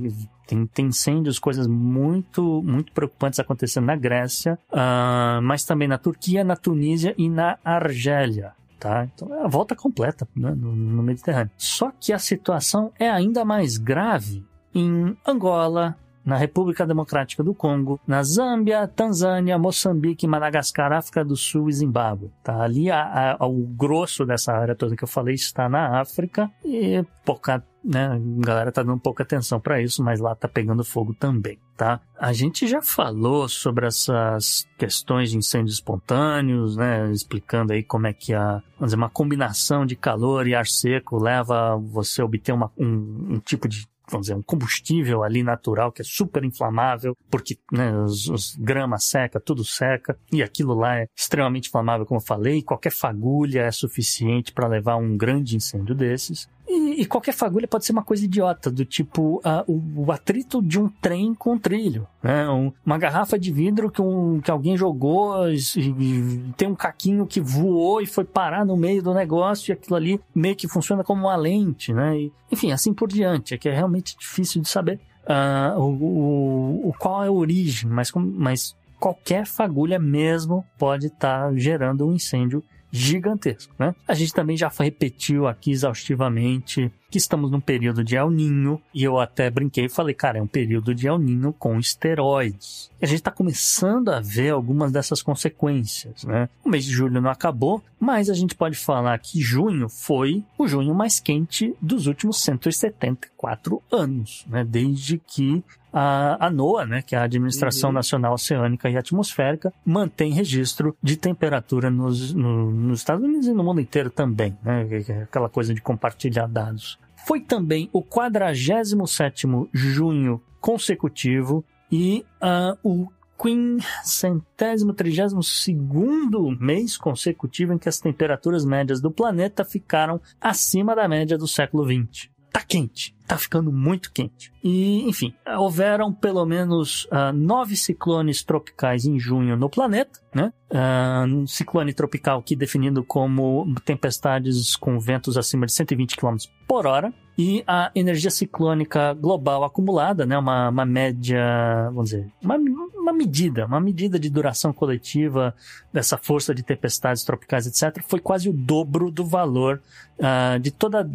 Tem, 0.46 0.68
tem 0.68 0.86
incêndios, 0.88 1.40
coisas 1.40 1.66
muito, 1.66 2.62
muito 2.64 2.92
preocupantes 2.92 3.40
acontecendo 3.40 3.86
na 3.86 3.96
Grécia, 3.96 4.60
uh, 4.72 5.42
mas 5.42 5.64
também 5.64 5.88
na 5.88 5.98
Turquia, 5.98 6.44
na 6.44 6.56
Tunísia 6.56 7.16
e 7.18 7.30
na 7.30 7.58
Argélia. 7.64 8.54
Tá? 8.82 9.08
Então 9.14 9.32
é 9.36 9.44
a 9.44 9.48
volta 9.48 9.76
completa 9.76 10.28
né, 10.36 10.56
no, 10.56 10.76
no 10.76 11.04
Mediterrâneo. 11.04 11.52
Só 11.56 11.92
que 12.00 12.12
a 12.12 12.18
situação 12.18 12.92
é 12.98 13.08
ainda 13.08 13.46
mais 13.46 13.78
grave 13.78 14.44
em 14.74 15.16
Angola, 15.24 15.96
na 16.26 16.38
República 16.38 16.86
Democrática 16.86 17.44
do 17.44 17.54
Congo, 17.54 18.00
na 18.06 18.24
Zâmbia, 18.24 18.88
Tanzânia, 18.88 19.58
Moçambique, 19.58 20.28
Madagascar, 20.28 20.92
África 20.92 21.24
do 21.26 21.36
Sul 21.36 21.70
e 21.70 21.74
Zimbábue. 21.74 22.32
Tá? 22.44 22.64
Ali 22.64 22.90
a, 22.92 23.38
a, 23.40 23.48
o 23.48 23.66
grosso 23.66 24.26
dessa 24.26 24.54
área 24.54 24.76
toda 24.76 24.96
que 24.96 25.04
eu 25.04 25.08
falei 25.08 25.36
está 25.36 25.68
na 25.68 26.00
África 26.00 26.50
e 26.64 27.04
pouca 27.26 27.64
né? 27.84 28.08
A 28.08 28.46
galera 28.46 28.72
tá 28.72 28.84
dando 28.84 29.00
pouca 29.00 29.24
atenção 29.24 29.60
para 29.60 29.82
isso, 29.82 30.04
mas 30.04 30.20
lá 30.20 30.36
tá 30.36 30.48
pegando 30.48 30.84
fogo 30.84 31.14
também, 31.14 31.58
tá? 31.76 32.00
A 32.18 32.32
gente 32.32 32.68
já 32.68 32.82
falou 32.82 33.50
sobre 33.50 33.88
essas 33.88 34.68
questões 34.78 35.32
de 35.32 35.38
incêndios 35.38 35.76
espontâneos, 35.76 36.78
né? 36.78 37.12
Explicando 37.12 37.74
aí 37.74 37.84
como 37.84 38.08
é 38.08 38.14
que 38.14 38.34
a, 38.34 38.62
vamos 38.78 38.92
dizer, 38.92 38.98
uma 38.98 39.10
combinação 39.10 39.86
de 39.86 39.96
calor 39.96 40.48
e 40.48 40.54
ar 40.54 40.68
seco 40.68 41.18
leva 41.18 41.76
você 41.78 42.22
a 42.22 42.26
obter 42.26 42.52
uma, 42.52 42.72
um, 42.78 43.34
um 43.36 43.40
tipo 43.40 43.68
de 43.68 43.88
vamos 44.12 44.28
dizer, 44.28 44.36
um 44.38 44.42
combustível 44.42 45.24
ali 45.24 45.44
natural 45.44 45.92
que 45.92 46.02
é 46.02 46.06
super 46.06 46.44
inflamável, 46.44 47.16
porque 47.30 47.58
né, 47.72 47.92
os, 47.98 48.28
os 48.28 48.58
seca, 49.00 49.40
tudo 49.40 49.64
seca, 49.64 50.18
e 50.32 50.44
aquilo 50.44 50.74
lá 50.74 51.00
é 51.00 51.08
extremamente 51.18 51.70
inflamável, 51.70 52.06
como 52.06 52.20
eu 52.20 52.26
falei, 52.26 52.62
qualquer 52.62 52.92
fagulha 52.92 53.62
é 53.62 53.72
suficiente 53.72 54.52
para 54.52 54.68
levar 54.68 54.98
um 54.98 55.18
grande 55.18 55.56
incêndio 55.56 55.96
desses. 55.96 56.50
E, 56.72 57.02
e, 57.02 57.06
qualquer 57.06 57.34
fagulha 57.34 57.68
pode 57.68 57.86
ser 57.86 57.92
uma 57.92 58.02
coisa 58.02 58.24
idiota, 58.24 58.72
do 58.72 58.86
tipo 58.86 59.42
uh, 59.44 59.64
o, 59.68 60.06
o, 60.06 60.12
atrito 60.12 60.62
de 60.62 60.80
um 60.80 60.88
trem 60.88 61.34
com 61.36 61.54
um 61.54 61.60
trilho. 61.60 62.08
Né? 62.24 62.50
Um, 62.50 62.72
uma 62.86 62.98
garrafa 62.98 63.38
de 63.38 63.52
vidro 63.52 63.92
que, 63.92 64.02
um, 64.02 64.40
que 64.40 64.50
alguém 64.50 64.78
jogou 64.78 65.50
e, 65.50 65.58
e, 65.58 66.54
tem 66.56 66.70
um 66.70 66.76
caquinho 66.76 67.28
que 67.28 67.42
voou 67.42 68.02
e 68.02 68.06
foi 68.06 68.24
parar 68.24 68.66
no 68.66 68.78
meio 68.78 69.04
do 69.04 69.14
negócio 69.14 69.70
e 69.70 69.74
aquilo 69.74 69.98
ali 69.98 70.22
meio 70.34 70.56
que 70.56 70.66
funciona 70.66 71.04
como 71.04 71.24
uma 71.24 71.36
lente. 71.36 71.92
Né? 71.92 72.18
E, 72.18 72.34
enfim, 72.50 72.72
assim 72.72 72.94
por 72.94 73.10
diante. 73.10 73.54
É 73.54 73.58
que 73.58 73.68
é 73.68 73.74
realmente 73.74 74.18
difícil 74.18 74.62
de 74.62 74.70
saber 74.70 74.98
uh, 75.26 75.78
o, 75.78 76.88
o, 76.88 76.94
qual 76.98 77.22
é 77.22 77.28
a 77.28 77.32
origem, 77.32 77.90
mas, 77.90 78.14
mas 78.16 78.78
qualquer 78.98 79.46
fagulha 79.46 80.00
mesmo 80.00 80.64
pode 80.78 81.08
estar 81.08 81.50
tá 81.50 81.56
gerando 81.56 82.08
um 82.08 82.14
incêndio 82.14 82.64
gigantesco, 82.92 83.74
né? 83.80 83.96
A 84.08 84.14
gente 84.14 84.34
também 84.34 84.58
já 84.58 84.70
repetiu 84.70 85.48
aqui 85.48 85.72
exaustivamente 85.72 86.92
que 87.10 87.18
estamos 87.18 87.52
num 87.52 87.60
período 87.60 88.06
de 88.06 88.16
El 88.16 88.32
Ninho, 88.32 88.82
e 88.94 89.04
eu 89.04 89.20
até 89.20 89.50
brinquei 89.50 89.86
e 89.86 89.90
falei, 89.90 90.16
cara, 90.16 90.40
é 90.40 90.42
um 90.42 90.48
período 90.48 90.96
de 90.96 91.08
El 91.08 91.20
Ninho 91.20 91.52
com 91.52 91.78
esteroides. 91.78 92.90
E 93.02 93.06
a 93.06 93.08
gente 93.08 93.18
está 93.18 93.32
começando 93.32 94.10
a 94.10 94.22
ver 94.22 94.52
algumas 94.52 94.94
dessas 94.94 95.22
consequências, 95.22 96.24
né? 96.24 96.48
O 96.64 96.70
mês 96.70 96.86
de 96.86 96.92
julho 96.92 97.20
não 97.20 97.30
acabou, 97.30 97.84
mas 98.00 98.30
a 98.30 98.34
gente 98.34 98.56
pode 98.56 98.78
falar 98.78 99.18
que 99.20 99.42
junho 99.42 99.90
foi 99.90 100.44
o 100.58 100.68
junho 100.68 100.96
mais 100.96 101.20
quente 101.20 101.76
dos 101.82 102.08
últimos 102.08 102.42
174 102.42 103.82
anos, 103.92 104.46
né? 104.48 104.64
Desde 104.64 105.18
que 105.18 105.62
a, 105.92 106.48
a 106.48 106.50
NOAA, 106.50 106.86
né, 106.86 107.02
que 107.02 107.16
é 107.16 107.18
a 107.18 107.24
Administração 107.24 107.90
uhum. 107.90 107.96
Nacional 107.96 108.34
Oceânica 108.34 108.90
e 108.90 108.98
Atmosférica, 108.98 109.74
mantém 109.86 110.32
registro 110.32 110.96
de 111.02 111.18
temperatura 111.18 111.90
nos, 111.90 112.34
no, 112.34 112.72
nos 112.72 113.00
Estados 113.00 113.24
Unidos 113.24 113.48
e 113.48 113.54
no 113.54 113.64
mundo 113.64 113.82
inteiro 113.82 114.10
também, 114.10 114.58
né, 114.64 114.88
é 115.08 115.24
aquela 115.24 115.50
coisa 115.50 115.74
de 115.74 115.82
compartilhar 115.82 116.48
dados. 116.48 117.00
Foi 117.26 117.40
também 117.40 117.90
o 117.94 118.02
47º 118.02 119.70
junho 119.74 120.42
consecutivo 120.60 121.64
e 121.92 122.26
uh, 122.42 122.78
o 122.84 123.08
quinquagésimo 123.42 124.94
trigésimo 124.94 125.42
segundo 125.42 126.52
mês 126.60 126.96
consecutivo 126.96 127.74
em 127.74 127.78
que 127.78 127.90
as 127.90 128.00
temperaturas 128.00 128.64
médias 128.64 129.02
do 129.02 129.10
planeta 129.10 129.66
ficaram 129.66 130.22
acima 130.40 130.96
da 130.96 131.08
média 131.08 131.38
do 131.38 131.48
século 131.48 131.84
XX. 131.84 132.30
Tá 132.52 132.62
quente, 132.62 133.16
tá 133.26 133.38
ficando 133.38 133.72
muito 133.72 134.12
quente. 134.12 134.52
E, 134.62 135.08
enfim, 135.08 135.34
houveram 135.58 136.12
pelo 136.12 136.46
menos 136.46 137.06
uh, 137.06 137.32
nove 137.34 137.78
ciclones 137.78 138.44
tropicais 138.44 139.06
em 139.06 139.18
junho 139.18 139.56
no 139.56 139.70
planeta, 139.70 140.20
né? 140.36 140.52
Uh, 140.70 141.34
um 141.34 141.48
ciclone 141.48 141.94
tropical 141.94 142.42
que 142.42 142.56
definido 142.56 143.06
como 143.06 143.74
tempestades 143.86 144.76
com 144.76 145.00
ventos 145.00 145.38
acima 145.38 145.66
de 145.66 145.72
120 145.72 146.18
km 146.18 146.36
por 146.68 146.86
hora. 146.86 147.14
E 147.38 147.64
a 147.66 147.90
energia 147.96 148.30
ciclônica 148.30 149.14
global 149.14 149.64
acumulada, 149.64 150.26
né? 150.26 150.38
Uma, 150.38 150.68
uma 150.68 150.86
média, 150.86 151.86
vamos 151.86 152.10
dizer, 152.10 152.30
uma, 152.44 152.58
uma 152.58 153.14
medida, 153.14 153.66
uma 153.66 153.80
medida 153.80 154.20
de 154.20 154.30
duração 154.30 154.74
coletiva 154.74 155.56
dessa 155.92 156.18
força 156.18 156.54
de 156.54 156.64
tempestades 156.64 157.24
tropicais, 157.24 157.66
etc., 157.66 158.04
foi 158.06 158.20
quase 158.20 158.50
o 158.50 158.54
dobro 158.54 159.10
do 159.10 159.26
valor 159.26 159.82
uh, 160.20 160.60
de 160.60 160.70
toda 160.70 161.10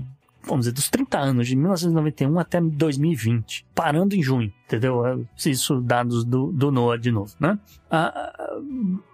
vamos 0.47 0.67
dizer, 0.67 0.73
dos 0.73 0.89
30 0.89 1.19
anos, 1.19 1.49
de 1.49 1.57
1991 1.57 2.39
até 2.39 2.61
2020, 2.61 3.67
parando 3.75 4.15
em 4.15 4.23
junho, 4.23 4.53
entendeu? 4.65 5.27
Isso 5.37 5.81
dados 5.81 6.25
do, 6.25 6.53
do 6.53 6.71
NOAA 6.71 6.99
de 6.99 7.11
novo, 7.11 7.35
né? 7.41 7.59
Ah, 7.91 8.33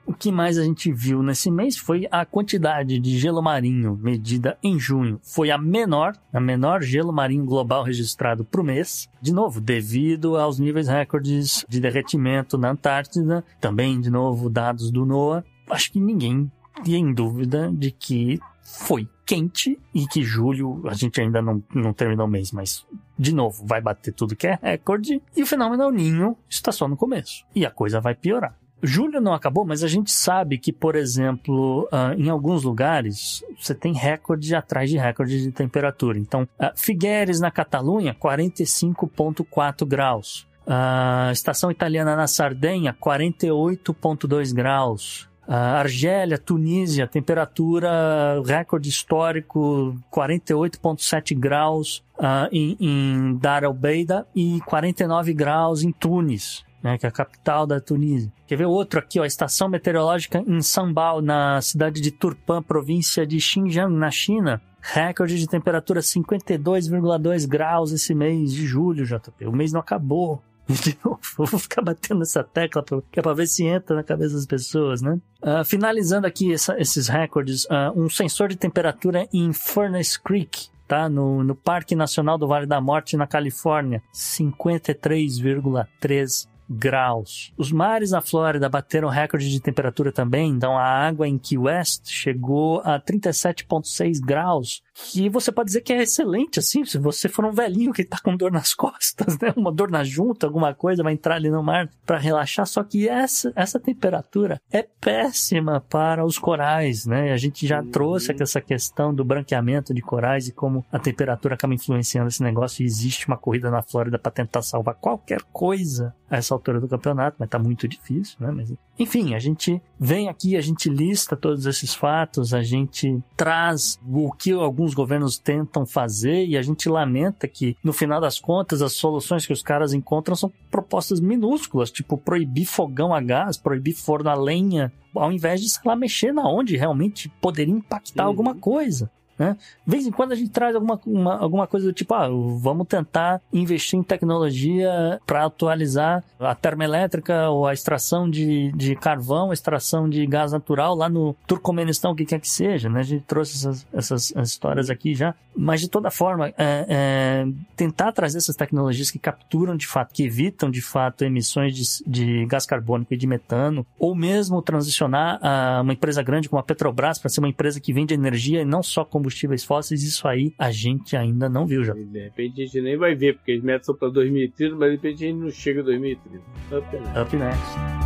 o 0.06 0.12
que 0.12 0.30
mais 0.30 0.58
a 0.58 0.64
gente 0.64 0.92
viu 0.92 1.22
nesse 1.22 1.50
mês 1.50 1.76
foi 1.76 2.06
a 2.10 2.24
quantidade 2.24 2.98
de 2.98 3.18
gelo 3.18 3.40
marinho 3.40 3.98
medida 4.00 4.58
em 4.62 4.78
junho. 4.78 5.18
Foi 5.22 5.50
a 5.50 5.56
menor, 5.56 6.14
a 6.32 6.40
menor 6.40 6.82
gelo 6.82 7.12
marinho 7.12 7.44
global 7.44 7.82
registrado 7.82 8.44
para 8.44 8.60
o 8.60 8.64
mês. 8.64 9.08
De 9.20 9.32
novo, 9.32 9.60
devido 9.60 10.36
aos 10.36 10.58
níveis 10.58 10.88
recordes 10.88 11.64
de 11.68 11.80
derretimento 11.80 12.58
na 12.58 12.70
Antártida. 12.70 13.44
Também, 13.60 14.00
de 14.00 14.10
novo, 14.10 14.50
dados 14.50 14.90
do 14.90 15.06
NOAA. 15.06 15.44
Acho 15.70 15.92
que 15.92 16.00
ninguém 16.00 16.50
tem 16.84 17.12
dúvida 17.12 17.70
de 17.72 17.90
que 17.90 18.40
foi 18.72 19.06
quente 19.26 19.78
e 19.94 20.06
que 20.06 20.22
julho 20.22 20.82
a 20.88 20.94
gente 20.94 21.20
ainda 21.20 21.42
não, 21.42 21.62
não 21.74 21.92
terminou 21.92 22.26
o 22.26 22.30
mês, 22.30 22.52
mas 22.52 22.86
de 23.18 23.34
novo 23.34 23.64
vai 23.66 23.80
bater 23.80 24.12
tudo 24.12 24.34
que 24.34 24.46
é 24.46 24.58
recorde 24.62 25.20
e 25.36 25.42
o 25.42 25.46
fenômeno 25.46 25.90
Ninho 25.90 26.36
está 26.48 26.72
só 26.72 26.88
no 26.88 26.96
começo 26.96 27.44
e 27.54 27.66
a 27.66 27.70
coisa 27.70 28.00
vai 28.00 28.14
piorar. 28.14 28.56
Julho 28.82 29.20
não 29.20 29.32
acabou, 29.32 29.64
mas 29.64 29.84
a 29.84 29.88
gente 29.88 30.10
sabe 30.10 30.58
que, 30.58 30.72
por 30.72 30.96
exemplo, 30.96 31.88
uh, 31.92 32.18
em 32.18 32.28
alguns 32.28 32.64
lugares 32.64 33.44
você 33.56 33.76
tem 33.76 33.92
recorde 33.92 34.56
atrás 34.56 34.90
de 34.90 34.98
recorde 34.98 35.40
de 35.40 35.52
temperatura. 35.52 36.18
Então, 36.18 36.42
uh, 36.42 36.72
Figueres 36.74 37.38
na 37.38 37.50
Catalunha, 37.50 38.12
45,4 38.12 39.86
graus. 39.86 40.48
Uh, 40.66 41.30
estação 41.30 41.70
italiana 41.70 42.16
na 42.16 42.26
Sardenha, 42.26 42.96
48,2 43.00 44.52
graus. 44.52 45.28
Argélia, 45.46 46.38
Tunísia, 46.38 47.06
temperatura 47.06 48.40
recorde 48.44 48.88
histórico 48.88 49.96
48,7 50.12 51.36
graus 51.36 52.02
uh, 52.18 52.48
em, 52.52 52.76
em 52.78 53.36
Dar 53.38 53.64
el 53.64 53.72
Beida 53.72 54.26
e 54.34 54.60
49 54.66 55.34
graus 55.34 55.82
em 55.82 55.90
Tunis, 55.90 56.64
né, 56.82 56.96
que 56.96 57.06
é 57.06 57.08
a 57.08 57.12
capital 57.12 57.66
da 57.66 57.80
Tunísia. 57.80 58.32
Quer 58.46 58.56
ver 58.56 58.66
outro 58.66 59.00
aqui, 59.00 59.18
ó, 59.18 59.24
a 59.24 59.26
estação 59.26 59.68
meteorológica 59.68 60.42
em 60.46 60.62
Sambal, 60.62 61.20
na 61.20 61.60
cidade 61.60 62.00
de 62.00 62.10
Turpan, 62.10 62.62
província 62.62 63.26
de 63.26 63.40
Xinjiang, 63.40 63.92
na 63.92 64.10
China. 64.10 64.60
Recorde 64.80 65.38
de 65.38 65.46
temperatura 65.46 66.00
52,2 66.00 67.46
graus 67.46 67.92
esse 67.92 68.14
mês 68.14 68.52
de 68.52 68.66
julho, 68.66 69.06
JP. 69.06 69.46
O 69.46 69.52
mês 69.52 69.72
não 69.72 69.80
acabou. 69.80 70.42
Novo, 71.04 71.20
vou 71.36 71.58
ficar 71.58 71.82
batendo 71.82 72.20
nessa 72.20 72.44
tecla 72.44 72.84
que 73.10 73.18
é 73.18 73.22
pra 73.22 73.34
ver 73.34 73.46
se 73.46 73.64
entra 73.64 73.96
na 73.96 74.02
cabeça 74.02 74.34
das 74.34 74.46
pessoas, 74.46 75.02
né? 75.02 75.20
Uh, 75.42 75.64
finalizando 75.64 76.26
aqui 76.26 76.52
essa, 76.52 76.78
esses 76.80 77.08
recordes, 77.08 77.64
uh, 77.64 77.92
um 77.96 78.08
sensor 78.08 78.48
de 78.48 78.56
temperatura 78.56 79.28
em 79.32 79.52
Furnace 79.52 80.20
Creek, 80.20 80.68
tá? 80.86 81.08
No, 81.08 81.42
no 81.42 81.54
Parque 81.54 81.94
Nacional 81.94 82.36
do 82.38 82.46
Vale 82.46 82.66
da 82.66 82.80
Morte, 82.80 83.16
na 83.16 83.26
Califórnia, 83.26 84.02
53,3 84.14 86.46
graus. 86.68 87.52
Os 87.56 87.70
mares 87.70 88.10
na 88.12 88.20
Flórida 88.20 88.68
bateram 88.68 89.08
recorde 89.08 89.50
de 89.50 89.60
temperatura 89.60 90.10
também, 90.10 90.50
então 90.50 90.76
a 90.78 90.84
água 90.84 91.28
em 91.28 91.38
Key 91.38 91.58
West 91.58 92.08
chegou 92.08 92.80
a 92.80 92.98
37,6 92.98 94.20
graus, 94.24 94.82
que 94.94 95.28
você 95.28 95.50
pode 95.50 95.68
dizer 95.68 95.80
que 95.80 95.92
é 95.92 96.02
excelente, 96.02 96.58
assim, 96.58 96.84
se 96.84 96.98
você 96.98 97.28
for 97.28 97.44
um 97.44 97.52
velhinho 97.52 97.92
que 97.92 98.04
tá 98.04 98.18
com 98.22 98.36
dor 98.36 98.52
nas 98.52 98.74
costas, 98.74 99.38
né, 99.38 99.52
uma 99.56 99.72
dor 99.72 99.90
na 99.90 100.04
junta, 100.04 100.46
alguma 100.46 100.74
coisa, 100.74 101.02
vai 101.02 101.12
entrar 101.12 101.36
ali 101.36 101.50
no 101.50 101.62
mar 101.62 101.88
para 102.04 102.18
relaxar, 102.18 102.66
só 102.66 102.82
que 102.82 103.08
essa, 103.08 103.52
essa 103.56 103.80
temperatura 103.80 104.60
é 104.70 104.82
péssima 105.00 105.80
para 105.80 106.24
os 106.24 106.38
corais, 106.38 107.06
né, 107.06 107.32
a 107.32 107.36
gente 107.36 107.66
já 107.66 107.80
uhum. 107.80 107.90
trouxe 107.90 108.34
essa 108.38 108.60
questão 108.60 109.14
do 109.14 109.24
branqueamento 109.24 109.94
de 109.94 110.02
corais 110.02 110.48
e 110.48 110.52
como 110.52 110.84
a 110.92 110.98
temperatura 110.98 111.54
acaba 111.54 111.74
influenciando 111.74 112.28
esse 112.28 112.42
negócio 112.42 112.82
e 112.82 112.86
existe 112.86 113.26
uma 113.26 113.36
corrida 113.36 113.70
na 113.70 113.82
Flórida 113.82 114.18
para 114.18 114.32
tentar 114.32 114.62
salvar 114.62 114.94
qualquer 114.94 115.42
coisa 115.52 116.14
a 116.30 116.36
essa 116.36 116.54
altura 116.54 116.80
do 116.80 116.88
campeonato, 116.88 117.36
mas 117.38 117.48
tá 117.48 117.58
muito 117.58 117.86
difícil, 117.86 118.36
né, 118.40 118.50
mas 118.50 118.72
enfim, 118.98 119.34
a 119.34 119.38
gente 119.38 119.80
vem 119.98 120.28
aqui, 120.28 120.56
a 120.56 120.60
gente 120.60 120.88
lista 120.88 121.36
todos 121.36 121.66
esses 121.66 121.94
fatos, 121.94 122.52
a 122.52 122.62
gente 122.62 123.22
traz 123.36 123.98
o 124.06 124.30
que 124.32 124.52
alguns 124.52 124.94
governos 124.94 125.38
tentam 125.38 125.86
fazer 125.86 126.46
e 126.46 126.56
a 126.56 126.62
gente 126.62 126.88
lamenta 126.88 127.48
que, 127.48 127.76
no 127.82 127.92
final 127.92 128.20
das 128.20 128.38
contas, 128.38 128.82
as 128.82 128.92
soluções 128.92 129.46
que 129.46 129.52
os 129.52 129.62
caras 129.62 129.92
encontram 129.92 130.36
são 130.36 130.52
propostas 130.70 131.20
minúsculas, 131.20 131.90
tipo 131.90 132.18
proibir 132.18 132.66
fogão 132.66 133.14
a 133.14 133.20
gás, 133.20 133.56
proibir 133.56 133.94
forno 133.94 134.28
a 134.28 134.34
lenha, 134.34 134.92
ao 135.14 135.32
invés 135.32 135.60
de, 135.60 135.68
sei 135.68 135.82
lá, 135.84 135.96
mexer 135.96 136.32
na 136.32 136.48
onde 136.48 136.76
realmente 136.76 137.28
poderia 137.40 137.74
impactar 137.74 138.24
uhum. 138.24 138.28
alguma 138.28 138.54
coisa. 138.54 139.10
Né? 139.42 139.56
De 139.84 139.90
vez 139.90 140.06
em 140.06 140.12
quando 140.12 140.30
a 140.30 140.36
gente 140.36 140.50
traz 140.50 140.76
alguma, 140.76 141.00
uma, 141.04 141.36
alguma 141.36 141.66
coisa 141.66 141.84
do 141.84 141.92
tipo, 141.92 142.14
ah, 142.14 142.28
vamos 142.58 142.86
tentar 142.86 143.40
investir 143.52 143.98
em 143.98 144.02
tecnologia 144.02 145.20
para 145.26 145.44
atualizar 145.44 146.22
a 146.38 146.54
termoelétrica 146.54 147.50
ou 147.50 147.66
a 147.66 147.72
extração 147.72 148.30
de, 148.30 148.70
de 148.70 148.94
carvão, 148.94 149.50
a 149.50 149.54
extração 149.54 150.08
de 150.08 150.24
gás 150.26 150.52
natural 150.52 150.94
lá 150.94 151.08
no 151.08 151.34
Turcomenistão, 151.44 152.12
o 152.12 152.14
que 152.14 152.24
quer 152.24 152.38
que 152.38 152.48
seja. 152.48 152.88
Né? 152.88 153.00
A 153.00 153.02
gente 153.02 153.24
trouxe 153.24 153.56
essas, 153.56 153.86
essas 153.92 154.30
histórias 154.48 154.88
aqui 154.88 155.12
já. 155.12 155.34
Mas 155.56 155.80
de 155.80 155.88
toda 155.88 156.08
forma, 156.08 156.48
é, 156.50 156.54
é, 156.56 157.46
tentar 157.76 158.12
trazer 158.12 158.38
essas 158.38 158.54
tecnologias 158.54 159.10
que 159.10 159.18
capturam 159.18 159.76
de 159.76 159.88
fato, 159.88 160.14
que 160.14 160.22
evitam 160.22 160.70
de 160.70 160.80
fato 160.80 161.24
emissões 161.24 161.74
de, 161.74 161.82
de 162.06 162.46
gás 162.46 162.64
carbônico 162.64 163.12
e 163.12 163.16
de 163.16 163.26
metano, 163.26 163.84
ou 163.98 164.14
mesmo 164.14 164.62
transicionar 164.62 165.40
a 165.42 165.80
uma 165.82 165.92
empresa 165.92 166.22
grande 166.22 166.48
como 166.48 166.60
a 166.60 166.62
Petrobras 166.62 167.18
para 167.18 167.28
ser 167.28 167.40
uma 167.40 167.48
empresa 167.48 167.80
que 167.80 167.92
vende 167.92 168.14
energia 168.14 168.62
e 168.62 168.64
não 168.64 168.82
só 168.82 169.04
como 169.04 169.31
combustíveis 169.32 169.64
fósseis, 169.64 170.02
isso 170.02 170.28
aí 170.28 170.54
a 170.58 170.70
gente 170.70 171.16
ainda 171.16 171.48
não 171.48 171.66
viu 171.66 171.82
já. 171.82 171.94
De 171.94 172.20
repente 172.20 172.62
a 172.62 172.66
gente 172.66 172.80
nem 172.80 172.96
vai 172.96 173.14
ver, 173.14 173.36
porque 173.36 173.52
as 173.52 173.62
metas 173.62 173.86
são 173.86 173.96
para 173.96 174.08
2030, 174.10 174.76
mas 174.76 174.90
de 174.90 174.96
repente 174.96 175.24
a 175.24 175.28
gente 175.28 175.38
não 175.38 175.50
chega 175.50 175.80
a 175.80 175.84
2030. 175.84 176.44
Up 176.76 176.96
next. 176.96 177.20
Up 177.20 177.36
next. 177.36 178.02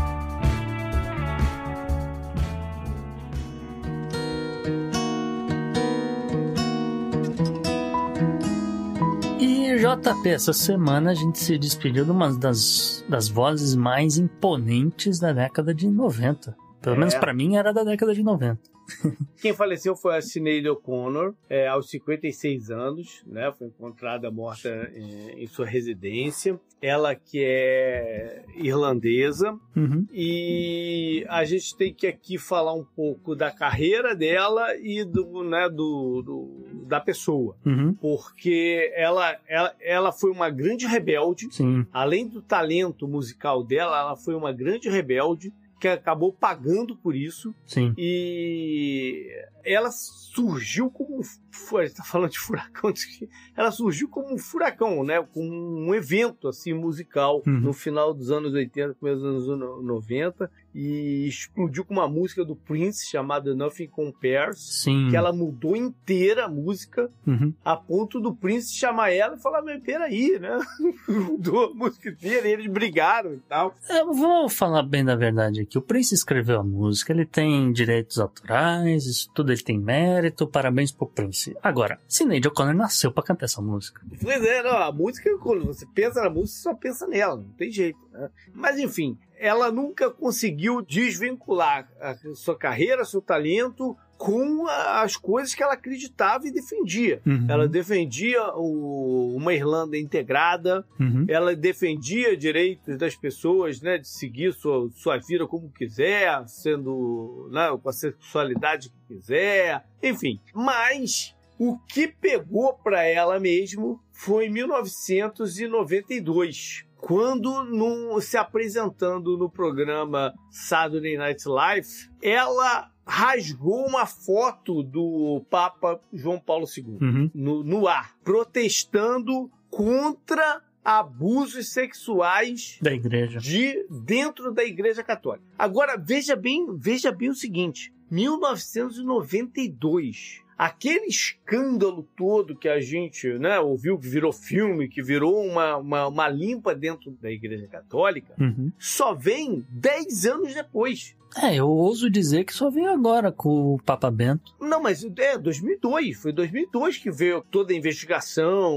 E 9.38 9.76
JP, 9.76 10.28
essa 10.28 10.52
semana 10.52 11.10
a 11.10 11.14
gente 11.14 11.38
se 11.38 11.58
despediu 11.58 12.04
de 12.04 12.10
uma 12.10 12.32
das, 12.38 13.04
das 13.08 13.28
vozes 13.28 13.74
mais 13.74 14.16
imponentes 14.16 15.18
da 15.18 15.32
década 15.32 15.74
de 15.74 15.88
90. 15.88 16.56
Pelo 16.86 16.94
é. 16.94 16.98
menos 17.00 17.16
para 17.16 17.34
mim 17.34 17.56
era 17.56 17.72
da 17.72 17.82
década 17.82 18.14
de 18.14 18.22
90. 18.22 18.60
Quem 19.42 19.52
faleceu 19.52 19.96
foi 19.96 20.16
a 20.16 20.22
Sinead 20.22 20.68
O'Connor, 20.68 21.34
é, 21.50 21.66
aos 21.66 21.90
56 21.90 22.70
anos, 22.70 23.24
né? 23.26 23.52
Foi 23.58 23.66
encontrada 23.66 24.30
morta 24.30 24.88
em, 24.94 25.42
em 25.42 25.46
sua 25.48 25.66
residência. 25.66 26.60
Ela 26.80 27.16
que 27.16 27.42
é 27.42 28.44
irlandesa. 28.54 29.58
Uhum. 29.74 30.06
E 30.12 31.26
a 31.28 31.44
gente 31.44 31.76
tem 31.76 31.92
que 31.92 32.06
aqui 32.06 32.38
falar 32.38 32.74
um 32.74 32.84
pouco 32.84 33.34
da 33.34 33.50
carreira 33.50 34.14
dela 34.14 34.76
e 34.76 35.02
do, 35.02 35.42
né, 35.42 35.68
do, 35.68 36.22
do 36.22 36.84
da 36.86 37.00
pessoa. 37.00 37.56
Uhum. 37.66 37.94
Porque 37.94 38.92
ela, 38.94 39.36
ela, 39.48 39.74
ela 39.80 40.12
foi 40.12 40.30
uma 40.30 40.50
grande 40.50 40.86
rebelde. 40.86 41.48
Sim. 41.50 41.84
Além 41.92 42.28
do 42.28 42.40
talento 42.40 43.08
musical 43.08 43.64
dela, 43.64 43.98
ela 43.98 44.16
foi 44.16 44.36
uma 44.36 44.52
grande 44.52 44.88
rebelde 44.88 45.52
que 45.78 45.88
acabou 45.88 46.32
pagando 46.32 46.96
por 46.96 47.14
isso. 47.14 47.54
Sim. 47.66 47.92
E 47.98 49.28
ela 49.64 49.90
surgiu 49.90 50.90
como. 50.90 51.20
A 51.20 51.84
gente 51.84 51.96
tá 51.96 52.04
falando 52.04 52.30
de 52.30 52.38
furacão. 52.38 52.92
Ela 53.56 53.70
surgiu 53.70 54.08
como 54.08 54.32
um 54.34 54.38
furacão, 54.38 55.02
né? 55.02 55.20
Com 55.22 55.42
um 55.44 55.94
evento 55.94 56.48
assim 56.48 56.72
musical 56.72 57.42
Uhum. 57.46 57.60
no 57.60 57.72
final 57.72 58.12
dos 58.14 58.30
anos 58.30 58.52
80, 58.54 58.94
começo 58.94 59.20
dos 59.20 59.48
anos 59.48 59.84
90. 59.84 60.50
E 60.78 61.26
explodiu 61.26 61.86
com 61.86 61.94
uma 61.94 62.06
música 62.06 62.44
do 62.44 62.54
Prince 62.54 63.06
chamada 63.06 63.54
Nothing 63.54 63.86
Compares. 63.88 64.58
Sim. 64.60 65.08
Que 65.08 65.16
ela 65.16 65.32
mudou 65.32 65.74
inteira 65.74 66.44
a 66.44 66.48
música 66.48 67.10
Uhum. 67.26 67.54
a 67.64 67.74
ponto 67.76 68.20
do 68.20 68.34
Prince 68.34 68.74
chamar 68.74 69.10
ela 69.10 69.36
e 69.36 69.40
falar: 69.40 69.62
Mas 69.62 69.82
peraí, 69.82 70.38
né? 70.38 70.58
Mudou 71.08 71.70
a 71.70 71.74
música 71.74 72.10
inteira 72.10 72.46
e 72.46 72.52
eles 72.52 72.66
brigaram 72.70 73.32
e 73.32 73.38
tal. 73.48 73.74
Eu 73.88 74.12
vou 74.12 74.48
falar 74.50 74.82
bem 74.82 75.02
da 75.04 75.16
verdade 75.16 75.62
aqui. 75.62 75.78
O 75.78 75.82
Prince 75.82 76.14
escreveu 76.14 76.60
a 76.60 76.64
música, 76.64 77.10
ele 77.12 77.24
tem 77.24 77.72
direitos 77.72 78.18
autorais, 78.18 79.06
isso 79.06 79.30
tudo 79.34 79.52
ele 79.52 79.62
tem 79.62 79.78
mérito, 79.78 80.46
parabéns 80.46 80.92
pro 80.92 81.06
Prince. 81.06 81.56
Agora, 81.62 81.98
Sinead 82.06 82.46
O'Connor 82.48 82.74
nasceu 82.74 83.10
pra 83.10 83.22
cantar 83.22 83.46
essa 83.46 83.62
música. 83.62 84.02
Pois 84.22 84.44
é, 84.44 84.62
não, 84.62 84.76
a 84.76 84.92
música, 84.92 85.30
quando 85.38 85.64
você 85.64 85.86
pensa 85.86 86.20
na 86.22 86.28
música, 86.28 86.56
você 86.58 86.62
só 86.62 86.74
pensa 86.74 87.06
nela, 87.06 87.36
não 87.36 87.44
tem 87.56 87.70
jeito. 87.70 87.98
né? 88.12 88.28
Mas 88.52 88.78
enfim, 88.78 89.16
ela 89.38 89.70
nunca 89.70 90.10
conseguiu 90.10 90.80
desvincular 90.82 91.88
a 92.00 92.16
sua 92.34 92.56
carreira, 92.56 93.04
seu 93.04 93.20
talento 93.20 93.94
com 94.18 94.66
as 94.66 95.14
coisas 95.14 95.54
que 95.54 95.62
ela 95.62 95.74
acreditava 95.74 96.48
e 96.48 96.50
defendia. 96.50 97.20
Uhum. 97.26 97.44
Ela 97.50 97.68
defendia 97.68 98.42
o- 98.54 99.34
uma 99.36 99.52
Irlanda 99.52 99.98
integrada, 99.98 100.86
Uhum. 100.98 101.26
ela 101.28 101.54
defendia 101.54 102.34
direitos 102.34 102.96
das 102.96 103.14
pessoas, 103.14 103.82
né, 103.82 103.98
de 103.98 104.08
seguir 104.08 104.54
sua, 104.54 104.88
sua 104.94 105.18
vida 105.18 105.46
como 105.46 105.70
quiser, 105.70 106.42
sendo, 106.48 107.50
né, 107.52 107.68
com 107.82 107.90
a 107.90 107.92
sexualidade 107.92 108.88
que 108.88 109.16
quiser, 109.16 109.84
enfim. 110.02 110.40
Mas 110.54 111.36
o 111.58 111.76
que 111.86 112.08
pegou 112.08 112.72
para 112.72 113.04
ela 113.04 113.38
mesmo 113.38 114.00
foi 114.14 114.46
em 114.46 114.50
1992, 114.50 116.85
quando 116.98 118.20
se 118.20 118.36
apresentando 118.36 119.36
no 119.38 119.48
programa 119.50 120.34
Saturday 120.50 121.16
Night 121.16 121.46
Live, 121.48 121.88
ela 122.22 122.90
rasgou 123.06 123.86
uma 123.86 124.04
foto 124.06 124.82
do 124.82 125.44
Papa 125.48 126.00
João 126.12 126.40
Paulo 126.40 126.66
II 126.76 126.98
Uhum. 127.00 127.30
no, 127.34 127.62
no 127.62 127.86
ar, 127.86 128.16
protestando 128.24 129.48
contra 129.70 130.60
abusos 130.84 131.72
sexuais 131.72 132.78
Da 132.80 132.92
igreja. 132.92 133.38
de 133.38 133.86
dentro 134.04 134.52
da 134.52 134.64
Igreja 134.64 135.02
Católica. 135.04 135.44
Agora 135.58 135.96
veja 135.96 136.34
bem, 136.36 136.76
veja 136.76 137.12
bem 137.12 137.28
o 137.28 137.34
seguinte: 137.34 137.92
1992. 138.10 140.42
Aquele 140.58 141.06
escândalo 141.06 142.08
todo 142.16 142.56
que 142.56 142.68
a 142.68 142.80
gente 142.80 143.28
né, 143.38 143.58
ouviu, 143.60 143.98
que 143.98 144.08
virou 144.08 144.32
filme, 144.32 144.88
que 144.88 145.02
virou 145.02 145.44
uma, 145.44 145.76
uma, 145.76 146.06
uma 146.08 146.28
limpa 146.28 146.74
dentro 146.74 147.10
da 147.20 147.30
Igreja 147.30 147.66
Católica, 147.66 148.34
Uhum. 148.40 148.72
só 148.78 149.14
vem 149.14 149.66
10 149.70 150.26
anos 150.26 150.54
depois. 150.54 151.14
É, 151.36 151.54
eu 151.56 151.68
ouso 151.68 152.08
dizer 152.10 152.44
que 152.44 152.54
só 152.54 152.70
veio 152.70 152.88
agora 152.90 153.30
com 153.30 153.74
o 153.74 153.78
Papa 153.82 154.10
Bento. 154.10 154.54
Não, 154.60 154.80
mas 154.82 155.04
é 155.18 155.36
2002. 155.36 156.16
Foi 156.16 156.32
2002 156.32 156.98
que 156.98 157.10
veio 157.10 157.44
toda 157.50 157.72
a 157.72 157.76
investigação, 157.76 158.74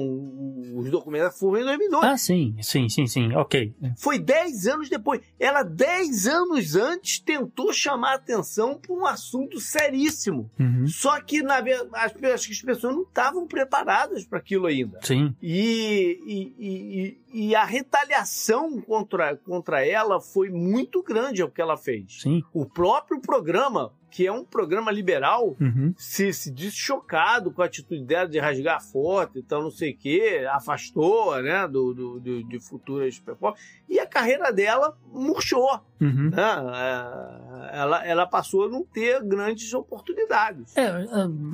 os 0.76 0.90
documentos 0.90 1.38
foram 1.40 1.62
em 1.62 1.66
2002. 1.66 2.04
Ah, 2.04 2.18
sim, 2.18 2.56
sim, 2.62 2.90
sim, 2.90 3.08
sim, 3.08 3.34
ok. 3.34 3.74
Foi 3.98 4.20
10 4.20 4.68
anos 4.68 4.90
depois. 4.90 5.22
Ela, 5.40 5.64
10 5.64 6.28
anos 6.28 6.76
antes, 6.76 7.20
tentou 7.20 7.72
chamar 7.72 8.12
a 8.12 8.16
atenção 8.16 8.78
para 8.78 8.94
um 8.94 9.06
assunto 9.06 9.60
seríssimo. 9.60 10.50
Uhum. 10.60 10.88
Só 10.88 11.20
que, 11.22 11.42
na 11.42 11.62
verdade, 11.62 11.90
as, 11.94 12.12
acho 12.34 12.48
que 12.48 12.54
as 12.54 12.62
pessoas 12.62 12.94
não 12.96 13.04
estavam 13.04 13.48
preparadas 13.48 14.26
para 14.26 14.40
aquilo 14.40 14.66
ainda. 14.68 15.00
Sim. 15.02 15.34
E, 15.42 16.20
e, 16.26 16.56
e, 16.60 16.70
e- 17.06 17.20
e 17.32 17.56
a 17.56 17.64
retaliação 17.64 18.82
contra, 18.82 19.36
contra 19.38 19.86
ela 19.86 20.20
foi 20.20 20.50
muito 20.50 21.04
grande, 21.04 21.42
é 21.42 21.46
o 21.46 21.50
que 21.52 21.62
ela 21.62 21.78
fez. 21.78 22.22
Sim. 22.22 22.39
O 22.54 22.66
próprio 22.66 23.20
programa, 23.22 23.94
que 24.12 24.26
é 24.26 24.32
um 24.32 24.44
programa 24.44 24.92
liberal, 24.92 25.56
Uhum. 25.60 25.94
se, 25.98 26.34
se 26.34 26.52
disse 26.52 26.78
chocado 26.78 27.52
com 27.52 27.62
a 27.62 27.66
atitude 27.66 28.04
dela 28.04 28.28
de 28.28 28.40
rasgar 28.40 28.78
a 28.78 28.80
foto 28.80 29.38
e 29.38 29.44
tal, 29.44 29.62
não 29.62 29.70
sei 29.72 29.92
o 29.92 29.98
quê, 29.98 30.48
afastou, 30.52 31.40
né, 31.42 31.68
do, 31.68 31.94
do, 31.94 32.20
do- 32.20 32.44
de 32.44 32.60
futuras 32.60 33.20
performances, 33.20 33.64
e 33.88 34.00
a 34.00 34.06
carreira 34.10 34.52
dela 34.52 34.98
murchou, 35.12 35.82
Uhum. 36.02 36.30
né, 36.30 36.42
É, 36.42 37.80
ela, 37.80 38.06
ela 38.06 38.26
passou 38.26 38.66
a 38.66 38.70
não 38.70 38.84
ter 38.86 39.22
grandes 39.24 39.74
oportunidades. 39.74 40.76
É, 40.78 40.84
é, 40.84 41.06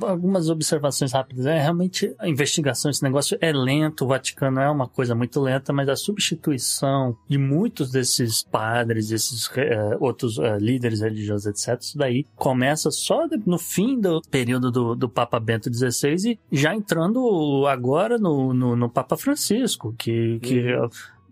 algumas 0.02 0.48
observações 0.48 1.12
rápidas. 1.12 1.46
É, 1.46 1.58
realmente, 1.58 2.14
a 2.18 2.28
investigação, 2.28 2.90
esse 2.90 3.02
negócio 3.02 3.36
é 3.40 3.52
lento, 3.52 4.04
o 4.04 4.08
Vaticano 4.08 4.60
é 4.60 4.70
uma 4.70 4.86
coisa 4.86 5.14
muito 5.14 5.40
lenta, 5.40 5.72
mas 5.72 5.88
a 5.88 5.96
substituição 5.96 7.16
de 7.28 7.38
muitos 7.38 7.90
desses 7.90 8.42
padres, 8.42 9.10
esses 9.10 9.50
é, 9.56 9.96
outros 9.98 10.38
é, 10.38 10.58
líderes 10.58 11.00
religiosos, 11.00 11.46
etc., 11.46 11.80
isso 11.80 11.98
daí 11.98 12.24
começa 12.36 12.90
só 12.90 13.26
no 13.44 13.58
fim 13.58 14.00
do 14.00 14.22
período 14.30 14.70
do, 14.70 14.94
do 14.94 15.08
Papa 15.08 15.40
Bento 15.40 15.72
XVI 15.72 16.38
e 16.50 16.56
já 16.56 16.74
entrando 16.74 17.66
agora 17.66 18.16
no, 18.18 18.54
no, 18.54 18.76
no 18.76 18.88
Papa 18.88 19.16
Francisco, 19.16 19.94
que, 19.98 20.38
que 20.40 20.72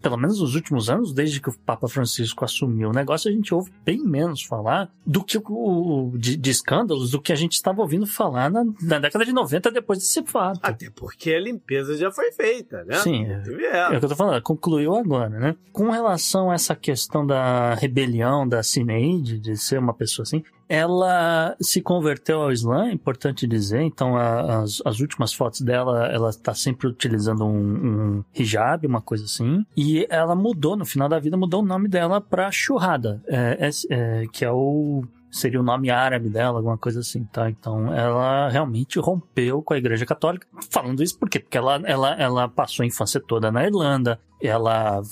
pelo 0.04 0.18
menos 0.18 0.38
nos 0.38 0.54
últimos 0.54 0.90
anos, 0.90 1.14
desde 1.14 1.40
que 1.40 1.48
o 1.48 1.58
Papa 1.60 1.88
Francisco 1.88 2.44
assumiu 2.44 2.90
o 2.90 2.92
negócio, 2.92 3.30
a 3.30 3.32
gente 3.32 3.54
ouve 3.54 3.72
bem 3.82 4.04
menos 4.04 4.42
falar 4.42 4.90
do 5.06 5.24
que 5.24 5.40
o, 5.42 6.12
de, 6.14 6.36
de 6.36 6.50
escândalos 6.50 7.10
do 7.10 7.22
que 7.22 7.32
a 7.32 7.34
gente 7.34 7.52
estava 7.52 7.80
ouvindo 7.80 8.06
falar 8.06 8.50
na, 8.50 8.66
na 8.82 8.98
década 8.98 9.24
de 9.24 9.32
90 9.32 9.70
depois 9.70 9.98
desse 10.00 10.22
fato. 10.24 10.60
Até 10.62 10.90
porque 10.90 11.32
a 11.32 11.40
limpeza 11.40 11.96
já 11.96 12.12
foi 12.12 12.30
feita, 12.32 12.84
né? 12.84 12.96
Sim, 12.96 13.24
é. 13.24 13.42
É 13.74 13.96
o 13.96 13.98
que 13.98 14.04
eu 14.04 14.10
tô 14.10 14.14
falando, 14.14 14.42
concluiu 14.42 14.94
agora, 14.94 15.30
né? 15.30 15.56
Com 15.72 15.88
relação 15.88 16.50
a 16.50 16.54
essa 16.54 16.76
questão 16.76 17.26
da 17.26 17.72
rebelião 17.72 18.46
da 18.46 18.62
Cineide, 18.62 19.38
de 19.38 19.56
ser 19.56 19.78
uma 19.78 19.94
pessoa 19.94 20.24
assim, 20.24 20.44
ela 20.68 21.56
se 21.60 21.80
converteu 21.80 22.42
ao 22.42 22.52
Islã, 22.52 22.86
é 22.88 22.92
importante 22.92 23.46
dizer, 23.46 23.82
então 23.82 24.16
a- 24.16 24.62
as, 24.62 24.82
as 24.84 25.00
últimas 25.00 25.32
fotos 25.32 25.60
dela, 25.60 26.06
ela 26.06 26.32
tá 26.32 26.54
sempre 26.54 26.86
utilizando 26.88 27.44
um, 27.44 28.18
um 28.18 28.24
hijab, 28.34 28.86
uma 28.86 29.00
coisa 29.00 29.24
assim, 29.24 29.64
e 29.76 30.06
ela 30.10 30.34
mudou, 30.34 30.76
no 30.76 30.84
final 30.84 31.08
da 31.08 31.18
vida, 31.18 31.36
mudou 31.36 31.62
o 31.62 31.66
nome 31.66 31.88
dela 31.88 32.20
pra 32.20 32.50
Shurrada, 32.50 33.22
é, 33.26 33.68
é- 33.68 33.94
é, 34.22 34.26
que 34.32 34.44
é 34.44 34.50
o 34.50 35.04
seria 35.36 35.60
o 35.60 35.64
nome 35.64 35.90
árabe 35.90 36.28
dela, 36.28 36.58
alguma 36.58 36.78
coisa 36.78 37.00
assim, 37.00 37.24
tá? 37.24 37.50
Então 37.50 37.92
ela 37.92 38.48
realmente 38.48 38.98
rompeu 38.98 39.60
com 39.62 39.74
a 39.74 39.78
Igreja 39.78 40.06
Católica. 40.06 40.46
Falando 40.70 41.02
isso 41.02 41.18
por 41.18 41.28
quê? 41.28 41.40
Porque 41.40 41.58
ela, 41.58 41.80
ela, 41.84 42.14
ela 42.14 42.48
passou 42.48 42.84
a 42.84 42.86
infância 42.86 43.20
toda 43.20 43.50
na 43.50 43.64
Irlanda, 43.64 44.18
ela 44.40 45.02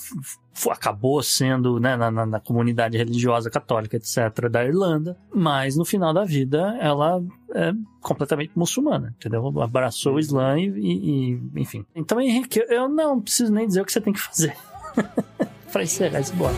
acabou 0.69 1.21
sendo 1.23 1.79
né, 1.79 1.95
na, 1.97 2.11
na- 2.11 2.25
na 2.25 2.39
comunidade 2.39 2.97
religiosa 2.97 3.49
católica, 3.49 3.97
etc., 3.97 4.47
da 4.49 4.63
Irlanda, 4.63 5.17
mas 5.33 5.75
no 5.75 5.83
final 5.83 6.13
da 6.13 6.23
vida 6.23 6.77
ela 6.79 7.21
é 7.55 7.73
completamente 8.01 8.51
muçulmana, 8.55 9.15
entendeu? 9.17 9.59
Abraçou 9.61 10.15
o 10.15 10.19
Islã 10.19 10.57
e, 10.59 10.67
e- 10.69 11.31
e- 11.33 11.41
enfim. 11.61 11.85
Então, 11.95 12.21
Henrique, 12.21 12.63
eu 12.69 12.87
não 12.87 13.19
preciso 13.19 13.51
nem 13.51 13.67
dizer 13.67 13.81
o 13.81 13.85
que 13.85 13.91
você 13.91 14.01
tem 14.01 14.13
que 14.13 14.21
fazer 14.21 14.55
para 15.71 15.83
encerrar 15.83 16.19
esse 16.19 16.33
bloco. 16.33 16.55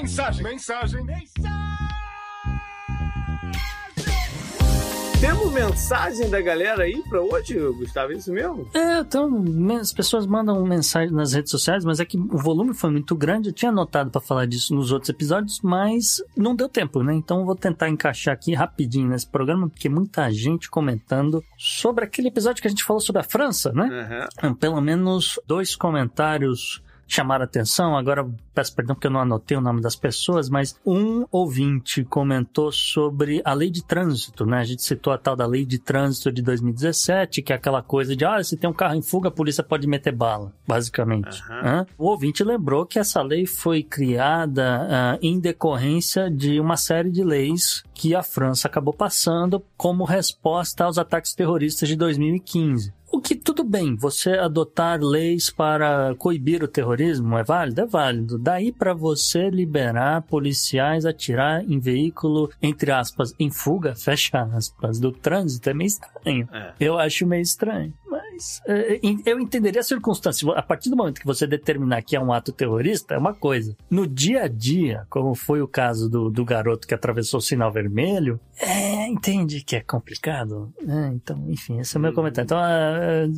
Mensagem, 0.00 0.44
mensagem, 0.44 1.06
Temos 5.18 5.52
mensagem 5.54 6.28
da 6.28 6.38
galera 6.42 6.82
aí 6.82 7.02
pra 7.08 7.22
hoje, 7.22 7.58
Gustavo? 7.78 8.12
É 8.12 8.16
isso 8.16 8.30
mesmo? 8.30 8.68
É, 8.74 8.98
então, 8.98 9.42
as 9.80 9.94
pessoas 9.94 10.26
mandam 10.26 10.62
mensagem 10.66 11.14
nas 11.14 11.32
redes 11.32 11.50
sociais, 11.50 11.82
mas 11.82 11.98
é 11.98 12.04
que 12.04 12.18
o 12.18 12.36
volume 12.36 12.74
foi 12.74 12.90
muito 12.90 13.16
grande. 13.16 13.48
Eu 13.48 13.52
tinha 13.54 13.70
anotado 13.70 14.10
pra 14.10 14.20
falar 14.20 14.46
disso 14.46 14.74
nos 14.74 14.92
outros 14.92 15.08
episódios, 15.08 15.62
mas 15.62 16.22
não 16.36 16.54
deu 16.54 16.68
tempo, 16.68 17.02
né? 17.02 17.14
Então 17.14 17.40
eu 17.40 17.46
vou 17.46 17.56
tentar 17.56 17.88
encaixar 17.88 18.34
aqui 18.34 18.52
rapidinho 18.52 19.08
nesse 19.08 19.26
programa, 19.26 19.66
porque 19.66 19.88
muita 19.88 20.30
gente 20.30 20.68
comentando 20.68 21.42
sobre 21.56 22.04
aquele 22.04 22.28
episódio 22.28 22.60
que 22.60 22.68
a 22.68 22.70
gente 22.70 22.84
falou 22.84 23.00
sobre 23.00 23.22
a 23.22 23.24
França, 23.24 23.72
né? 23.72 24.28
Então, 24.36 24.54
Pelo 24.54 24.80
menos 24.82 25.40
dois 25.46 25.74
comentários 25.74 26.84
chamaram 27.06 27.42
a 27.42 27.44
atenção. 27.44 27.96
Agora 27.96 28.28
peço 28.54 28.74
perdão 28.74 28.94
porque 28.94 29.06
eu 29.06 29.10
não 29.10 29.20
anotei 29.20 29.56
o 29.56 29.60
nome 29.60 29.80
das 29.80 29.94
pessoas, 29.94 30.48
mas 30.48 30.78
um 30.84 31.26
ouvinte 31.30 32.04
comentou 32.04 32.72
sobre 32.72 33.42
a 33.44 33.52
lei 33.52 33.70
de 33.70 33.84
trânsito, 33.84 34.46
né? 34.46 34.58
A 34.58 34.64
gente 34.64 34.82
citou 34.82 35.12
a 35.12 35.18
tal 35.18 35.36
da 35.36 35.46
lei 35.46 35.64
de 35.64 35.78
trânsito 35.78 36.32
de 36.32 36.42
2017, 36.42 37.42
que 37.42 37.52
é 37.52 37.56
aquela 37.56 37.82
coisa 37.82 38.16
de, 38.16 38.24
ah, 38.24 38.42
se 38.42 38.56
tem 38.56 38.68
um 38.68 38.72
carro 38.72 38.94
em 38.94 39.02
fuga, 39.02 39.28
a 39.28 39.32
polícia 39.32 39.62
pode 39.62 39.86
meter 39.86 40.12
bala, 40.12 40.52
basicamente. 40.66 41.42
Hã? 41.50 41.86
O 41.98 42.06
ouvinte 42.06 42.42
lembrou 42.42 42.86
que 42.86 42.98
essa 42.98 43.22
lei 43.22 43.46
foi 43.46 43.82
criada 43.82 44.86
ah, 44.90 45.18
em 45.20 45.38
decorrência 45.38 46.30
de 46.30 46.58
uma 46.58 46.76
série 46.76 47.10
de 47.10 47.22
leis 47.22 47.84
que 47.92 48.14
a 48.14 48.22
França 48.22 48.68
acabou 48.68 48.92
passando 48.92 49.62
como 49.76 50.04
resposta 50.04 50.84
aos 50.84 50.98
ataques 50.98 51.34
terroristas 51.34 51.88
de 51.88 51.96
2015. 51.96 52.92
O 53.10 53.20
que 53.20 53.34
tudo 53.34 53.62
bem, 53.62 53.94
você 53.94 54.30
adotar 54.32 55.00
leis 55.00 55.48
para 55.48 56.14
coibir 56.16 56.62
o 56.62 56.68
terrorismo 56.68 57.38
é 57.38 57.44
válido? 57.44 57.80
É 57.80 57.86
válido. 57.86 58.38
Daí 58.38 58.72
para 58.72 58.92
você 58.92 59.48
liberar 59.48 60.22
policiais 60.22 61.06
atirar 61.06 61.62
em 61.64 61.78
veículo, 61.78 62.50
entre 62.60 62.90
aspas, 62.90 63.32
em 63.38 63.50
fuga, 63.50 63.94
fecha 63.96 64.42
aspas, 64.52 64.98
do 64.98 65.12
trânsito 65.12 65.70
é 65.70 65.74
meio 65.74 65.88
estranho. 65.88 66.48
É. 66.52 66.72
Eu 66.80 66.98
acho 66.98 67.26
meio 67.26 67.42
estranho. 67.42 67.92
Mas 68.08 68.60
é, 68.66 69.00
eu 69.24 69.40
entenderia 69.40 69.80
a 69.80 69.84
circunstância. 69.84 70.50
A 70.52 70.62
partir 70.62 70.90
do 70.90 70.96
momento 70.96 71.20
que 71.20 71.26
você 71.26 71.46
determinar 71.46 72.02
que 72.02 72.16
é 72.16 72.20
um 72.20 72.32
ato 72.32 72.52
terrorista, 72.52 73.14
é 73.14 73.18
uma 73.18 73.34
coisa. 73.34 73.76
No 73.90 74.06
dia 74.06 74.44
a 74.44 74.48
dia, 74.48 75.06
como 75.10 75.34
foi 75.34 75.60
o 75.60 75.68
caso 75.68 76.08
do, 76.08 76.30
do 76.30 76.44
garoto 76.44 76.86
que 76.86 76.94
atravessou 76.94 77.38
o 77.38 77.42
sinal 77.42 77.72
vermelho, 77.72 78.40
é, 78.58 79.06
entende 79.06 79.62
que 79.62 79.76
é 79.76 79.80
complicado. 79.80 80.72
né? 80.82 81.12
então, 81.14 81.44
enfim, 81.48 81.80
esse 81.80 81.96
é 81.96 81.98
o 81.98 82.02
meu 82.02 82.12
comentário. 82.12 82.46
Então, 82.46 82.58
é, 82.64 83.28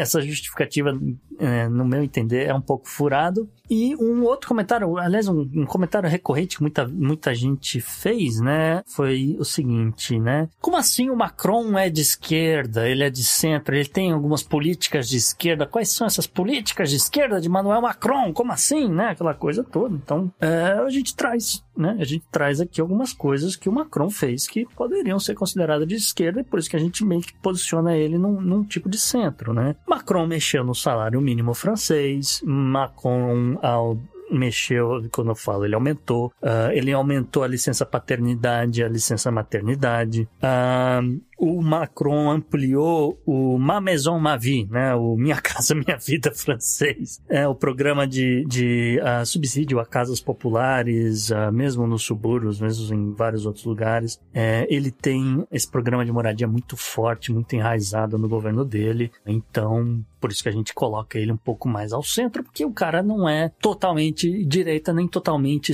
essa 0.00 0.20
justificativa, 0.20 0.98
é, 1.38 1.68
no 1.68 1.84
meu 1.84 2.02
entender, 2.02 2.46
é 2.46 2.54
um 2.54 2.60
pouco 2.60 2.88
furado. 2.88 3.48
E 3.68 3.94
um 3.96 4.22
outro 4.24 4.48
comentário, 4.48 4.96
aliás, 4.98 5.28
um, 5.28 5.48
um 5.54 5.66
comentário 5.66 6.08
recorrente 6.08 6.56
que 6.56 6.62
muita, 6.62 6.86
muita 6.86 7.34
gente 7.34 7.80
fez, 7.80 8.40
né? 8.40 8.82
Foi 8.86 9.36
o 9.38 9.44
seguinte, 9.44 10.18
né? 10.18 10.48
Como 10.60 10.76
assim 10.76 11.10
o 11.10 11.16
Macron 11.16 11.78
é 11.78 11.90
de 11.90 12.00
esquerda? 12.00 12.88
Ele 12.88 13.02
é 13.02 13.10
de 13.10 13.24
centro? 13.24 13.74
Ele 13.74 13.88
tem 13.88 14.12
algumas 14.12 14.42
políticas 14.42 15.08
de 15.08 15.16
esquerda? 15.16 15.66
Quais 15.66 15.90
são 15.90 16.06
essas 16.06 16.26
políticas 16.26 16.90
de 16.90 16.96
esquerda 16.96 17.40
de 17.40 17.48
Manuel 17.48 17.82
Macron? 17.82 18.32
Como 18.32 18.52
assim, 18.52 18.88
né? 18.88 19.10
Aquela 19.10 19.34
coisa 19.34 19.64
toda. 19.64 19.94
Então, 19.94 20.32
é, 20.40 20.82
a 20.84 20.90
gente 20.90 21.14
traz, 21.14 21.62
né? 21.76 21.96
A 22.00 22.04
gente 22.04 22.24
traz 22.30 22.60
aqui 22.60 22.80
algumas 22.80 23.12
coisas 23.12 23.56
que 23.56 23.68
o 23.68 23.72
Macron 23.72 24.10
fez 24.10 24.46
que 24.46 24.66
poderiam 24.76 25.18
ser 25.18 25.34
consideradas 25.34 25.86
de 25.86 25.94
esquerda 25.94 26.40
e 26.40 26.44
por 26.44 26.58
isso 26.58 26.70
que 26.70 26.76
a 26.76 26.80
gente 26.80 27.04
meio 27.04 27.20
que 27.20 27.34
posiciona 27.34 27.96
ele 27.96 28.18
num, 28.18 28.40
num 28.40 28.64
tipo 28.64 28.88
de 28.88 28.98
centro, 28.98 29.52
né? 29.52 29.76
Macron 29.86 30.26
mexeu 30.26 30.64
no 30.64 30.74
salário 30.74 31.20
mínimo 31.20 31.54
francês, 31.54 32.42
Macron 32.44 33.55
ao 33.62 33.98
mexeu, 34.30 35.08
quando 35.12 35.30
eu 35.30 35.34
falo, 35.36 35.64
ele 35.64 35.74
aumentou, 35.74 36.32
ah, 36.42 36.70
ele 36.72 36.92
aumentou 36.92 37.42
a 37.42 37.46
licença 37.46 37.86
paternidade, 37.86 38.82
a 38.82 38.88
licença 38.88 39.30
maternidade, 39.30 40.28
Ah, 40.42 41.00
o 41.36 41.62
Macron 41.62 42.30
ampliou 42.30 43.20
o 43.26 43.58
Ma 43.58 43.80
Maison 43.80 44.18
Ma 44.18 44.36
Vie, 44.36 44.66
né, 44.70 44.94
o 44.94 45.16
Minha 45.16 45.40
Casa 45.40 45.74
Minha 45.76 45.98
Vida 45.98 46.32
francês, 46.32 47.20
é 47.28 47.46
o 47.46 47.54
programa 47.54 48.06
de, 48.06 48.44
de 48.46 48.98
ah, 49.02 49.24
subsídio 49.24 49.78
a 49.78 49.86
casas 49.86 50.20
populares, 50.20 51.30
ah, 51.30 51.52
mesmo 51.52 51.86
nos 51.86 52.02
subúrbios, 52.02 52.60
mesmo 52.60 52.94
em 52.94 53.12
vários 53.12 53.44
outros 53.44 53.64
lugares. 53.64 54.20
É, 54.32 54.66
ele 54.70 54.90
tem 54.90 55.46
esse 55.50 55.70
programa 55.70 56.04
de 56.04 56.12
moradia 56.12 56.48
muito 56.48 56.76
forte, 56.76 57.32
muito 57.32 57.54
enraizado 57.54 58.18
no 58.18 58.28
governo 58.28 58.64
dele, 58.64 59.10
então 59.26 60.04
por 60.20 60.32
isso 60.32 60.42
que 60.42 60.48
a 60.48 60.52
gente 60.52 60.74
coloca 60.74 61.18
ele 61.18 61.30
um 61.30 61.36
pouco 61.36 61.68
mais 61.68 61.92
ao 61.92 62.02
centro, 62.02 62.42
porque 62.42 62.64
o 62.64 62.72
cara 62.72 63.02
não 63.02 63.28
é 63.28 63.48
totalmente 63.60 64.44
direita, 64.44 64.92
nem 64.92 65.06
totalmente. 65.06 65.72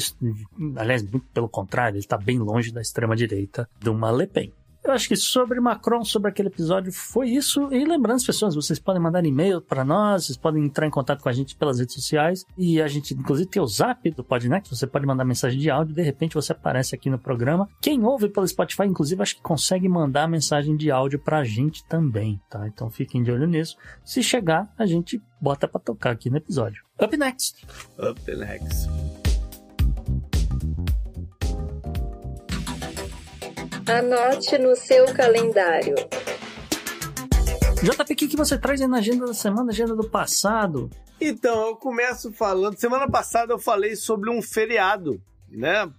Aliás, 0.76 1.02
pelo 1.32 1.48
contrário, 1.48 1.94
ele 1.94 2.01
está 2.01 2.18
bem 2.18 2.39
longe 2.39 2.72
da 2.72 2.82
extrema-direita 2.82 3.68
de 3.80 3.89
uma 3.89 4.10
Le 4.10 4.26
Pen. 4.26 4.52
Eu 4.85 4.93
acho 4.93 5.09
que 5.09 5.17
sobre 5.17 5.61
Macron, 5.61 6.05
sobre 6.05 6.29
aquele 6.29 6.49
episódio, 6.49 6.93
foi 6.93 7.31
isso. 7.31 7.73
E 7.73 7.85
lembrando 7.85 8.17
as 8.17 8.25
pessoas, 8.25 8.55
vocês 8.55 8.81
podem 8.81 9.01
mandar 9.01 9.25
e-mail 9.25 9.61
para 9.61 9.85
nós, 9.85 10.27
vocês 10.27 10.37
podem 10.37 10.65
entrar 10.65 10.87
em 10.87 10.91
contato 10.91 11.23
com 11.23 11.29
a 11.29 11.33
gente 11.33 11.55
pelas 11.55 11.79
redes 11.79 11.95
sociais. 11.95 12.45
E 12.59 12.83
a 12.83 12.89
gente, 12.89 13.15
inclusive, 13.15 13.49
tem 13.49 13.63
o 13.63 13.67
zap 13.67 14.11
do 14.11 14.25
Podnext, 14.25 14.75
você 14.75 14.87
pode 14.87 15.07
mandar 15.07 15.25
mensagem 15.25 15.59
de 15.59 15.71
áudio, 15.71 15.95
de 15.95 16.03
repente 16.03 16.35
você 16.35 16.51
aparece 16.51 16.95
aqui 16.95 17.09
no 17.09 17.19
programa. 17.19 17.69
Quem 17.81 18.05
ouve 18.05 18.29
pelo 18.29 18.47
Spotify, 18.47 18.85
inclusive, 18.85 19.23
acho 19.23 19.37
que 19.37 19.43
consegue 19.43 19.89
mandar 19.89 20.27
mensagem 20.27 20.77
de 20.77 20.91
áudio 20.91 21.21
pra 21.21 21.45
gente 21.45 21.85
também, 21.85 22.41
tá? 22.51 22.67
Então 22.67 22.91
fiquem 22.91 23.23
de 23.23 23.31
olho 23.31 23.47
nisso. 23.47 23.77
Se 24.05 24.21
chegar, 24.21 24.73
a 24.77 24.85
gente 24.85 25.23
bota 25.41 25.69
pra 25.69 25.81
tocar 25.81 26.11
aqui 26.11 26.29
no 26.29 26.39
episódio. 26.39 26.83
Up 27.01 27.17
next! 27.17 27.65
Up 27.99 28.21
next. 28.37 29.22
Anote 33.87 34.59
no 34.59 34.77
seu 34.77 35.07
calendário. 35.15 35.95
JP, 37.83 38.13
o 38.13 38.17
que, 38.17 38.29
que 38.29 38.37
você 38.37 38.57
traz 38.57 38.81
aí 38.81 38.87
na 38.87 38.99
agenda 38.99 39.27
da 39.27 39.35
semana, 39.35 39.73
agenda 39.73 39.95
do 39.97 40.09
passado? 40.09 40.89
Então, 41.21 41.69
eu 41.69 41.77
começo 41.77 42.33
falando. 42.33 42.79
Semana 42.79 43.11
passada 43.11 43.53
eu 43.53 43.59
falei 43.59 43.97
sobre 43.97 44.31
um 44.31 44.41
feriado, 44.41 45.21
né, 45.51 45.91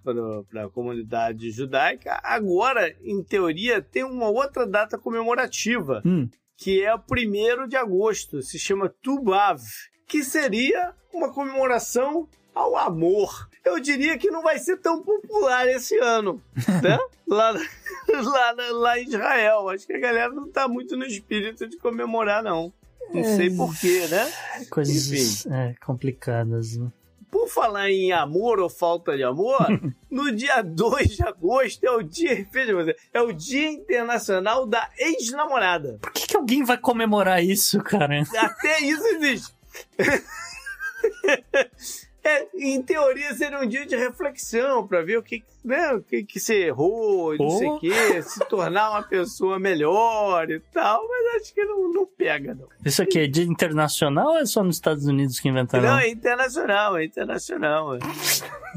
para 0.50 0.66
a 0.66 0.70
comunidade 0.70 1.52
judaica. 1.52 2.20
Agora, 2.24 2.94
em 3.04 3.22
teoria, 3.22 3.82
tem 3.82 4.04
uma 4.04 4.30
outra 4.30 4.66
data 4.66 4.98
comemorativa, 4.98 6.02
Hum, 6.06 6.30
que 6.58 6.82
é 6.84 6.96
o 6.96 7.00
1 7.00 7.68
de 7.68 7.76
agosto. 7.76 8.42
Se 8.42 8.58
chama 8.58 8.94
Tubav, 9.02 9.62
que 10.08 10.24
seria 10.24 10.94
uma 11.14 11.34
comemoração 11.34 12.30
ao 12.56 12.78
amor. 12.78 13.50
Eu 13.66 13.80
diria 13.80 14.18
que 14.18 14.30
não 14.30 14.42
vai 14.42 14.60
ser 14.60 14.78
tão 14.78 15.02
popular 15.02 15.68
esse 15.68 15.98
ano, 15.98 16.42
né? 16.84 16.98
lá, 17.28 17.52
lá, 17.52 18.72
lá 18.72 19.00
em 19.00 19.08
Israel. 19.08 19.70
Acho 19.70 19.88
que 19.88 19.94
a 19.94 20.00
galera 20.00 20.30
não 20.30 20.50
tá 20.50 20.68
muito 20.68 20.98
no 20.98 21.06
espírito 21.06 21.68
de 21.68 21.78
comemorar, 21.78 22.44
não. 22.44 22.74
Não 23.14 23.24
sei 23.24 23.50
porquê, 23.50 24.08
né? 24.08 24.32
coisas 24.70 25.46
é, 25.46 25.76
complicadas. 25.86 26.78
Né? 26.78 26.92
Por 27.30 27.48
falar 27.48 27.90
em 27.90 28.12
amor 28.12 28.60
ou 28.60 28.70
falta 28.70 29.16
de 29.16 29.24
amor, 29.24 29.68
no 30.10 30.32
dia 30.32 30.62
2 30.62 31.18
de 31.18 31.24
agosto 31.24 31.86
é 31.86 31.92
o 31.92 32.02
dia, 32.02 32.48
veja 32.52 32.74
você, 32.74 32.96
é 33.14 33.22
o 33.22 33.32
Dia 33.32 33.72
Internacional 33.72 34.66
da 34.66 34.90
Ex-Namorada. 34.98 36.00
Por 36.02 36.12
que, 36.12 36.28
que 36.28 36.36
alguém 36.36 36.64
vai 36.64 36.78
comemorar 36.78 37.44
isso, 37.44 37.82
cara? 37.84 38.24
Até 38.38 38.80
isso 38.82 39.06
existe. 39.08 39.54
É, 42.24 42.48
em 42.56 42.82
teoria 42.82 43.34
seria 43.34 43.60
um 43.60 43.68
dia 43.68 43.86
de 43.86 43.98
reflexão 43.98 44.88
para 44.88 45.02
ver 45.02 45.18
o 45.18 45.24
que, 45.24 45.44
né, 45.64 45.94
o 45.94 46.02
que, 46.02 46.24
que 46.24 46.40
você 46.40 46.68
errou, 46.68 47.36
não 47.38 47.50
sei 47.50 47.68
o 47.68 47.80
quê, 47.80 48.22
se 48.22 48.40
tornar 48.48 48.92
uma 48.92 49.04
pessoa 49.04 49.60
melhor 49.60 50.50
e 50.50 50.60
tal, 50.72 51.06
mas 51.06 51.42
acho 51.42 51.54
que 51.54 51.66
não, 51.66 51.92
não 51.92 52.06
pega, 52.06 52.56
não. 52.56 52.68
Isso 52.86 53.02
aqui 53.02 53.20
é 53.20 53.28
dia 53.28 53.44
internacional 53.44 54.28
ou 54.30 54.38
é 54.38 54.46
só 54.46 54.64
nos 54.64 54.78
Estados 54.78 55.06
Unidos 55.06 55.38
que 55.40 55.50
inventaram? 55.50 55.84
Não, 55.84 56.00
é 56.00 56.10
internacional, 56.10 56.98
é 56.98 57.04
internacional. 57.04 57.96
é. 57.96 58.00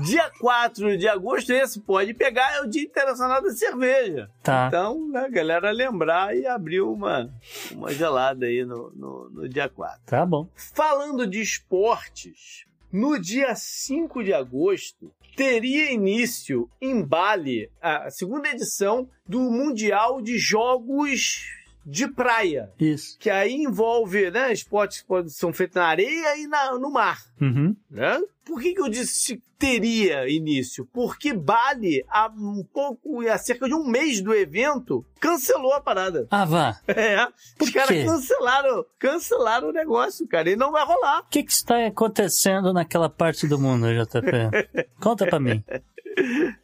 Dia 0.02 0.30
4 0.40 0.98
de 0.98 1.08
agosto, 1.08 1.50
esse 1.52 1.80
pode 1.80 2.12
pegar, 2.12 2.56
é 2.56 2.60
o 2.60 2.66
Dia 2.66 2.82
Internacional 2.82 3.42
da 3.42 3.50
Cerveja. 3.50 4.28
Tá. 4.42 4.66
Então, 4.68 5.08
né, 5.08 5.20
a 5.20 5.28
galera 5.28 5.70
lembrar 5.70 6.36
e 6.36 6.46
abrir 6.46 6.82
uma, 6.82 7.30
uma 7.72 7.92
gelada 7.94 8.44
aí 8.44 8.62
no, 8.64 8.90
no, 8.90 9.30
no 9.30 9.48
dia 9.48 9.70
4. 9.70 10.00
Tá 10.04 10.26
bom. 10.26 10.50
Falando 10.54 11.26
de 11.26 11.40
esportes, 11.40 12.65
no 12.92 13.18
dia 13.18 13.54
5 13.54 14.22
de 14.22 14.32
agosto 14.32 15.12
teria 15.36 15.92
início 15.92 16.70
em 16.80 17.02
Bali 17.02 17.70
a 17.80 18.10
segunda 18.10 18.48
edição 18.48 19.08
do 19.26 19.40
Mundial 19.50 20.22
de 20.22 20.38
Jogos 20.38 21.44
de 21.88 22.08
Praia. 22.08 22.70
Isso. 22.80 23.16
Que 23.18 23.30
aí 23.30 23.54
envolve 23.54 24.28
né, 24.30 24.52
esportes 24.52 25.02
que 25.02 25.28
são 25.30 25.52
feitos 25.52 25.76
na 25.76 25.86
areia 25.86 26.36
e 26.36 26.48
na- 26.48 26.76
no 26.78 26.90
mar. 26.90 27.18
Uhum. 27.40 27.76
Né? 27.88 28.20
Por 28.44 28.60
que, 28.60 28.74
que 28.74 28.80
eu 28.80 28.88
disse 28.88 29.36
que 29.36 29.42
teria 29.58 30.28
início? 30.28 30.86
Porque 30.92 31.32
Bali, 31.32 32.04
há 32.08 32.28
um 32.28 32.64
pouco, 32.72 33.20
há 33.28 33.38
cerca 33.38 33.66
de 33.66 33.74
um 33.74 33.84
mês 33.84 34.20
do 34.20 34.34
evento, 34.34 35.04
cancelou 35.20 35.72
a 35.72 35.80
parada. 35.80 36.26
Ah, 36.30 36.44
vá. 36.44 36.80
É, 36.88 37.26
Por 37.58 37.64
os 37.66 37.70
caras 37.70 38.04
cancelaram, 38.04 38.84
cancelaram 38.98 39.68
o 39.68 39.72
negócio, 39.72 40.26
cara, 40.28 40.50
e 40.50 40.56
não 40.56 40.70
vai 40.72 40.84
rolar. 40.84 41.20
O 41.20 41.28
que, 41.28 41.42
que 41.42 41.52
está 41.52 41.86
acontecendo 41.86 42.72
naquela 42.72 43.08
parte 43.08 43.46
do 43.48 43.58
mundo, 43.58 43.86
JP? 43.92 44.86
Conta 45.00 45.26
pra 45.26 45.40
mim. 45.40 45.62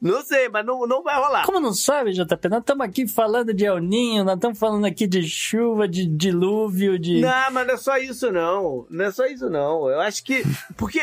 Não 0.00 0.22
sei, 0.22 0.48
mas 0.48 0.64
não, 0.64 0.86
não 0.86 1.02
vai 1.02 1.14
rolar. 1.16 1.44
Como 1.44 1.60
não 1.60 1.72
sabe, 1.72 2.12
JP? 2.12 2.48
Nós 2.48 2.60
estamos 2.60 2.86
aqui 2.86 3.06
falando 3.06 3.52
de 3.52 3.64
El 3.64 3.78
Ninho, 3.78 4.24
nós 4.24 4.36
estamos 4.36 4.58
falando 4.58 4.84
aqui 4.86 5.06
de 5.06 5.22
chuva, 5.22 5.86
de 5.86 6.06
dilúvio, 6.06 6.98
de. 6.98 7.20
Não, 7.20 7.50
mas 7.52 7.66
não 7.66 7.74
é 7.74 7.76
só 7.76 7.96
isso, 7.98 8.32
não. 8.32 8.86
Não 8.90 9.04
é 9.04 9.10
só 9.10 9.26
isso, 9.26 9.48
não. 9.50 9.88
Eu 9.88 10.00
acho 10.00 10.24
que. 10.24 10.42
Porque 10.76 10.98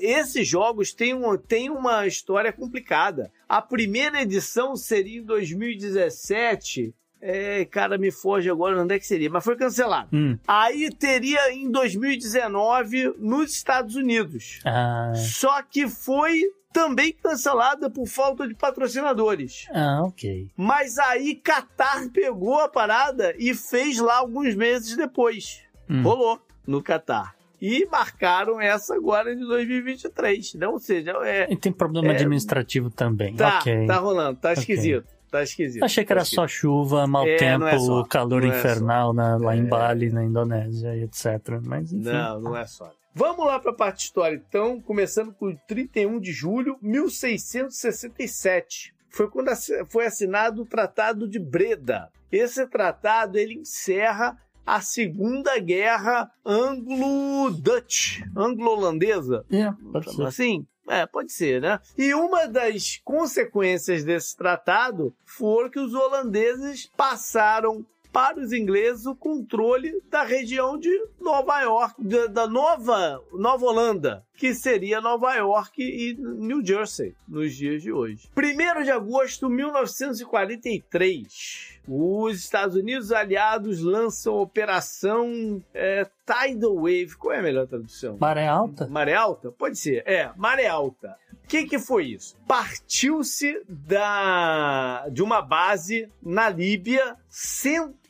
esses 0.00 0.46
jogos 0.46 0.92
têm, 0.92 1.14
um, 1.14 1.36
têm 1.36 1.70
uma 1.70 2.06
história 2.06 2.52
complicada. 2.52 3.30
A 3.48 3.60
primeira 3.60 4.22
edição 4.22 4.74
seria 4.76 5.18
em 5.18 5.24
2017. 5.24 6.94
É, 7.26 7.64
cara, 7.64 7.96
me 7.96 8.10
foge 8.10 8.50
agora 8.50 8.78
onde 8.82 8.94
é 8.94 8.98
que 8.98 9.06
seria, 9.06 9.30
mas 9.30 9.42
foi 9.42 9.56
cancelado. 9.56 10.10
Hum. 10.12 10.38
Aí 10.46 10.90
teria 10.90 11.54
em 11.54 11.70
2019 11.70 13.14
nos 13.18 13.52
Estados 13.52 13.96
Unidos. 13.96 14.60
Ah, 14.62 15.12
Só 15.16 15.62
que 15.62 15.88
foi 15.88 16.42
também 16.74 17.12
cancelada 17.12 17.88
por 17.88 18.06
falta 18.06 18.46
de 18.46 18.54
patrocinadores. 18.54 19.66
ah, 19.72 20.02
ok. 20.04 20.50
Mas 20.56 20.98
aí 20.98 21.36
Qatar 21.36 22.10
pegou 22.12 22.58
a 22.60 22.68
parada 22.68 23.32
e 23.38 23.54
fez 23.54 23.98
lá 24.00 24.18
alguns 24.18 24.54
meses 24.56 24.96
depois. 24.96 25.62
Hum. 25.88 26.02
Rolou 26.02 26.40
no 26.66 26.82
Qatar. 26.82 27.34
E 27.62 27.86
marcaram 27.86 28.60
essa 28.60 28.94
agora 28.94 29.34
de 29.34 29.46
2023. 29.46 30.54
Né? 30.54 30.66
Ou 30.68 30.78
seja, 30.78 31.12
é, 31.22 31.50
E 31.50 31.56
tem 31.56 31.72
problema 31.72 32.08
É. 32.08 32.16
administrativo 32.16 32.90
também. 32.90 33.34
tá, 33.36 33.58
ok. 33.60 33.86
tá 33.86 33.96
rolando, 33.98 34.38
tá 34.40 34.50
Ok. 34.50 34.60
esquisito. 34.60 35.06
Tá 35.30 35.42
esquisito. 35.42 35.82
Achei 35.82 36.04
que 36.04 36.12
era 36.12 36.20
tá 36.20 36.24
só 36.26 36.46
chuva, 36.46 37.06
mau 37.06 37.26
É, 37.26 37.36
tempo, 37.36 37.60
não 37.60 37.68
é 37.68 37.78
só. 37.78 38.04
calor 38.04 38.44
é 38.44 38.48
infernal 38.48 39.12
na- 39.12 39.36
lá 39.36 39.56
em 39.56 39.60
É. 39.64 39.68
Bali, 39.68 40.10
na 40.10 40.22
Indonésia, 40.24 40.94
e 40.96 41.02
etc. 41.04 41.60
Mas 41.64 41.92
enfim. 41.92 42.04
Não, 42.08 42.40
não 42.40 42.56
é 42.56 42.66
só. 42.66 42.92
Vamos 43.14 43.46
lá 43.46 43.60
para 43.60 43.70
a 43.70 43.74
parte 43.74 44.04
história, 44.06 44.34
então, 44.36 44.80
começando 44.80 45.32
com 45.32 45.54
31 45.68 46.18
de 46.18 46.32
julho 46.32 46.76
de 46.82 46.88
1667. 46.88 48.92
Foi 49.08 49.30
quando 49.30 49.50
foi 49.88 50.06
assinado 50.06 50.62
o 50.62 50.66
Tratado 50.66 51.28
de 51.28 51.38
Breda. 51.38 52.10
Esse 52.32 52.66
tratado 52.66 53.38
ele 53.38 53.54
encerra 53.54 54.36
a 54.66 54.80
Segunda 54.80 55.56
Guerra 55.60 56.28
Anglo-Dutch, 56.44 58.22
anglo-holandesa, 58.36 59.44
É, 59.52 59.70
pode 59.92 60.12
ser. 60.12 60.22
assim? 60.26 60.66
É, 60.88 61.06
pode 61.06 61.32
ser, 61.32 61.60
né? 61.62 61.78
E 61.96 62.12
uma 62.14 62.46
das 62.46 63.00
consequências 63.04 64.02
desse 64.04 64.36
tratado 64.36 65.14
foram 65.24 65.70
que 65.70 65.78
os 65.78 65.94
holandeses 65.94 66.90
passaram 66.96 67.86
para 68.14 68.38
os 68.38 68.52
ingleses 68.52 69.04
o 69.06 69.16
controle 69.16 70.00
da 70.08 70.22
região 70.22 70.78
de 70.78 70.88
Nova 71.20 71.60
York, 71.62 72.00
da, 72.30 72.46
Nova, 72.46 73.20
Nova 73.32 73.66
Holanda, 73.66 74.24
que 74.36 74.54
seria 74.54 75.00
Nova 75.00 75.34
York 75.34 75.82
e 75.82 76.14
New 76.14 76.64
Jersey 76.64 77.16
nos 77.26 77.56
dias 77.56 77.82
de 77.82 77.90
hoje. 77.90 78.30
1 78.36 78.84
de 78.84 78.92
agosto 78.92 79.48
de 79.48 79.54
1943, 79.54 81.80
os 81.88 82.38
Estados 82.38 82.76
Unidos 82.76 83.10
aliados 83.10 83.80
lançam 83.80 84.34
a 84.34 84.42
Operação 84.42 85.60
é, 85.74 86.06
Tidal 86.24 86.76
Wave. 86.76 87.16
Qual 87.18 87.34
é 87.34 87.40
a 87.40 87.42
melhor 87.42 87.66
tradução? 87.66 88.16
Maré 88.20 88.46
alta? 88.46 88.86
Maré 88.86 89.14
alta? 89.14 89.50
Pode 89.50 89.76
ser. 89.76 90.04
É, 90.06 90.30
maré 90.36 90.68
alta. 90.68 91.16
O 91.44 91.46
que, 91.46 91.64
que 91.64 91.78
foi 91.78 92.06
isso? 92.06 92.36
Partiu-se 92.48 93.62
da 93.68 95.06
de 95.10 95.22
uma 95.22 95.42
base 95.42 96.08
na 96.22 96.48
Líbia 96.48 97.16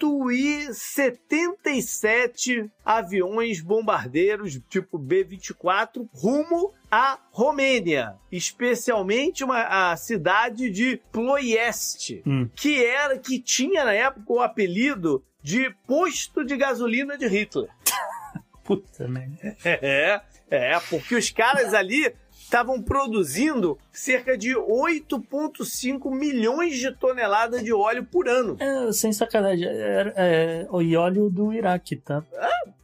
177 0.05 2.71
aviões 2.85 3.61
bombardeiros 3.61 4.61
tipo 4.69 4.99
B-24 4.99 6.09
rumo 6.13 6.73
à 6.91 7.19
Romênia, 7.31 8.15
especialmente 8.31 9.43
uma, 9.45 9.91
a 9.91 9.97
cidade 9.97 10.69
de 10.71 11.01
Ploieste, 11.11 12.23
Hum. 12.27 12.49
que 12.55 12.85
era 12.85 13.19
que 13.19 13.41
tinha 13.41 13.85
na 13.85 13.93
época 13.93 14.33
o 14.33 14.41
apelido 14.41 15.25
de 15.43 15.71
posto 15.87 16.45
de 16.45 16.57
gasolina 16.57 17.19
de 17.19 17.27
Hitler. 17.27 17.69
Puta 18.65 19.07
merda. 19.09 19.57
É, 19.65 20.21
é, 20.51 20.79
porque 20.89 21.15
os 21.17 21.31
caras 21.31 21.75
ali 21.75 22.15
estavam 22.55 22.81
produzindo 22.81 23.77
cerca 23.93 24.39
de 24.39 24.55
8,5 24.55 26.09
milhões 26.15 26.79
de 26.79 26.93
toneladas 26.93 27.65
de 27.65 27.73
óleo 27.73 28.05
por 28.05 28.29
ano. 28.29 28.57
É, 28.61 28.93
sem 28.93 29.13
sacanagem. 29.13 29.67
É, 29.67 30.13
é, 30.17 30.67
o 30.71 30.77
óleo 30.99 31.29
do 31.29 31.53
Iraque, 31.53 31.97
tá? 31.97 32.23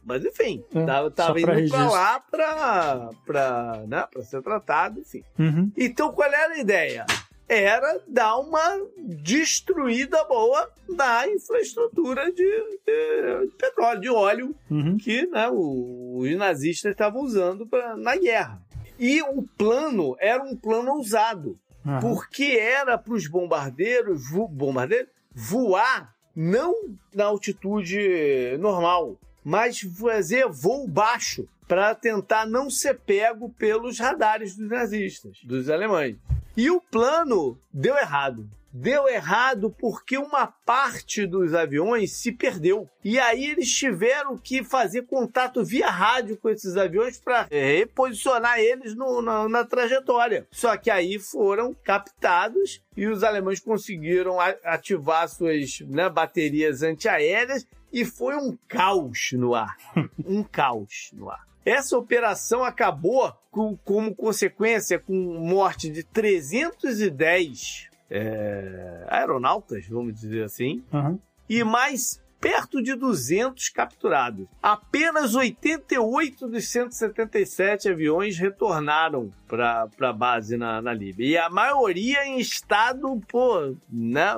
Mas 0.03 0.25
enfim, 0.25 0.61
É, 0.75 0.85
tava, 0.85 1.09
tava 1.11 1.39
indo 1.39 1.45
pra 1.45 1.53
registro. 1.55 1.89
lá 1.89 2.19
pra, 2.19 3.09
pra, 3.25 3.83
né, 3.87 4.05
pra 4.11 4.23
ser 4.23 4.41
tratado, 4.41 4.99
enfim. 4.99 5.23
Uhum. 5.39 5.71
Então 5.77 6.11
qual 6.11 6.27
era 6.27 6.53
a 6.53 6.57
ideia? 6.59 7.05
Era 7.47 8.01
dar 8.07 8.37
uma 8.37 8.77
destruída 8.97 10.23
boa 10.25 10.69
na 10.89 11.27
infraestrutura 11.27 12.31
de, 12.31 12.35
de- 12.35 13.47
de 13.47 13.55
petróleo, 13.57 14.01
de 14.01 14.09
óleo 14.09 14.55
Uhum. 14.69 14.97
que 14.97 15.25
né, 15.27 15.49
os 15.49 16.35
nazistas 16.37 16.91
estavam 16.91 17.21
usando 17.21 17.65
pra, 17.67 17.95
na 17.95 18.15
guerra. 18.17 18.61
E 19.03 19.21
o 19.23 19.41
plano 19.57 20.15
era 20.19 20.43
um 20.43 20.55
plano 20.55 20.91
ousado, 20.93 21.57
Aham. 21.83 21.99
porque 21.99 22.43
era 22.59 22.97
para 22.99 23.13
os 23.15 23.27
bombardeiros, 23.27 24.29
vo- 24.29 24.47
bombardeiros 24.47 25.09
voar 25.33 26.13
não 26.35 26.73
na 27.13 27.25
altitude 27.25 28.55
normal, 28.59 29.17
mas 29.43 29.79
fazer 29.79 30.47
voo 30.47 30.87
baixo 30.87 31.47
para 31.67 31.95
tentar 31.95 32.45
não 32.45 32.69
ser 32.69 32.99
pego 32.99 33.49
pelos 33.57 33.97
radares 33.97 34.55
dos 34.55 34.69
nazistas, 34.69 35.39
dos 35.43 35.67
alemães. 35.69 36.17
E 36.55 36.69
o 36.69 36.79
plano 36.79 37.57
deu 37.73 37.97
errado. 37.97 38.47
Deu 38.73 39.07
errado 39.07 39.69
porque 39.77 40.17
uma 40.17 40.47
parte 40.47 41.25
dos 41.27 41.53
aviões 41.53 42.13
se 42.13 42.31
perdeu. 42.31 42.89
E 43.03 43.19
aí 43.19 43.45
eles 43.51 43.69
tiveram 43.69 44.37
que 44.37 44.63
fazer 44.63 45.03
contato 45.03 45.63
via 45.63 45.89
rádio 45.89 46.37
com 46.37 46.49
esses 46.49 46.77
aviões 46.77 47.17
para 47.19 47.47
reposicionar 47.49 48.59
eles 48.59 48.95
no- 48.95 49.21
na, 49.21 49.49
na 49.49 49.65
trajetória. 49.65 50.47
Só 50.51 50.77
que 50.77 50.89
aí 50.89 51.19
foram 51.19 51.73
captados 51.83 52.81
e 52.95 53.07
os 53.07 53.23
alemães 53.23 53.59
conseguiram 53.59 54.37
ativar 54.63 55.27
suas 55.27 55.79
né, 55.81 56.09
baterias 56.09 56.81
antiaéreas 56.81 57.65
e 57.91 58.05
foi 58.05 58.35
um 58.35 58.57
caos 58.67 59.31
no 59.33 59.53
ar. 59.53 59.75
um 60.25 60.43
caos 60.43 61.09
no 61.13 61.29
ar. 61.29 61.45
Essa 61.65 61.97
operação 61.97 62.63
acabou 62.63 63.31
com- 63.51 63.77
como 63.83 64.15
consequência 64.15 64.97
com 64.97 65.13
morte 65.13 65.89
de 65.89 66.03
310 66.03 67.89
é, 68.11 69.05
aeronautas, 69.09 69.87
vamos 69.87 70.13
dizer 70.13 70.43
assim, 70.43 70.83
Uhum. 70.93 71.17
e 71.49 71.63
mais 71.63 72.21
perto 72.39 72.81
de 72.81 72.95
200 72.95 73.69
capturados. 73.69 74.47
Apenas 74.63 75.35
88 75.35 76.47
dos 76.47 76.67
177 76.69 77.87
aviões 77.89 78.37
retornaram 78.37 79.31
para 79.47 79.87
a 80.01 80.11
base 80.13 80.57
na, 80.57 80.81
na 80.81 80.91
Líbia. 80.91 81.25
E 81.27 81.37
a 81.37 81.49
maioria 81.51 82.25
em 82.25 82.39
estado, 82.39 83.21
pô, 83.27 83.75
né, 83.87 84.33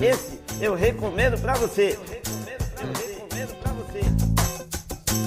Esse 0.00 0.40
eu 0.60 0.74
recomendo 0.74 1.40
pra 1.40 1.54
você. 1.54 1.98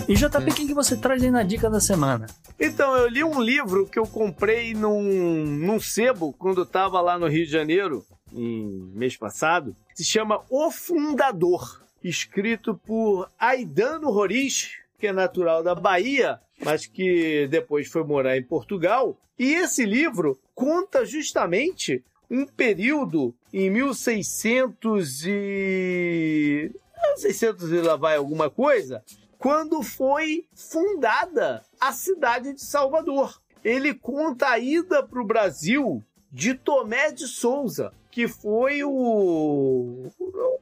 E 0.07 0.13
JP, 0.13 0.37
o 0.37 0.45
que 0.53 0.67
que 0.67 0.73
você 0.73 0.95
traz 0.95 1.23
aí 1.23 1.31
na 1.31 1.43
dica 1.43 1.69
da 1.69 1.79
semana? 1.79 2.27
Então, 2.59 2.95
eu 2.95 3.07
li 3.07 3.23
um 3.23 3.41
livro 3.41 3.85
que 3.85 3.99
eu 3.99 4.07
comprei 4.07 4.73
num, 4.73 5.01
num 5.45 5.79
sebo 5.79 6.33
quando 6.33 6.61
eu 6.61 6.65
tava 6.65 7.01
lá 7.01 7.19
no 7.19 7.27
Rio 7.27 7.45
de 7.45 7.51
Janeiro, 7.51 8.05
em 8.33 8.65
mês 8.93 9.17
passado. 9.17 9.75
Se 9.93 10.03
chama 10.03 10.41
O 10.49 10.71
Fundador, 10.71 11.81
escrito 12.03 12.79
por 12.85 13.29
Aidano 13.37 14.09
Roriz, 14.09 14.77
que 14.97 15.07
é 15.07 15.11
natural 15.11 15.61
da 15.63 15.75
Bahia, 15.75 16.39
mas 16.63 16.85
que 16.85 17.47
depois 17.47 17.87
foi 17.87 18.03
morar 18.03 18.37
em 18.37 18.43
Portugal. 18.43 19.17
E 19.37 19.53
esse 19.53 19.85
livro 19.85 20.39
conta 20.53 21.05
justamente 21.05 22.03
um 22.29 22.45
período 22.45 23.35
em 23.53 23.69
1600 23.69 25.25
e... 25.25 26.71
1600 27.17 27.71
e 27.71 27.81
lá 27.81 27.95
vai 27.95 28.15
alguma 28.15 28.49
coisa, 28.49 29.03
quando 29.37 29.81
foi 29.81 30.45
fundada 30.53 31.63
a 31.79 31.91
cidade 31.91 32.53
de 32.53 32.61
Salvador. 32.61 33.41
Ele 33.63 33.93
conta 33.93 34.49
a 34.49 34.59
ida 34.59 35.01
para 35.01 35.21
o 35.21 35.25
Brasil 35.25 36.03
de 36.31 36.53
Tomé 36.53 37.11
de 37.11 37.27
Souza, 37.27 37.91
que 38.11 38.27
foi 38.27 38.83
o, 38.83 40.07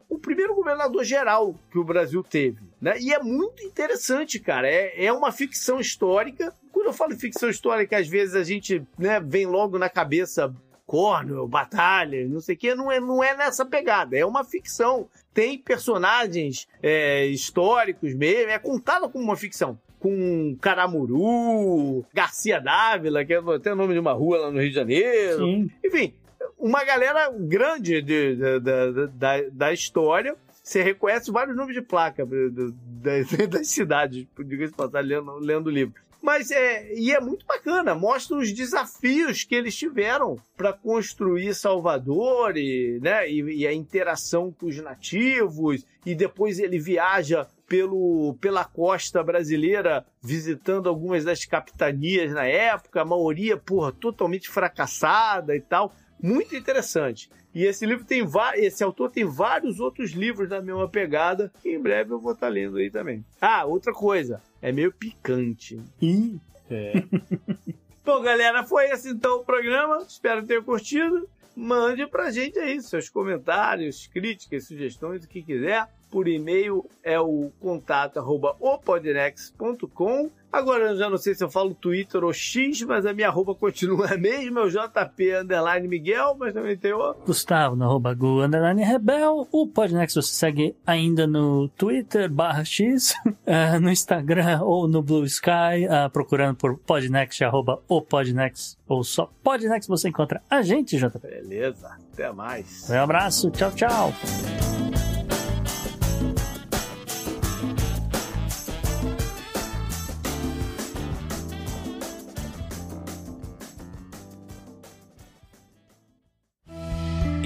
o 0.10 0.20
primeiro 0.20 0.56
governador 0.56 1.04
geral 1.04 1.56
que 1.70 1.78
o 1.78 1.84
Brasil 1.84 2.24
teve. 2.24 2.62
Né? 2.82 3.00
E 3.00 3.14
é 3.14 3.20
muito 3.20 3.64
interessante, 3.64 4.40
cara. 4.40 4.68
É, 4.68 5.06
é 5.06 5.12
uma 5.12 5.32
ficção 5.32 5.80
histórica. 5.80 6.54
Quando 6.72 6.88
eu 6.88 6.94
falo 6.94 7.16
ficção 7.16 7.50
histórica, 7.50 7.98
às 7.98 8.08
vezes 8.08 8.36
a 8.36 8.44
gente 8.44 8.86
né, 8.98 9.20
vem 9.20 9.46
logo 9.46 9.78
na 9.78 9.90
cabeça 9.90 10.54
Cornwell, 10.86 11.48
batalha, 11.48 12.28
não 12.28 12.40
sei 12.42 12.56
o 12.56 12.58
que, 12.58 12.76
não 12.76 12.92
é, 12.92 13.00
não 13.00 13.24
é 13.24 13.36
nessa 13.36 13.66
pegada, 13.66 14.18
é 14.18 14.26
uma 14.26 14.44
ficção. 14.44 15.08
Tem 15.34 15.58
personagens 15.58 16.68
é, 16.82 17.26
históricos 17.26 18.14
mesmo, 18.14 18.52
é 18.52 18.60
contada 18.60 19.08
como 19.10 19.24
uma 19.24 19.36
ficção. 19.38 19.80
Com 20.00 20.58
Caramuru, 20.60 22.06
Garcia 22.14 22.60
Dávila, 22.60 23.24
que 23.24 23.34
é 23.34 23.38
até 23.38 23.72
o 23.72 23.76
nome 23.76 23.94
de 23.94 24.00
uma 24.00 24.12
rua 24.14 24.38
lá 24.38 24.52
no 24.52 24.60
Rio 24.60 24.70
de 24.70 24.76
Janeiro. 24.76 25.46
Sim. 25.46 25.72
Enfim, 25.84 26.14
uma 26.60 26.84
galera 26.84 27.30
grande 27.32 28.02
de- 28.02 28.36
de- 28.36 28.60
da- 28.60 29.08
da- 29.08 29.42
da, 29.52 29.74
história. 29.74 30.36
Você 30.62 30.82
reconhece 30.82 31.32
vários 31.32 31.56
nomes 31.56 31.74
de 31.76 31.82
placa 31.82 32.26
das 33.50 33.68
cidades, 33.70 34.26
diga-se 34.46 34.72
de 34.72 34.78
passagem, 34.78 35.10
lendo, 35.10 35.34
lendo 35.40 35.68
o 35.68 35.72
livro. 35.72 36.02
Mas 36.24 36.52
é, 36.52 36.94
e 36.96 37.12
é 37.12 37.20
muito 37.20 37.46
bacana, 37.46 37.94
mostra 37.94 38.38
os 38.38 38.54
desafios 38.54 39.44
que 39.44 39.54
eles 39.54 39.76
tiveram 39.76 40.40
para 40.56 40.72
construir 40.72 41.54
Salvador 41.54 42.56
e, 42.56 42.98
né, 43.02 43.30
e, 43.30 43.42
e 43.42 43.68
a 43.68 43.74
interação 43.74 44.50
com 44.50 44.68
os 44.68 44.78
nativos. 44.78 45.86
E 46.06 46.16
depois 46.16 46.60
ele 46.60 46.80
viaja 46.80 47.46
pelo, 47.68 48.38
pela 48.40 48.64
costa 48.64 49.22
brasileira, 49.22 50.06
visitando 50.22 50.88
algumas 50.88 51.26
das 51.26 51.44
capitanias 51.44 52.32
na 52.32 52.46
época, 52.46 53.02
a 53.02 53.06
maioria, 53.06 53.58
porra, 53.58 53.92
totalmente 53.92 54.50
fracassada 54.50 55.54
e 55.54 55.60
tal. 55.60 55.94
Muito 56.24 56.56
interessante. 56.56 57.30
E 57.54 57.66
esse 57.66 57.86
livro 57.86 58.06
tem 58.06 58.26
esse 58.56 58.84
autor 58.84 59.12
tem 59.12 59.26
vários 59.26 59.82
outros 59.82 60.12
livros 60.12 60.48
da 60.48 60.62
mesma 60.62 60.88
pegada, 60.88 61.52
que 61.62 61.70
em 61.70 61.80
breve 61.80 62.14
eu 62.14 62.20
vou 62.20 62.32
estar 62.32 62.48
lendo 62.48 62.78
aí 62.78 62.90
também. 62.90 63.26
Ah, 63.42 63.66
outra 63.66 63.92
coisa, 63.92 64.42
é 64.62 64.72
meio 64.72 64.92
picante. 64.92 65.80
Ih, 66.02 66.40
Bom, 68.06 68.22
galera, 68.22 68.64
foi 68.64 68.90
esse 68.90 69.10
então 69.10 69.42
o 69.42 69.46
programa. 69.46 69.98
Espero 70.08 70.42
que 70.42 70.48
tenham 70.48 70.64
curtido. 70.64 71.28
Mande 71.56 72.08
pra 72.08 72.32
gente 72.32 72.58
aí 72.58 72.82
seus 72.82 73.10
comentários, 73.10 74.08
críticas, 74.08 74.66
sugestões, 74.66 75.24
o 75.24 75.28
que 75.28 75.44
quiser. 75.44 75.88
Por 76.14 76.28
e-mail 76.28 76.88
é 77.04 77.20
o 77.20 77.50
contato 77.60 78.20
arroba 78.20 78.56
opodnex.com. 78.60 80.30
Agora 80.52 80.92
eu 80.92 80.96
já 80.96 81.10
não 81.10 81.18
sei 81.18 81.34
se 81.34 81.44
eu 81.44 81.50
falo 81.50 81.74
Twitter 81.74 82.24
ou 82.24 82.32
X, 82.32 82.84
mas 82.84 83.04
a 83.08 83.14
minha 83.14 83.30
arroba 83.30 83.56
continua 83.56 84.14
a 84.14 84.16
mesma, 84.16 84.62
é 84.62 84.64
o 84.64 84.70
JP 84.70 85.38
Underline 85.38 85.88
Miguel, 85.88 86.36
mas 86.38 86.54
também 86.54 86.78
tem 86.78 86.94
o 86.94 87.16
Gustavo, 87.26 87.76
no 87.76 87.86
arroba 87.86 88.14
Gu, 88.14 88.44
underline 88.44 88.84
Rebel. 88.84 89.48
O 89.52 89.66
Podnext 89.66 90.14
você 90.14 90.36
segue 90.36 90.76
ainda 90.86 91.26
no 91.26 91.68
Twitter, 91.70 92.32
barra 92.32 92.64
X, 92.64 93.16
eh, 93.48 93.80
no 93.80 93.90
Instagram 93.90 94.62
ou 94.62 94.88
no 94.88 95.02
Blue 95.02 95.26
Sky, 95.26 95.88
ah, 95.90 96.12
procurando 96.14 96.58
por 96.58 96.78
Podnext, 96.78 97.44
arroba 97.44 97.82
o 97.88 98.04
Podnext, 98.04 98.78
ou 98.88 99.04
só 99.04 99.28
Podnext, 99.44 99.90
você 99.90 100.10
encontra 100.10 100.44
a 100.48 100.62
gente, 100.62 100.96
JP. 100.96 101.18
Beleza, 101.18 101.98
até 102.14 102.32
mais. 102.32 102.88
Um 102.88 103.00
abraço, 103.00 103.50
tchau, 103.50 103.72
tchau. 103.72 104.14